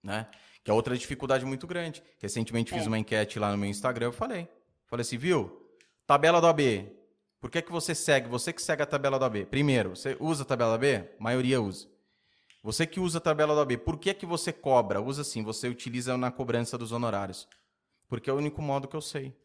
Né? 0.00 0.28
Que 0.62 0.70
é 0.70 0.74
outra 0.74 0.96
dificuldade 0.96 1.44
muito 1.44 1.66
grande. 1.66 2.00
Recentemente 2.20 2.72
é. 2.72 2.78
fiz 2.78 2.86
uma 2.86 2.96
enquete 2.96 3.40
lá 3.40 3.50
no 3.50 3.58
meu 3.58 3.68
Instagram, 3.68 4.06
eu 4.06 4.12
falei. 4.12 4.48
Falei 4.86 5.02
assim, 5.02 5.18
viu? 5.18 5.68
Tabela 6.06 6.40
do 6.40 6.46
AB. 6.46 6.88
Por 7.40 7.50
que, 7.50 7.60
que 7.60 7.72
você 7.72 7.92
segue? 7.92 8.28
Você 8.28 8.52
que 8.52 8.62
segue 8.62 8.84
a 8.84 8.86
tabela 8.86 9.18
do 9.18 9.24
AB. 9.24 9.46
Primeiro, 9.46 9.96
você 9.96 10.16
usa 10.20 10.44
a 10.44 10.46
tabela 10.46 10.70
do 10.70 10.74
AB? 10.76 10.94
A 10.94 11.04
maioria 11.18 11.60
usa. 11.60 11.88
Você 12.62 12.86
que 12.86 13.00
usa 13.00 13.18
a 13.18 13.20
tabela 13.20 13.52
do 13.52 13.60
AB, 13.62 13.78
por 13.78 13.98
que, 13.98 14.14
que 14.14 14.24
você 14.24 14.52
cobra? 14.52 15.02
Usa 15.02 15.22
assim, 15.22 15.42
você 15.42 15.66
utiliza 15.66 16.16
na 16.16 16.30
cobrança 16.30 16.78
dos 16.78 16.92
honorários. 16.92 17.48
Porque 18.08 18.30
é 18.30 18.32
o 18.32 18.36
único 18.36 18.62
modo 18.62 18.86
que 18.86 18.94
eu 18.94 19.02
sei. 19.02 19.36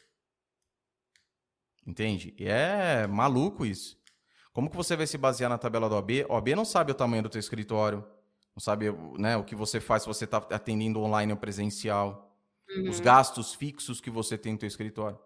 Entende? 1.89 2.35
E 2.37 2.47
é 2.47 3.07
maluco 3.07 3.65
isso. 3.65 3.97
Como 4.53 4.69
que 4.69 4.77
você 4.77 4.95
vai 4.95 5.07
se 5.07 5.17
basear 5.17 5.49
na 5.49 5.57
tabela 5.57 5.89
do 5.89 5.95
OAB? 5.95 6.11
O 6.29 6.33
OAB 6.33 6.49
não 6.49 6.63
sabe 6.63 6.91
o 6.91 6.95
tamanho 6.95 7.23
do 7.23 7.29
teu 7.29 7.39
escritório, 7.39 8.05
não 8.55 8.61
sabe 8.61 8.91
né, 9.17 9.35
o 9.35 9.43
que 9.43 9.55
você 9.55 9.79
faz 9.79 10.03
se 10.03 10.07
você 10.07 10.25
está 10.25 10.37
atendendo 10.37 10.99
online 10.99 11.31
ou 11.31 11.37
presencial, 11.39 12.31
uhum. 12.69 12.91
os 12.91 12.99
gastos 12.99 13.55
fixos 13.55 13.99
que 13.99 14.11
você 14.11 14.37
tem 14.37 14.53
no 14.53 14.59
teu 14.59 14.67
escritório. 14.67 15.17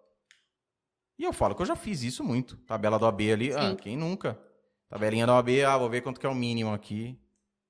E 1.20 1.26
eu 1.26 1.34
falo 1.34 1.54
que 1.54 1.62
eu 1.62 1.66
já 1.66 1.76
fiz 1.76 2.02
isso 2.02 2.24
muito. 2.24 2.56
Tabela 2.60 2.98
do 2.98 3.04
OAB 3.04 3.20
ali, 3.34 3.54
ah, 3.54 3.76
quem 3.76 3.98
nunca? 3.98 4.40
Tabelinha 4.88 5.26
do 5.26 5.34
OAB, 5.34 5.50
ah, 5.68 5.78
vou 5.78 5.90
ver 5.90 6.00
quanto 6.00 6.18
que 6.18 6.26
é 6.26 6.30
o 6.30 6.36
mínimo 6.36 6.72
aqui, 6.72 7.20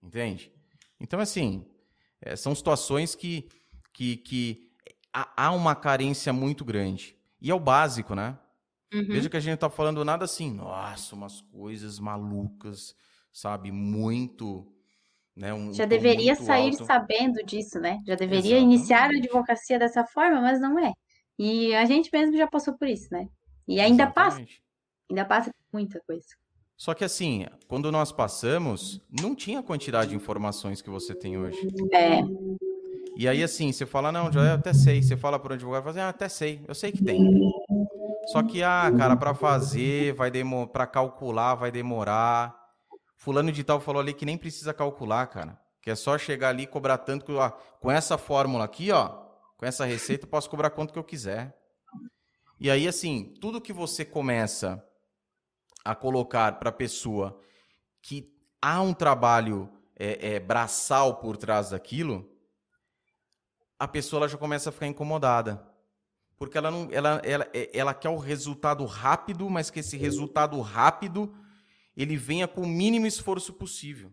entende? 0.04 0.54
Então, 1.00 1.20
assim, 1.20 1.66
é, 2.22 2.36
são 2.36 2.54
situações 2.54 3.16
que, 3.16 3.50
que, 3.92 4.18
que 4.18 4.72
há 5.12 5.52
uma 5.52 5.74
carência 5.74 6.32
muito 6.32 6.64
grande. 6.64 7.18
E 7.42 7.50
é 7.50 7.56
o 7.56 7.60
básico, 7.60 8.14
né? 8.14 8.38
Uhum. 8.94 9.08
Veja 9.08 9.30
que 9.30 9.38
a 9.38 9.40
gente 9.40 9.52
não 9.52 9.58
tá 9.58 9.70
falando 9.70 10.04
nada 10.06 10.26
assim, 10.26 10.52
nossa, 10.52 11.16
umas 11.16 11.42
coisas 11.42 12.00
malucas, 12.00 12.96
sabe? 13.32 13.72
Muito. 13.72 14.68
Né, 15.36 15.52
um 15.52 15.74
já 15.74 15.86
deveria 15.86 16.36
sair 16.36 16.70
alto. 16.72 16.86
sabendo 16.86 17.44
disso, 17.44 17.80
né? 17.80 18.00
Já 18.06 18.14
deveria 18.14 18.58
Exatamente. 18.58 18.76
iniciar 18.76 19.10
a 19.10 19.18
advocacia 19.18 19.80
dessa 19.80 20.06
forma, 20.06 20.40
mas 20.40 20.62
não 20.62 20.78
é. 20.78 20.94
E 21.40 21.74
a 21.74 21.86
gente 21.86 22.12
mesmo 22.14 22.38
já 22.38 22.46
passou 22.46 22.78
por 22.78 22.88
isso, 22.88 23.08
né? 23.12 23.28
E 23.68 23.80
ainda 23.80 24.04
Exatamente. 24.04 24.14
passa. 24.14 24.64
Ainda 25.10 25.26
passa 25.26 25.52
muita 25.72 26.00
coisa. 26.06 26.26
Só 26.78 26.94
que 26.94 27.04
assim, 27.04 27.46
quando 27.68 27.92
nós 27.92 28.12
passamos, 28.12 29.02
não 29.10 29.34
tinha 29.34 29.60
a 29.60 29.64
quantidade 29.64 30.12
de 30.12 30.16
informações 30.16 30.82
que 30.82 30.90
você 30.90 31.16
tem 31.16 31.38
hoje. 31.38 31.68
É. 31.92 32.22
E 33.16 33.28
aí, 33.28 33.44
assim, 33.44 33.72
você 33.72 33.86
fala, 33.86 34.12
não, 34.12 34.32
já 34.32 34.42
eu 34.42 34.54
até 34.56 34.74
sei. 34.74 35.02
Você 35.02 35.16
fala 35.16 35.38
para 35.40 35.52
o 35.52 35.54
advogado, 35.54 35.84
fala 35.84 35.92
assim, 35.92 36.00
ah, 36.02 36.10
até 36.10 36.28
sei, 36.28 36.62
eu 36.68 36.74
sei 36.74 36.92
que 36.92 37.04
tem. 37.04 37.20
Só 38.28 38.42
que, 38.42 38.64
ah, 38.64 38.92
cara, 38.98 39.16
para 39.16 39.34
fazer, 39.34 40.14
vai 40.14 40.32
demorar, 40.32 40.68
para 40.68 40.88
calcular, 40.88 41.56
vai 41.56 41.72
demorar. 41.72 42.58
Fulano 43.18 43.52
de 43.52 43.64
tal 43.64 43.80
falou 43.80 44.02
ali 44.02 44.14
que 44.14 44.26
nem 44.26 44.38
precisa 44.38 44.74
calcular, 44.74 45.28
cara. 45.28 45.60
Que 45.82 45.92
é 45.92 45.96
só 45.96 46.18
chegar 46.18 46.50
ali 46.50 46.64
e 46.64 46.68
cobrar 46.68 46.98
tanto 47.00 47.26
que, 47.26 47.32
ó, 47.34 47.50
com 47.80 47.92
essa 47.92 48.18
fórmula 48.18 48.64
aqui, 48.64 48.92
ó, 48.92 49.10
com 49.58 49.66
essa 49.66 49.86
receita, 49.86 50.26
eu 50.26 50.30
posso 50.30 50.50
cobrar 50.50 50.70
quanto 50.70 50.94
que 50.94 51.00
eu 51.00 51.04
quiser. 51.04 51.58
E 52.60 52.72
aí, 52.72 52.88
assim, 52.88 53.34
tudo 53.42 53.60
que 53.60 53.74
você 53.74 54.06
começa 54.06 54.82
a 55.84 55.94
colocar 55.94 56.60
para 56.60 56.72
pessoa 56.72 57.38
que 58.02 58.34
há 58.62 58.82
um 58.82 58.94
trabalho 58.94 59.70
é, 59.98 60.36
é, 60.36 60.40
braçal 60.40 61.18
por 61.18 61.36
trás 61.36 61.72
daquilo, 61.72 62.30
a 63.78 63.88
pessoa 63.88 64.22
ela 64.22 64.30
já 64.30 64.38
começa 64.38 64.70
a 64.70 64.72
ficar 64.72 64.88
incomodada. 64.88 65.73
Porque 66.38 66.58
ela, 66.58 66.72
não, 66.72 66.90
ela, 66.92 67.22
ela, 67.24 67.48
é, 67.54 67.70
ela 67.78 67.94
quer 67.94 68.10
o 68.10 68.18
resultado 68.18 68.86
rápido, 68.86 69.50
mas 69.50 69.70
que 69.70 69.80
esse 69.80 69.98
resultado 69.98 70.60
rápido 70.62 71.34
ele 71.96 72.18
venha 72.18 72.48
com 72.48 72.62
o 72.62 72.68
mínimo 72.68 73.06
esforço 73.06 73.54
possível. 73.54 74.12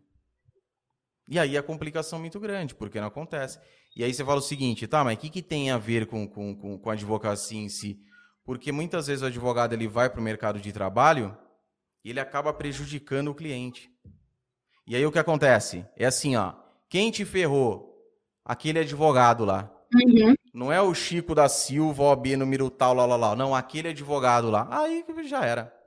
E 1.29 1.39
aí 1.39 1.57
a 1.57 1.63
complicação 1.63 2.19
é 2.19 2.23
muito 2.23 2.39
grande, 2.41 2.75
porque 2.75 3.01
não 3.01 3.07
acontece. 3.07 3.59
E 3.95 4.05
aí 4.05 4.13
você 4.13 4.25
fala 4.25 4.39
o 4.39 4.43
seguinte, 4.43 4.87
tá, 4.87 5.03
mas 5.03 5.17
o 5.17 5.21
que, 5.21 5.31
que 5.31 5.43
tem 5.43 5.71
a 5.71 5.79
ver 5.79 6.07
com, 6.07 6.27
com, 6.29 6.55
com, 6.55 6.79
com 6.79 6.91
a 6.91 6.93
advocacia 6.93 7.59
em 7.59 7.69
si? 7.69 8.01
Porque 8.45 8.73
muitas 8.73 9.07
vezes 9.07 9.23
o 9.23 9.27
advogado 9.27 9.73
ele 9.73 9.89
vai 9.89 10.11
para 10.11 10.21
o 10.21 10.23
mercado 10.23 10.61
de 10.61 10.73
trabalho 10.73 11.37
e 12.05 12.11
ele 12.11 12.21
acaba 12.21 12.53
prejudicando 12.53 13.29
o 13.29 13.35
cliente. 13.35 13.91
E 14.87 14.97
aí 14.97 15.07
o 15.07 15.13
que 15.13 15.19
acontece? 15.19 15.87
É 15.97 16.07
assim, 16.07 16.35
ó, 16.37 16.55
quem 16.89 17.11
te 17.11 17.25
ferrou? 17.25 17.89
Aquele 18.45 18.81
advogado 18.81 19.45
lá. 19.45 19.73
Uhum. 19.95 20.35
Não 20.55 20.73
é 20.73 20.81
o 20.81 20.95
Chico 20.95 21.35
da 21.35 21.49
Silva, 21.49 22.03
OB 22.05 22.37
número 22.37 22.71
tal, 22.71 22.95
lá, 22.95 23.07
lá, 23.07 23.17
lá. 23.17 23.37
Não, 23.37 23.55
aquele 23.55 23.89
advogado 23.89 24.51
lá. 24.51 24.69
Aí 24.71 25.05
já 25.25 25.45
era. 25.45 25.81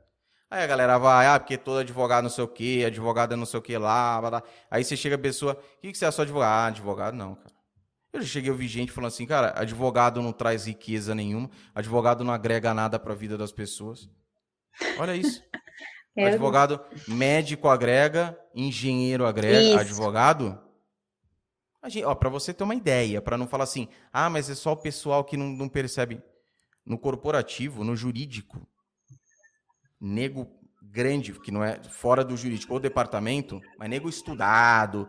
Aí 0.53 0.63
a 0.63 0.67
galera 0.67 0.97
vai, 0.99 1.25
ah, 1.25 1.39
porque 1.39 1.57
todo 1.57 1.80
advogado 1.80 2.23
não 2.23 2.30
sei 2.30 2.43
o 2.43 2.47
quê, 2.47 2.84
advogado 2.85 3.34
é 3.34 3.35
não 3.35 3.45
sei 3.45 3.59
o 3.59 3.61
quê 3.63 3.75
lá, 3.75 4.19
blá, 4.21 4.30
blá. 4.30 4.43
Aí 4.69 4.84
você 4.84 4.95
chega 4.95 5.15
a 5.15 5.19
pessoa, 5.19 5.53
o 5.53 5.81
que, 5.81 5.91
que 5.91 5.97
você 5.97 6.05
é 6.05 6.11
só 6.11 6.21
advogado? 6.21 6.51
Ah, 6.51 6.65
advogado 6.67 7.15
não, 7.15 7.34
cara. 7.34 7.53
Eu 8.13 8.21
já 8.21 8.27
cheguei 8.27 8.51
a 8.51 8.53
ouvir 8.53 8.67
gente 8.67 8.91
falando 8.91 9.07
assim, 9.07 9.25
cara, 9.25 9.51
advogado 9.59 10.21
não 10.21 10.31
traz 10.31 10.67
riqueza 10.67 11.15
nenhuma, 11.15 11.49
advogado 11.73 12.23
não 12.23 12.31
agrega 12.31 12.71
nada 12.71 12.99
para 12.99 13.13
a 13.13 13.15
vida 13.15 13.35
das 13.35 13.51
pessoas. 13.51 14.07
Olha 14.99 15.15
isso. 15.15 15.41
É. 16.15 16.27
Advogado, 16.27 16.80
médico 17.07 17.67
agrega, 17.67 18.38
engenheiro 18.53 19.25
agrega, 19.25 19.59
isso. 19.59 19.80
advogado 19.80 20.62
para 22.19 22.30
você 22.30 22.53
ter 22.53 22.64
uma 22.64 22.76
ideia, 22.76 23.22
para 23.22 23.38
não 23.38 23.47
falar 23.47 23.65
assim, 23.65 23.88
ah, 24.11 24.30
mas 24.30 24.49
é 24.49 24.55
só 24.55 24.72
o 24.72 24.77
pessoal 24.77 25.23
que 25.23 25.35
não, 25.35 25.49
não 25.49 25.68
percebe. 25.68 26.22
No 26.85 26.97
corporativo, 26.97 27.84
no 27.84 27.95
jurídico, 27.95 28.68
nego 29.99 30.47
grande, 30.81 31.34
que 31.39 31.51
não 31.51 31.64
é 31.64 31.81
fora 31.84 32.23
do 32.23 32.35
jurídico 32.35 32.73
ou 32.73 32.80
departamento, 32.80 33.61
mas 33.77 33.89
nego 33.89 34.10
estudado, 34.10 35.07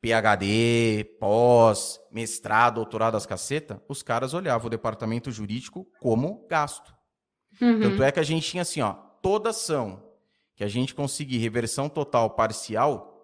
PhD, 0.00 1.04
pós, 1.18 2.00
mestrado, 2.12 2.76
doutorado, 2.76 3.16
as 3.16 3.24
caceta, 3.24 3.82
os 3.88 4.02
caras 4.02 4.34
olhavam 4.34 4.66
o 4.66 4.70
departamento 4.70 5.30
jurídico 5.30 5.86
como 6.00 6.46
gasto. 6.48 6.94
Uhum. 7.60 7.80
Tanto 7.80 8.02
é 8.02 8.12
que 8.12 8.20
a 8.20 8.24
gente 8.24 8.50
tinha 8.50 8.62
assim, 8.62 8.80
ó, 8.80 8.92
toda 8.92 9.50
ação 9.50 10.02
que 10.56 10.62
a 10.62 10.68
gente 10.68 10.94
conseguir 10.94 11.38
reversão 11.38 11.88
total 11.88 12.30
parcial, 12.30 13.14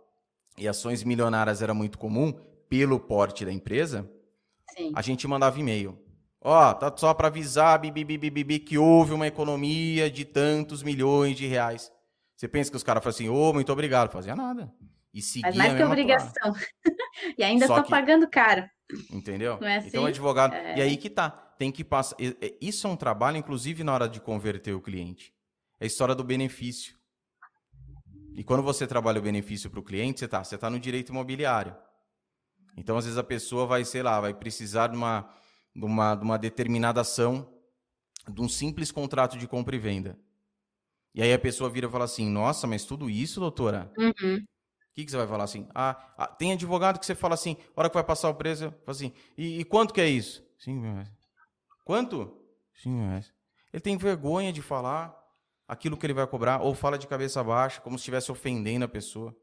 e 0.56 0.68
ações 0.68 1.02
milionárias 1.02 1.62
era 1.62 1.72
muito 1.72 1.98
comum, 1.98 2.38
pelo 2.70 3.00
porte 3.00 3.44
da 3.44 3.52
empresa, 3.52 4.08
Sim. 4.76 4.92
a 4.94 5.02
gente 5.02 5.26
mandava 5.26 5.58
e-mail. 5.58 5.98
Ó, 6.40 6.70
oh, 6.70 6.74
tá 6.74 6.94
só 6.96 7.12
para 7.12 7.26
avisar 7.26 7.78
bibi, 7.80 8.04
bibi, 8.04 8.30
bibi, 8.30 8.58
que 8.60 8.78
houve 8.78 9.12
uma 9.12 9.26
economia 9.26 10.08
de 10.08 10.24
tantos 10.24 10.82
milhões 10.82 11.36
de 11.36 11.46
reais. 11.46 11.92
Você 12.34 12.48
pensa 12.48 12.70
que 12.70 12.76
os 12.76 12.82
caras 12.82 13.02
falam 13.02 13.14
assim, 13.14 13.28
ô, 13.28 13.50
oh, 13.50 13.52
muito 13.52 13.70
obrigado, 13.70 14.10
fazia 14.10 14.34
nada. 14.34 14.72
E 15.12 15.20
seguia 15.20 15.48
Mas 15.48 15.56
mais 15.56 15.74
que 15.74 15.82
obrigação. 15.82 16.54
e 17.36 17.42
ainda 17.42 17.66
estou 17.66 17.82
pagando 17.82 18.30
caro. 18.30 18.64
Entendeu? 19.12 19.58
Não 19.60 19.68
é 19.68 19.76
assim? 19.76 19.88
Então, 19.88 20.06
advogado. 20.06 20.54
É... 20.54 20.78
E 20.78 20.80
aí 20.80 20.96
que 20.96 21.10
tá. 21.10 21.30
Tem 21.58 21.70
que 21.70 21.84
passar. 21.84 22.16
Isso 22.60 22.86
é 22.86 22.90
um 22.90 22.96
trabalho, 22.96 23.36
inclusive, 23.36 23.84
na 23.84 23.92
hora 23.92 24.08
de 24.08 24.20
converter 24.20 24.72
o 24.72 24.80
cliente. 24.80 25.34
É 25.78 25.84
a 25.84 25.86
história 25.86 26.14
do 26.14 26.24
benefício. 26.24 26.94
E 28.34 28.42
quando 28.42 28.62
você 28.62 28.86
trabalha 28.86 29.18
o 29.18 29.22
benefício 29.22 29.68
para 29.68 29.80
o 29.80 29.82
cliente, 29.82 30.20
você 30.20 30.24
está 30.24 30.42
você 30.42 30.56
tá 30.56 30.70
no 30.70 30.78
direito 30.78 31.10
imobiliário. 31.10 31.76
Então, 32.76 32.96
às 32.96 33.04
vezes, 33.04 33.18
a 33.18 33.24
pessoa 33.24 33.66
vai, 33.66 33.84
sei 33.84 34.02
lá, 34.02 34.20
vai 34.20 34.34
precisar 34.34 34.88
de 34.88 34.96
uma, 34.96 35.28
de 35.74 35.84
uma, 35.84 36.14
de 36.14 36.24
uma 36.24 36.38
determinada 36.38 37.00
ação, 37.00 37.52
de 38.28 38.40
um 38.40 38.48
simples 38.48 38.90
contrato 38.92 39.36
de 39.38 39.46
compra 39.48 39.76
e 39.76 39.78
venda. 39.78 40.18
E 41.14 41.22
aí 41.22 41.32
a 41.32 41.38
pessoa 41.38 41.68
vira 41.68 41.88
e 41.88 41.90
fala 41.90 42.04
assim: 42.04 42.28
Nossa, 42.28 42.66
mas 42.66 42.84
tudo 42.84 43.10
isso, 43.10 43.40
doutora? 43.40 43.92
Uhum. 43.98 44.36
O 44.36 44.92
que, 44.94 45.04
que 45.04 45.10
você 45.10 45.16
vai 45.16 45.26
falar 45.26 45.44
assim? 45.44 45.68
Ah, 45.74 46.12
ah, 46.18 46.26
tem 46.26 46.52
advogado 46.52 46.98
que 46.98 47.06
você 47.06 47.14
fala 47.14 47.34
assim, 47.34 47.56
hora 47.76 47.88
que 47.88 47.94
vai 47.94 48.02
passar 48.04 48.28
o 48.28 48.34
preço, 48.34 48.70
fala 48.70 48.82
assim, 48.88 49.12
e, 49.38 49.60
e 49.60 49.64
quanto 49.64 49.94
que 49.94 50.00
é 50.00 50.08
isso? 50.08 50.44
Cinco 50.58 50.80
mil 50.80 50.92
reais. 50.92 51.08
Quanto? 51.84 52.36
Cinco 52.74 52.96
mil 52.96 53.08
reais. 53.08 53.32
Ele 53.72 53.80
tem 53.80 53.96
vergonha 53.96 54.52
de 54.52 54.60
falar. 54.60 55.16
aquilo 55.66 55.96
que 55.96 56.04
ele 56.04 56.12
vai 56.12 56.26
cobrar, 56.26 56.60
ou 56.60 56.74
fala 56.74 56.98
de 56.98 57.06
cabeça 57.06 57.42
baixa, 57.44 57.80
como 57.80 57.96
se 57.96 58.02
estivesse 58.02 58.32
ofendendo 58.32 58.84
a 58.84 58.88
pessoa. 58.88 59.34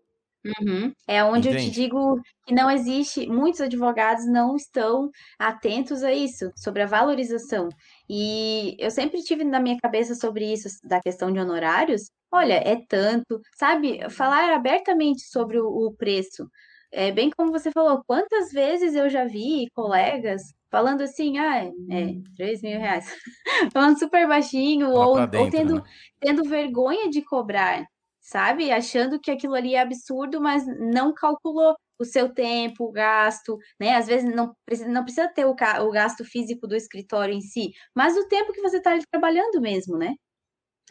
Uhum. 0.46 0.94
É 1.08 1.24
onde 1.24 1.50
eu 1.50 1.58
te 1.58 1.70
digo 1.70 2.22
que 2.46 2.54
não 2.54 2.70
existe, 2.70 3.28
muitos 3.28 3.60
advogados 3.60 4.26
não 4.28 4.56
estão 4.56 5.10
atentos 5.38 6.04
a 6.04 6.14
isso, 6.14 6.52
sobre 6.56 6.84
a 6.84 6.86
valorização. 6.86 7.70
E 8.10 8.76
eu 8.80 8.90
sempre 8.92 9.22
tive 9.24 9.44
na 9.44 9.60
minha 9.60 9.78
cabeça 9.78 10.16
sobre 10.16 10.52
isso, 10.52 10.70
da 10.84 11.02
questão 11.02 11.32
de 11.32 11.40
honorários. 11.40 12.10
Olha, 12.32 12.56
é 12.56 12.78
tanto, 12.88 13.42
sabe? 13.58 14.10
Falar 14.10 14.54
abertamente 14.54 15.24
sobre 15.24 15.60
o, 15.60 15.68
o 15.68 15.94
preço. 15.94 16.48
É 16.92 17.12
bem 17.12 17.30
como 17.30 17.52
você 17.52 17.72
falou, 17.72 18.02
quantas 18.08 18.52
vezes 18.52 18.96
eu 18.96 19.10
já 19.10 19.26
vi 19.26 19.70
colegas 19.74 20.42
falando 20.70 21.02
assim, 21.02 21.38
ah, 21.38 21.66
é, 21.66 21.72
é 21.90 22.14
3 22.36 22.62
mil 22.62 22.80
reais, 22.80 23.14
falando 23.74 24.00
super 24.00 24.28
baixinho, 24.28 24.90
ou, 24.92 25.16
dentro, 25.28 25.40
ou 25.40 25.50
tendo, 25.50 25.76
né? 25.76 25.84
tendo 26.20 26.44
vergonha 26.44 27.10
de 27.10 27.22
cobrar 27.22 27.86
sabe? 28.28 28.72
Achando 28.72 29.20
que 29.20 29.32
aquilo 29.32 29.56
ali 29.56 29.76
é 29.76 29.82
absurdo, 29.82 30.42
mas 30.42 30.66
não 30.80 31.14
calculou 31.14 31.76
o 32.00 32.06
seu 32.06 32.34
tempo, 32.34 32.86
o 32.86 32.92
gasto, 32.92 33.58
né? 33.80 33.96
Às 33.96 34.08
vezes 34.08 34.30
não 34.36 34.54
precisa, 34.66 34.90
não 34.90 35.04
precisa 35.04 35.28
ter 35.30 35.46
o, 35.46 35.52
o 35.52 35.92
gasto 35.92 36.26
físico 36.26 36.68
do 36.68 36.76
escritório 36.76 37.34
em 37.34 37.42
si, 37.42 37.72
mas 37.96 38.18
o 38.18 38.28
tempo 38.28 38.54
que 38.54 38.62
você 38.62 38.78
está 38.78 38.92
ali 38.92 39.04
trabalhando 39.12 39.62
mesmo, 39.62 39.98
né? 39.98 40.14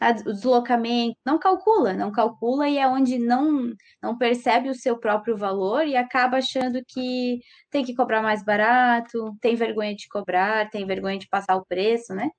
O 0.01 0.33
deslocamento, 0.33 1.17
não 1.25 1.39
calcula, 1.39 1.93
não 1.93 2.11
calcula 2.11 2.67
e 2.69 2.77
é 2.77 2.87
onde 2.87 3.17
não, 3.17 3.73
não 4.01 4.17
percebe 4.17 4.69
o 4.69 4.75
seu 4.75 4.99
próprio 4.99 5.35
valor 5.37 5.87
e 5.87 5.95
acaba 5.95 6.37
achando 6.37 6.81
que 6.87 7.39
tem 7.71 7.83
que 7.83 7.95
cobrar 7.95 8.21
mais 8.21 8.43
barato, 8.43 9.35
tem 9.41 9.55
vergonha 9.55 9.95
de 9.95 10.07
cobrar, 10.09 10.69
tem 10.69 10.85
vergonha 10.85 11.17
de 11.17 11.27
passar 11.29 11.55
o 11.55 11.65
preço, 11.65 12.13
né? 12.13 12.29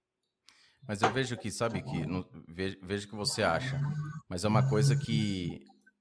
Mas 0.88 1.02
eu 1.02 1.12
vejo 1.12 1.36
que, 1.36 1.50
sabe, 1.50 1.82
que 1.82 2.06
no, 2.06 2.24
vejo, 2.48 2.78
vejo 2.82 3.08
que 3.08 3.14
você 3.14 3.42
acha, 3.42 3.78
mas 4.26 4.42
é 4.42 4.48
uma 4.48 4.66
coisa 4.66 4.96
que 4.96 5.60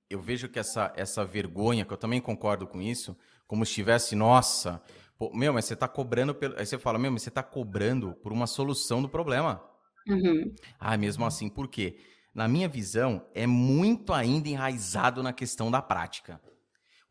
eu 0.10 0.22
vejo 0.22 0.48
que 0.48 0.58
essa, 0.58 0.94
essa 0.96 1.26
vergonha, 1.26 1.84
que 1.84 1.92
eu 1.92 1.98
também 1.98 2.22
concordo 2.22 2.66
com 2.66 2.82
isso, 2.82 3.14
como 3.46 3.66
se 3.66 3.72
estivesse, 3.72 4.16
nossa, 4.16 4.82
pô, 5.18 5.30
meu, 5.36 5.52
mas 5.52 5.66
você 5.66 5.74
está 5.74 5.90
cobrando, 5.90 6.34
pelo... 6.34 6.58
aí 6.58 6.66
você 6.66 6.78
fala, 6.78 6.98
meu, 6.98 7.12
mas 7.12 7.22
você 7.22 7.28
está 7.28 7.44
cobrando 7.44 8.14
por 8.24 8.32
uma 8.32 8.48
solução 8.48 9.02
do 9.02 9.10
problema. 9.10 9.62
Uhum. 10.08 10.56
Ah, 10.80 10.96
mesmo 10.96 11.26
assim, 11.26 11.50
por 11.50 11.68
quê? 11.68 12.00
Na 12.34 12.48
minha 12.48 12.70
visão, 12.70 13.28
é 13.36 13.46
muito 13.46 14.14
ainda 14.14 14.48
enraizado 14.48 15.22
na 15.22 15.34
questão 15.34 15.70
da 15.70 15.82
prática. 15.82 16.40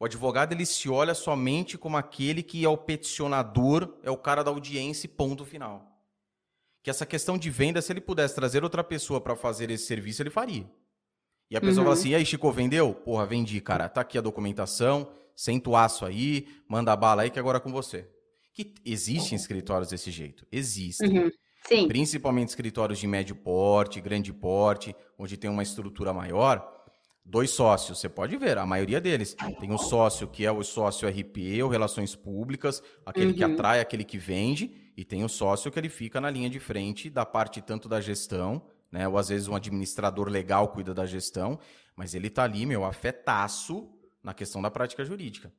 O 0.01 0.07
advogado 0.07 0.55
ele 0.55 0.65
se 0.65 0.89
olha 0.89 1.15
somente 1.15 1.77
como 1.77 1.99
aquele 1.99 2.43
que 2.43 2.65
é 2.65 2.69
o 2.71 2.79
peticionador, 2.79 3.99
é 4.03 4.11
o 4.11 4.17
cara 4.17 4.43
da 4.43 4.51
audiência 4.51 5.07
e 5.07 5.11
ponto 5.11 5.45
final 5.45 5.96
que 6.87 6.91
essa 6.91 7.05
questão 7.05 7.37
de 7.37 7.51
venda, 7.51 7.83
se 7.83 7.93
ele 7.93 8.01
pudesse 8.01 8.33
trazer 8.33 8.63
outra 8.63 8.85
pessoa 8.85 9.21
para 9.21 9.35
fazer 9.35 9.73
esse 9.73 9.87
serviço, 9.87 10.23
ele 10.23 10.31
faria. 10.31 10.71
E 11.51 11.57
a 11.57 11.61
pessoa 11.61 11.79
uhum. 11.79 11.85
fala 11.87 11.95
assim: 11.95 12.11
e 12.11 12.15
aí, 12.15 12.25
Chico, 12.25 12.49
vendeu? 12.53 12.95
Porra, 12.95 13.27
vendi, 13.27 13.61
cara. 13.61 13.89
Tá 13.89 14.03
aqui 14.03 14.17
a 14.17 14.21
documentação, 14.21 15.11
senta 15.35 15.69
o 15.69 15.75
aço 15.75 16.07
aí, 16.07 16.47
manda 16.69 16.93
a 16.93 16.97
bala 16.97 17.23
aí 17.23 17.31
que 17.31 17.41
agora 17.41 17.59
é 17.59 17.61
com 17.61 17.73
você. 17.73 18.09
Que 18.55 18.73
existem 18.85 19.35
escritórios 19.35 19.89
desse 19.89 20.13
jeito. 20.13 20.47
Existem. 20.53 21.25
Uhum. 21.25 21.31
Sim. 21.67 21.89
Principalmente 21.89 22.51
escritórios 22.51 23.01
de 23.01 23.09
médio 23.09 23.35
porte, 23.35 24.01
grande 24.01 24.33
porte, 24.33 24.95
onde 25.19 25.37
tem 25.37 25.51
uma 25.51 25.65
estrutura 25.65 26.13
maior. 26.13 26.73
Dois 27.25 27.51
sócios, 27.51 27.99
você 27.99 28.09
pode 28.09 28.37
ver, 28.37 28.59
a 28.59 28.65
maioria 28.65 29.01
deles. 29.01 29.35
Tem 29.59 29.73
o 29.73 29.79
sócio 29.79 30.29
que 30.29 30.47
é 30.47 30.53
o 30.53 30.63
sócio 30.63 31.09
RP, 31.09 31.61
ou 31.65 31.69
Relações 31.69 32.15
Públicas, 32.15 32.81
aquele 33.05 33.33
uhum. 33.33 33.35
que 33.35 33.43
atrai, 33.43 33.81
aquele 33.81 34.05
que 34.05 34.19
vende 34.19 34.86
e 34.97 35.05
tem 35.05 35.23
o 35.23 35.29
sócio 35.29 35.71
que 35.71 35.79
ele 35.79 35.89
fica 35.89 36.21
na 36.21 36.31
linha 36.31 36.49
de 36.49 36.59
frente 36.59 37.11
da 37.11 37.27
parte 37.27 37.61
tanto 37.61 37.89
da 37.89 38.01
gestão, 38.01 38.63
né? 38.91 39.07
Ou 39.07 39.19
às 39.19 39.29
vezes 39.29 39.47
um 39.47 39.55
administrador 39.55 40.29
legal 40.29 40.69
cuida 40.69 40.95
da 40.95 41.05
gestão, 41.05 41.59
mas 41.95 42.15
ele 42.15 42.31
tá 42.31 42.45
ali, 42.45 42.65
meu, 42.65 42.85
afetaço 42.85 43.89
na 44.23 44.33
questão 44.33 44.63
da 44.63 44.71
prática 44.71 45.05
jurídica. 45.05 45.53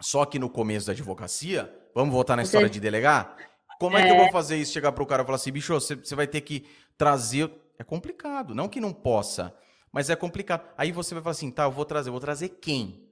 Só 0.00 0.24
que 0.24 0.38
no 0.38 0.48
começo 0.48 0.86
da 0.86 0.92
advocacia, 0.92 1.72
vamos 1.94 2.14
voltar 2.14 2.36
na 2.36 2.42
história 2.42 2.68
de 2.68 2.80
delegar? 2.80 3.36
Como 3.78 3.96
é, 3.96 4.02
que 4.02 4.10
eu 4.10 4.16
vou 4.16 4.26
é. 4.26 4.32
fazer 4.32 4.56
isso? 4.56 4.72
Chegar 4.72 4.92
pro 4.92 5.06
cara 5.06 5.22
e 5.22 5.26
falar 5.26 5.36
assim, 5.36 5.52
bicho, 5.52 5.74
você, 5.74 5.94
você 5.94 6.14
vai 6.14 6.26
ter 6.26 6.40
que 6.40 6.66
trazer. 6.96 7.50
É 7.78 7.84
complicado. 7.84 8.54
Não 8.54 8.68
que 8.68 8.80
não 8.80 8.92
possa, 8.92 9.54
mas 9.92 10.08
é 10.08 10.16
complicado. 10.16 10.66
Aí 10.78 10.92
você 10.92 11.14
vai 11.14 11.22
falar 11.22 11.32
assim, 11.32 11.50
tá, 11.50 11.64
eu 11.64 11.70
vou 11.70 11.84
trazer. 11.84 12.10
Vou 12.10 12.20
trazer 12.20 12.48
quem? 12.48 13.06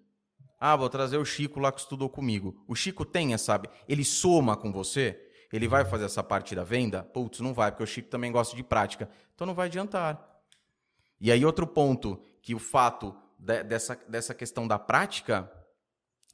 Ah, 0.58 0.74
vou 0.74 0.88
trazer 0.88 1.18
o 1.18 1.24
Chico 1.24 1.60
lá 1.60 1.70
que 1.70 1.80
estudou 1.80 2.08
comigo. 2.08 2.64
O 2.66 2.74
Chico 2.74 3.04
tem, 3.04 3.36
sabe? 3.36 3.68
Ele 3.86 4.04
soma 4.04 4.56
com 4.56 4.72
você. 4.72 5.23
Ele 5.54 5.68
vai 5.68 5.84
fazer 5.84 6.06
essa 6.06 6.20
parte 6.20 6.52
da 6.52 6.64
venda? 6.64 7.04
Putz, 7.04 7.38
não 7.38 7.54
vai, 7.54 7.70
porque 7.70 7.84
o 7.84 7.86
Chico 7.86 8.08
também 8.08 8.32
gosta 8.32 8.56
de 8.56 8.64
prática. 8.64 9.08
Então 9.36 9.46
não 9.46 9.54
vai 9.54 9.68
adiantar. 9.68 10.42
E 11.20 11.30
aí, 11.30 11.44
outro 11.44 11.64
ponto, 11.64 12.20
que 12.42 12.56
o 12.56 12.58
fato 12.58 13.16
de, 13.38 13.62
dessa, 13.62 13.94
dessa 14.08 14.34
questão 14.34 14.66
da 14.66 14.80
prática 14.80 15.48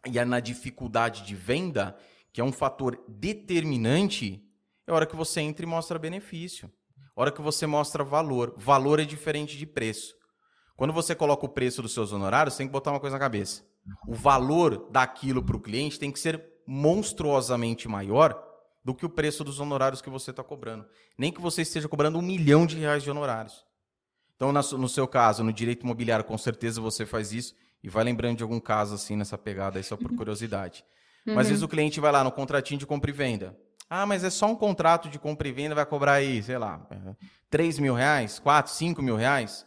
e 0.07 0.25
na 0.25 0.41
dificuldade 0.41 1.23
de 1.27 1.35
venda, 1.37 1.95
que 2.33 2.41
é 2.41 2.45
um 2.45 2.51
fator 2.51 2.99
determinante, 3.07 4.43
é 4.87 4.91
a 4.91 4.95
hora 4.95 5.05
que 5.05 5.15
você 5.15 5.43
entra 5.43 5.67
e 5.67 5.69
mostra 5.69 5.99
benefício. 5.99 6.73
A 7.15 7.21
hora 7.21 7.31
que 7.31 7.43
você 7.43 7.67
mostra 7.67 8.03
valor. 8.03 8.55
Valor 8.57 9.01
é 9.01 9.05
diferente 9.05 9.59
de 9.59 9.67
preço. 9.67 10.15
Quando 10.79 10.95
você 10.95 11.15
coloca 11.15 11.45
o 11.45 11.51
preço 11.51 11.83
dos 11.83 11.93
seus 11.93 12.11
honorários, 12.11 12.57
tem 12.57 12.67
que 12.67 12.73
botar 12.73 12.91
uma 12.91 13.01
coisa 13.01 13.17
na 13.17 13.21
cabeça. 13.21 13.63
O 14.09 14.15
valor 14.15 14.89
daquilo 14.91 15.43
para 15.43 15.59
o 15.59 15.61
cliente 15.61 15.99
tem 15.99 16.11
que 16.11 16.19
ser 16.19 16.43
monstruosamente 16.67 17.87
maior 17.87 18.49
do 18.85 18.95
que 18.95 19.05
o 19.05 19.11
preço 19.11 19.45
dos 19.45 19.61
honorários 19.61 20.01
que 20.01 20.11
você 20.11 20.31
está 20.31 20.43
cobrando. 20.43 20.87
Nem 21.19 21.33
que 21.33 21.41
você 21.41 21.63
esteja 21.63 21.89
cobrando 21.89 22.19
um 22.19 22.23
milhão 22.23 22.67
de 22.67 22.79
reais 22.79 23.03
de 23.03 23.11
honorários. 23.11 23.65
Então, 24.37 24.53
no 24.53 24.89
seu 24.89 25.07
caso, 25.07 25.45
no 25.45 25.53
direito 25.53 25.83
imobiliário, 25.83 26.25
com 26.25 26.39
certeza 26.39 26.81
você 26.81 27.05
faz 27.05 27.33
isso 27.33 27.55
e 27.83 27.89
vai 27.89 28.05
lembrando 28.05 28.39
de 28.39 28.43
algum 28.43 28.59
caso 28.59 28.95
assim 28.95 29.15
nessa 29.17 29.37
pegada 29.37 29.79
aí, 29.79 29.85
só 29.85 29.97
por 29.97 30.15
curiosidade. 30.15 30.85
Uhum. 31.27 31.35
Mas 31.35 31.47
às 31.47 31.49
vezes 31.49 31.63
o 31.63 31.69
cliente 31.69 32.01
vai 32.01 32.11
lá 32.11 32.25
no 32.25 32.33
contratinho 32.33 32.79
de 32.79 32.87
compra 32.87 33.11
e 33.11 33.13
venda. 33.13 33.55
Ah, 33.89 34.07
mas 34.07 34.25
é 34.25 34.31
só 34.31 34.47
um 34.47 34.57
contrato 34.57 35.11
de 35.11 35.19
compra 35.19 35.49
e 35.49 35.53
venda, 35.53 35.75
vai 35.75 35.85
cobrar 35.85 36.13
aí, 36.13 36.43
sei 36.43 36.57
lá, 36.57 36.89
3 37.51 37.79
mil 37.81 37.93
reais, 37.93 38.39
4, 38.39 38.73
5 38.73 39.03
mil 39.03 39.17
reais. 39.17 39.67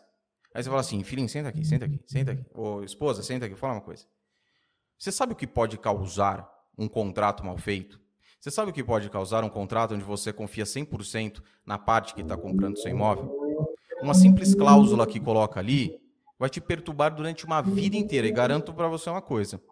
Aí 0.55 0.63
você 0.63 0.69
fala 0.69 0.81
assim, 0.81 1.03
filhinho, 1.03 1.27
senta 1.27 1.49
aqui, 1.49 1.65
senta 1.65 1.85
aqui, 1.85 1.99
senta 2.07 2.31
aqui. 2.31 2.45
Ô, 2.53 2.83
esposa, 2.83 3.21
senta 3.21 3.45
aqui, 3.45 3.55
fala 3.55 3.73
uma 3.73 3.81
coisa. 3.81 4.05
Você 4.97 5.11
sabe 5.11 5.33
o 5.33 5.35
que 5.35 5.45
pode 5.45 5.77
causar 5.77 6.49
um 6.77 6.87
contrato 6.87 7.43
mal 7.43 7.57
feito? 7.57 7.99
Você 8.43 8.51
sabe 8.51 8.71
o 8.71 8.73
que 8.73 8.83
pode 8.83 9.09
causar 9.09 9.41
um 9.45 9.49
contrato 9.49 9.95
onde 9.95 10.03
você 10.03 10.33
confia 10.33 10.65
100% 10.65 11.41
na 11.65 11.77
parte 11.79 12.13
que 12.13 12.19
está 12.19 12.35
comprando 12.35 12.77
seu 12.77 12.91
imóvel? 12.91 13.33
Uma 14.01 14.13
simples 14.13 14.53
cláusula 14.53 15.07
que 15.07 15.17
coloca 15.17 15.61
ali 15.61 15.97
vai 16.37 16.49
te 16.49 16.59
perturbar 16.59 17.15
durante 17.15 17.45
uma 17.45 17.61
vida 17.61 17.95
inteira. 17.95 18.27
E 18.27 18.33
garanto 18.33 18.73
para 18.73 18.89
você 18.89 19.09
uma 19.09 19.21
coisa: 19.21 19.63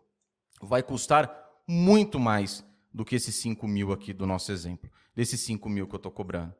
vai 0.61 0.81
custar 0.81 1.49
muito 1.67 2.17
mais 2.17 2.65
do 2.93 3.03
que 3.03 3.13
esses 3.13 3.35
5 3.35 3.67
mil 3.67 3.91
aqui 3.91 4.13
do 4.13 4.25
nosso 4.25 4.53
exemplo, 4.53 4.89
desses 5.13 5.41
5 5.41 5.67
mil 5.67 5.85
que 5.85 5.95
eu 5.95 5.97
estou 5.97 6.09
cobrando. 6.09 6.55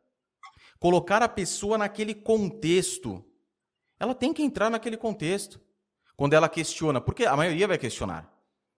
Colocar 0.81 1.23
a 1.23 1.29
pessoa 1.29 1.77
naquele 1.77 2.13
contexto, 2.13 3.23
ela 3.97 4.13
tem 4.13 4.33
que 4.33 4.43
entrar 4.43 4.69
naquele 4.69 4.97
contexto. 4.97 5.61
Quando 6.17 6.33
ela 6.33 6.49
questiona, 6.49 6.99
porque 6.99 7.23
a 7.23 7.37
maioria 7.37 7.69
vai 7.69 7.77
questionar. 7.77 8.29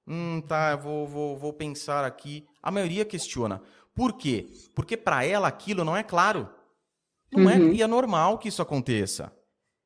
Hum, 0.08 0.42
tá, 0.42 0.76
vou, 0.76 1.08
vou, 1.08 1.38
vou 1.38 1.54
pensar 1.54 2.04
aqui. 2.04 2.46
A 2.62 2.70
maioria 2.72 3.06
questiona. 3.06 3.62
Por 3.96 4.14
quê? 4.14 4.48
Porque 4.76 4.98
para 4.98 5.26
ela 5.26 5.48
aquilo 5.48 5.84
não 5.84 5.96
é 5.96 6.04
claro. 6.04 6.50
Não 7.32 7.50
é, 7.50 7.58
uhum. 7.58 7.70
é, 7.70 7.74
e 7.74 7.82
é 7.82 7.88
normal 7.88 8.38
que 8.38 8.50
isso 8.50 8.62
aconteça. 8.62 9.32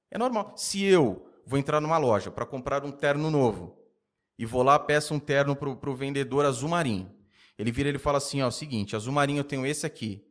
É 0.09 0.17
normal. 0.17 0.53
Se 0.55 0.83
eu 0.83 1.29
vou 1.45 1.57
entrar 1.57 1.79
numa 1.79 1.97
loja 1.97 2.29
para 2.31 2.45
comprar 2.45 2.83
um 2.83 2.91
terno 2.91 3.29
novo 3.29 3.77
e 4.37 4.45
vou 4.45 4.63
lá 4.63 4.77
peço 4.77 5.13
um 5.13 5.19
terno 5.19 5.55
pro, 5.55 5.75
pro 5.75 5.95
vendedor 5.95 6.45
azul 6.45 6.69
marinho. 6.69 7.11
Ele 7.57 7.71
vira 7.71 7.89
e 7.89 7.97
fala 7.97 8.17
assim, 8.17 8.41
ó, 8.41 8.47
o 8.47 8.51
seguinte, 8.51 8.95
azul 8.95 9.13
marinho 9.13 9.39
eu 9.39 9.43
tenho 9.43 9.65
esse 9.65 9.85
aqui, 9.85 10.23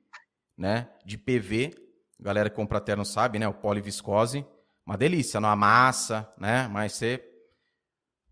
né, 0.57 0.89
de 1.05 1.19
PV. 1.19 1.75
galera 2.21 2.49
que 2.49 2.55
compra 2.55 2.81
terno 2.81 3.05
sabe, 3.05 3.39
né, 3.39 3.49
o 3.49 3.55
poliviscose. 3.55 4.47
Uma 4.87 4.97
delícia, 4.97 5.41
não 5.41 5.49
amassa, 5.49 6.33
né, 6.39 6.69
mas 6.69 6.93
você 6.93 7.19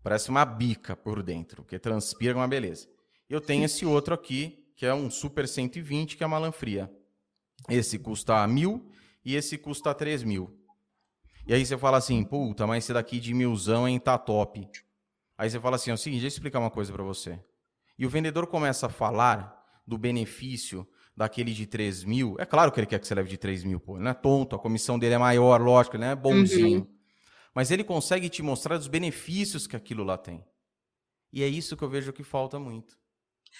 Parece 0.05 0.29
uma 0.29 0.45
bica 0.45 0.95
por 0.95 1.23
dentro, 1.23 1.63
porque 1.63 1.79
transpira 1.79 2.35
uma 2.35 2.47
beleza. 2.47 2.87
Eu 3.27 3.41
tenho 3.41 3.65
esse 3.65 3.87
outro 3.87 4.13
aqui, 4.13 4.63
que 4.75 4.85
é 4.85 4.93
um 4.93 5.09
Super 5.09 5.47
120, 5.47 6.15
que 6.15 6.23
é 6.23 6.27
uma 6.27 6.37
lã 6.37 6.51
fria. 6.51 6.91
Esse 7.67 7.97
custa 7.97 8.45
mil 8.45 8.87
e 9.25 9.35
esse 9.35 9.57
custa 9.57 9.95
três 9.95 10.21
mil. 10.21 10.55
E 11.47 11.55
aí 11.55 11.65
você 11.65 11.75
fala 11.75 11.97
assim, 11.97 12.23
puta, 12.23 12.67
mas 12.67 12.83
esse 12.83 12.93
daqui 12.93 13.19
de 13.19 13.33
milzão, 13.33 13.87
hein, 13.87 13.99
tá 13.99 14.15
top. 14.15 14.69
Aí 15.35 15.49
você 15.49 15.59
fala 15.59 15.75
assim, 15.75 15.89
é 15.89 15.95
o 15.95 15.97
seguinte, 15.97 16.21
deixa 16.21 16.35
eu 16.35 16.37
explicar 16.37 16.59
uma 16.59 16.69
coisa 16.69 16.93
para 16.93 17.01
você. 17.01 17.39
E 17.97 18.05
o 18.05 18.09
vendedor 18.09 18.45
começa 18.45 18.85
a 18.85 18.89
falar 18.89 19.59
do 19.87 19.97
benefício 19.97 20.87
daquele 21.17 21.51
de 21.51 21.65
3 21.65 22.03
mil. 22.03 22.35
É 22.37 22.45
claro 22.45 22.71
que 22.71 22.79
ele 22.79 22.85
quer 22.85 22.99
que 22.99 23.07
você 23.07 23.15
leve 23.15 23.29
de 23.29 23.39
3 23.39 23.63
mil, 23.63 23.79
pô. 23.79 23.95
Ele 23.95 24.03
não 24.03 24.11
é 24.11 24.13
tonto, 24.13 24.55
a 24.55 24.59
comissão 24.59 24.99
dele 24.99 25.15
é 25.15 25.17
maior, 25.17 25.59
lógico, 25.59 25.95
ele 25.95 26.03
não 26.03 26.11
é 26.11 26.15
bonzinho. 26.15 26.81
Uhum 26.81 26.94
mas 27.55 27.71
ele 27.71 27.83
consegue 27.83 28.29
te 28.29 28.43
mostrar 28.43 28.77
os 28.77 28.87
benefícios 28.87 29.65
que 29.65 29.75
aquilo 29.75 30.03
lá 30.03 30.17
tem. 30.17 30.45
E 31.31 31.41
é 31.41 31.47
isso 31.47 31.77
que 31.77 31.83
eu 31.83 31.89
vejo 31.89 32.13
que 32.13 32.23
falta 32.23 32.59
muito. 32.59 32.97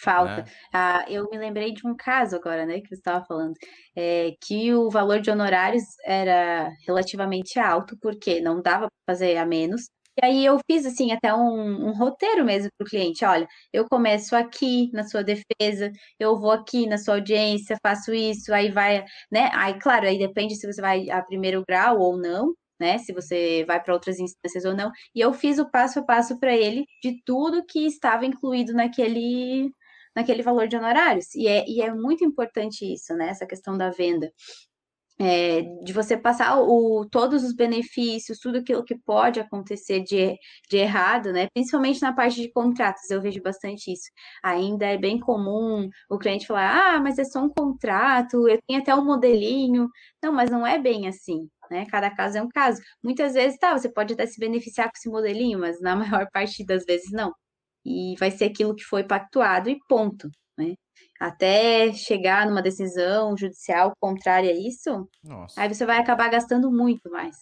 Falta. 0.01 0.43
né? 0.43 0.51
Ah, 0.73 1.05
eu 1.07 1.29
me 1.29 1.37
lembrei 1.37 1.73
de 1.73 1.87
um 1.87 1.95
caso 1.95 2.35
agora, 2.35 2.65
né, 2.65 2.81
que 2.81 2.89
você 2.89 2.95
estava 2.95 3.25
falando, 3.25 3.53
é, 3.95 4.33
que 4.41 4.73
o 4.73 4.89
valor 4.89 5.21
de 5.21 5.31
honorários 5.31 5.83
era 6.03 6.69
relativamente 6.85 7.57
alto, 7.57 7.97
porque 8.01 8.41
não 8.41 8.61
dava 8.61 8.87
para 8.87 9.15
fazer 9.15 9.37
a 9.37 9.45
menos. 9.45 9.85
E 10.21 10.25
aí 10.25 10.45
eu 10.45 10.59
fiz 10.69 10.85
assim 10.85 11.11
até 11.11 11.33
um, 11.33 11.89
um 11.89 11.93
roteiro 11.93 12.45
mesmo 12.45 12.69
para 12.77 12.85
o 12.85 12.89
cliente. 12.89 13.25
Olha, 13.25 13.47
eu 13.73 13.85
começo 13.87 14.35
aqui 14.35 14.89
na 14.93 15.03
sua 15.03 15.23
defesa, 15.23 15.91
eu 16.19 16.37
vou 16.37 16.51
aqui 16.51 16.87
na 16.87 16.97
sua 16.97 17.15
audiência, 17.15 17.77
faço 17.85 18.13
isso, 18.13 18.53
aí 18.53 18.71
vai, 18.71 19.03
né? 19.31 19.49
Aí, 19.53 19.77
claro, 19.79 20.07
aí 20.07 20.17
depende 20.17 20.55
se 20.55 20.71
você 20.71 20.81
vai 20.81 21.09
a 21.09 21.21
primeiro 21.21 21.63
grau 21.67 21.99
ou 21.99 22.17
não. 22.17 22.53
Né, 22.79 22.97
se 22.97 23.13
você 23.13 23.63
vai 23.65 23.81
para 23.81 23.93
outras 23.93 24.19
instâncias 24.19 24.65
ou 24.65 24.75
não, 24.75 24.91
e 25.15 25.21
eu 25.21 25.33
fiz 25.33 25.59
o 25.59 25.69
passo 25.71 25.99
a 25.99 26.03
passo 26.03 26.37
para 26.39 26.53
ele 26.53 26.85
de 27.01 27.21
tudo 27.25 27.65
que 27.65 27.85
estava 27.87 28.25
incluído 28.25 28.73
naquele 28.73 29.71
naquele 30.15 30.41
valor 30.41 30.67
de 30.67 30.77
honorários. 30.77 31.35
E 31.35 31.47
é, 31.47 31.65
e 31.67 31.81
é 31.81 31.93
muito 31.93 32.23
importante 32.23 32.85
isso, 32.91 33.13
né? 33.15 33.29
Essa 33.29 33.45
questão 33.45 33.77
da 33.77 33.89
venda. 33.91 34.31
É, 35.17 35.61
de 35.85 35.93
você 35.93 36.17
passar 36.17 36.59
o, 36.59 37.07
todos 37.09 37.41
os 37.45 37.53
benefícios, 37.55 38.37
tudo 38.37 38.57
aquilo 38.57 38.83
que 38.83 38.97
pode 38.99 39.39
acontecer 39.39 40.01
de, 40.03 40.37
de 40.69 40.77
errado, 40.77 41.31
né? 41.31 41.47
Principalmente 41.53 42.01
na 42.01 42.13
parte 42.13 42.41
de 42.41 42.51
contratos, 42.51 43.09
eu 43.09 43.21
vejo 43.21 43.41
bastante 43.41 43.93
isso. 43.93 44.09
Ainda 44.43 44.85
é 44.85 44.97
bem 44.97 45.17
comum 45.19 45.89
o 46.09 46.17
cliente 46.17 46.45
falar: 46.47 46.95
ah, 46.97 46.99
mas 47.01 47.17
é 47.17 47.23
só 47.23 47.39
um 47.41 47.49
contrato, 47.49 48.47
eu 48.49 48.59
tenho 48.67 48.81
até 48.81 48.93
um 48.95 49.05
modelinho. 49.05 49.89
Não, 50.21 50.33
mas 50.33 50.49
não 50.51 50.67
é 50.67 50.77
bem 50.79 51.07
assim. 51.07 51.47
Né? 51.69 51.85
Cada 51.87 52.09
caso 52.09 52.37
é 52.37 52.41
um 52.41 52.49
caso. 52.49 52.81
Muitas 53.03 53.33
vezes, 53.33 53.57
tá, 53.57 53.77
você 53.77 53.89
pode 53.89 54.13
até 54.13 54.25
se 54.25 54.39
beneficiar 54.39 54.87
com 54.87 54.97
esse 54.97 55.09
modelinho, 55.09 55.59
mas 55.59 55.79
na 55.81 55.95
maior 56.23 56.27
parte 56.31 56.65
das 56.65 56.85
vezes 56.85 57.11
não 57.11 57.33
e 57.85 58.15
vai 58.17 58.31
ser 58.31 58.45
aquilo 58.45 58.75
que 58.75 58.83
foi 58.83 59.03
pactuado 59.03 59.69
e 59.69 59.77
ponto, 59.87 60.29
né? 60.57 60.73
Até 61.19 61.93
chegar 61.93 62.47
numa 62.47 62.61
decisão 62.61 63.37
judicial 63.37 63.93
contrária 63.99 64.49
a 64.49 64.53
isso, 64.53 65.07
Nossa. 65.23 65.61
aí 65.61 65.71
você 65.71 65.85
vai 65.85 65.99
acabar 65.99 66.29
gastando 66.29 66.71
muito 66.71 67.09
mais. 67.11 67.35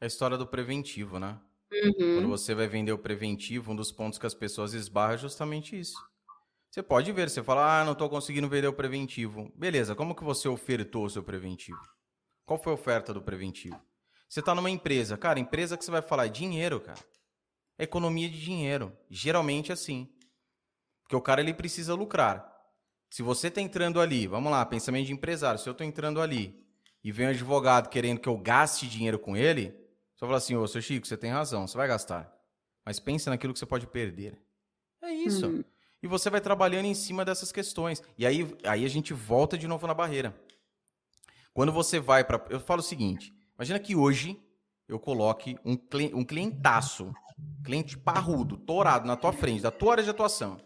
É 0.00 0.04
a 0.04 0.06
história 0.06 0.36
do 0.36 0.46
preventivo, 0.46 1.18
né? 1.18 1.38
Uhum. 1.72 2.16
Quando 2.16 2.28
você 2.28 2.54
vai 2.54 2.66
vender 2.66 2.92
o 2.92 2.98
preventivo, 2.98 3.72
um 3.72 3.76
dos 3.76 3.92
pontos 3.92 4.18
que 4.18 4.26
as 4.26 4.34
pessoas 4.34 4.74
esbarram 4.74 5.14
é 5.14 5.18
justamente 5.18 5.78
isso. 5.78 5.96
Você 6.70 6.82
pode 6.82 7.10
ver, 7.12 7.30
você 7.30 7.42
fala, 7.42 7.80
ah, 7.80 7.84
não 7.84 7.92
estou 7.92 8.08
conseguindo 8.08 8.48
vender 8.48 8.66
o 8.66 8.72
preventivo. 8.72 9.50
Beleza, 9.54 9.94
como 9.94 10.14
que 10.14 10.24
você 10.24 10.48
ofertou 10.48 11.04
o 11.04 11.10
seu 11.10 11.22
preventivo? 11.22 11.78
Qual 12.44 12.62
foi 12.62 12.72
a 12.72 12.74
oferta 12.74 13.12
do 13.12 13.22
preventivo? 13.22 13.80
Você 14.28 14.40
está 14.40 14.54
numa 14.54 14.70
empresa, 14.70 15.16
cara, 15.16 15.38
empresa 15.38 15.76
que 15.76 15.84
você 15.84 15.90
vai 15.90 16.02
falar 16.02 16.26
é 16.26 16.28
dinheiro, 16.28 16.80
cara 16.80 17.00
economia 17.78 18.28
de 18.28 18.40
dinheiro. 18.40 18.96
Geralmente 19.10 19.70
é 19.70 19.74
assim. 19.74 20.08
Porque 21.02 21.16
o 21.16 21.20
cara 21.20 21.40
ele 21.40 21.54
precisa 21.54 21.94
lucrar. 21.94 22.50
Se 23.10 23.22
você 23.22 23.48
está 23.48 23.60
entrando 23.60 24.00
ali, 24.00 24.26
vamos 24.26 24.50
lá, 24.50 24.64
pensamento 24.64 25.06
de 25.06 25.12
empresário, 25.12 25.60
se 25.60 25.68
eu 25.68 25.72
estou 25.72 25.86
entrando 25.86 26.20
ali 26.20 26.64
e 27.02 27.12
vem 27.12 27.26
um 27.26 27.30
advogado 27.30 27.88
querendo 27.88 28.18
que 28.18 28.28
eu 28.28 28.36
gaste 28.36 28.88
dinheiro 28.88 29.18
com 29.18 29.36
ele, 29.36 29.70
você 30.14 30.20
fala 30.20 30.38
assim, 30.38 30.56
ô, 30.56 30.66
seu 30.66 30.80
Chico, 30.80 31.06
você 31.06 31.16
tem 31.16 31.30
razão, 31.30 31.66
você 31.66 31.76
vai 31.76 31.86
gastar. 31.86 32.32
Mas 32.84 32.98
pensa 32.98 33.30
naquilo 33.30 33.52
que 33.52 33.58
você 33.58 33.66
pode 33.66 33.86
perder. 33.86 34.40
É 35.02 35.12
isso. 35.12 35.46
Uhum. 35.46 35.64
E 36.02 36.06
você 36.06 36.28
vai 36.28 36.40
trabalhando 36.40 36.86
em 36.86 36.94
cima 36.94 37.24
dessas 37.24 37.52
questões. 37.52 38.02
E 38.18 38.26
aí, 38.26 38.46
aí 38.64 38.84
a 38.84 38.88
gente 38.88 39.12
volta 39.12 39.56
de 39.56 39.68
novo 39.68 39.86
na 39.86 39.94
barreira. 39.94 40.34
Quando 41.54 41.72
você 41.72 41.98
vai 41.98 42.22
para. 42.22 42.44
Eu 42.50 42.60
falo 42.60 42.80
o 42.80 42.84
seguinte: 42.84 43.32
imagina 43.56 43.78
que 43.78 43.96
hoje 43.96 44.38
eu 44.86 45.00
coloque 45.00 45.56
um, 45.64 45.78
um 46.12 46.24
clientaço 46.24 47.14
Cliente 47.64 47.96
parrudo, 47.96 48.56
torado 48.56 49.06
na 49.06 49.16
tua 49.16 49.32
frente, 49.32 49.62
da 49.62 49.70
tua 49.70 49.92
área 49.92 50.04
de 50.04 50.10
atuação. 50.10 50.60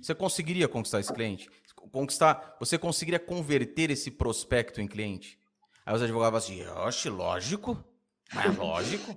Você 0.00 0.14
conseguiria 0.14 0.66
conquistar 0.66 1.00
esse 1.00 1.12
cliente? 1.12 1.48
Conquistar, 1.92 2.56
você 2.58 2.78
conseguiria 2.78 3.18
converter 3.18 3.90
esse 3.90 4.10
prospecto 4.10 4.80
em 4.80 4.88
cliente? 4.88 5.38
Aí 5.84 5.94
os 5.94 6.02
advogados 6.02 6.44
assim, 6.44 6.64
oxe, 6.66 7.08
lógico, 7.08 7.82
mas 8.32 8.56
lógico. 8.56 9.16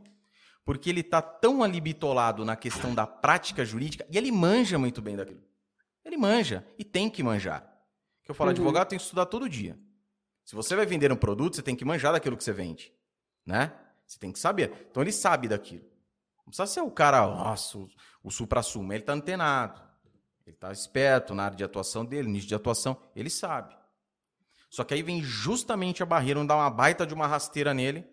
Porque 0.66 0.90
ele 0.90 1.02
está 1.02 1.22
tão 1.22 1.64
ali 1.64 1.80
bitolado 1.82 2.46
na 2.46 2.56
questão 2.56 2.94
da 2.94 3.06
prática 3.06 3.66
jurídica 3.66 4.06
e 4.10 4.18
ele 4.18 4.32
manja 4.32 4.78
muito 4.78 5.02
bem 5.02 5.16
daquilo. 5.16 5.44
Ele 6.06 6.18
manja 6.18 6.66
e 6.78 6.84
tem 6.84 7.10
que 7.10 7.24
manjar. 7.24 7.70
Que 8.24 8.32
eu 8.32 8.36
falo, 8.36 8.50
uhum. 8.50 8.56
advogado 8.56 8.90
tem 8.90 8.98
que 8.98 9.04
estudar 9.04 9.26
todo 9.26 9.50
dia. 9.50 9.78
Se 10.44 10.56
você 10.56 10.76
vai 10.76 10.86
vender 10.86 11.12
um 11.12 11.16
produto, 11.16 11.56
você 11.56 11.62
tem 11.62 11.76
que 11.76 11.86
manjar 11.86 12.12
daquilo 12.12 12.38
que 12.38 12.44
você 12.44 12.54
vende, 12.54 12.94
né? 13.46 13.74
Você 14.06 14.20
tem 14.20 14.32
que 14.32 14.40
saber. 14.40 14.88
Então 14.90 15.02
ele 15.02 15.12
sabe 15.12 15.48
daquilo. 15.48 15.86
Não 16.40 16.46
precisa 16.46 16.68
ser 16.68 16.82
o 16.82 16.92
cara, 16.92 17.26
nossa, 17.26 17.78
o, 17.78 17.90
o 18.24 18.30
supra-sumo. 18.30 18.92
Ele 18.92 19.02
está 19.02 19.14
antenado. 19.14 19.82
Ele 20.46 20.56
está 20.56 20.72
esperto 20.72 21.34
na 21.34 21.46
área 21.46 21.56
de 21.56 21.64
atuação 21.64 22.04
dele, 22.04 22.28
nicho 22.28 22.48
de 22.48 22.56
atuação. 22.56 22.98
Ele 23.16 23.30
sabe. 23.30 23.76
Só 24.70 24.84
que 24.84 24.94
aí 24.94 25.02
vem 25.02 25.22
justamente 25.22 26.04
a 26.04 26.06
barreira, 26.06 26.40
onde 26.40 26.50
dá 26.50 26.56
uma 26.56 26.70
baita 26.70 27.06
de 27.06 27.14
uma 27.14 27.28
rasteira 27.28 27.74
nele. 27.74 28.06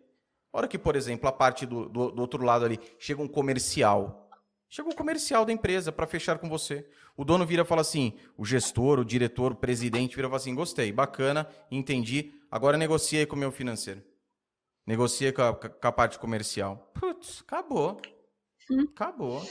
Hora 0.53 0.69
que, 0.69 0.79
por 0.79 0.95
exemplo, 0.95 1.29
a 1.29 1.33
parte 1.33 1.67
do, 1.67 1.89
do, 1.89 2.11
do 2.11 2.21
outro 2.21 2.45
lado 2.45 2.65
ali, 2.65 2.79
chega 2.99 3.23
um 3.23 3.29
comercial. 3.29 4.31
Chega 4.69 4.89
um 4.89 4.93
comercial 4.93 5.45
da 5.45 5.53
empresa 5.53 5.91
para 5.91 6.07
fechar 6.07 6.39
com 6.39 6.49
você. 6.49 6.89
O 7.21 7.25
dono 7.25 7.45
vira 7.45 7.61
e 7.61 7.67
fala 7.67 7.83
assim: 7.83 8.15
o 8.35 8.47
gestor, 8.47 8.99
o 8.99 9.05
diretor, 9.05 9.53
o 9.53 9.55
presidente 9.55 10.17
vira 10.17 10.27
e 10.27 10.31
fala 10.31 10.39
assim: 10.39 10.55
gostei, 10.55 10.91
bacana, 10.91 11.47
entendi. 11.71 12.33
Agora 12.51 12.79
negociei 12.79 13.27
com 13.27 13.37
o 13.37 13.39
meu 13.39 13.53
financeiro. 13.53 14.03
Negocia 14.87 15.31
com 15.31 15.43
a, 15.43 15.55
com 15.55 15.87
a 15.87 15.93
parte 15.93 16.19
comercial. 16.19 16.91
Putz, 16.99 17.43
acabou. 17.43 18.01
Acabou. 18.91 19.47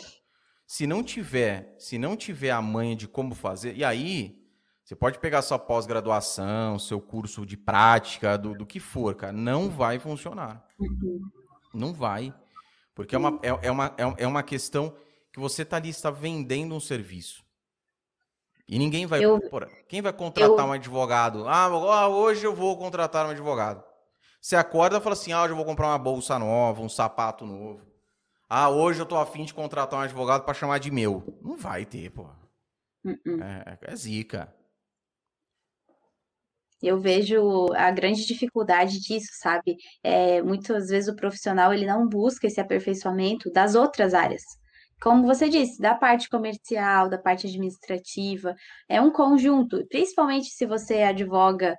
Se 0.66 0.88
não 0.88 1.04
tiver, 1.04 1.76
se 1.78 2.00
não 2.00 2.18
tiver 2.18 2.50
a 2.50 2.60
manha 2.60 2.96
de 2.96 3.08
como 3.08 3.36
fazer, 3.36 3.78
e 3.78 3.84
aí 3.84 4.44
você 4.84 4.96
pode 4.96 5.20
pegar 5.20 5.44
sua 5.44 5.60
pós-graduação, 5.60 6.80
seu 6.80 7.00
curso 7.00 7.46
de 7.46 7.56
prática, 7.56 8.36
do, 8.36 8.56
do 8.56 8.66
que 8.66 8.80
for, 8.80 9.14
cara, 9.14 9.32
não 9.32 9.70
vai 9.70 10.00
funcionar. 10.00 10.66
Uhum. 10.80 11.22
Não 11.72 11.94
vai. 11.94 12.34
Porque 12.96 13.14
é 13.14 13.20
uma, 13.20 13.40
é, 13.44 13.68
é, 13.68 13.72
uma, 13.72 13.94
é, 13.96 14.24
é 14.24 14.28
uma 14.28 14.41
questão 14.41 14.91
que 15.32 15.40
você 15.40 15.64
tá 15.64 15.78
ali, 15.78 15.90
está 15.90 16.10
vendendo 16.10 16.74
um 16.74 16.80
serviço. 16.80 17.48
E 18.70 18.78
ninguém 18.78 19.08
vai. 19.08 19.26
Eu, 19.26 19.41
quem 19.88 20.00
vai 20.00 20.14
contratar 20.14 20.60
eu, 20.60 20.66
um 20.66 20.72
advogado? 20.72 21.48
Ah, 21.48 22.08
hoje 22.08 22.46
eu 22.46 22.54
vou 22.54 22.78
contratar 22.78 23.26
um 23.26 23.32
advogado. 23.32 23.84
Você 24.40 24.56
acorda 24.56 24.98
e 24.98 25.02
fala 25.02 25.14
assim: 25.14 25.32
ah, 25.32 25.41
hoje 25.41 25.54
eu 25.54 25.56
vou 25.58 25.66
comprar 25.66 25.88
uma 25.88 25.98
bolsa 25.98 26.38
nova, 26.38 26.80
um 26.80 26.88
sapato 26.88 27.48
novo. 27.48 27.82
Ah, 28.48 28.70
hoje 28.70 29.00
eu 29.00 29.08
tô 29.08 29.18
afim 29.18 29.44
de 29.44 29.56
contratar 29.56 30.00
um 30.00 30.04
advogado 30.04 30.44
para 30.44 30.54
chamar 30.54 30.78
de 30.78 30.91
meu. 30.91 31.24
Não 31.41 31.58
vai 31.58 31.84
ter, 31.84 32.12
pô. 32.12 32.30
Uh 33.04 33.18
-uh. 33.26 33.44
É, 33.44 33.91
é 33.91 33.96
zica. 33.96 34.54
Eu 36.80 37.00
vejo 37.00 37.74
a 37.76 37.90
grande 37.90 38.24
dificuldade 38.24 39.00
disso, 39.00 39.32
sabe? 39.34 39.78
É, 40.04 40.44
muitas 40.44 40.90
vezes 40.90 41.10
o 41.10 41.16
profissional 41.16 41.74
ele 41.74 41.88
não 41.88 42.08
busca 42.08 42.46
esse 42.46 42.62
aperfeiçoamento 42.62 43.52
das 43.52 43.74
outras 43.74 44.14
áreas. 44.14 44.44
Como 45.02 45.26
você 45.26 45.50
disse, 45.50 45.82
da 45.82 45.96
parte 45.96 46.28
comercial, 46.30 47.10
da 47.10 47.18
parte 47.18 47.48
administrativa, 47.48 48.56
é 48.88 49.02
um 49.02 49.12
conjunto, 49.12 49.86
principalmente 49.88 50.50
se 50.50 50.66
você 50.66 51.04
advoga 51.04 51.78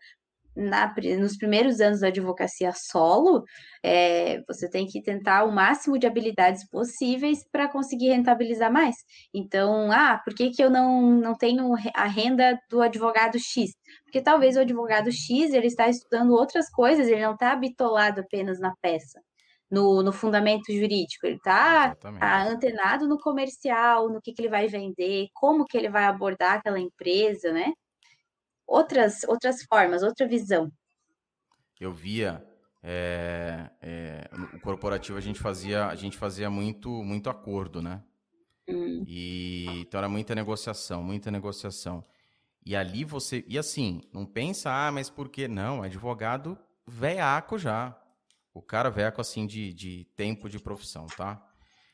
na, 0.56 0.92
nos 1.18 1.36
primeiros 1.36 1.80
anos 1.80 2.00
da 2.00 2.08
advocacia 2.08 2.72
solo, 2.74 3.44
é, 3.82 4.42
você 4.46 4.68
tem 4.68 4.86
que 4.86 5.02
tentar 5.02 5.44
o 5.44 5.52
máximo 5.52 5.98
de 5.98 6.06
habilidades 6.06 6.68
possíveis 6.68 7.44
para 7.50 7.68
conseguir 7.68 8.08
rentabilizar 8.10 8.72
mais. 8.72 8.96
Então, 9.34 9.90
ah, 9.92 10.20
por 10.24 10.34
que, 10.34 10.50
que 10.50 10.62
eu 10.62 10.70
não, 10.70 11.02
não 11.12 11.34
tenho 11.34 11.74
a 11.94 12.06
renda 12.06 12.58
do 12.68 12.82
advogado 12.82 13.38
X? 13.38 13.70
Porque 14.04 14.20
talvez 14.20 14.56
o 14.56 14.60
advogado 14.60 15.10
X 15.10 15.52
ele 15.52 15.66
está 15.66 15.88
estudando 15.88 16.32
outras 16.32 16.70
coisas, 16.70 17.06
ele 17.06 17.22
não 17.22 17.34
está 17.34 17.54
bitolado 17.56 18.20
apenas 18.20 18.58
na 18.58 18.74
peça. 18.80 19.20
No, 19.70 20.02
no 20.02 20.12
fundamento 20.12 20.72
jurídico, 20.72 21.26
ele 21.26 21.36
está 21.36 21.94
tá 21.94 22.42
antenado 22.42 23.06
no 23.06 23.16
comercial, 23.16 24.08
no 24.08 24.20
que, 24.20 24.32
que 24.32 24.42
ele 24.42 24.48
vai 24.48 24.66
vender, 24.66 25.28
como 25.32 25.64
que 25.64 25.78
ele 25.78 25.88
vai 25.88 26.06
abordar 26.06 26.54
aquela 26.54 26.80
empresa, 26.80 27.52
né? 27.52 27.72
outras, 28.70 29.24
outras 29.24 29.64
formas, 29.64 30.02
outra 30.02 30.26
visão. 30.28 30.70
Eu 31.80 31.92
via 31.92 32.46
é, 32.82 33.68
é, 33.82 34.30
no 34.32 34.60
corporativo 34.60 35.18
a 35.18 35.20
gente 35.20 35.40
fazia 35.40 35.86
a 35.86 35.94
gente 35.96 36.16
fazia 36.16 36.48
muito 36.48 36.88
muito 36.88 37.28
acordo, 37.28 37.82
né? 37.82 38.02
Hum. 38.68 39.02
E 39.06 39.66
então 39.80 39.98
era 39.98 40.08
muita 40.08 40.34
negociação, 40.34 41.02
muita 41.02 41.30
negociação. 41.30 42.04
E 42.64 42.76
ali 42.76 43.04
você 43.04 43.44
e 43.48 43.58
assim 43.58 44.02
não 44.12 44.24
pensa 44.24 44.70
ah 44.70 44.92
mas 44.92 45.10
por 45.10 45.28
que 45.28 45.48
não 45.48 45.82
advogado 45.82 46.56
veaco 46.86 47.58
já 47.58 47.98
o 48.52 48.62
cara 48.62 48.90
veaco 48.90 49.20
assim 49.20 49.46
de, 49.46 49.72
de 49.72 50.04
tempo 50.16 50.48
de 50.48 50.58
profissão, 50.58 51.06
tá? 51.06 51.42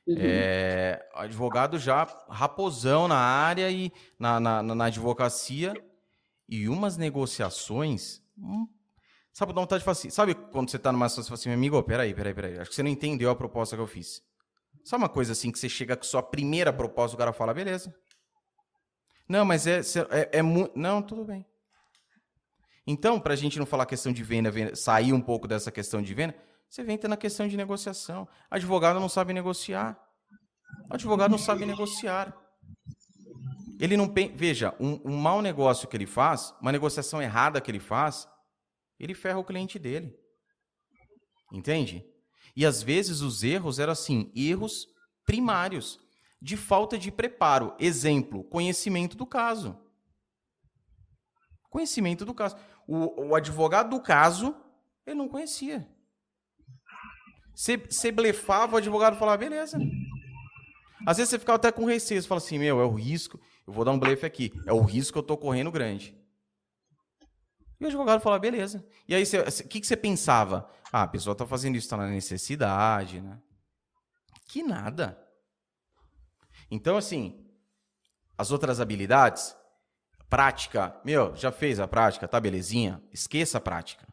Uhum. 0.06 0.16
É, 0.18 1.04
advogado 1.14 1.78
já 1.78 2.04
raposão 2.28 3.08
na 3.08 3.18
área 3.18 3.70
e 3.70 3.92
na, 4.18 4.38
na, 4.38 4.62
na 4.62 4.84
advocacia 4.84 5.74
e 6.48 6.68
umas 6.68 6.96
negociações. 6.96 8.22
Hum, 8.38 8.68
sabe, 9.32 9.52
dá 9.52 9.60
vontade 9.60 9.80
de 9.80 9.84
falar 9.84 9.92
assim. 9.92 10.10
Sabe 10.10 10.34
quando 10.34 10.70
você 10.70 10.78
tá 10.78 10.92
numa 10.92 11.08
situação 11.08 11.26
e 11.26 11.30
fala 11.30 11.40
assim, 11.40 11.48
meu 11.48 11.58
amigo, 11.58 11.82
peraí, 11.82 12.14
peraí, 12.14 12.34
peraí. 12.34 12.58
Acho 12.58 12.70
que 12.70 12.76
você 12.76 12.82
não 12.82 12.90
entendeu 12.90 13.30
a 13.30 13.36
proposta 13.36 13.74
que 13.74 13.82
eu 13.82 13.86
fiz. 13.86 14.22
Sabe 14.84 15.02
uma 15.02 15.08
coisa 15.08 15.32
assim 15.32 15.50
que 15.50 15.58
você 15.58 15.68
chega 15.68 15.96
com 15.96 16.04
sua 16.04 16.22
primeira 16.22 16.72
proposta, 16.72 17.16
o 17.16 17.18
cara 17.18 17.32
fala, 17.32 17.52
beleza. 17.52 17.92
Não, 19.28 19.44
mas 19.44 19.66
é, 19.66 19.80
é, 20.10 20.38
é 20.38 20.42
muito. 20.42 20.78
Não, 20.78 21.02
tudo 21.02 21.24
bem. 21.24 21.44
Então, 22.86 23.18
para 23.18 23.34
a 23.34 23.36
gente 23.36 23.58
não 23.58 23.66
falar 23.66 23.84
questão 23.86 24.12
de 24.12 24.22
venda, 24.22 24.50
venda, 24.50 24.76
sair 24.76 25.12
um 25.12 25.20
pouco 25.20 25.48
dessa 25.48 25.72
questão 25.72 26.00
de 26.00 26.14
venda, 26.14 26.36
você 26.68 26.84
vem 26.84 26.98
na 27.08 27.16
questão 27.16 27.48
de 27.48 27.56
negociação. 27.56 28.28
Advogado 28.50 29.00
não 29.00 29.08
sabe 29.08 29.32
negociar. 29.32 29.98
Advogado 30.90 31.30
não 31.30 31.38
sabe 31.38 31.64
negociar. 31.64 32.36
Ele 33.78 33.96
não 33.96 34.12
veja 34.34 34.74
um, 34.80 35.00
um 35.04 35.16
mau 35.16 35.42
negócio 35.42 35.88
que 35.88 35.96
ele 35.96 36.06
faz, 36.06 36.54
uma 36.60 36.72
negociação 36.72 37.20
errada 37.20 37.60
que 37.60 37.70
ele 37.70 37.80
faz, 37.80 38.26
ele 38.98 39.14
ferra 39.14 39.38
o 39.38 39.44
cliente 39.44 39.78
dele. 39.78 40.16
Entende? 41.52 42.04
E 42.54 42.64
às 42.64 42.82
vezes 42.82 43.20
os 43.20 43.42
erros 43.42 43.78
eram 43.78 43.92
assim, 43.92 44.32
erros 44.34 44.86
primários 45.24 45.98
de 46.40 46.56
falta 46.56 46.98
de 46.98 47.10
preparo. 47.10 47.74
Exemplo, 47.78 48.44
conhecimento 48.44 49.16
do 49.16 49.26
caso. 49.26 49.78
Conhecimento 51.68 52.24
do 52.24 52.32
caso. 52.32 52.56
O, 52.86 53.28
o 53.28 53.34
advogado 53.34 53.90
do 53.90 54.00
caso, 54.00 54.54
ele 55.06 55.16
não 55.16 55.28
conhecia. 55.28 55.88
Você 57.54 58.12
blefava, 58.12 58.74
o 58.74 58.78
advogado 58.78 59.16
falava, 59.16 59.38
beleza. 59.38 59.78
Às 61.06 61.16
vezes 61.16 61.30
você 61.30 61.38
ficava 61.38 61.56
até 61.56 61.72
com 61.72 61.84
receio, 61.84 62.20
você 62.20 62.28
fala 62.28 62.38
assim, 62.38 62.58
meu, 62.58 62.80
é 62.80 62.84
o 62.84 62.94
risco, 62.94 63.40
eu 63.66 63.72
vou 63.72 63.84
dar 63.84 63.92
um 63.92 63.98
blefe 63.98 64.26
aqui, 64.26 64.52
é 64.66 64.72
o 64.72 64.82
risco 64.82 65.14
que 65.14 65.18
eu 65.18 65.22
tô 65.22 65.36
correndo 65.36 65.70
grande. 65.70 66.14
E 67.80 67.84
o 67.84 67.86
advogado 67.86 68.20
fala, 68.20 68.38
beleza. 68.38 68.86
E 69.08 69.14
aí, 69.14 69.22
o 69.22 69.68
que, 69.68 69.80
que 69.80 69.86
você 69.86 69.96
pensava? 69.96 70.68
Ah, 70.92 71.02
a 71.02 71.08
pessoa 71.08 71.32
está 71.32 71.46
fazendo 71.46 71.76
isso, 71.76 71.86
está 71.86 71.96
na 71.96 72.08
necessidade, 72.08 73.20
né? 73.20 73.38
Que 74.48 74.62
nada. 74.62 75.18
Então, 76.70 76.96
assim, 76.96 77.46
as 78.36 78.50
outras 78.50 78.80
habilidades, 78.80 79.56
prática, 80.28 80.94
meu, 81.04 81.34
já 81.36 81.52
fez 81.52 81.78
a 81.80 81.88
prática, 81.88 82.26
tá 82.28 82.40
belezinha? 82.40 83.02
Esqueça 83.12 83.58
a 83.58 83.60
prática. 83.60 84.06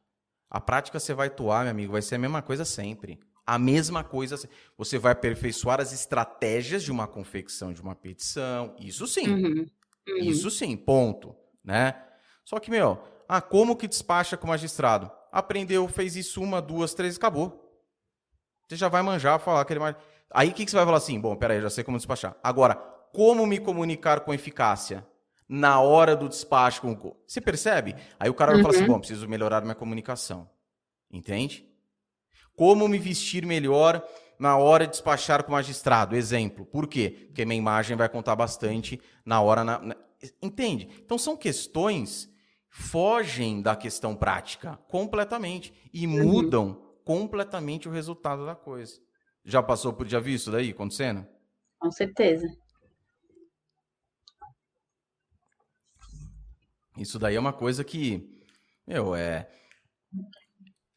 A 0.50 0.62
prática 0.62 1.00
você 1.00 1.14
vai 1.14 1.28
atuar, 1.28 1.64
meu 1.64 1.72
amigo, 1.72 1.94
vai 1.94 2.02
ser 2.02 2.16
a 2.16 2.20
mesma 2.20 2.42
coisa 2.42 2.64
sempre. 2.64 3.20
A 3.46 3.58
mesma 3.58 4.04
coisa, 4.04 4.38
você 4.78 4.98
vai 4.98 5.12
aperfeiçoar 5.12 5.82
as 5.82 5.92
estratégias 5.92 6.84
de 6.84 6.92
uma 6.92 7.08
confecção 7.08 7.74
de 7.74 7.82
uma 7.82 7.96
petição, 7.96 8.76
isso 8.80 9.06
sim. 9.08 9.28
Uhum. 9.28 9.66
Uhum. 10.08 10.18
Isso 10.18 10.50
sim, 10.50 10.78
ponto, 10.78 11.36
né? 11.64 11.96
Só 12.46 12.60
que, 12.60 12.70
meu, 12.70 13.02
ah, 13.28 13.42
como 13.42 13.76
que 13.76 13.88
despacha 13.88 14.38
com 14.38 14.46
o 14.46 14.50
magistrado? 14.50 15.12
Aprendeu, 15.32 15.88
fez 15.88 16.16
isso 16.16 16.42
uma, 16.42 16.62
duas, 16.62 16.94
três, 16.94 17.18
acabou. 17.18 17.60
Você 18.68 18.76
já 18.76 18.88
vai 18.88 19.02
manjar, 19.02 19.40
falar 19.40 19.62
aquele 19.62 19.80
Aí 20.32 20.50
o 20.50 20.54
que, 20.54 20.66
que 20.66 20.72
você 20.72 20.78
vai 20.78 20.86
falar 20.86 20.98
assim? 20.98 21.20
Bom, 21.20 21.36
peraí, 21.36 21.62
já 21.62 21.70
sei 21.70 21.84
como 21.84 21.98
despachar. 21.98 22.36
Agora, 22.44 22.76
como 23.12 23.46
me 23.46 23.60
comunicar 23.60 24.22
com 24.22 24.34
eficácia? 24.34 25.06
Na 25.56 25.80
hora 25.80 26.16
do 26.16 26.28
despacho 26.28 26.82
com 26.82 26.94
o. 26.94 27.16
Você 27.28 27.40
percebe? 27.40 27.96
Aí 28.20 28.28
o 28.28 28.34
cara 28.34 28.54
vai 28.54 28.64
falar 28.64 28.74
assim: 28.74 28.86
uhum. 28.86 28.94
bom, 28.94 28.98
preciso 28.98 29.30
melhorar 29.30 29.62
minha 29.62 29.76
comunicação. 29.76 30.50
Entende? 31.12 31.64
Como 32.56 32.88
me 32.88 32.98
vestir 32.98 33.46
melhor 33.46 34.04
na 34.40 34.58
hora 34.58 34.88
de 34.88 34.94
despachar 34.94 35.44
com 35.44 35.50
o 35.50 35.52
magistrado? 35.52 36.16
Exemplo. 36.16 36.66
Por 36.66 36.88
quê? 36.88 37.28
Porque 37.28 37.46
minha 37.46 37.60
imagem 37.60 37.96
vai 37.96 38.10
contar 38.10 38.36
bastante 38.36 39.00
na 39.24 39.42
hora. 39.42 39.64
Na... 39.64 39.96
Entende? 40.42 40.90
Então 41.06 41.20
são 41.20 41.38
questões 41.38 42.28
fogem 42.68 43.62
da 43.62 43.76
questão 43.76 44.16
prática 44.16 44.80
completamente 44.88 45.72
e 45.94 46.08
uhum. 46.08 46.24
mudam 46.24 46.82
completamente 47.06 47.88
o 47.88 47.92
resultado 47.92 48.44
da 48.44 48.56
coisa. 48.56 49.00
Já 49.46 49.62
passou 49.62 49.94
por 49.94 50.08
já 50.08 50.20
viu 50.20 50.34
isso 50.34 50.50
daí 50.50 50.72
acontecendo? 50.72 51.28
Com 51.78 51.92
certeza. 51.92 52.48
Isso 56.98 57.18
daí 57.18 57.36
é 57.36 57.40
uma 57.40 57.54
coisa 57.54 57.84
que, 57.84 58.42
meu, 58.88 59.16
é 59.16 59.50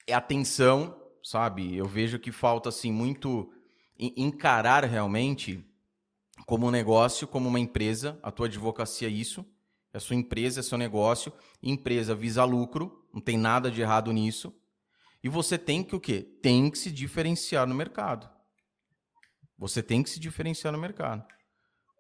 é 0.07 0.15
atenção, 0.15 0.97
sabe? 1.23 1.75
Eu 1.75 1.87
vejo 1.87 2.19
que 2.19 2.31
falta 2.31 2.69
assim 2.69 2.93
muito 2.93 3.53
encarar 3.99 4.85
realmente 4.85 5.65
como 6.47 6.67
um 6.67 6.71
negócio, 6.71 7.27
como 7.27 7.49
uma 7.49 7.59
empresa, 7.59 8.19
a 8.23 8.31
tua 8.31 8.47
advocacia 8.47 9.09
é 9.09 9.11
isso, 9.11 9.45
é 9.93 9.99
sua 9.99 10.15
empresa, 10.15 10.61
é 10.61 10.63
seu 10.63 10.79
negócio. 10.79 11.33
Empresa 11.63 12.15
visa 12.15 12.45
lucro, 12.45 13.09
não 13.13 13.21
tem 13.21 13.37
nada 13.37 13.71
de 13.71 13.81
errado 13.81 14.13
nisso. 14.13 14.55
E 15.25 15.29
você 15.29 15.59
tem 15.59 15.83
que 15.83 15.97
o 15.97 16.01
quê? 16.01 16.23
Tem 16.23 16.71
que 16.71 16.79
se 16.79 16.93
diferenciar 16.93 17.67
no 17.67 17.75
mercado. 17.75 18.31
Você 19.59 19.83
tem 19.83 20.03
que 20.03 20.11
se 20.11 20.21
diferenciar 20.21 20.73
no 20.73 20.79
mercado. 20.79 21.25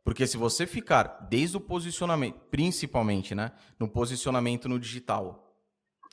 Porque 0.07 0.25
se 0.25 0.37
você 0.37 0.69
ficar 0.69 1.27
desde 1.29 1.57
o 1.57 1.61
posicionamento, 1.61 2.39
principalmente, 2.49 3.35
né, 3.35 3.51
no 3.77 3.89
posicionamento 3.89 4.69
no 4.69 4.79
digital, 4.79 5.53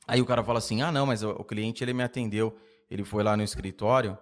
aí 0.07 0.19
o 0.19 0.25
cara 0.25 0.43
fala 0.43 0.57
assim: 0.57 0.81
"Ah, 0.81 0.91
não, 0.91 1.05
mas 1.05 1.21
o 1.21 1.43
cliente 1.43 1.83
ele 1.83 1.93
me 1.93 2.01
atendeu, 2.01 2.57
ele 2.89 3.03
foi 3.03 3.21
lá 3.21 3.37
no 3.37 3.43
escritório 3.43 4.17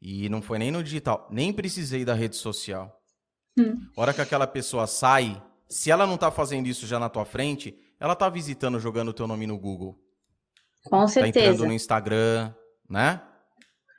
e 0.00 0.30
não 0.30 0.40
foi 0.40 0.58
nem 0.58 0.70
no 0.70 0.82
digital, 0.82 1.28
nem 1.30 1.52
precisei 1.52 2.06
da 2.06 2.14
rede 2.14 2.36
social". 2.36 2.90
Hum. 3.58 3.86
A 3.94 4.00
hora 4.00 4.14
que 4.14 4.22
aquela 4.22 4.46
pessoa 4.46 4.86
sai 4.86 5.42
se 5.68 5.90
ela 5.90 6.06
não 6.06 6.14
está 6.14 6.30
fazendo 6.30 6.66
isso 6.66 6.86
já 6.86 6.98
na 6.98 7.10
tua 7.10 7.26
frente, 7.26 7.78
ela 8.00 8.14
está 8.14 8.30
visitando, 8.30 8.80
jogando 8.80 9.10
o 9.10 9.12
teu 9.12 9.26
nome 9.26 9.46
no 9.46 9.58
Google. 9.58 9.94
Com 10.84 11.06
certeza. 11.06 11.34
Tá 11.34 11.52
entrando 11.52 11.66
no 11.66 11.74
Instagram, 11.74 12.54
né? 12.88 13.20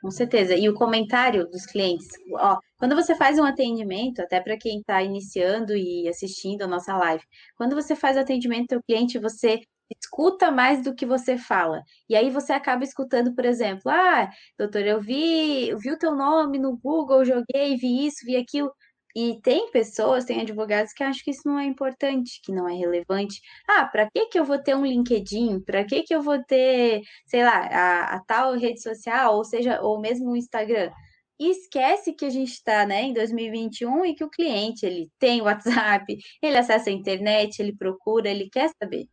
Com 0.04 0.10
certeza. 0.10 0.54
E 0.54 0.68
o 0.68 0.74
comentário 0.74 1.48
dos 1.48 1.64
clientes, 1.64 2.06
ó, 2.34 2.58
quando 2.76 2.94
você 2.94 3.14
faz 3.14 3.38
um 3.38 3.44
atendimento, 3.44 4.20
até 4.20 4.38
para 4.38 4.54
quem 4.58 4.80
está 4.80 5.02
iniciando 5.02 5.74
e 5.74 6.06
assistindo 6.06 6.60
a 6.60 6.66
nossa 6.66 6.94
live, 6.94 7.24
quando 7.56 7.74
você 7.74 7.96
faz 7.96 8.14
o 8.18 8.20
atendimento 8.20 8.74
ao 8.74 8.82
cliente, 8.82 9.18
você 9.18 9.62
escuta 9.98 10.50
mais 10.50 10.82
do 10.84 10.94
que 10.94 11.06
você 11.06 11.38
fala. 11.38 11.80
E 12.06 12.14
aí 12.14 12.28
você 12.28 12.52
acaba 12.52 12.84
escutando, 12.84 13.34
por 13.34 13.46
exemplo, 13.46 13.90
ah, 13.90 14.28
doutor, 14.58 14.82
eu 14.82 15.00
vi, 15.00 15.70
eu 15.70 15.78
vi 15.78 15.90
o 15.90 15.98
teu 15.98 16.14
nome 16.14 16.58
no 16.58 16.76
Google, 16.76 17.24
joguei, 17.24 17.74
vi 17.78 18.06
isso, 18.06 18.26
vi 18.26 18.36
aquilo. 18.36 18.70
E 19.16 19.40
tem 19.42 19.70
pessoas, 19.70 20.24
tem 20.24 20.40
advogados 20.40 20.92
que 20.92 21.04
acham 21.04 21.22
que 21.24 21.30
isso 21.30 21.46
não 21.46 21.56
é 21.56 21.64
importante, 21.64 22.40
que 22.42 22.50
não 22.50 22.68
é 22.68 22.74
relevante. 22.74 23.40
Ah, 23.68 23.84
para 23.84 24.10
que 24.10 24.26
que 24.26 24.38
eu 24.38 24.44
vou 24.44 24.58
ter 24.58 24.74
um 24.74 24.84
LinkedIn? 24.84 25.60
Para 25.60 25.84
que 25.84 26.02
que 26.02 26.12
eu 26.12 26.20
vou 26.20 26.42
ter, 26.42 27.02
sei 27.24 27.44
lá, 27.44 27.58
a, 27.58 28.16
a, 28.16 28.20
tal 28.24 28.54
rede 28.54 28.82
social, 28.82 29.36
ou 29.36 29.44
seja, 29.44 29.80
ou 29.80 30.00
mesmo 30.00 30.32
o 30.32 30.36
Instagram? 30.36 30.90
E 31.38 31.48
esquece 31.50 32.12
que 32.12 32.24
a 32.24 32.30
gente 32.30 32.52
está, 32.52 32.84
né, 32.84 33.02
em 33.02 33.12
2021 33.12 34.04
e 34.04 34.14
que 34.14 34.24
o 34.24 34.30
cliente, 34.30 34.84
ele 34.84 35.08
tem 35.18 35.42
WhatsApp, 35.42 36.16
ele 36.42 36.56
acessa 36.56 36.90
a 36.90 36.92
internet, 36.92 37.60
ele 37.60 37.74
procura, 37.76 38.28
ele 38.28 38.48
quer 38.50 38.70
saber. 38.82 39.06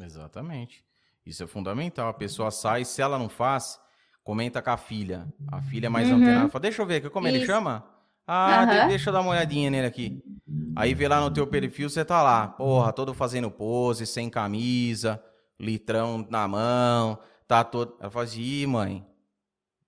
Exatamente. 0.00 0.84
Isso 1.26 1.42
é 1.42 1.46
fundamental. 1.46 2.08
A 2.08 2.14
pessoa 2.14 2.52
sai, 2.52 2.84
se 2.84 3.02
ela 3.02 3.18
não 3.18 3.28
faz, 3.28 3.80
comenta 4.22 4.62
com 4.62 4.70
a 4.70 4.76
filha. 4.76 5.26
A 5.50 5.60
filha 5.60 5.86
é 5.86 5.88
mais 5.90 6.08
uhum. 6.08 6.16
antenada. 6.16 6.48
Fala, 6.48 6.62
deixa 6.62 6.82
eu 6.82 6.86
ver, 6.86 7.10
como 7.10 7.26
Isso. 7.26 7.36
ele 7.36 7.46
chama? 7.46 7.97
Ah, 8.30 8.82
uhum. 8.82 8.88
deixa 8.88 9.08
eu 9.08 9.12
dar 9.14 9.22
uma 9.22 9.30
olhadinha 9.30 9.70
nele 9.70 9.86
aqui. 9.86 10.22
Aí 10.76 10.92
vê 10.92 11.08
lá 11.08 11.18
no 11.18 11.30
teu 11.30 11.46
perfil, 11.46 11.88
você 11.88 12.04
tá 12.04 12.22
lá, 12.22 12.46
porra, 12.46 12.92
todo 12.92 13.14
fazendo 13.14 13.50
pose, 13.50 14.06
sem 14.06 14.28
camisa, 14.28 15.22
litrão 15.58 16.26
na 16.28 16.46
mão, 16.46 17.18
tá 17.46 17.64
todo. 17.64 17.96
Ela 17.98 18.10
fala 18.10 18.26
assim, 18.26 18.42
ih, 18.42 18.66
mãe, 18.66 19.06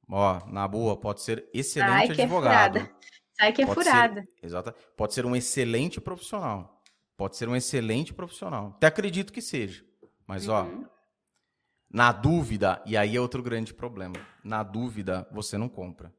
ó, 0.09 0.41
na 0.47 0.67
boa, 0.67 0.97
pode 0.97 1.21
ser 1.21 1.47
excelente 1.53 1.91
Ai, 1.91 2.09
que 2.09 2.23
advogado. 2.23 2.79
É 2.79 2.81
furada. 2.81 2.97
Sai 3.39 3.53
que 3.53 3.62
é 3.62 3.67
pode 3.67 3.79
furada. 3.79 4.23
Ser, 4.23 4.47
exato. 4.47 4.75
Pode 4.97 5.12
ser 5.12 5.27
um 5.27 5.37
excelente 5.37 6.01
profissional. 6.01 6.83
Pode 7.19 7.37
ser 7.37 7.47
um 7.47 7.55
excelente 7.55 8.15
profissional. 8.15 8.73
Até 8.77 8.87
acredito 8.87 9.35
que 9.35 9.43
seja. 9.43 9.85
Mas, 10.27 10.49
uhum. 10.49 10.55
ó, 10.55 10.67
na 11.93 12.11
dúvida, 12.11 12.83
e 12.87 12.97
aí 12.97 13.17
é 13.17 13.21
outro 13.21 13.43
grande 13.43 13.75
problema. 13.75 14.17
Na 14.43 14.62
dúvida, 14.62 15.29
você 15.31 15.59
não 15.59 15.69
compra. 15.69 16.11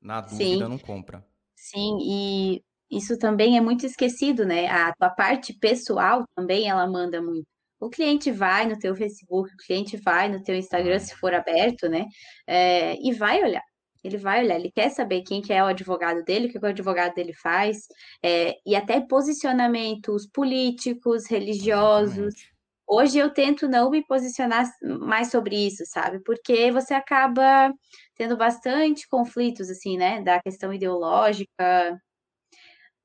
Na 0.00 0.20
dúvida, 0.20 0.64
Sim. 0.64 0.70
não 0.70 0.78
compra. 0.78 1.24
Sim, 1.56 1.98
e 2.00 2.62
isso 2.90 3.18
também 3.18 3.56
é 3.56 3.60
muito 3.60 3.84
esquecido, 3.84 4.44
né? 4.46 4.66
A 4.68 4.92
tua 4.94 5.10
parte 5.10 5.52
pessoal 5.52 6.24
também 6.34 6.68
ela 6.68 6.86
manda 6.86 7.20
muito. 7.20 7.46
O 7.80 7.88
cliente 7.90 8.30
vai 8.30 8.66
no 8.66 8.78
teu 8.78 8.94
Facebook, 8.96 9.52
o 9.52 9.56
cliente 9.56 9.96
vai 9.96 10.28
no 10.28 10.42
teu 10.42 10.56
Instagram, 10.56 10.98
se 10.98 11.14
for 11.14 11.32
aberto, 11.34 11.88
né? 11.88 12.06
É, 12.46 12.96
e 13.00 13.12
vai 13.12 13.42
olhar. 13.42 13.62
Ele 14.02 14.16
vai 14.16 14.44
olhar, 14.44 14.56
ele 14.56 14.70
quer 14.70 14.90
saber 14.90 15.22
quem 15.22 15.42
que 15.42 15.52
é 15.52 15.62
o 15.62 15.66
advogado 15.66 16.22
dele, 16.24 16.46
o 16.46 16.50
que, 16.50 16.58
que 16.58 16.64
o 16.64 16.68
advogado 16.68 17.14
dele 17.14 17.32
faz, 17.34 17.78
é, 18.22 18.54
e 18.64 18.74
até 18.76 19.00
posicionamentos 19.00 20.26
políticos, 20.26 21.26
religiosos. 21.26 22.16
Exatamente. 22.16 22.57
Hoje 22.88 23.18
eu 23.18 23.30
tento 23.30 23.68
não 23.68 23.90
me 23.90 24.02
posicionar 24.06 24.64
mais 24.82 25.30
sobre 25.30 25.54
isso, 25.66 25.84
sabe? 25.86 26.20
Porque 26.24 26.70
você 26.72 26.94
acaba 26.94 27.72
tendo 28.16 28.36
bastante 28.36 29.06
conflitos, 29.08 29.68
assim, 29.70 29.98
né? 29.98 30.22
Da 30.22 30.40
questão 30.40 30.72
ideológica. 30.72 32.00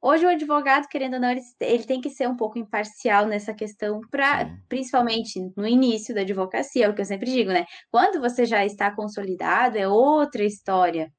Hoje 0.02 0.26
o 0.26 0.30
advogado, 0.30 0.88
querendo 0.88 1.16
ou 1.16 1.20
não, 1.20 1.32
ele, 1.32 1.42
ele 1.62 1.84
tem 1.86 2.02
que 2.02 2.10
ser 2.10 2.28
um 2.28 2.36
pouco 2.36 2.60
imparcial 2.60 3.26
nessa 3.26 3.54
questão, 3.54 4.02
pra, 4.12 4.54
principalmente 4.68 5.40
no 5.56 5.66
início 5.68 6.14
da 6.14 6.22
advocacia, 6.22 6.86
é 6.86 6.90
o 6.90 6.94
que 6.96 7.02
eu 7.02 7.06
sempre 7.06 7.32
digo, 7.32 7.52
né? 7.52 7.66
Quando 7.90 8.20
você 8.20 8.46
já 8.46 8.66
está 8.66 8.94
consolidado, 8.94 9.78
é 9.78 9.88
outra 9.88 10.44
história. 10.44 11.12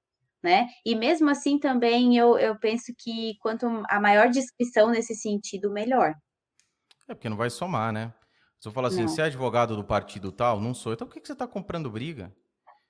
né? 0.43 0.69
E 0.85 0.95
mesmo 0.95 1.31
assim 1.31 1.59
também 1.59 2.16
eu, 2.19 2.39
eu 2.39 2.59
penso 2.59 2.93
que 2.99 3.35
quanto 3.41 3.66
a 3.89 4.01
maior 4.01 4.28
descrição 4.28 4.91
nesse 4.91 5.15
sentido, 5.15 5.73
melhor. 5.73 6.15
É 7.09 7.15
porque 7.15 7.28
não 7.31 7.36
vai 7.36 7.51
somar, 7.51 7.93
né? 7.93 8.12
Se 8.65 8.69
eu 8.69 8.73
falar 8.73 8.89
assim, 8.89 9.03
não. 9.03 9.09
você 9.09 9.20
é 9.20 9.24
advogado 9.27 9.77
do 9.77 9.85
partido 9.85 10.32
tal, 10.32 10.59
não 10.59 10.73
sou. 10.73 10.95
Então 10.95 11.07
por 11.07 11.12
que, 11.12 11.20
que 11.20 11.27
você 11.27 11.35
está 11.35 11.47
comprando 11.47 11.91
briga? 11.91 12.35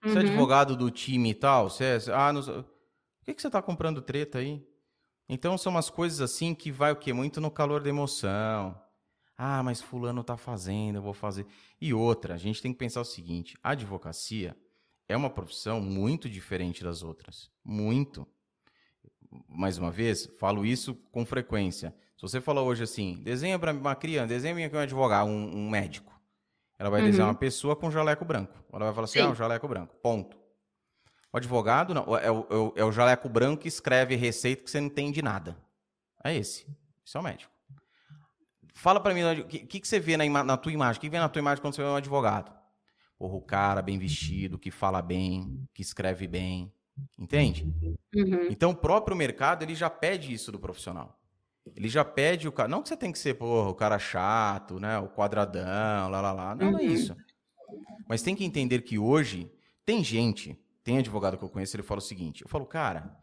Uhum. 0.04 0.12
Você 0.12 0.18
é 0.18 0.22
uhum. 0.22 0.28
advogado 0.28 0.76
do 0.76 0.88
time 0.88 1.34
tal, 1.34 1.68
você 1.68 1.84
é. 1.84 1.98
Ah, 2.12 2.32
não... 2.32 2.40
por 2.44 2.64
que, 3.24 3.34
que 3.34 3.42
você 3.42 3.48
está 3.48 3.60
comprando 3.60 4.00
treta 4.00 4.38
aí? 4.38 4.64
Então 5.28 5.58
são 5.58 5.72
umas 5.72 5.90
coisas 5.90 6.20
assim 6.20 6.54
que 6.54 6.70
vai 6.70 6.92
o 6.92 6.96
quê? 6.96 7.12
Muito 7.12 7.40
no 7.40 7.50
calor 7.50 7.82
da 7.82 7.88
emoção. 7.88 8.80
Ah, 9.36 9.64
mas 9.64 9.80
fulano 9.80 10.22
tá 10.22 10.36
fazendo, 10.36 10.94
eu 10.98 11.02
vou 11.02 11.12
fazer. 11.12 11.44
E 11.80 11.92
outra, 11.92 12.34
a 12.34 12.38
gente 12.38 12.62
tem 12.62 12.72
que 12.72 12.78
pensar 12.78 13.00
o 13.00 13.04
seguinte: 13.04 13.58
a 13.60 13.70
advocacia 13.70 14.56
é 15.08 15.16
uma 15.16 15.28
profissão 15.28 15.80
muito 15.80 16.30
diferente 16.30 16.84
das 16.84 17.02
outras. 17.02 17.50
Muito. 17.64 18.24
Mais 19.48 19.76
uma 19.76 19.90
vez, 19.90 20.26
falo 20.38 20.64
isso 20.64 20.94
com 21.10 21.26
frequência. 21.26 21.92
Se 22.16 22.22
você 22.22 22.40
falar 22.40 22.62
hoje 22.62 22.82
assim, 22.82 23.20
desenha 23.22 23.58
para 23.58 23.72
uma 23.72 23.94
criança, 23.94 24.28
desenha 24.28 24.66
aqui 24.66 24.76
um 24.76 24.80
advogado, 24.80 25.28
um, 25.28 25.56
um 25.56 25.68
médico. 25.68 26.12
Ela 26.78 26.90
vai 26.90 27.00
uhum. 27.00 27.06
desenhar 27.06 27.28
uma 27.28 27.34
pessoa 27.34 27.76
com 27.76 27.90
jaleco 27.90 28.24
branco. 28.24 28.52
Ela 28.72 28.86
vai 28.86 28.94
falar 28.94 29.04
assim, 29.04 29.20
Sim. 29.20 29.26
ah, 29.26 29.30
um 29.30 29.34
jaleco 29.34 29.66
branco. 29.68 29.94
Ponto. 30.02 30.36
O 31.32 31.36
advogado 31.36 31.92
não, 31.94 32.02
é 32.16 32.30
o, 32.30 32.46
é, 32.48 32.56
o, 32.56 32.72
é 32.76 32.84
o 32.84 32.92
jaleco 32.92 33.28
branco 33.28 33.62
que 33.62 33.68
escreve 33.68 34.14
receita 34.14 34.62
que 34.62 34.70
você 34.70 34.80
não 34.80 34.86
entende 34.86 35.20
nada. 35.20 35.56
É 36.22 36.34
esse. 36.34 36.66
Isso 37.04 37.18
é 37.18 37.20
o 37.20 37.24
médico. 37.24 37.52
Fala 38.72 39.00
para 39.00 39.14
mim, 39.14 39.24
o 39.24 39.46
que, 39.46 39.60
que, 39.60 39.80
que, 39.80 39.88
você 39.88 40.00
vê 40.00 40.16
na, 40.16 40.44
na 40.44 40.56
tua 40.56 40.72
imagem? 40.72 40.98
O 40.98 41.00
que 41.00 41.08
vê 41.08 41.18
na 41.18 41.28
tua 41.28 41.40
imagem 41.40 41.60
quando 41.60 41.74
você 41.74 41.82
vê 41.82 41.88
um 41.88 41.96
advogado? 41.96 42.52
Porra, 43.18 43.34
o 43.34 43.40
cara 43.40 43.82
bem 43.82 43.98
vestido, 43.98 44.58
que 44.58 44.70
fala 44.70 45.00
bem, 45.00 45.66
que 45.72 45.82
escreve 45.82 46.26
bem. 46.26 46.72
Entende? 47.18 47.64
Uhum. 48.14 48.48
Então 48.50 48.70
o 48.70 48.76
próprio 48.76 49.16
mercado 49.16 49.62
ele 49.62 49.74
já 49.74 49.90
pede 49.90 50.32
isso 50.32 50.52
do 50.52 50.58
profissional. 50.58 51.18
Ele 51.74 51.88
já 51.88 52.04
pede 52.04 52.46
o 52.46 52.52
cara. 52.52 52.68
Não 52.68 52.82
que 52.82 52.88
você 52.88 52.96
tem 52.96 53.10
que 53.10 53.18
ser, 53.18 53.34
porra, 53.34 53.70
o 53.70 53.74
cara 53.74 53.98
chato, 53.98 54.78
né? 54.78 54.98
O 54.98 55.08
quadradão, 55.08 56.10
lá 56.10 56.20
lá 56.20 56.32
lá. 56.32 56.54
Não, 56.54 56.72
não 56.72 56.78
é 56.78 56.82
uhum. 56.82 56.88
isso. 56.88 57.16
Mas 58.08 58.22
tem 58.22 58.36
que 58.36 58.44
entender 58.44 58.82
que 58.82 58.98
hoje 58.98 59.50
tem 59.84 60.04
gente 60.04 60.58
tem 60.84 60.98
advogado 60.98 61.38
que 61.38 61.42
eu 61.42 61.48
conheço, 61.48 61.74
ele 61.74 61.82
fala 61.82 61.98
o 61.98 62.02
seguinte: 62.02 62.42
eu 62.42 62.48
falo, 62.48 62.66
cara, 62.66 63.16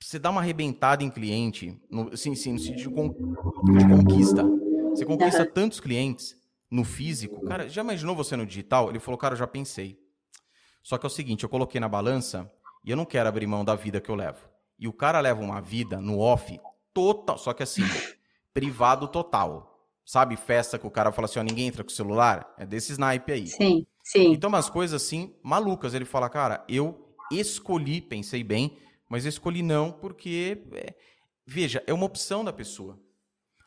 você 0.00 0.18
dá 0.18 0.30
uma 0.30 0.40
arrebentada 0.40 1.04
em 1.04 1.10
cliente, 1.10 1.78
no, 1.90 2.08
assim, 2.12 2.34
sim, 2.34 2.54
no 2.54 2.58
sentido 2.58 2.78
de 2.78 2.88
conquista. 2.88 4.42
Você 4.88 5.04
conquista 5.04 5.42
uhum. 5.42 5.52
tantos 5.52 5.78
clientes 5.78 6.34
no 6.70 6.82
físico. 6.82 7.42
Cara, 7.42 7.68
já 7.68 7.82
imaginou 7.82 8.16
você 8.16 8.34
no 8.34 8.46
digital? 8.46 8.88
Ele 8.88 8.98
falou, 8.98 9.18
cara, 9.18 9.34
eu 9.34 9.38
já 9.38 9.46
pensei. 9.46 10.00
Só 10.82 10.96
que 10.96 11.04
é 11.04 11.08
o 11.08 11.10
seguinte, 11.10 11.44
eu 11.44 11.48
coloquei 11.48 11.78
na 11.78 11.88
balança 11.88 12.50
e 12.82 12.90
eu 12.90 12.96
não 12.96 13.04
quero 13.04 13.28
abrir 13.28 13.46
mão 13.46 13.64
da 13.64 13.74
vida 13.74 14.00
que 14.00 14.10
eu 14.10 14.14
levo. 14.14 14.48
E 14.78 14.88
o 14.88 14.92
cara 14.92 15.20
leva 15.20 15.42
uma 15.42 15.60
vida 15.60 16.00
no 16.00 16.18
off 16.18 16.58
total, 17.00 17.38
só 17.38 17.52
que 17.52 17.62
assim, 17.62 17.82
privado 18.52 19.08
total. 19.08 19.66
Sabe, 20.04 20.36
festa 20.36 20.78
que 20.78 20.86
o 20.86 20.90
cara 20.90 21.12
fala 21.12 21.26
assim, 21.26 21.38
ó, 21.38 21.42
ninguém 21.42 21.68
entra 21.68 21.84
com 21.84 21.90
o 21.90 21.92
celular? 21.92 22.52
É 22.58 22.66
desse 22.66 22.92
snipe 22.92 23.32
aí. 23.32 23.46
Sim. 23.46 23.86
Sim. 24.02 24.32
Então, 24.32 24.48
umas 24.48 24.68
coisas 24.68 25.00
assim, 25.00 25.32
malucas. 25.40 25.94
Ele 25.94 26.04
fala, 26.04 26.28
cara, 26.28 26.64
eu 26.68 27.14
escolhi, 27.30 28.00
pensei 28.00 28.42
bem, 28.42 28.76
mas 29.08 29.24
escolhi 29.24 29.62
não 29.62 29.92
porque, 29.92 30.64
é, 30.72 30.94
veja, 31.46 31.82
é 31.86 31.94
uma 31.94 32.06
opção 32.06 32.44
da 32.44 32.52
pessoa. 32.52 32.98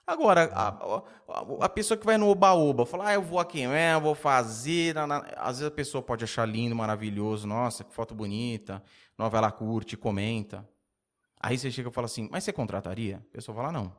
Agora, 0.05 0.51
a, 0.53 0.67
a, 0.67 1.65
a 1.65 1.69
pessoa 1.69 1.97
que 1.97 2.05
vai 2.05 2.17
no 2.17 2.27
oba-oba, 2.27 2.85
fala, 2.85 3.07
ah, 3.07 3.13
eu 3.13 3.21
vou 3.21 3.39
aqui, 3.39 3.63
é, 3.63 3.93
eu 3.93 4.01
vou 4.01 4.13
fazer. 4.13 4.93
Na, 4.93 5.07
na... 5.07 5.19
Às 5.37 5.59
vezes 5.59 5.71
a 5.71 5.75
pessoa 5.75 6.01
pode 6.01 6.25
achar 6.25 6.45
lindo, 6.45 6.75
maravilhoso, 6.75 7.47
nossa, 7.47 7.85
que 7.85 7.93
foto 7.93 8.13
bonita, 8.13 8.83
nova 9.17 9.37
ela 9.37 9.49
curte, 9.49 9.95
comenta. 9.95 10.67
Aí 11.43 11.57
você 11.57 11.69
chega 11.69 11.89
e 11.89 11.93
fala 11.93 12.05
assim, 12.05 12.27
mas 12.31 12.43
você 12.43 12.53
contrataria? 12.53 13.17
A 13.17 13.33
pessoa 13.33 13.55
fala, 13.55 13.71
não. 13.71 13.93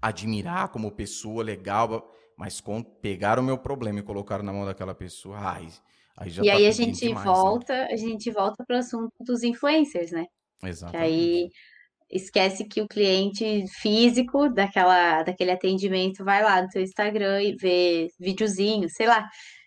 Admirar 0.00 0.68
como 0.70 0.90
pessoa 0.90 1.44
legal 1.44 2.12
mas 2.36 2.60
com, 2.60 2.82
pegaram 2.82 3.42
o 3.42 3.46
meu 3.46 3.58
problema 3.58 4.00
e 4.00 4.02
colocaram 4.02 4.42
na 4.42 4.52
mão 4.52 4.64
daquela 4.64 4.94
pessoa, 4.94 5.38
ai, 5.38 5.68
aí 6.16 6.30
já 6.30 6.42
E 6.42 6.46
tá 6.46 6.54
aí 6.54 6.66
a 6.66 6.70
gente 6.70 7.06
demais, 7.06 7.24
né? 7.24 7.32
volta, 7.32 7.72
né? 7.72 7.88
a 7.92 7.96
gente 7.96 8.30
volta 8.30 8.64
para 8.66 8.76
o 8.76 8.78
assunto 8.80 9.12
dos 9.20 9.42
influencers, 9.42 10.10
né? 10.10 10.26
Exato. 10.64 10.92
Que 10.92 10.96
aí 10.96 11.48
esquece 12.10 12.64
que 12.64 12.82
o 12.82 12.88
cliente 12.88 13.64
físico 13.80 14.48
daquela, 14.48 15.22
daquele 15.22 15.50
atendimento 15.52 16.24
vai 16.24 16.42
lá 16.42 16.62
no 16.62 16.70
seu 16.70 16.82
Instagram 16.82 17.42
e 17.42 17.56
vê 17.56 18.08
videozinhos, 18.18 18.92
sei 18.94 19.06
lá, 19.06 19.26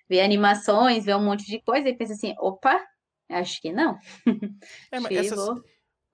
vê 0.10 0.22
animações, 0.22 1.06
vê 1.06 1.16
um 1.16 1.24
monte 1.24 1.46
de 1.46 1.62
coisa 1.62 1.90
e 1.90 1.98
pensa 1.98 2.14
assim, 2.14 2.34
opa, 2.40 2.80
acho 3.30 3.62
que 3.62 3.72
não. 3.72 3.98
É, 4.92 5.00
mas 5.00 5.12
essas, 5.16 5.50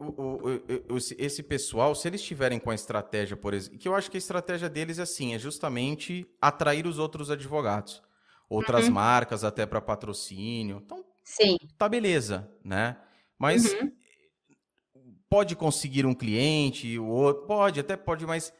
o, 0.01 0.13
o, 0.13 0.95
o, 0.95 0.97
esse 1.17 1.43
pessoal, 1.43 1.93
se 1.93 2.07
eles 2.07 2.21
estiverem 2.21 2.59
com 2.59 2.71
a 2.71 2.75
estratégia, 2.75 3.37
por 3.37 3.53
exemplo, 3.53 3.77
que 3.77 3.87
eu 3.87 3.95
acho 3.95 4.09
que 4.09 4.17
a 4.17 4.19
estratégia 4.19 4.67
deles 4.67 4.97
é 4.97 5.03
assim, 5.03 5.33
é 5.35 5.39
justamente 5.39 6.27
atrair 6.41 6.87
os 6.87 6.97
outros 6.97 7.29
advogados, 7.29 8.01
outras 8.49 8.87
uhum. 8.87 8.93
marcas 8.93 9.43
até 9.43 9.65
para 9.65 9.79
patrocínio. 9.79 10.81
Então, 10.83 11.05
Sim. 11.23 11.57
tá 11.77 11.87
beleza, 11.87 12.51
né? 12.63 12.97
Mas 13.37 13.71
uhum. 13.73 13.91
pode 15.29 15.55
conseguir 15.55 16.05
um 16.05 16.15
cliente, 16.15 16.97
o 16.97 17.07
outro 17.07 17.45
pode, 17.45 17.79
até 17.79 17.95
pode, 17.95 18.25
mas 18.25 18.51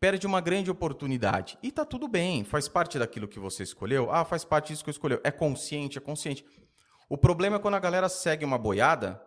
perde 0.00 0.26
uma 0.26 0.40
grande 0.40 0.70
oportunidade. 0.70 1.58
E 1.62 1.70
tá 1.70 1.84
tudo 1.84 2.08
bem, 2.08 2.42
faz 2.42 2.66
parte 2.66 2.98
daquilo 2.98 3.28
que 3.28 3.38
você 3.38 3.62
escolheu. 3.62 4.10
Ah, 4.10 4.24
faz 4.24 4.44
parte 4.44 4.68
disso 4.68 4.82
que 4.82 4.90
eu 4.90 4.92
escolheu. 4.92 5.20
É 5.22 5.30
consciente, 5.30 5.98
é 5.98 6.00
consciente. 6.00 6.44
O 7.08 7.18
problema 7.18 7.56
é 7.56 7.58
quando 7.58 7.74
a 7.74 7.80
galera 7.80 8.08
segue 8.08 8.44
uma 8.44 8.56
boiada 8.56 9.20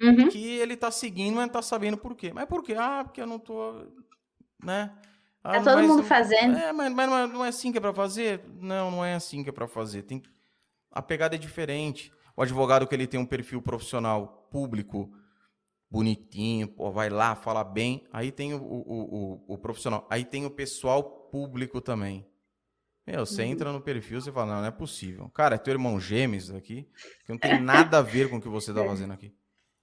Uhum. 0.00 0.28
Que 0.28 0.56
ele 0.58 0.76
tá 0.76 0.90
seguindo, 0.90 1.34
mas 1.34 1.46
não 1.46 1.52
tá 1.52 1.62
sabendo 1.62 1.96
por 1.96 2.14
quê. 2.14 2.32
Mas 2.32 2.46
por 2.46 2.62
quê? 2.62 2.74
Ah, 2.74 3.02
porque 3.04 3.20
eu 3.20 3.26
não 3.26 3.38
tô. 3.38 3.84
Né? 4.62 4.92
Ah, 5.42 5.54
tá 5.54 5.64
todo 5.64 5.76
mas, 5.76 5.86
mundo 5.86 6.02
fazendo. 6.04 6.56
É, 6.56 6.72
mas, 6.72 6.92
mas 6.92 7.12
é, 7.12 7.26
não 7.26 7.44
é 7.44 7.48
assim 7.48 7.72
que 7.72 7.78
é 7.78 7.80
pra 7.80 7.92
fazer? 7.92 8.42
Não, 8.60 8.90
não 8.90 9.04
é 9.04 9.14
assim 9.14 9.42
que 9.42 9.50
é 9.50 9.52
pra 9.52 9.66
fazer. 9.66 10.02
Tem... 10.02 10.22
A 10.90 11.02
pegada 11.02 11.34
é 11.34 11.38
diferente. 11.38 12.12
O 12.36 12.42
advogado 12.42 12.86
que 12.86 12.94
ele 12.94 13.06
tem 13.06 13.18
um 13.18 13.26
perfil 13.26 13.60
profissional 13.60 14.48
público, 14.50 15.12
bonitinho, 15.90 16.68
pô, 16.68 16.90
vai 16.90 17.10
lá, 17.10 17.34
fala 17.34 17.64
bem. 17.64 18.06
Aí 18.12 18.30
tem 18.30 18.54
o, 18.54 18.62
o, 18.62 19.44
o, 19.48 19.54
o 19.54 19.58
profissional. 19.58 20.06
Aí 20.08 20.24
tem 20.24 20.46
o 20.46 20.50
pessoal 20.50 21.02
público 21.02 21.80
também. 21.80 22.26
Meu, 23.06 23.24
você 23.24 23.42
uhum. 23.42 23.48
entra 23.48 23.72
no 23.72 23.80
perfil, 23.80 24.20
você 24.20 24.30
fala, 24.30 24.52
não, 24.52 24.60
não 24.60 24.68
é 24.68 24.70
possível. 24.70 25.30
Cara, 25.30 25.54
é 25.54 25.58
teu 25.58 25.72
irmão 25.72 25.98
gêmeos 25.98 26.50
aqui, 26.50 26.86
que 27.24 27.30
não 27.30 27.38
tem 27.38 27.58
nada 27.58 27.98
a 27.98 28.02
ver 28.02 28.28
com 28.28 28.36
o 28.36 28.40
que 28.40 28.48
você 28.48 28.72
tá 28.72 28.84
fazendo 28.86 29.14
aqui. 29.14 29.34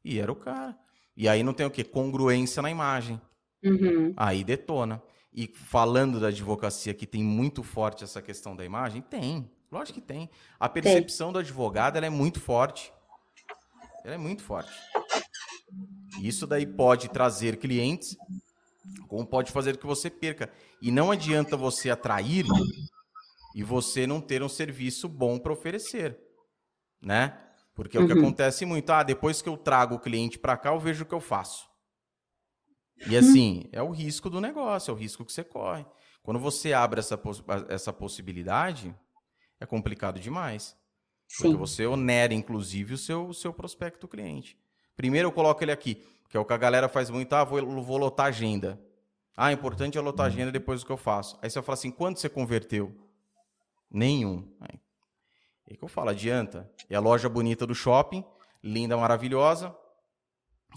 E 0.06 0.20
era 0.20 0.32
o 0.32 0.36
cara. 0.36 0.78
E 1.18 1.28
aí 1.28 1.42
não 1.42 1.52
tem 1.52 1.66
o 1.66 1.72
quê? 1.72 1.84
Congruência 1.84 2.62
na 2.62 2.70
imagem. 2.70 3.20
Uhum. 3.64 4.14
Aí 4.16 4.44
detona. 4.44 5.02
E 5.34 5.48
falando 5.48 6.20
da 6.20 6.28
advocacia 6.28 6.94
que 6.94 7.08
tem 7.08 7.24
muito 7.24 7.64
forte 7.64 8.04
essa 8.04 8.22
questão 8.22 8.56
da 8.56 8.64
imagem, 8.64 9.02
tem. 9.02 9.50
Lógico 9.72 10.00
que 10.00 10.06
tem. 10.06 10.30
A 10.60 10.70
percepção 10.70 11.28
tem. 11.28 11.34
do 11.34 11.40
advogado 11.40 11.98
ela 11.98 12.06
é 12.06 12.10
muito 12.10 12.40
forte. 12.40 12.94
Ela 14.04 14.14
é 14.14 14.18
muito 14.18 14.44
forte. 14.44 14.72
Isso 16.22 16.46
daí 16.46 16.68
pode 16.68 17.10
trazer 17.10 17.58
clientes, 17.58 18.16
como 19.08 19.26
pode 19.26 19.52
fazer 19.52 19.78
que 19.78 19.88
você 19.88 20.12
perca. 20.12 20.52
E 20.80 20.92
não 20.92 21.10
adianta 21.10 21.58
você 21.58 21.90
atrair 21.90 22.46
e 23.56 23.64
você 23.64 24.06
não 24.06 24.22
ter 24.22 24.44
um 24.44 24.50
serviço 24.50 25.10
bom 25.10 25.40
para 25.40 25.52
oferecer, 25.52 26.16
né? 27.02 27.45
Porque 27.76 27.98
é 27.98 28.02
o 28.02 28.08
que 28.08 28.14
uhum. 28.14 28.20
acontece 28.20 28.66
muito. 28.66 28.90
Ah, 28.90 29.04
depois 29.04 29.42
que 29.42 29.50
eu 29.50 29.58
trago 29.58 29.96
o 29.96 30.00
cliente 30.00 30.40
para 30.40 30.56
cá, 30.56 30.70
eu 30.70 30.80
vejo 30.80 31.04
o 31.04 31.06
que 31.06 31.14
eu 31.14 31.20
faço. 31.20 31.70
E 33.06 33.12
uhum. 33.12 33.20
assim, 33.20 33.70
é 33.74 33.84
o 33.84 33.92
risco 33.92 34.30
do 34.30 34.40
negócio, 34.40 34.90
é 34.90 34.94
o 34.94 34.98
risco 34.98 35.26
que 35.26 35.34
você 35.34 35.44
corre. 35.44 35.86
Quando 36.24 36.40
você 36.40 36.74
abre 36.74 37.00
essa, 37.00 37.18
poss 37.18 37.44
essa 37.68 37.92
possibilidade, 37.92 38.96
é 39.60 39.66
complicado 39.66 40.20
demais. 40.20 40.76
Sim. 41.28 41.44
Porque 41.44 41.58
você 41.58 41.86
onera, 41.86 42.34
inclusive, 42.34 42.94
o 42.94 42.98
seu, 42.98 43.28
o 43.28 43.34
seu 43.34 43.54
prospecto 43.54 44.08
cliente. 44.08 44.58
Primeiro 44.96 45.28
eu 45.28 45.32
coloco 45.32 45.62
ele 45.64 45.72
aqui, 45.72 45.96
que 46.30 46.38
é 46.38 46.40
o 46.40 46.46
que 46.46 46.54
a 46.54 46.58
galera 46.58 46.88
faz 46.88 47.10
muito. 47.10 47.34
Ah, 47.34 47.44
vou, 47.44 47.84
vou 47.84 47.98
lotar 47.98 48.28
agenda. 48.28 48.82
Ah, 49.36 49.52
importante 49.52 49.98
é 49.98 50.02
lotar 50.02 50.28
agenda 50.28 50.52
depois 50.52 50.80
do 50.80 50.86
que 50.86 50.92
eu 50.94 50.98
faço. 50.98 51.38
Aí 51.42 51.50
você 51.50 51.60
vai 51.60 51.66
falar 51.66 51.74
assim, 51.74 51.92
quanto 51.92 52.22
você 52.22 52.30
converteu? 52.30 52.96
Nenhum. 53.92 54.50
Aí, 54.62 54.80
é 55.68 55.76
que 55.76 55.84
eu 55.84 55.88
falo, 55.88 56.10
adianta. 56.10 56.70
É 56.90 56.96
a 56.96 57.00
loja 57.00 57.28
bonita 57.28 57.66
do 57.66 57.74
shopping, 57.74 58.24
linda, 58.64 58.96
maravilhosa, 58.96 59.76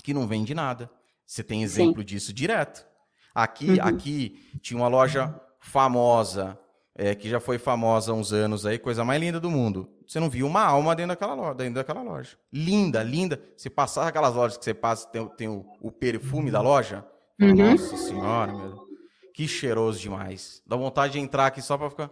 que 0.03 0.15
não 0.15 0.27
vende 0.27 0.55
nada. 0.55 0.91
Você 1.27 1.43
tem 1.43 1.63
exemplo 1.63 2.01
Sim. 2.01 2.07
disso 2.07 2.33
direto. 2.33 2.87
Aqui, 3.35 3.73
uhum. 3.73 3.83
aqui 3.83 4.59
tinha 4.61 4.79
uma 4.79 4.89
loja 4.89 5.39
famosa, 5.61 6.59
é, 6.95 7.15
que 7.15 7.29
já 7.29 7.39
foi 7.39 7.59
famosa 7.59 8.13
há 8.13 8.15
uns 8.15 8.33
anos 8.33 8.65
aí, 8.65 8.79
coisa 8.79 9.05
mais 9.05 9.21
linda 9.21 9.39
do 9.39 9.51
mundo. 9.51 9.89
Você 10.07 10.19
não 10.19 10.31
viu 10.31 10.47
uma 10.47 10.65
alma 10.65 10.97
dentro 10.97 11.11
daquela 11.11 11.35
loja. 11.35 11.55
Dentro 11.55 11.75
daquela 11.75 12.03
loja. 12.03 12.39
Linda, 12.51 13.03
linda. 13.03 13.41
Se 13.57 13.69
passar 13.69 14.09
aquelas 14.09 14.35
lojas 14.35 14.57
que 14.57 14.65
você 14.65 14.73
passa, 14.73 15.07
tem, 15.09 15.29
tem 15.37 15.49
o, 15.49 15.67
o, 15.83 15.93
perfume 15.93 16.51
da 16.51 16.63
loja. 16.63 17.07
Uhum. 17.39 17.55
Nossa 17.55 17.97
senhora, 17.99 18.53
meu. 18.53 18.89
Que 19.35 19.47
cheiroso 19.47 20.01
demais. 20.01 20.63
Dá 20.67 20.77
vontade 20.77 21.13
de 21.13 21.21
entrar 21.21 21.47
aqui 21.47 21.61
só 21.61 21.77
para 21.77 21.91
ficar. 21.91 22.11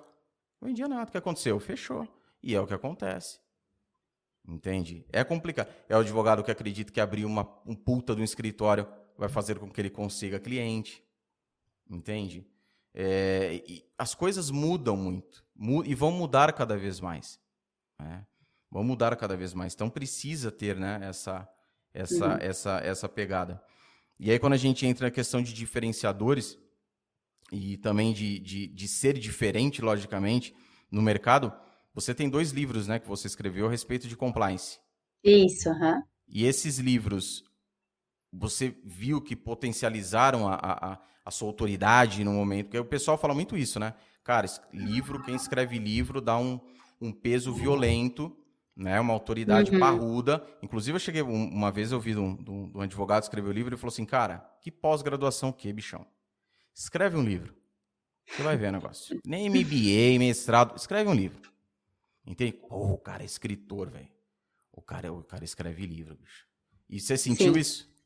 Não 0.61 0.69
vendia 0.69 0.87
nada. 0.87 1.09
O 1.09 1.11
que 1.11 1.17
aconteceu? 1.17 1.59
Fechou. 1.59 2.07
E 2.47 2.55
é 2.55 2.61
o 2.61 2.67
que 2.67 2.75
acontece. 2.75 3.41
Entende? 4.47 5.05
É 5.13 5.25
complicado. 5.25 5.69
É 5.89 5.97
o 5.97 5.99
advogado 5.99 6.45
que 6.45 6.51
acredita 6.53 6.93
que 6.93 7.01
abrir 7.01 7.25
uma, 7.25 7.43
um 7.67 7.75
puta 7.75 8.15
de 8.15 8.21
um 8.21 8.25
escritório 8.25 8.87
vai 9.19 9.29
fazer 9.29 9.59
com 9.59 9.69
que 9.69 9.81
ele 9.81 9.91
consiga 9.91 10.39
cliente. 10.39 11.03
Entende? 11.91 12.47
É, 12.95 13.61
as 13.99 14.15
coisas 14.15 14.49
mudam 14.49 14.97
muito 14.97 15.45
mu 15.57 15.85
e 15.85 15.93
vão 15.93 16.13
mudar 16.13 16.53
cada 16.53 16.77
vez 16.77 17.01
mais. 17.01 17.41
Né? 17.99 18.25
Vão 18.71 18.85
mudar 18.85 19.17
cada 19.17 19.37
vez 19.37 19.53
mais. 19.53 19.75
Então 19.75 19.91
precisa 19.91 20.53
ter 20.53 20.77
né, 20.77 21.01
essa, 21.03 21.49
essa, 21.93 22.29
uhum. 22.29 22.39
essa, 22.41 22.79
essa 22.79 23.09
pegada. 23.09 23.61
E 24.21 24.31
aí, 24.31 24.39
quando 24.39 24.53
a 24.53 24.59
gente 24.59 24.87
entra 24.87 25.09
na 25.09 25.11
questão 25.11 25.43
de 25.43 25.53
diferenciadores 25.53 26.57
e 27.51 27.77
também 27.77 28.13
de, 28.13 28.39
de, 28.39 28.69
de 28.69 28.87
ser 28.87 29.19
diferente, 29.19 29.83
logicamente, 29.83 30.55
no 30.91 31.03
mercado, 31.03 31.53
você 31.97 32.15
tem 32.15 32.29
dois 32.29 32.51
livros 32.51 32.87
né, 32.87 32.99
que 32.99 33.09
você 33.09 33.27
escreveu 33.27 33.67
a 33.67 33.71
respeito 33.71 34.07
de 34.07 34.15
compliance. 34.15 34.79
Isso, 35.25 35.71
aham. 35.71 35.95
Uhum. 35.95 36.03
E 36.29 36.45
esses 36.45 36.79
livros, 36.79 37.43
você 38.31 38.77
viu 38.85 39.19
que 39.19 39.35
potencializaram 39.35 40.47
a, 40.47 40.57
a, 40.57 40.99
a 41.25 41.31
sua 41.31 41.49
autoridade 41.49 42.23
no 42.23 42.35
momento? 42.35 42.67
Porque 42.67 42.79
o 42.79 42.85
pessoal 42.85 43.17
fala 43.17 43.33
muito 43.33 43.57
isso, 43.57 43.81
né? 43.81 43.95
Cara, 44.23 44.47
livro, 44.73 45.23
quem 45.23 45.35
escreve 45.35 45.79
livro 45.79 46.21
dá 46.21 46.37
um, 46.37 46.61
um 47.01 47.11
peso 47.11 47.55
violento, 47.55 48.37
né? 48.77 49.01
Uma 49.01 49.15
autoridade 49.15 49.71
uhum. 49.71 49.79
parruda. 49.79 50.45
Inclusive, 50.61 50.97
eu 50.97 51.01
cheguei, 51.01 51.23
uma 51.23 51.73
vez 51.73 51.93
eu 51.93 52.01
vi 52.01 52.13
de 52.13 52.21
um, 52.21 52.73
um 52.75 52.81
advogado 52.83 53.23
escrever 53.23 53.49
o 53.49 53.53
livro 53.53 53.75
e 53.75 53.79
falou 53.79 53.93
assim, 53.93 54.05
cara, 54.05 54.47
que 54.61 54.71
pós-graduação 54.71 55.51
que, 55.51 55.73
bichão? 55.73 56.07
Escreve 56.75 57.17
um 57.17 57.23
livro. 57.23 57.55
Você 58.29 58.43
vai 58.43 58.57
ver 58.57 58.69
o 58.69 58.73
negócio. 58.73 59.19
Nem 59.25 59.49
MBA, 59.49 60.19
mestrado, 60.19 60.77
escreve 60.77 61.09
um 61.09 61.15
livro. 61.15 61.56
Entende? 62.27 62.53
Pô, 62.55 62.93
o 62.93 62.99
cara 62.99 63.23
é 63.23 63.27
escritor, 63.27 63.91
velho. 63.91 64.11
O 64.73 64.83
cara, 64.83 65.13
o 65.13 65.23
cara 65.23 65.45
escreve 65.45 65.87
livro, 65.87 66.17
bicho. 66.17 66.45
E 66.89 67.01
você 67.01 67.17
sentiu 67.17 67.55
Sim. 67.55 67.61
isso? 67.61 67.97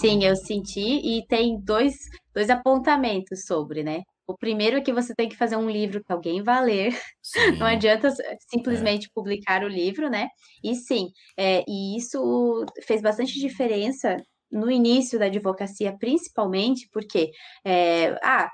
Sim, 0.00 0.24
eu 0.24 0.34
senti 0.34 0.80
e 0.80 1.26
tem 1.26 1.60
dois, 1.60 1.94
dois 2.34 2.50
apontamentos 2.50 3.44
sobre, 3.44 3.82
né? 3.82 4.02
O 4.26 4.36
primeiro 4.36 4.76
é 4.76 4.80
que 4.80 4.92
você 4.92 5.14
tem 5.14 5.28
que 5.28 5.36
fazer 5.36 5.56
um 5.56 5.70
livro 5.70 6.02
que 6.04 6.12
alguém 6.12 6.42
vá 6.42 6.60
ler. 6.60 6.92
Sim. 7.22 7.52
Não 7.58 7.66
adianta 7.66 8.10
simplesmente 8.50 9.06
é. 9.06 9.10
publicar 9.14 9.62
o 9.64 9.68
livro, 9.68 10.10
né? 10.10 10.28
E 10.62 10.74
sim, 10.74 11.08
é, 11.36 11.64
e 11.66 11.96
isso 11.96 12.64
fez 12.86 13.00
bastante 13.00 13.38
diferença 13.38 14.16
no 14.50 14.70
início 14.70 15.18
da 15.18 15.26
advocacia, 15.26 15.96
principalmente 15.98 16.88
porque, 16.92 17.30
é, 17.64 18.18
ah, 18.22 18.50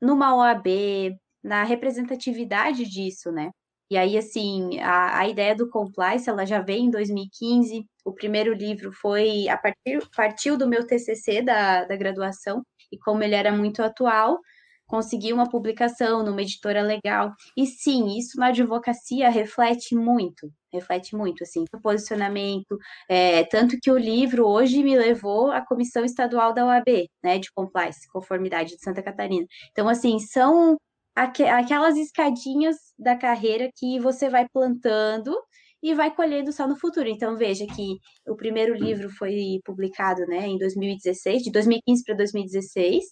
numa 0.00 0.34
OAB, 0.36 1.16
na 1.42 1.64
representatividade 1.64 2.84
disso, 2.84 3.32
né? 3.32 3.50
E 3.90 3.96
aí, 3.96 4.16
assim, 4.16 4.78
a, 4.80 5.18
a 5.18 5.28
ideia 5.28 5.54
do 5.54 5.68
compliance, 5.68 6.28
ela 6.30 6.46
já 6.46 6.60
veio 6.60 6.84
em 6.84 6.90
2015. 6.90 7.84
O 8.04 8.12
primeiro 8.12 8.54
livro 8.54 8.92
foi 8.92 9.48
a 9.48 9.58
partir 9.58 10.00
partiu 10.16 10.56
do 10.56 10.68
meu 10.68 10.86
TCC 10.86 11.42
da, 11.42 11.84
da 11.84 11.96
graduação 11.96 12.62
e 12.92 12.98
como 12.98 13.22
ele 13.22 13.34
era 13.34 13.52
muito 13.52 13.82
atual, 13.82 14.38
consegui 14.86 15.32
uma 15.32 15.48
publicação 15.48 16.24
numa 16.24 16.42
editora 16.42 16.82
legal. 16.82 17.32
E 17.56 17.66
sim, 17.66 18.18
isso 18.18 18.38
na 18.38 18.48
advocacia 18.48 19.30
reflete 19.30 19.94
muito, 19.94 20.52
reflete 20.72 21.14
muito, 21.16 21.44
assim, 21.44 21.64
o 21.72 21.80
posicionamento. 21.80 22.76
É, 23.08 23.44
tanto 23.44 23.78
que 23.80 23.90
o 23.90 23.98
livro 23.98 24.46
hoje 24.46 24.82
me 24.82 24.96
levou 24.98 25.50
à 25.52 25.60
comissão 25.64 26.04
estadual 26.04 26.52
da 26.52 26.66
OAB, 26.66 27.08
né, 27.22 27.38
de 27.38 27.50
compliance, 27.52 28.08
conformidade 28.08 28.70
de 28.76 28.82
Santa 28.82 29.02
Catarina. 29.02 29.46
Então, 29.70 29.88
assim, 29.88 30.18
são 30.18 30.76
aqu 31.14 31.42
aquelas 31.44 31.96
escadinhas 31.96 32.76
da 32.98 33.16
carreira 33.16 33.70
que 33.76 33.98
você 34.00 34.28
vai 34.28 34.48
plantando 34.48 35.34
e 35.82 35.94
vai 35.94 36.14
colhendo 36.14 36.52
só 36.52 36.68
no 36.68 36.76
futuro. 36.76 37.08
Então, 37.08 37.36
veja 37.36 37.66
que 37.66 37.98
o 38.26 38.36
primeiro 38.36 38.74
livro 38.74 39.08
foi 39.10 39.60
publicado 39.64 40.26
né, 40.26 40.46
em 40.46 40.58
2016, 40.58 41.42
de 41.42 41.50
2015 41.50 42.04
para 42.04 42.16
2016, 42.16 43.04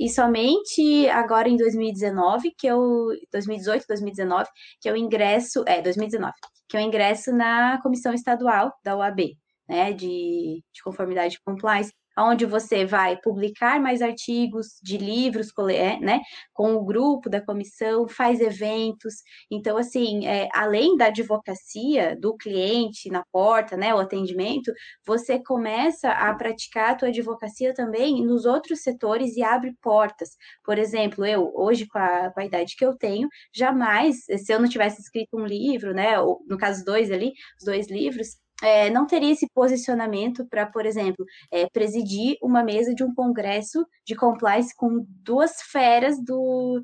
e 0.00 0.08
somente 0.08 1.08
agora 1.08 1.48
em 1.48 1.56
2019, 1.56 2.52
que 2.58 2.66
eu. 2.66 3.08
2018, 3.32 3.84
2019, 3.88 4.48
que 4.80 4.88
eu 4.88 4.96
ingresso. 4.96 5.64
É, 5.66 5.80
2019, 5.82 6.32
que 6.68 6.76
eu 6.76 6.80
ingresso 6.80 7.32
na 7.32 7.80
comissão 7.82 8.12
estadual 8.14 8.72
da 8.82 8.96
UAB, 8.96 9.36
né, 9.68 9.92
de, 9.92 10.62
de 10.72 10.82
conformidade 10.82 11.34
de 11.34 11.40
compliance 11.44 11.92
onde 12.18 12.46
você 12.46 12.84
vai 12.84 13.16
publicar 13.16 13.80
mais 13.80 14.02
artigos 14.02 14.78
de 14.82 14.96
livros, 14.98 15.48
é, 15.70 15.98
né, 15.98 16.20
com 16.52 16.74
o 16.74 16.84
grupo 16.84 17.28
da 17.28 17.40
comissão, 17.40 18.06
faz 18.08 18.40
eventos. 18.40 19.14
Então, 19.50 19.76
assim, 19.76 20.26
é, 20.26 20.48
além 20.54 20.96
da 20.96 21.06
advocacia 21.06 22.16
do 22.20 22.36
cliente 22.36 23.10
na 23.10 23.24
porta, 23.32 23.76
né, 23.76 23.94
o 23.94 23.98
atendimento, 23.98 24.72
você 25.06 25.42
começa 25.42 26.10
a 26.10 26.34
praticar 26.34 26.92
a 26.92 26.94
tua 26.94 27.08
advocacia 27.08 27.74
também 27.74 28.24
nos 28.24 28.44
outros 28.44 28.80
setores 28.82 29.36
e 29.36 29.42
abre 29.42 29.74
portas. 29.82 30.30
Por 30.64 30.78
exemplo, 30.78 31.24
eu, 31.24 31.52
hoje, 31.54 31.86
com 31.86 31.98
a, 31.98 32.30
com 32.30 32.40
a 32.40 32.44
idade 32.44 32.76
que 32.76 32.84
eu 32.84 32.96
tenho, 32.96 33.28
jamais, 33.52 34.24
se 34.24 34.52
eu 34.52 34.60
não 34.60 34.68
tivesse 34.68 35.00
escrito 35.00 35.36
um 35.36 35.46
livro, 35.46 35.92
né, 35.94 36.18
ou, 36.20 36.40
no 36.48 36.58
caso, 36.58 36.84
dois 36.84 37.10
ali, 37.10 37.32
os 37.58 37.64
dois 37.64 37.88
livros, 37.88 38.43
é, 38.64 38.88
não 38.90 39.06
teria 39.06 39.32
esse 39.32 39.46
posicionamento 39.52 40.46
para, 40.46 40.66
por 40.66 40.86
exemplo, 40.86 41.24
é, 41.52 41.68
presidir 41.68 42.38
uma 42.42 42.62
mesa 42.62 42.94
de 42.94 43.04
um 43.04 43.14
congresso 43.14 43.86
de 44.06 44.14
compliance 44.16 44.74
com 44.74 45.04
duas 45.08 45.60
feras 45.62 46.22
do 46.22 46.82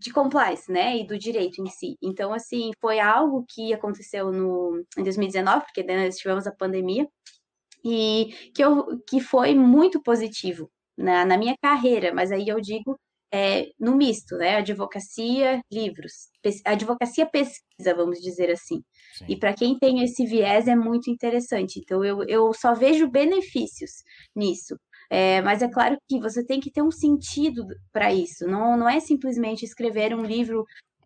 de 0.00 0.12
compliance, 0.12 0.70
né, 0.70 0.96
e 0.96 1.04
do 1.04 1.18
direito 1.18 1.60
em 1.60 1.66
si. 1.66 1.96
Então, 2.00 2.32
assim, 2.32 2.70
foi 2.80 3.00
algo 3.00 3.44
que 3.48 3.74
aconteceu 3.74 4.30
no, 4.30 4.84
em 4.96 5.02
2019, 5.02 5.64
porque 5.64 5.82
né, 5.82 6.04
nós 6.04 6.16
tivemos 6.16 6.46
a 6.46 6.52
pandemia, 6.52 7.08
e 7.84 8.50
que, 8.54 8.62
eu, 8.62 9.00
que 9.08 9.20
foi 9.20 9.54
muito 9.54 10.00
positivo 10.00 10.70
na, 10.96 11.24
na 11.24 11.36
minha 11.36 11.56
carreira, 11.60 12.12
mas 12.14 12.30
aí 12.30 12.48
eu 12.48 12.60
digo 12.60 12.96
é, 13.32 13.66
no 13.78 13.96
misto, 13.96 14.36
né? 14.36 14.56
Advocacia, 14.56 15.60
livros. 15.70 16.28
Advocacia 16.64 17.26
pesquisa, 17.26 17.94
vamos 17.94 18.18
dizer 18.20 18.50
assim. 18.50 18.82
Sim. 19.14 19.24
E 19.28 19.36
para 19.38 19.54
quem 19.54 19.78
tem 19.78 20.02
esse 20.02 20.24
viés 20.24 20.66
é 20.66 20.74
muito 20.74 21.10
interessante. 21.10 21.78
Então, 21.78 22.04
eu, 22.04 22.22
eu 22.24 22.52
só 22.54 22.74
vejo 22.74 23.10
benefícios 23.10 23.90
nisso. 24.34 24.78
É, 25.10 25.40
mas 25.42 25.62
é 25.62 25.68
claro 25.68 25.96
que 26.08 26.20
você 26.20 26.44
tem 26.44 26.60
que 26.60 26.70
ter 26.70 26.82
um 26.82 26.90
sentido 26.90 27.64
para 27.92 28.12
isso. 28.12 28.46
Não, 28.46 28.76
não 28.76 28.88
é 28.88 29.00
simplesmente 29.00 29.64
escrever 29.64 30.14
um 30.14 30.22
livro 30.22 30.64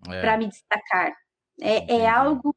é. 0.08 0.20
para 0.20 0.36
me 0.36 0.48
destacar. 0.48 1.12
É, 1.60 1.96
é 1.96 2.08
algo 2.08 2.54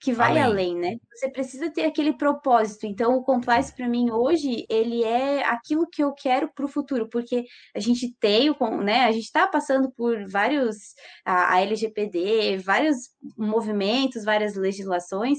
que 0.00 0.12
vai 0.12 0.38
além. 0.38 0.42
além. 0.42 0.74
né? 0.76 0.96
Você 1.12 1.28
precisa 1.28 1.70
ter 1.70 1.84
aquele 1.84 2.12
propósito. 2.12 2.86
Então, 2.86 3.16
o 3.16 3.24
compliance 3.24 3.74
para 3.74 3.88
mim 3.88 4.10
hoje, 4.10 4.64
ele 4.68 5.02
é 5.02 5.44
aquilo 5.44 5.88
que 5.88 6.02
eu 6.02 6.12
quero 6.12 6.48
para 6.54 6.64
o 6.64 6.68
futuro, 6.68 7.08
porque 7.08 7.44
a 7.74 7.80
gente 7.80 8.14
tem, 8.20 8.54
né? 8.84 9.04
A 9.04 9.12
gente 9.12 9.24
está 9.24 9.46
passando 9.46 9.90
por 9.90 10.28
vários 10.28 10.76
a, 11.24 11.54
a 11.54 11.60
LGPD, 11.60 12.58
vários 12.58 13.10
movimentos, 13.36 14.24
várias 14.24 14.54
legislações 14.54 15.38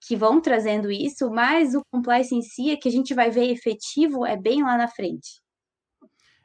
que 0.00 0.16
vão 0.16 0.40
trazendo 0.40 0.90
isso, 0.90 1.28
mas 1.30 1.74
o 1.74 1.82
compliance 1.90 2.34
em 2.34 2.40
si, 2.40 2.70
é 2.70 2.76
que 2.76 2.88
a 2.88 2.92
gente 2.92 3.14
vai 3.14 3.30
ver 3.30 3.50
efetivo, 3.50 4.24
é 4.24 4.36
bem 4.36 4.62
lá 4.62 4.76
na 4.76 4.88
frente. 4.88 5.42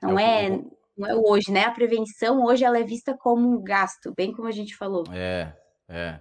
Não 0.02 0.20
é, 0.20 0.48
é 0.48 0.50
não 0.98 1.08
é 1.08 1.16
hoje, 1.16 1.52
né? 1.52 1.64
A 1.66 1.72
prevenção 1.72 2.44
hoje 2.44 2.64
ela 2.66 2.78
é 2.78 2.84
vista 2.84 3.16
como 3.18 3.48
um 3.48 3.64
gasto, 3.64 4.14
bem 4.16 4.34
como 4.34 4.48
a 4.48 4.52
gente 4.52 4.76
falou. 4.76 5.04
É, 5.14 5.56
é. 5.88 6.20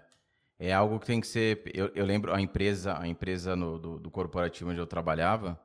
É 0.64 0.72
algo 0.72 1.01
que 1.01 1.06
tem 1.06 1.20
que 1.20 1.26
ser. 1.26 1.60
Eu, 1.74 1.90
eu 1.93 2.06
lembro 2.06 2.32
a 2.32 2.40
empresa, 2.40 2.97
a 2.97 3.09
empresa 3.09 3.56
no, 3.56 3.80
do, 3.80 3.98
do, 3.98 4.09
corporativo 4.12 4.70
onde 4.70 4.78
eu 4.78 4.86
trabalhava, 4.86 5.60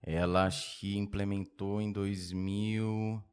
ela 0.00 0.48
implementou 0.84 1.80
em 1.82 1.90
2000. 1.90 2.86
Não 2.86 3.24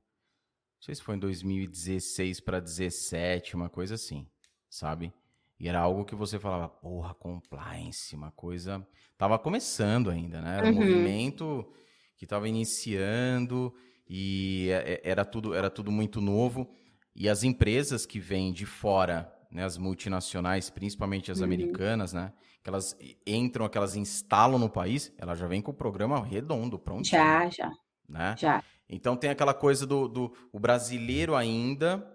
sei 0.80 0.96
se 0.96 1.04
foi 1.04 1.16
em 1.16 1.20
2016 1.20 2.40
para 2.40 2.60
2017, 2.60 3.56
uma 3.56 3.70
coisa 3.70 3.94
assim, 3.94 4.28
sabe? 4.68 5.14
E 5.60 5.70
era 5.70 5.80
algo 5.80 6.04
que 6.04 6.16
você 6.16 6.40
falava, 6.40 6.68
porra, 6.68 7.14
compliance, 7.14 8.16
uma 8.16 8.32
coisa. 8.32 8.84
Tava 9.16 9.38
começando 9.38 10.10
ainda, 10.10 10.42
né? 10.42 10.58
Era 10.58 10.66
um 10.66 10.70
uhum. 10.70 10.76
movimento 10.78 11.72
que 12.18 12.26
estava 12.26 12.50
iniciando 12.50 13.72
e 14.10 14.70
é, 14.72 14.94
é, 14.94 15.02
era 15.12 15.24
tudo, 15.24 15.54
era 15.54 15.70
tudo 15.70 15.92
muito 15.92 16.20
novo. 16.20 16.76
E 17.16 17.30
as 17.30 17.44
empresas 17.44 18.04
que 18.04 18.20
vêm 18.20 18.52
de 18.52 18.66
fora 18.66 19.32
né, 19.54 19.64
as 19.64 19.78
multinacionais, 19.78 20.70
principalmente 20.70 21.32
as 21.32 21.38
uhum. 21.38 21.46
americanas, 21.46 22.12
né, 22.12 22.34
que 22.64 22.70
elas 22.70 22.98
entram, 23.26 23.70
que 23.70 23.78
elas 23.78 23.96
instalam 23.96 24.58
no 24.58 24.70
país, 24.70 25.14
ela 25.18 25.36
já 25.36 25.46
vem 25.48 25.62
com 25.62 25.72
o 25.72 25.76
programa 25.76 26.26
redondo, 26.26 26.80
pronto. 26.80 27.08
Já, 27.08 27.48
já. 27.50 27.72
Né? 28.10 28.36
Já. 28.38 28.64
Então 28.90 29.16
tem 29.16 29.30
aquela 29.30 29.54
coisa 29.54 29.86
do, 29.86 30.08
do 30.08 30.34
o 30.52 30.60
brasileiro 30.60 31.36
ainda, 31.36 32.06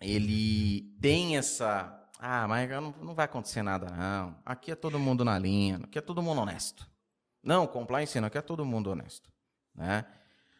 ele 0.00 0.94
tem 1.00 1.36
essa, 1.38 2.08
ah, 2.18 2.46
mas 2.46 2.68
não, 2.68 2.94
não 3.00 3.14
vai 3.14 3.24
acontecer 3.24 3.62
nada 3.62 3.86
não, 3.86 4.36
aqui 4.44 4.70
é 4.70 4.74
todo 4.74 4.98
mundo 4.98 5.24
na 5.24 5.38
linha, 5.38 5.80
aqui 5.82 5.98
é 5.98 6.02
todo 6.02 6.22
mundo 6.22 6.42
honesto. 6.42 6.86
Não, 7.42 7.66
compliance 7.66 8.20
não, 8.20 8.28
aqui 8.28 8.38
é 8.38 8.42
todo 8.42 8.64
mundo 8.64 8.90
honesto, 8.90 9.32
né? 9.74 10.04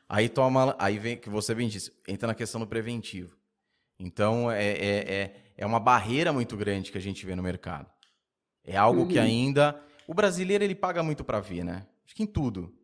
Aí 0.09 0.29
toma, 0.29 0.75
aí 0.79 0.99
vem 0.99 1.17
que 1.17 1.31
você 1.31 1.55
bem 1.55 1.69
disse, 1.69 1.93
entra 2.07 2.27
na 2.27 2.35
questão 2.35 2.61
do 2.61 2.67
preventivo. 2.67 3.37
Então 3.99 4.51
é, 4.51 4.67
é, 4.67 5.15
é 5.15 5.52
é 5.63 5.67
uma 5.67 5.79
barreira 5.79 6.33
muito 6.33 6.57
grande 6.57 6.91
que 6.91 6.99
a 6.99 7.01
gente 7.01 7.25
vê 7.25 7.37
no 7.37 7.43
mercado. 7.43 7.87
É 8.65 8.77
algo 8.77 9.03
uhum. 9.03 9.09
que 9.09 9.19
ainda. 9.19 9.81
O 10.09 10.13
brasileiro 10.13 10.65
ele 10.65 10.75
paga 10.75 11.05
muito 11.05 11.23
para 11.23 11.39
ver, 11.39 11.65
né? 11.65 11.87
Acho 12.05 12.17
que 12.17 12.25
em 12.25 12.27
tudo. 12.27 12.75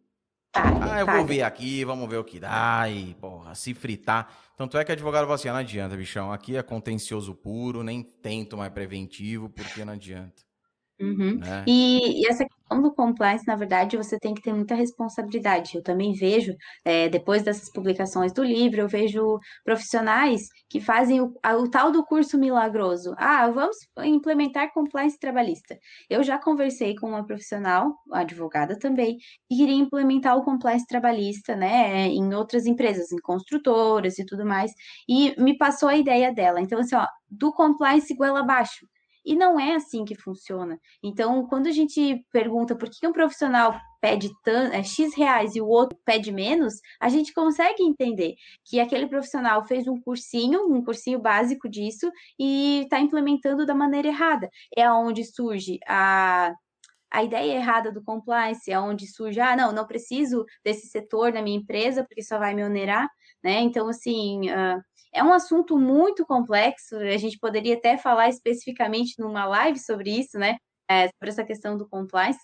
ah, 0.54 1.00
eu 1.00 1.06
vou 1.06 1.24
ver 1.24 1.42
aqui, 1.42 1.84
vamos 1.84 2.08
ver 2.08 2.18
o 2.18 2.24
que 2.24 2.38
dá, 2.38 2.88
e, 2.88 3.14
porra, 3.14 3.54
se 3.56 3.74
fritar. 3.74 4.32
Tanto 4.56 4.78
é 4.78 4.84
que 4.84 4.92
advogado 4.92 5.24
fala 5.24 5.34
assim: 5.34 5.48
ah, 5.48 5.54
não 5.54 5.60
adianta, 5.60 5.96
bichão, 5.96 6.32
aqui 6.32 6.56
é 6.56 6.62
contencioso 6.62 7.34
puro, 7.34 7.82
nem 7.82 8.00
tento 8.00 8.56
mais 8.56 8.72
preventivo, 8.72 9.48
porque 9.48 9.84
não 9.84 9.94
adianta. 9.94 10.47
Uhum. 11.00 11.38
Né? 11.38 11.64
E, 11.66 12.22
e, 12.22 12.26
essa 12.28 12.44
questão 12.44 12.82
do 12.82 12.92
compliance, 12.92 13.46
na 13.46 13.54
verdade, 13.54 13.96
você 13.96 14.18
tem 14.18 14.34
que 14.34 14.42
ter 14.42 14.52
muita 14.52 14.74
responsabilidade. 14.74 15.76
Eu 15.76 15.82
também 15.82 16.12
vejo, 16.12 16.54
é, 16.84 17.08
depois 17.08 17.42
dessas 17.42 17.70
publicações 17.70 18.32
do 18.32 18.42
livro, 18.42 18.80
eu 18.80 18.88
vejo 18.88 19.38
profissionais 19.64 20.48
que 20.68 20.80
fazem 20.80 21.20
o, 21.20 21.32
o 21.44 21.70
tal 21.70 21.92
do 21.92 22.04
curso 22.04 22.36
milagroso. 22.36 23.14
Ah, 23.16 23.48
vamos 23.48 23.76
implementar 24.04 24.72
compliance 24.72 25.18
trabalhista. 25.18 25.78
Eu 26.10 26.22
já 26.24 26.36
conversei 26.36 26.96
com 26.96 27.08
uma 27.08 27.24
profissional, 27.24 27.94
advogada 28.12 28.76
também, 28.78 29.18
que 29.48 29.56
queria 29.56 29.74
implementar 29.74 30.36
o 30.36 30.44
compliance 30.44 30.86
trabalhista, 30.86 31.54
né, 31.54 32.08
em 32.08 32.34
outras 32.34 32.66
empresas, 32.66 33.12
em 33.12 33.18
construtoras 33.18 34.18
e 34.18 34.26
tudo 34.26 34.44
mais, 34.44 34.72
e 35.08 35.34
me 35.40 35.56
passou 35.56 35.88
a 35.88 35.96
ideia 35.96 36.32
dela. 36.34 36.60
Então, 36.60 36.80
assim, 36.80 36.96
ó, 36.96 37.06
do 37.30 37.52
compliance 37.52 38.14
goela 38.14 38.40
abaixo 38.40 38.86
e 39.28 39.36
não 39.36 39.60
é 39.60 39.74
assim 39.74 40.06
que 40.06 40.14
funciona. 40.14 40.80
Então, 41.02 41.46
quando 41.46 41.66
a 41.66 41.70
gente 41.70 42.24
pergunta 42.32 42.74
por 42.74 42.88
que 42.88 43.06
um 43.06 43.12
profissional 43.12 43.78
pede 44.00 44.30
tanto, 44.42 44.74
é, 44.74 44.82
X 44.82 45.14
reais 45.14 45.54
e 45.54 45.60
o 45.60 45.66
outro 45.66 45.98
pede 46.02 46.32
menos, 46.32 46.74
a 46.98 47.10
gente 47.10 47.34
consegue 47.34 47.82
entender 47.82 48.36
que 48.64 48.80
aquele 48.80 49.06
profissional 49.06 49.66
fez 49.66 49.86
um 49.86 50.00
cursinho, 50.00 50.66
um 50.72 50.82
cursinho 50.82 51.20
básico 51.20 51.68
disso, 51.68 52.10
e 52.38 52.84
está 52.84 52.98
implementando 53.00 53.66
da 53.66 53.74
maneira 53.74 54.08
errada. 54.08 54.48
É 54.74 54.90
onde 54.90 55.24
surge 55.24 55.78
a 55.86 56.54
a 57.10 57.22
ideia 57.22 57.54
errada 57.54 57.90
do 57.90 58.02
compliance, 58.02 58.70
é 58.70 58.78
onde 58.78 59.06
surge, 59.06 59.40
ah, 59.40 59.56
não, 59.56 59.72
não 59.72 59.86
preciso 59.86 60.44
desse 60.62 60.88
setor 60.88 61.32
na 61.32 61.40
minha 61.40 61.56
empresa, 61.56 62.04
porque 62.04 62.22
só 62.22 62.38
vai 62.38 62.54
me 62.54 62.62
onerar, 62.62 63.08
né? 63.42 63.60
Então, 63.60 63.88
assim, 63.88 64.50
uh, 64.50 64.78
é 65.12 65.22
um 65.22 65.32
assunto 65.32 65.78
muito 65.78 66.24
complexo, 66.26 66.96
a 66.96 67.16
gente 67.16 67.38
poderia 67.38 67.74
até 67.74 67.96
falar 67.96 68.28
especificamente 68.28 69.14
numa 69.18 69.44
live 69.46 69.78
sobre 69.78 70.10
isso, 70.10 70.38
né? 70.38 70.56
É, 70.90 71.08
sobre 71.08 71.28
essa 71.28 71.44
questão 71.44 71.76
do 71.76 71.88
compliance. 71.88 72.40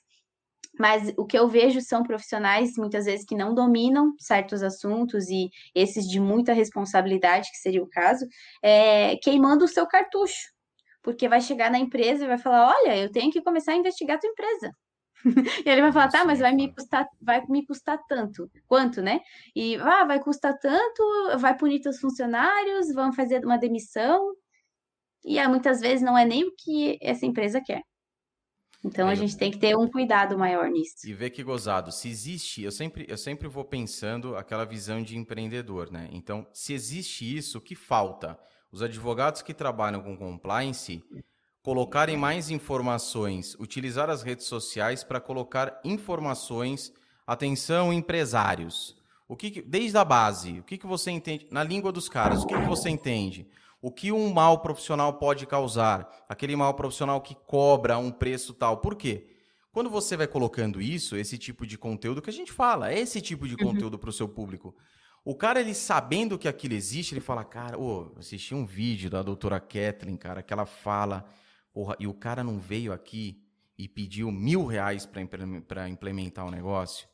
Mas 0.78 1.12
o 1.16 1.24
que 1.24 1.39
eu 1.39 1.49
vejo 1.49 1.81
são 1.81 2.03
profissionais, 2.03 2.77
muitas 2.77 3.05
vezes, 3.05 3.24
que 3.24 3.36
não 3.36 3.55
dominam 3.55 4.12
certos 4.19 4.62
assuntos 4.62 5.28
e 5.28 5.49
esses 5.74 6.07
de 6.07 6.19
muita 6.19 6.53
responsabilidade, 6.53 7.51
que 7.51 7.59
seria 7.59 7.82
o 7.82 7.89
caso, 7.89 8.27
é, 8.62 9.16
queimando 9.19 9.65
o 9.65 9.69
seu 9.69 9.86
cartucho. 9.86 10.53
Porque 11.03 11.28
vai 11.28 11.41
chegar 11.41 11.70
na 11.70 11.78
empresa 11.78 12.24
e 12.24 12.28
vai 12.28 12.39
falar: 12.39 12.74
olha, 12.77 12.97
eu 12.97 13.11
tenho 13.12 13.31
que 13.31 13.43
começar 13.43 13.73
a 13.73 13.77
investigar 13.77 14.16
a 14.16 14.20
tua 14.20 14.31
empresa. 14.31 14.73
E 15.65 15.69
ele 15.69 15.81
vai 15.81 15.93
falar, 15.93 16.09
tá, 16.09 16.25
mas 16.25 16.41
vai 16.41 16.55
me 16.55 16.73
custar, 16.73 17.09
vai 17.21 17.45
me 17.49 17.67
custar 17.67 17.99
tanto. 18.09 18.51
Quanto, 18.67 19.01
né? 19.03 19.21
E 19.55 19.77
ah, 19.77 20.05
vai 20.05 20.21
custar 20.21 20.59
tanto, 20.59 21.03
vai 21.39 21.57
punir 21.57 21.81
teus 21.81 21.99
funcionários, 21.99 22.93
vão 22.93 23.13
fazer 23.13 23.45
uma 23.45 23.57
demissão. 23.57 24.35
E 25.25 25.39
ah, 25.39 25.49
muitas 25.49 25.81
vezes 25.81 26.03
não 26.03 26.17
é 26.17 26.25
nem 26.25 26.45
o 26.45 26.55
que 26.57 26.99
essa 27.01 27.25
empresa 27.25 27.61
quer. 27.61 27.83
Então 28.85 29.09
a 29.09 29.15
gente 29.15 29.37
tem 29.37 29.51
que 29.51 29.59
ter 29.59 29.75
um 29.75 29.89
cuidado 29.89 30.37
maior 30.37 30.69
nisso. 30.69 31.09
E 31.09 31.15
ver 31.15 31.31
que 31.31 31.43
gozado, 31.43 31.91
se 31.91 32.07
existe, 32.09 32.63
eu 32.63 32.71
sempre, 32.71 33.07
eu 33.09 33.17
sempre 33.17 33.49
vou 33.49 33.65
pensando 33.65 34.37
aquela 34.37 34.67
visão 34.67 35.03
de 35.03 35.17
empreendedor, 35.17 35.91
né? 35.91 36.09
Então, 36.13 36.47
se 36.53 36.75
existe 36.75 37.37
isso, 37.37 37.57
o 37.57 37.61
que 37.63 37.75
falta? 37.75 38.39
Os 38.71 38.83
advogados 38.83 39.41
que 39.41 39.55
trabalham 39.55 40.03
com 40.03 40.17
compliance 40.17 41.03
colocarem 41.65 42.15
mais 42.15 42.51
informações, 42.51 43.57
utilizar 43.59 44.11
as 44.11 44.23
redes 44.23 44.45
sociais 44.45 45.03
para 45.03 45.19
colocar 45.19 45.81
informações. 45.82 46.93
Atenção, 47.27 47.91
empresários. 47.91 48.95
O 49.27 49.35
que, 49.35 49.62
desde 49.62 49.97
a 49.97 50.05
base, 50.05 50.61
o 50.61 50.62
que, 50.62 50.77
que 50.77 50.86
você 50.86 51.11
entende 51.11 51.49
na 51.51 51.65
língua 51.65 51.91
dos 51.91 52.07
caras? 52.07 52.43
O 52.43 52.47
que, 52.47 52.55
que 52.55 52.66
você 52.66 52.91
entende? 52.91 53.49
O 53.81 53.91
que 53.91 54.12
um 54.12 54.31
mal 54.31 54.59
profissional 54.59 55.15
pode 55.15 55.47
causar? 55.47 56.27
Aquele 56.28 56.55
mal 56.55 56.74
profissional 56.74 57.23
que 57.23 57.35
cobra 57.35 57.97
um 57.97 58.12
preço 58.12 58.53
tal. 58.53 58.77
Por 58.77 58.95
quê? 58.95 59.27
Quando 59.73 59.89
você 59.89 60.19
vai 60.19 60.27
colocando 60.27 60.82
isso, 60.82 61.16
esse 61.16 61.39
tipo 61.39 61.66
de 61.66 61.78
conteúdo 61.78 62.20
que 62.20 62.28
a 62.28 62.32
gente 62.32 62.53
fala, 62.53 62.93
é 62.93 63.01
esse 63.01 63.23
tipo 63.23 63.49
de 63.49 63.55
uhum. 63.55 63.73
conteúdo 63.73 63.99
para 63.99 64.11
o 64.11 64.12
seu 64.12 64.28
público. 64.28 64.77
O 65.24 65.35
cara, 65.35 65.62
ele 65.62 65.73
sabendo 65.73 66.39
que 66.39 66.47
aquilo 66.47 66.74
existe, 66.74 67.15
ele 67.15 67.23
fala, 67.23 67.43
cara, 67.43 67.81
ô, 67.81 68.12
assisti 68.19 68.55
um 68.55 68.66
vídeo 68.66 69.09
da 69.09 69.23
doutora 69.23 69.59
Kathleen, 69.59 70.19
cara, 70.19 70.43
que 70.43 70.53
ela 70.53 70.66
fala 70.66 71.24
Porra, 71.75 71.97
e 71.99 72.07
o 72.07 72.15
cara 72.15 72.45
não 72.45 72.61
veio 72.61 72.93
aqui 72.93 73.43
e 73.77 73.89
pediu 73.89 74.31
mil 74.31 74.65
reais 74.65 75.05
para 75.05 75.89
implementar 75.89 76.47
o 76.47 76.51
negócio? 76.51 77.09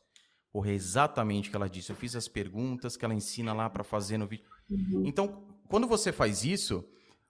Porra, 0.53 0.71
é 0.71 0.75
exatamente 0.75 1.49
o 1.49 1.51
que 1.51 1.57
ela 1.57 1.69
disse. 1.69 1.91
Eu 1.91 1.97
fiz 1.97 2.15
as 2.15 2.29
perguntas 2.29 2.95
que 2.95 3.05
ela 3.05 3.15
ensina 3.15 3.55
lá 3.55 3.71
para 3.71 3.83
fazer 3.83 4.19
no 4.19 4.27
vídeo. 4.27 4.45
Uhum. 4.69 5.05
Então, 5.07 5.43
quando 5.67 5.87
você 5.87 6.13
faz 6.13 6.45
isso, 6.45 6.85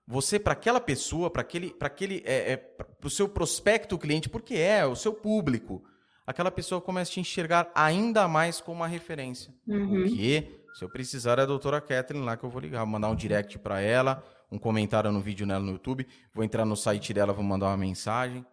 você, 0.04 0.40
para 0.40 0.54
aquela 0.54 0.80
pessoa, 0.80 1.30
para 1.30 1.42
aquele, 1.42 1.70
para 1.70 1.86
aquele, 1.86 2.20
é, 2.26 2.52
é 2.52 2.56
para 2.56 3.06
o 3.06 3.10
seu 3.10 3.28
prospecto 3.28 3.96
cliente, 3.96 4.28
porque 4.28 4.54
é 4.54 4.84
o 4.84 4.96
seu 4.96 5.12
público, 5.14 5.84
aquela 6.26 6.50
pessoa 6.50 6.80
começa 6.80 7.12
a 7.12 7.14
te 7.14 7.20
enxergar 7.20 7.70
ainda 7.76 8.26
mais 8.26 8.60
como 8.60 8.80
uma 8.80 8.88
referência. 8.88 9.54
Uhum. 9.68 10.02
Porque, 10.02 10.64
se 10.74 10.84
eu 10.84 10.90
precisar, 10.90 11.38
é 11.38 11.42
a 11.42 11.46
doutora 11.46 11.80
Kathleen 11.80 12.24
lá 12.24 12.36
que 12.36 12.42
eu 12.42 12.50
vou 12.50 12.60
ligar, 12.60 12.80
vou 12.80 12.88
mandar 12.88 13.08
um 13.08 13.14
direct 13.14 13.56
para 13.60 13.80
ela 13.80 14.24
um 14.50 14.58
comentário 14.58 15.12
no 15.12 15.20
vídeo 15.20 15.46
nela 15.46 15.64
no 15.64 15.72
YouTube, 15.72 16.06
vou 16.34 16.44
entrar 16.44 16.64
no 16.64 16.76
site 16.76 17.14
dela, 17.14 17.32
vou 17.32 17.44
mandar 17.44 17.66
uma 17.66 17.76
mensagem. 17.76 18.44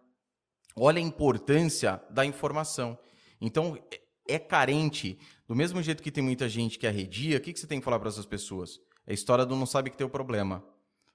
Olha 0.76 0.98
a 0.98 1.02
importância 1.02 2.00
da 2.08 2.24
informação. 2.24 2.98
Então, 3.40 3.78
é, 3.92 4.34
é 4.34 4.38
carente, 4.38 5.18
do 5.46 5.54
mesmo 5.54 5.82
jeito 5.82 6.02
que 6.02 6.10
tem 6.10 6.22
muita 6.22 6.48
gente 6.48 6.78
que 6.78 6.86
arredia, 6.86 7.38
o 7.38 7.40
que, 7.40 7.52
que 7.52 7.58
você 7.58 7.66
tem 7.66 7.80
que 7.80 7.84
falar 7.84 7.98
para 7.98 8.08
essas 8.08 8.26
pessoas? 8.26 8.80
É 9.06 9.10
a 9.10 9.14
história 9.14 9.44
do 9.44 9.56
não 9.56 9.66
sabe 9.66 9.90
que 9.90 9.96
tem 9.96 10.06
o 10.06 10.10
problema. 10.10 10.62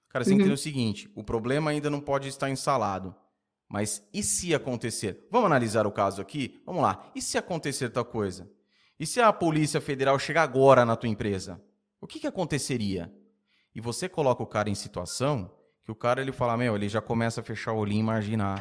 Cara, 0.09 0.25
você 0.25 0.33
uhum. 0.33 0.45
uhum. 0.45 0.53
o 0.53 0.57
seguinte: 0.57 1.09
o 1.15 1.23
problema 1.23 1.71
ainda 1.71 1.89
não 1.89 2.01
pode 2.01 2.27
estar 2.27 2.49
instalado. 2.49 3.15
Mas 3.69 4.03
e 4.13 4.21
se 4.21 4.53
acontecer? 4.53 5.27
Vamos 5.31 5.47
analisar 5.47 5.87
o 5.87 5.91
caso 5.91 6.21
aqui? 6.21 6.61
Vamos 6.65 6.83
lá. 6.83 7.09
E 7.15 7.21
se 7.21 7.37
acontecer 7.37 7.89
tal 7.89 8.05
coisa? 8.05 8.47
E 8.99 9.07
se 9.07 9.19
a 9.19 9.33
Polícia 9.33 9.81
Federal 9.81 10.19
chegar 10.19 10.43
agora 10.43 10.85
na 10.85 10.95
tua 10.95 11.09
empresa? 11.09 11.59
O 11.99 12.05
que, 12.05 12.19
que 12.19 12.27
aconteceria? 12.27 13.11
E 13.75 13.81
você 13.81 14.07
coloca 14.07 14.43
o 14.43 14.47
cara 14.47 14.69
em 14.69 14.75
situação 14.75 15.49
que 15.83 15.91
o 15.91 15.95
cara 15.95 16.21
ele 16.21 16.31
fala, 16.31 16.55
meu, 16.55 16.75
ele 16.75 16.87
já 16.87 17.01
começa 17.01 17.41
a 17.41 17.43
fechar 17.43 17.73
o 17.73 17.77
olhinho 17.77 17.99
e 17.99 18.03
imaginar 18.03 18.59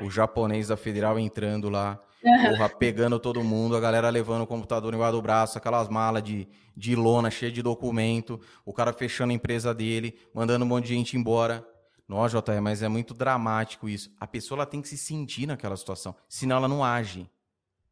o 0.00 0.10
japonês 0.10 0.68
da 0.68 0.76
federal 0.76 1.18
entrando 1.18 1.70
lá, 1.70 1.98
porra, 2.20 2.68
pegando 2.68 3.18
todo 3.18 3.42
mundo, 3.42 3.74
a 3.74 3.80
galera 3.80 4.10
levando 4.10 4.42
o 4.42 4.46
computador 4.46 4.92
embaixo 4.92 5.12
do 5.12 5.22
braço, 5.22 5.56
aquelas 5.56 5.88
malas 5.88 6.22
de, 6.22 6.46
de 6.76 6.94
lona 6.94 7.30
cheia 7.30 7.50
de 7.50 7.62
documento, 7.62 8.38
o 8.66 8.72
cara 8.72 8.92
fechando 8.92 9.32
a 9.32 9.34
empresa 9.34 9.72
dele, 9.72 10.14
mandando 10.34 10.64
um 10.64 10.68
monte 10.68 10.88
de 10.88 10.94
gente 10.94 11.16
embora. 11.16 11.66
Nossa, 12.06 12.40
JR, 12.40 12.60
mas 12.60 12.82
é 12.82 12.88
muito 12.88 13.14
dramático 13.14 13.88
isso. 13.88 14.10
A 14.20 14.26
pessoa 14.26 14.58
ela 14.58 14.66
tem 14.66 14.82
que 14.82 14.88
se 14.88 14.98
sentir 14.98 15.46
naquela 15.46 15.76
situação, 15.76 16.14
senão 16.28 16.56
ela 16.56 16.68
não 16.68 16.84
age. 16.84 17.30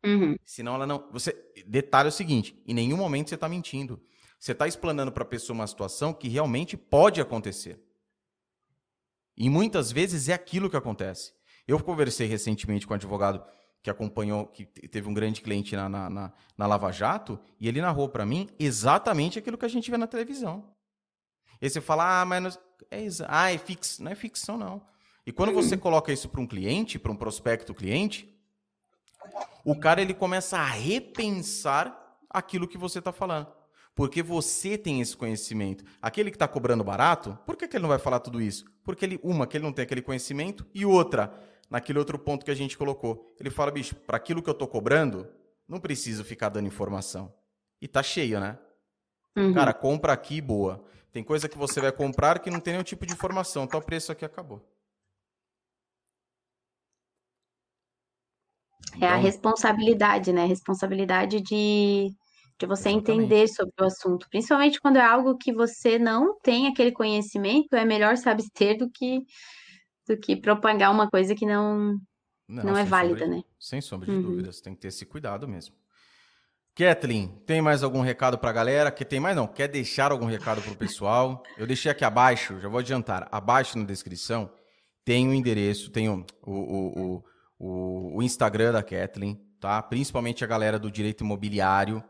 Uhum. 0.04 0.36
Senão 0.44 0.74
ela 0.74 0.86
não. 0.86 1.08
Você 1.12 1.34
detalhe 1.66 2.08
é 2.08 2.10
o 2.10 2.12
seguinte: 2.12 2.62
em 2.66 2.74
nenhum 2.74 2.96
momento 2.96 3.28
você 3.28 3.34
está 3.34 3.48
mentindo. 3.48 4.00
Você 4.38 4.52
está 4.52 4.66
explanando 4.66 5.10
para 5.10 5.22
a 5.22 5.26
pessoa 5.26 5.54
uma 5.54 5.66
situação 5.66 6.12
que 6.12 6.28
realmente 6.28 6.76
pode 6.76 7.20
acontecer. 7.20 7.80
E 9.36 9.50
muitas 9.50 9.92
vezes 9.92 10.28
é 10.28 10.32
aquilo 10.32 10.70
que 10.70 10.76
acontece. 10.76 11.32
Eu 11.66 11.82
conversei 11.82 12.26
recentemente 12.26 12.86
com 12.86 12.94
um 12.94 12.96
advogado 12.96 13.44
que 13.82 13.90
acompanhou, 13.90 14.46
que 14.46 14.64
teve 14.66 15.08
um 15.08 15.14
grande 15.14 15.40
cliente 15.40 15.76
na, 15.76 15.88
na, 15.88 16.10
na, 16.10 16.32
na 16.56 16.66
Lava 16.66 16.90
Jato, 16.90 17.38
e 17.60 17.68
ele 17.68 17.80
narrou 17.80 18.08
para 18.08 18.26
mim 18.26 18.48
exatamente 18.58 19.38
aquilo 19.38 19.58
que 19.58 19.64
a 19.64 19.68
gente 19.68 19.90
vê 19.90 19.96
na 19.96 20.06
televisão. 20.06 20.74
E 21.60 21.68
você 21.68 21.80
fala, 21.80 22.20
ah, 22.20 22.24
mas 22.24 22.42
não, 22.42 22.50
é, 22.90 23.06
ah, 23.28 23.52
é 23.52 23.58
fix, 23.58 23.98
não 23.98 24.10
é 24.10 24.14
ficção, 24.14 24.56
não. 24.56 24.82
E 25.26 25.32
quando 25.32 25.52
você 25.52 25.76
coloca 25.76 26.12
isso 26.12 26.28
para 26.28 26.40
um 26.40 26.46
cliente, 26.46 26.98
para 26.98 27.12
um 27.12 27.16
prospecto 27.16 27.74
cliente, 27.74 28.32
o 29.64 29.78
cara 29.78 30.00
ele 30.00 30.14
começa 30.14 30.58
a 30.58 30.64
repensar 30.64 31.96
aquilo 32.30 32.68
que 32.68 32.78
você 32.78 33.00
está 33.00 33.12
falando. 33.12 33.48
Porque 33.96 34.22
você 34.22 34.76
tem 34.76 35.00
esse 35.00 35.16
conhecimento. 35.16 35.82
Aquele 36.02 36.30
que 36.30 36.36
está 36.36 36.46
cobrando 36.46 36.84
barato, 36.84 37.36
por 37.46 37.56
que, 37.56 37.66
que 37.66 37.78
ele 37.78 37.82
não 37.82 37.88
vai 37.88 37.98
falar 37.98 38.20
tudo 38.20 38.42
isso? 38.42 38.66
Porque 38.84 39.06
ele, 39.06 39.18
uma, 39.22 39.46
que 39.46 39.56
ele 39.56 39.64
não 39.64 39.72
tem 39.72 39.84
aquele 39.84 40.02
conhecimento, 40.02 40.66
e 40.74 40.84
outra, 40.84 41.32
naquele 41.70 41.98
outro 41.98 42.18
ponto 42.18 42.44
que 42.44 42.50
a 42.50 42.54
gente 42.54 42.76
colocou. 42.76 43.34
Ele 43.40 43.48
fala, 43.48 43.70
bicho, 43.70 43.94
para 43.94 44.18
aquilo 44.18 44.42
que 44.42 44.50
eu 44.50 44.52
estou 44.52 44.68
cobrando, 44.68 45.26
não 45.66 45.80
preciso 45.80 46.24
ficar 46.24 46.50
dando 46.50 46.68
informação. 46.68 47.32
E 47.80 47.88
tá 47.88 48.02
cheio, 48.02 48.38
né? 48.38 48.58
Uhum. 49.34 49.54
Cara, 49.54 49.72
compra 49.72 50.12
aqui, 50.12 50.42
boa. 50.42 50.84
Tem 51.10 51.24
coisa 51.24 51.48
que 51.48 51.56
você 51.56 51.80
vai 51.80 51.90
comprar 51.90 52.38
que 52.40 52.50
não 52.50 52.60
tem 52.60 52.74
nenhum 52.74 52.84
tipo 52.84 53.06
de 53.06 53.14
informação. 53.14 53.64
Então 53.64 53.80
o 53.80 53.82
preço 53.82 54.12
aqui 54.12 54.26
acabou. 54.26 54.62
É 59.00 59.06
a 59.06 59.12
então 59.12 59.22
responsabilidade, 59.22 60.34
né? 60.34 60.44
Responsabilidade 60.44 61.40
de 61.40 62.14
de 62.58 62.66
você 62.66 62.88
Exatamente. 62.88 63.10
entender 63.10 63.48
sobre 63.48 63.74
o 63.80 63.84
assunto, 63.84 64.26
principalmente 64.30 64.80
quando 64.80 64.96
é 64.96 65.04
algo 65.04 65.36
que 65.36 65.52
você 65.52 65.98
não 65.98 66.38
tem 66.40 66.66
aquele 66.66 66.92
conhecimento, 66.92 67.74
é 67.74 67.84
melhor 67.84 68.16
saber 68.16 68.44
ter 68.54 68.76
do 68.76 68.90
que 68.90 69.20
do 70.08 70.16
que 70.16 70.36
propagar 70.36 70.92
uma 70.92 71.10
coisa 71.10 71.34
que 71.34 71.44
não, 71.44 71.98
não, 72.48 72.64
não 72.64 72.76
é 72.76 72.84
válida, 72.84 73.24
de, 73.24 73.30
né? 73.30 73.42
Sem 73.58 73.80
sombra 73.80 74.06
de 74.06 74.16
uhum. 74.16 74.22
dúvidas, 74.22 74.60
tem 74.60 74.72
que 74.72 74.80
ter 74.80 74.88
esse 74.88 75.04
cuidado 75.04 75.48
mesmo. 75.48 75.74
Kathleen, 76.76 77.28
tem 77.46 77.62
mais 77.62 77.82
algum 77.82 78.02
recado 78.02 78.38
para 78.38 78.50
a 78.50 78.52
galera? 78.52 78.90
Que 78.92 79.04
tem 79.04 79.18
mais 79.18 79.34
não? 79.34 79.46
Quer 79.46 79.66
deixar 79.66 80.12
algum 80.12 80.26
recado 80.26 80.60
para 80.60 80.72
o 80.72 80.76
pessoal? 80.76 81.42
Eu 81.56 81.66
deixei 81.66 81.90
aqui 81.90 82.04
abaixo, 82.04 82.60
já 82.60 82.68
vou 82.68 82.80
adiantar. 82.80 83.26
Abaixo 83.32 83.78
na 83.78 83.84
descrição 83.84 84.50
tem 85.02 85.26
o 85.26 85.32
endereço, 85.32 85.90
tem 85.90 86.08
o, 86.08 86.24
o, 86.44 87.22
o, 87.58 88.16
o 88.16 88.22
Instagram 88.22 88.72
da 88.72 88.82
Kathleen, 88.82 89.40
tá? 89.58 89.82
Principalmente 89.82 90.44
a 90.44 90.46
galera 90.46 90.78
do 90.78 90.90
direito 90.90 91.24
imobiliário. 91.24 92.04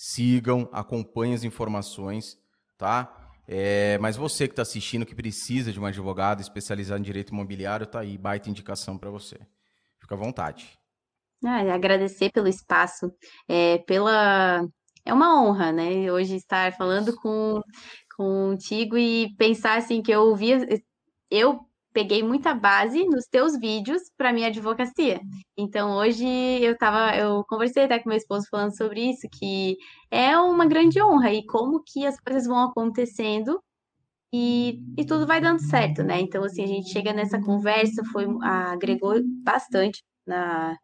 Sigam, 0.00 0.68
acompanhem 0.70 1.34
as 1.34 1.42
informações, 1.42 2.38
tá? 2.76 3.32
É, 3.48 3.98
mas 3.98 4.16
você 4.16 4.46
que 4.46 4.52
está 4.52 4.62
assistindo, 4.62 5.04
que 5.04 5.12
precisa 5.12 5.72
de 5.72 5.80
um 5.80 5.84
advogado 5.84 6.40
especializado 6.40 7.00
em 7.00 7.02
direito 7.02 7.32
imobiliário, 7.32 7.84
tá 7.84 7.98
aí, 7.98 8.16
baita 8.16 8.48
indicação 8.48 8.96
para 8.96 9.10
você. 9.10 9.40
Fica 9.98 10.14
à 10.14 10.18
vontade. 10.18 10.78
Ah, 11.44 11.74
agradecer 11.74 12.30
pelo 12.30 12.46
espaço, 12.46 13.12
é, 13.48 13.78
pela... 13.78 14.64
É 15.04 15.12
uma 15.12 15.42
honra, 15.42 15.72
né? 15.72 16.12
Hoje 16.12 16.36
estar 16.36 16.72
falando 16.74 17.12
com 17.16 17.60
contigo 18.16 18.96
e 18.96 19.34
pensar 19.36 19.78
assim 19.78 20.00
que 20.00 20.12
eu 20.12 20.20
ouvia, 20.20 20.64
eu 21.28 21.67
peguei 21.98 22.22
muita 22.22 22.54
base 22.54 23.04
nos 23.06 23.24
teus 23.26 23.58
vídeos 23.58 24.02
para 24.16 24.32
minha 24.32 24.46
advocacia. 24.46 25.20
Então 25.56 25.96
hoje 25.96 26.24
eu 26.24 26.78
tava, 26.78 27.16
eu 27.16 27.44
conversei 27.48 27.82
até 27.84 27.98
com 27.98 28.08
meu 28.08 28.16
esposo 28.16 28.46
falando 28.48 28.76
sobre 28.76 29.00
isso, 29.10 29.26
que 29.32 29.76
é 30.08 30.38
uma 30.38 30.64
grande 30.64 31.02
honra 31.02 31.32
e 31.32 31.44
como 31.44 31.82
que 31.84 32.06
as 32.06 32.20
coisas 32.20 32.46
vão 32.46 32.62
acontecendo 32.62 33.60
e, 34.32 34.80
e 34.96 35.04
tudo 35.04 35.26
vai 35.26 35.40
dando 35.40 35.60
certo, 35.60 36.04
né? 36.04 36.20
Então 36.20 36.44
assim, 36.44 36.62
a 36.62 36.68
gente 36.68 36.88
chega 36.88 37.12
nessa 37.12 37.40
conversa, 37.42 38.04
foi 38.12 38.26
agregou 38.42 39.20
bastante 39.42 40.00
na 40.24 40.76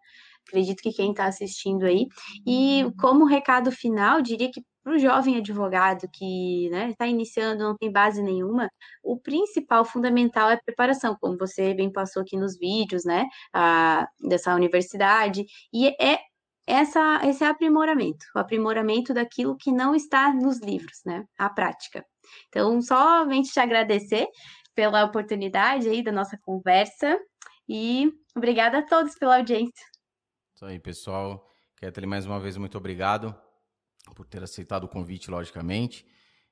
acredito 0.49 0.83
que 0.83 0.93
quem 0.93 1.13
está 1.13 1.27
assistindo 1.27 1.85
aí. 1.85 2.09
E 2.45 2.91
como 3.01 3.25
recado 3.25 3.71
final, 3.71 4.21
diria 4.21 4.51
que 4.51 4.61
para 4.85 4.93
o 4.93 4.99
jovem 4.99 5.39
advogado 5.39 6.07
que 6.13 6.67
está 6.67 6.77
né, 6.77 6.95
tá 6.97 7.07
iniciando, 7.07 7.65
não 7.65 7.77
tem 7.77 7.91
base 7.91 8.23
nenhuma, 8.23 8.71
o 9.03 9.19
principal, 9.19 9.83
fundamental 9.83 10.51
é 10.51 10.55
a 10.55 10.63
preparação, 10.63 11.17
como 11.19 11.39
você 11.39 11.73
bem 11.73 11.91
passou 11.91 12.23
aqui 12.23 12.37
nos 12.37 12.59
vídeos, 12.59 13.03
né, 13.05 13.25
a, 13.53 14.07
dessa 14.21 14.55
universidade, 14.55 15.47
e 15.73 15.89
é 15.99 16.19
essa, 16.67 17.21
esse 17.25 17.43
aprimoramento, 17.43 18.27
o 18.37 18.39
aprimoramento 18.39 19.15
daquilo 19.15 19.57
que 19.57 19.73
não 19.73 19.95
está 19.95 20.33
nos 20.33 20.61
livros, 20.61 21.01
né, 21.07 21.25
a 21.39 21.49
prática. 21.49 22.05
Então, 22.49 22.81
somente 22.83 23.51
te 23.51 23.61
agradecer 23.61 24.29
pela 24.75 25.05
oportunidade 25.05 25.89
aí 25.89 26.03
da 26.03 26.13
nossa 26.13 26.39
conversa 26.43 27.19
e 27.67 28.13
obrigada 28.37 28.79
a 28.79 28.83
todos 28.83 29.15
pela 29.15 29.37
audiência. 29.37 29.87
Isso 30.55 30.67
aí, 30.67 30.79
pessoal. 30.79 31.51
Kathleen, 31.77 32.09
mais 32.09 32.27
uma 32.27 32.41
vez, 32.41 32.57
muito 32.57 32.79
obrigado 32.79 33.44
por 34.15 34.27
ter 34.27 34.43
aceitado 34.43 34.85
o 34.85 34.89
convite, 34.89 35.31
logicamente. 35.31 36.07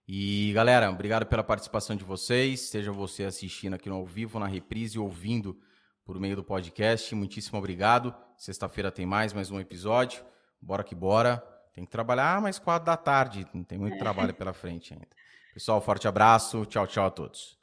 E, 0.06 0.52
galera, 0.52 0.90
obrigado 0.90 1.26
pela 1.26 1.44
participação 1.44 1.94
de 1.94 2.04
vocês. 2.04 2.60
Seja 2.60 2.92
você 2.92 3.24
assistindo 3.24 3.74
aqui 3.74 3.88
no 3.88 3.96
ao 3.96 4.06
vivo, 4.06 4.38
na 4.38 4.46
reprise, 4.46 4.98
ouvindo 4.98 5.58
por 6.04 6.18
meio 6.18 6.36
do 6.36 6.44
podcast. 6.44 7.14
Muitíssimo 7.14 7.58
obrigado. 7.58 8.14
Sexta-feira 8.36 8.90
tem 8.90 9.06
mais, 9.06 9.32
mais 9.32 9.50
um 9.50 9.60
episódio. 9.60 10.24
Bora 10.60 10.82
que 10.82 10.94
bora. 10.94 11.36
Tem 11.72 11.84
que 11.84 11.90
trabalhar 11.90 12.40
mais 12.40 12.58
quatro 12.58 12.86
da 12.86 12.96
tarde. 12.96 13.46
Não 13.54 13.64
tem 13.64 13.78
muito 13.78 13.94
é. 13.94 13.98
trabalho 13.98 14.34
pela 14.34 14.52
frente 14.52 14.92
ainda. 14.92 15.08
Pessoal, 15.54 15.80
forte 15.80 16.08
abraço. 16.08 16.66
Tchau, 16.66 16.86
tchau 16.86 17.06
a 17.06 17.10
todos. 17.10 17.61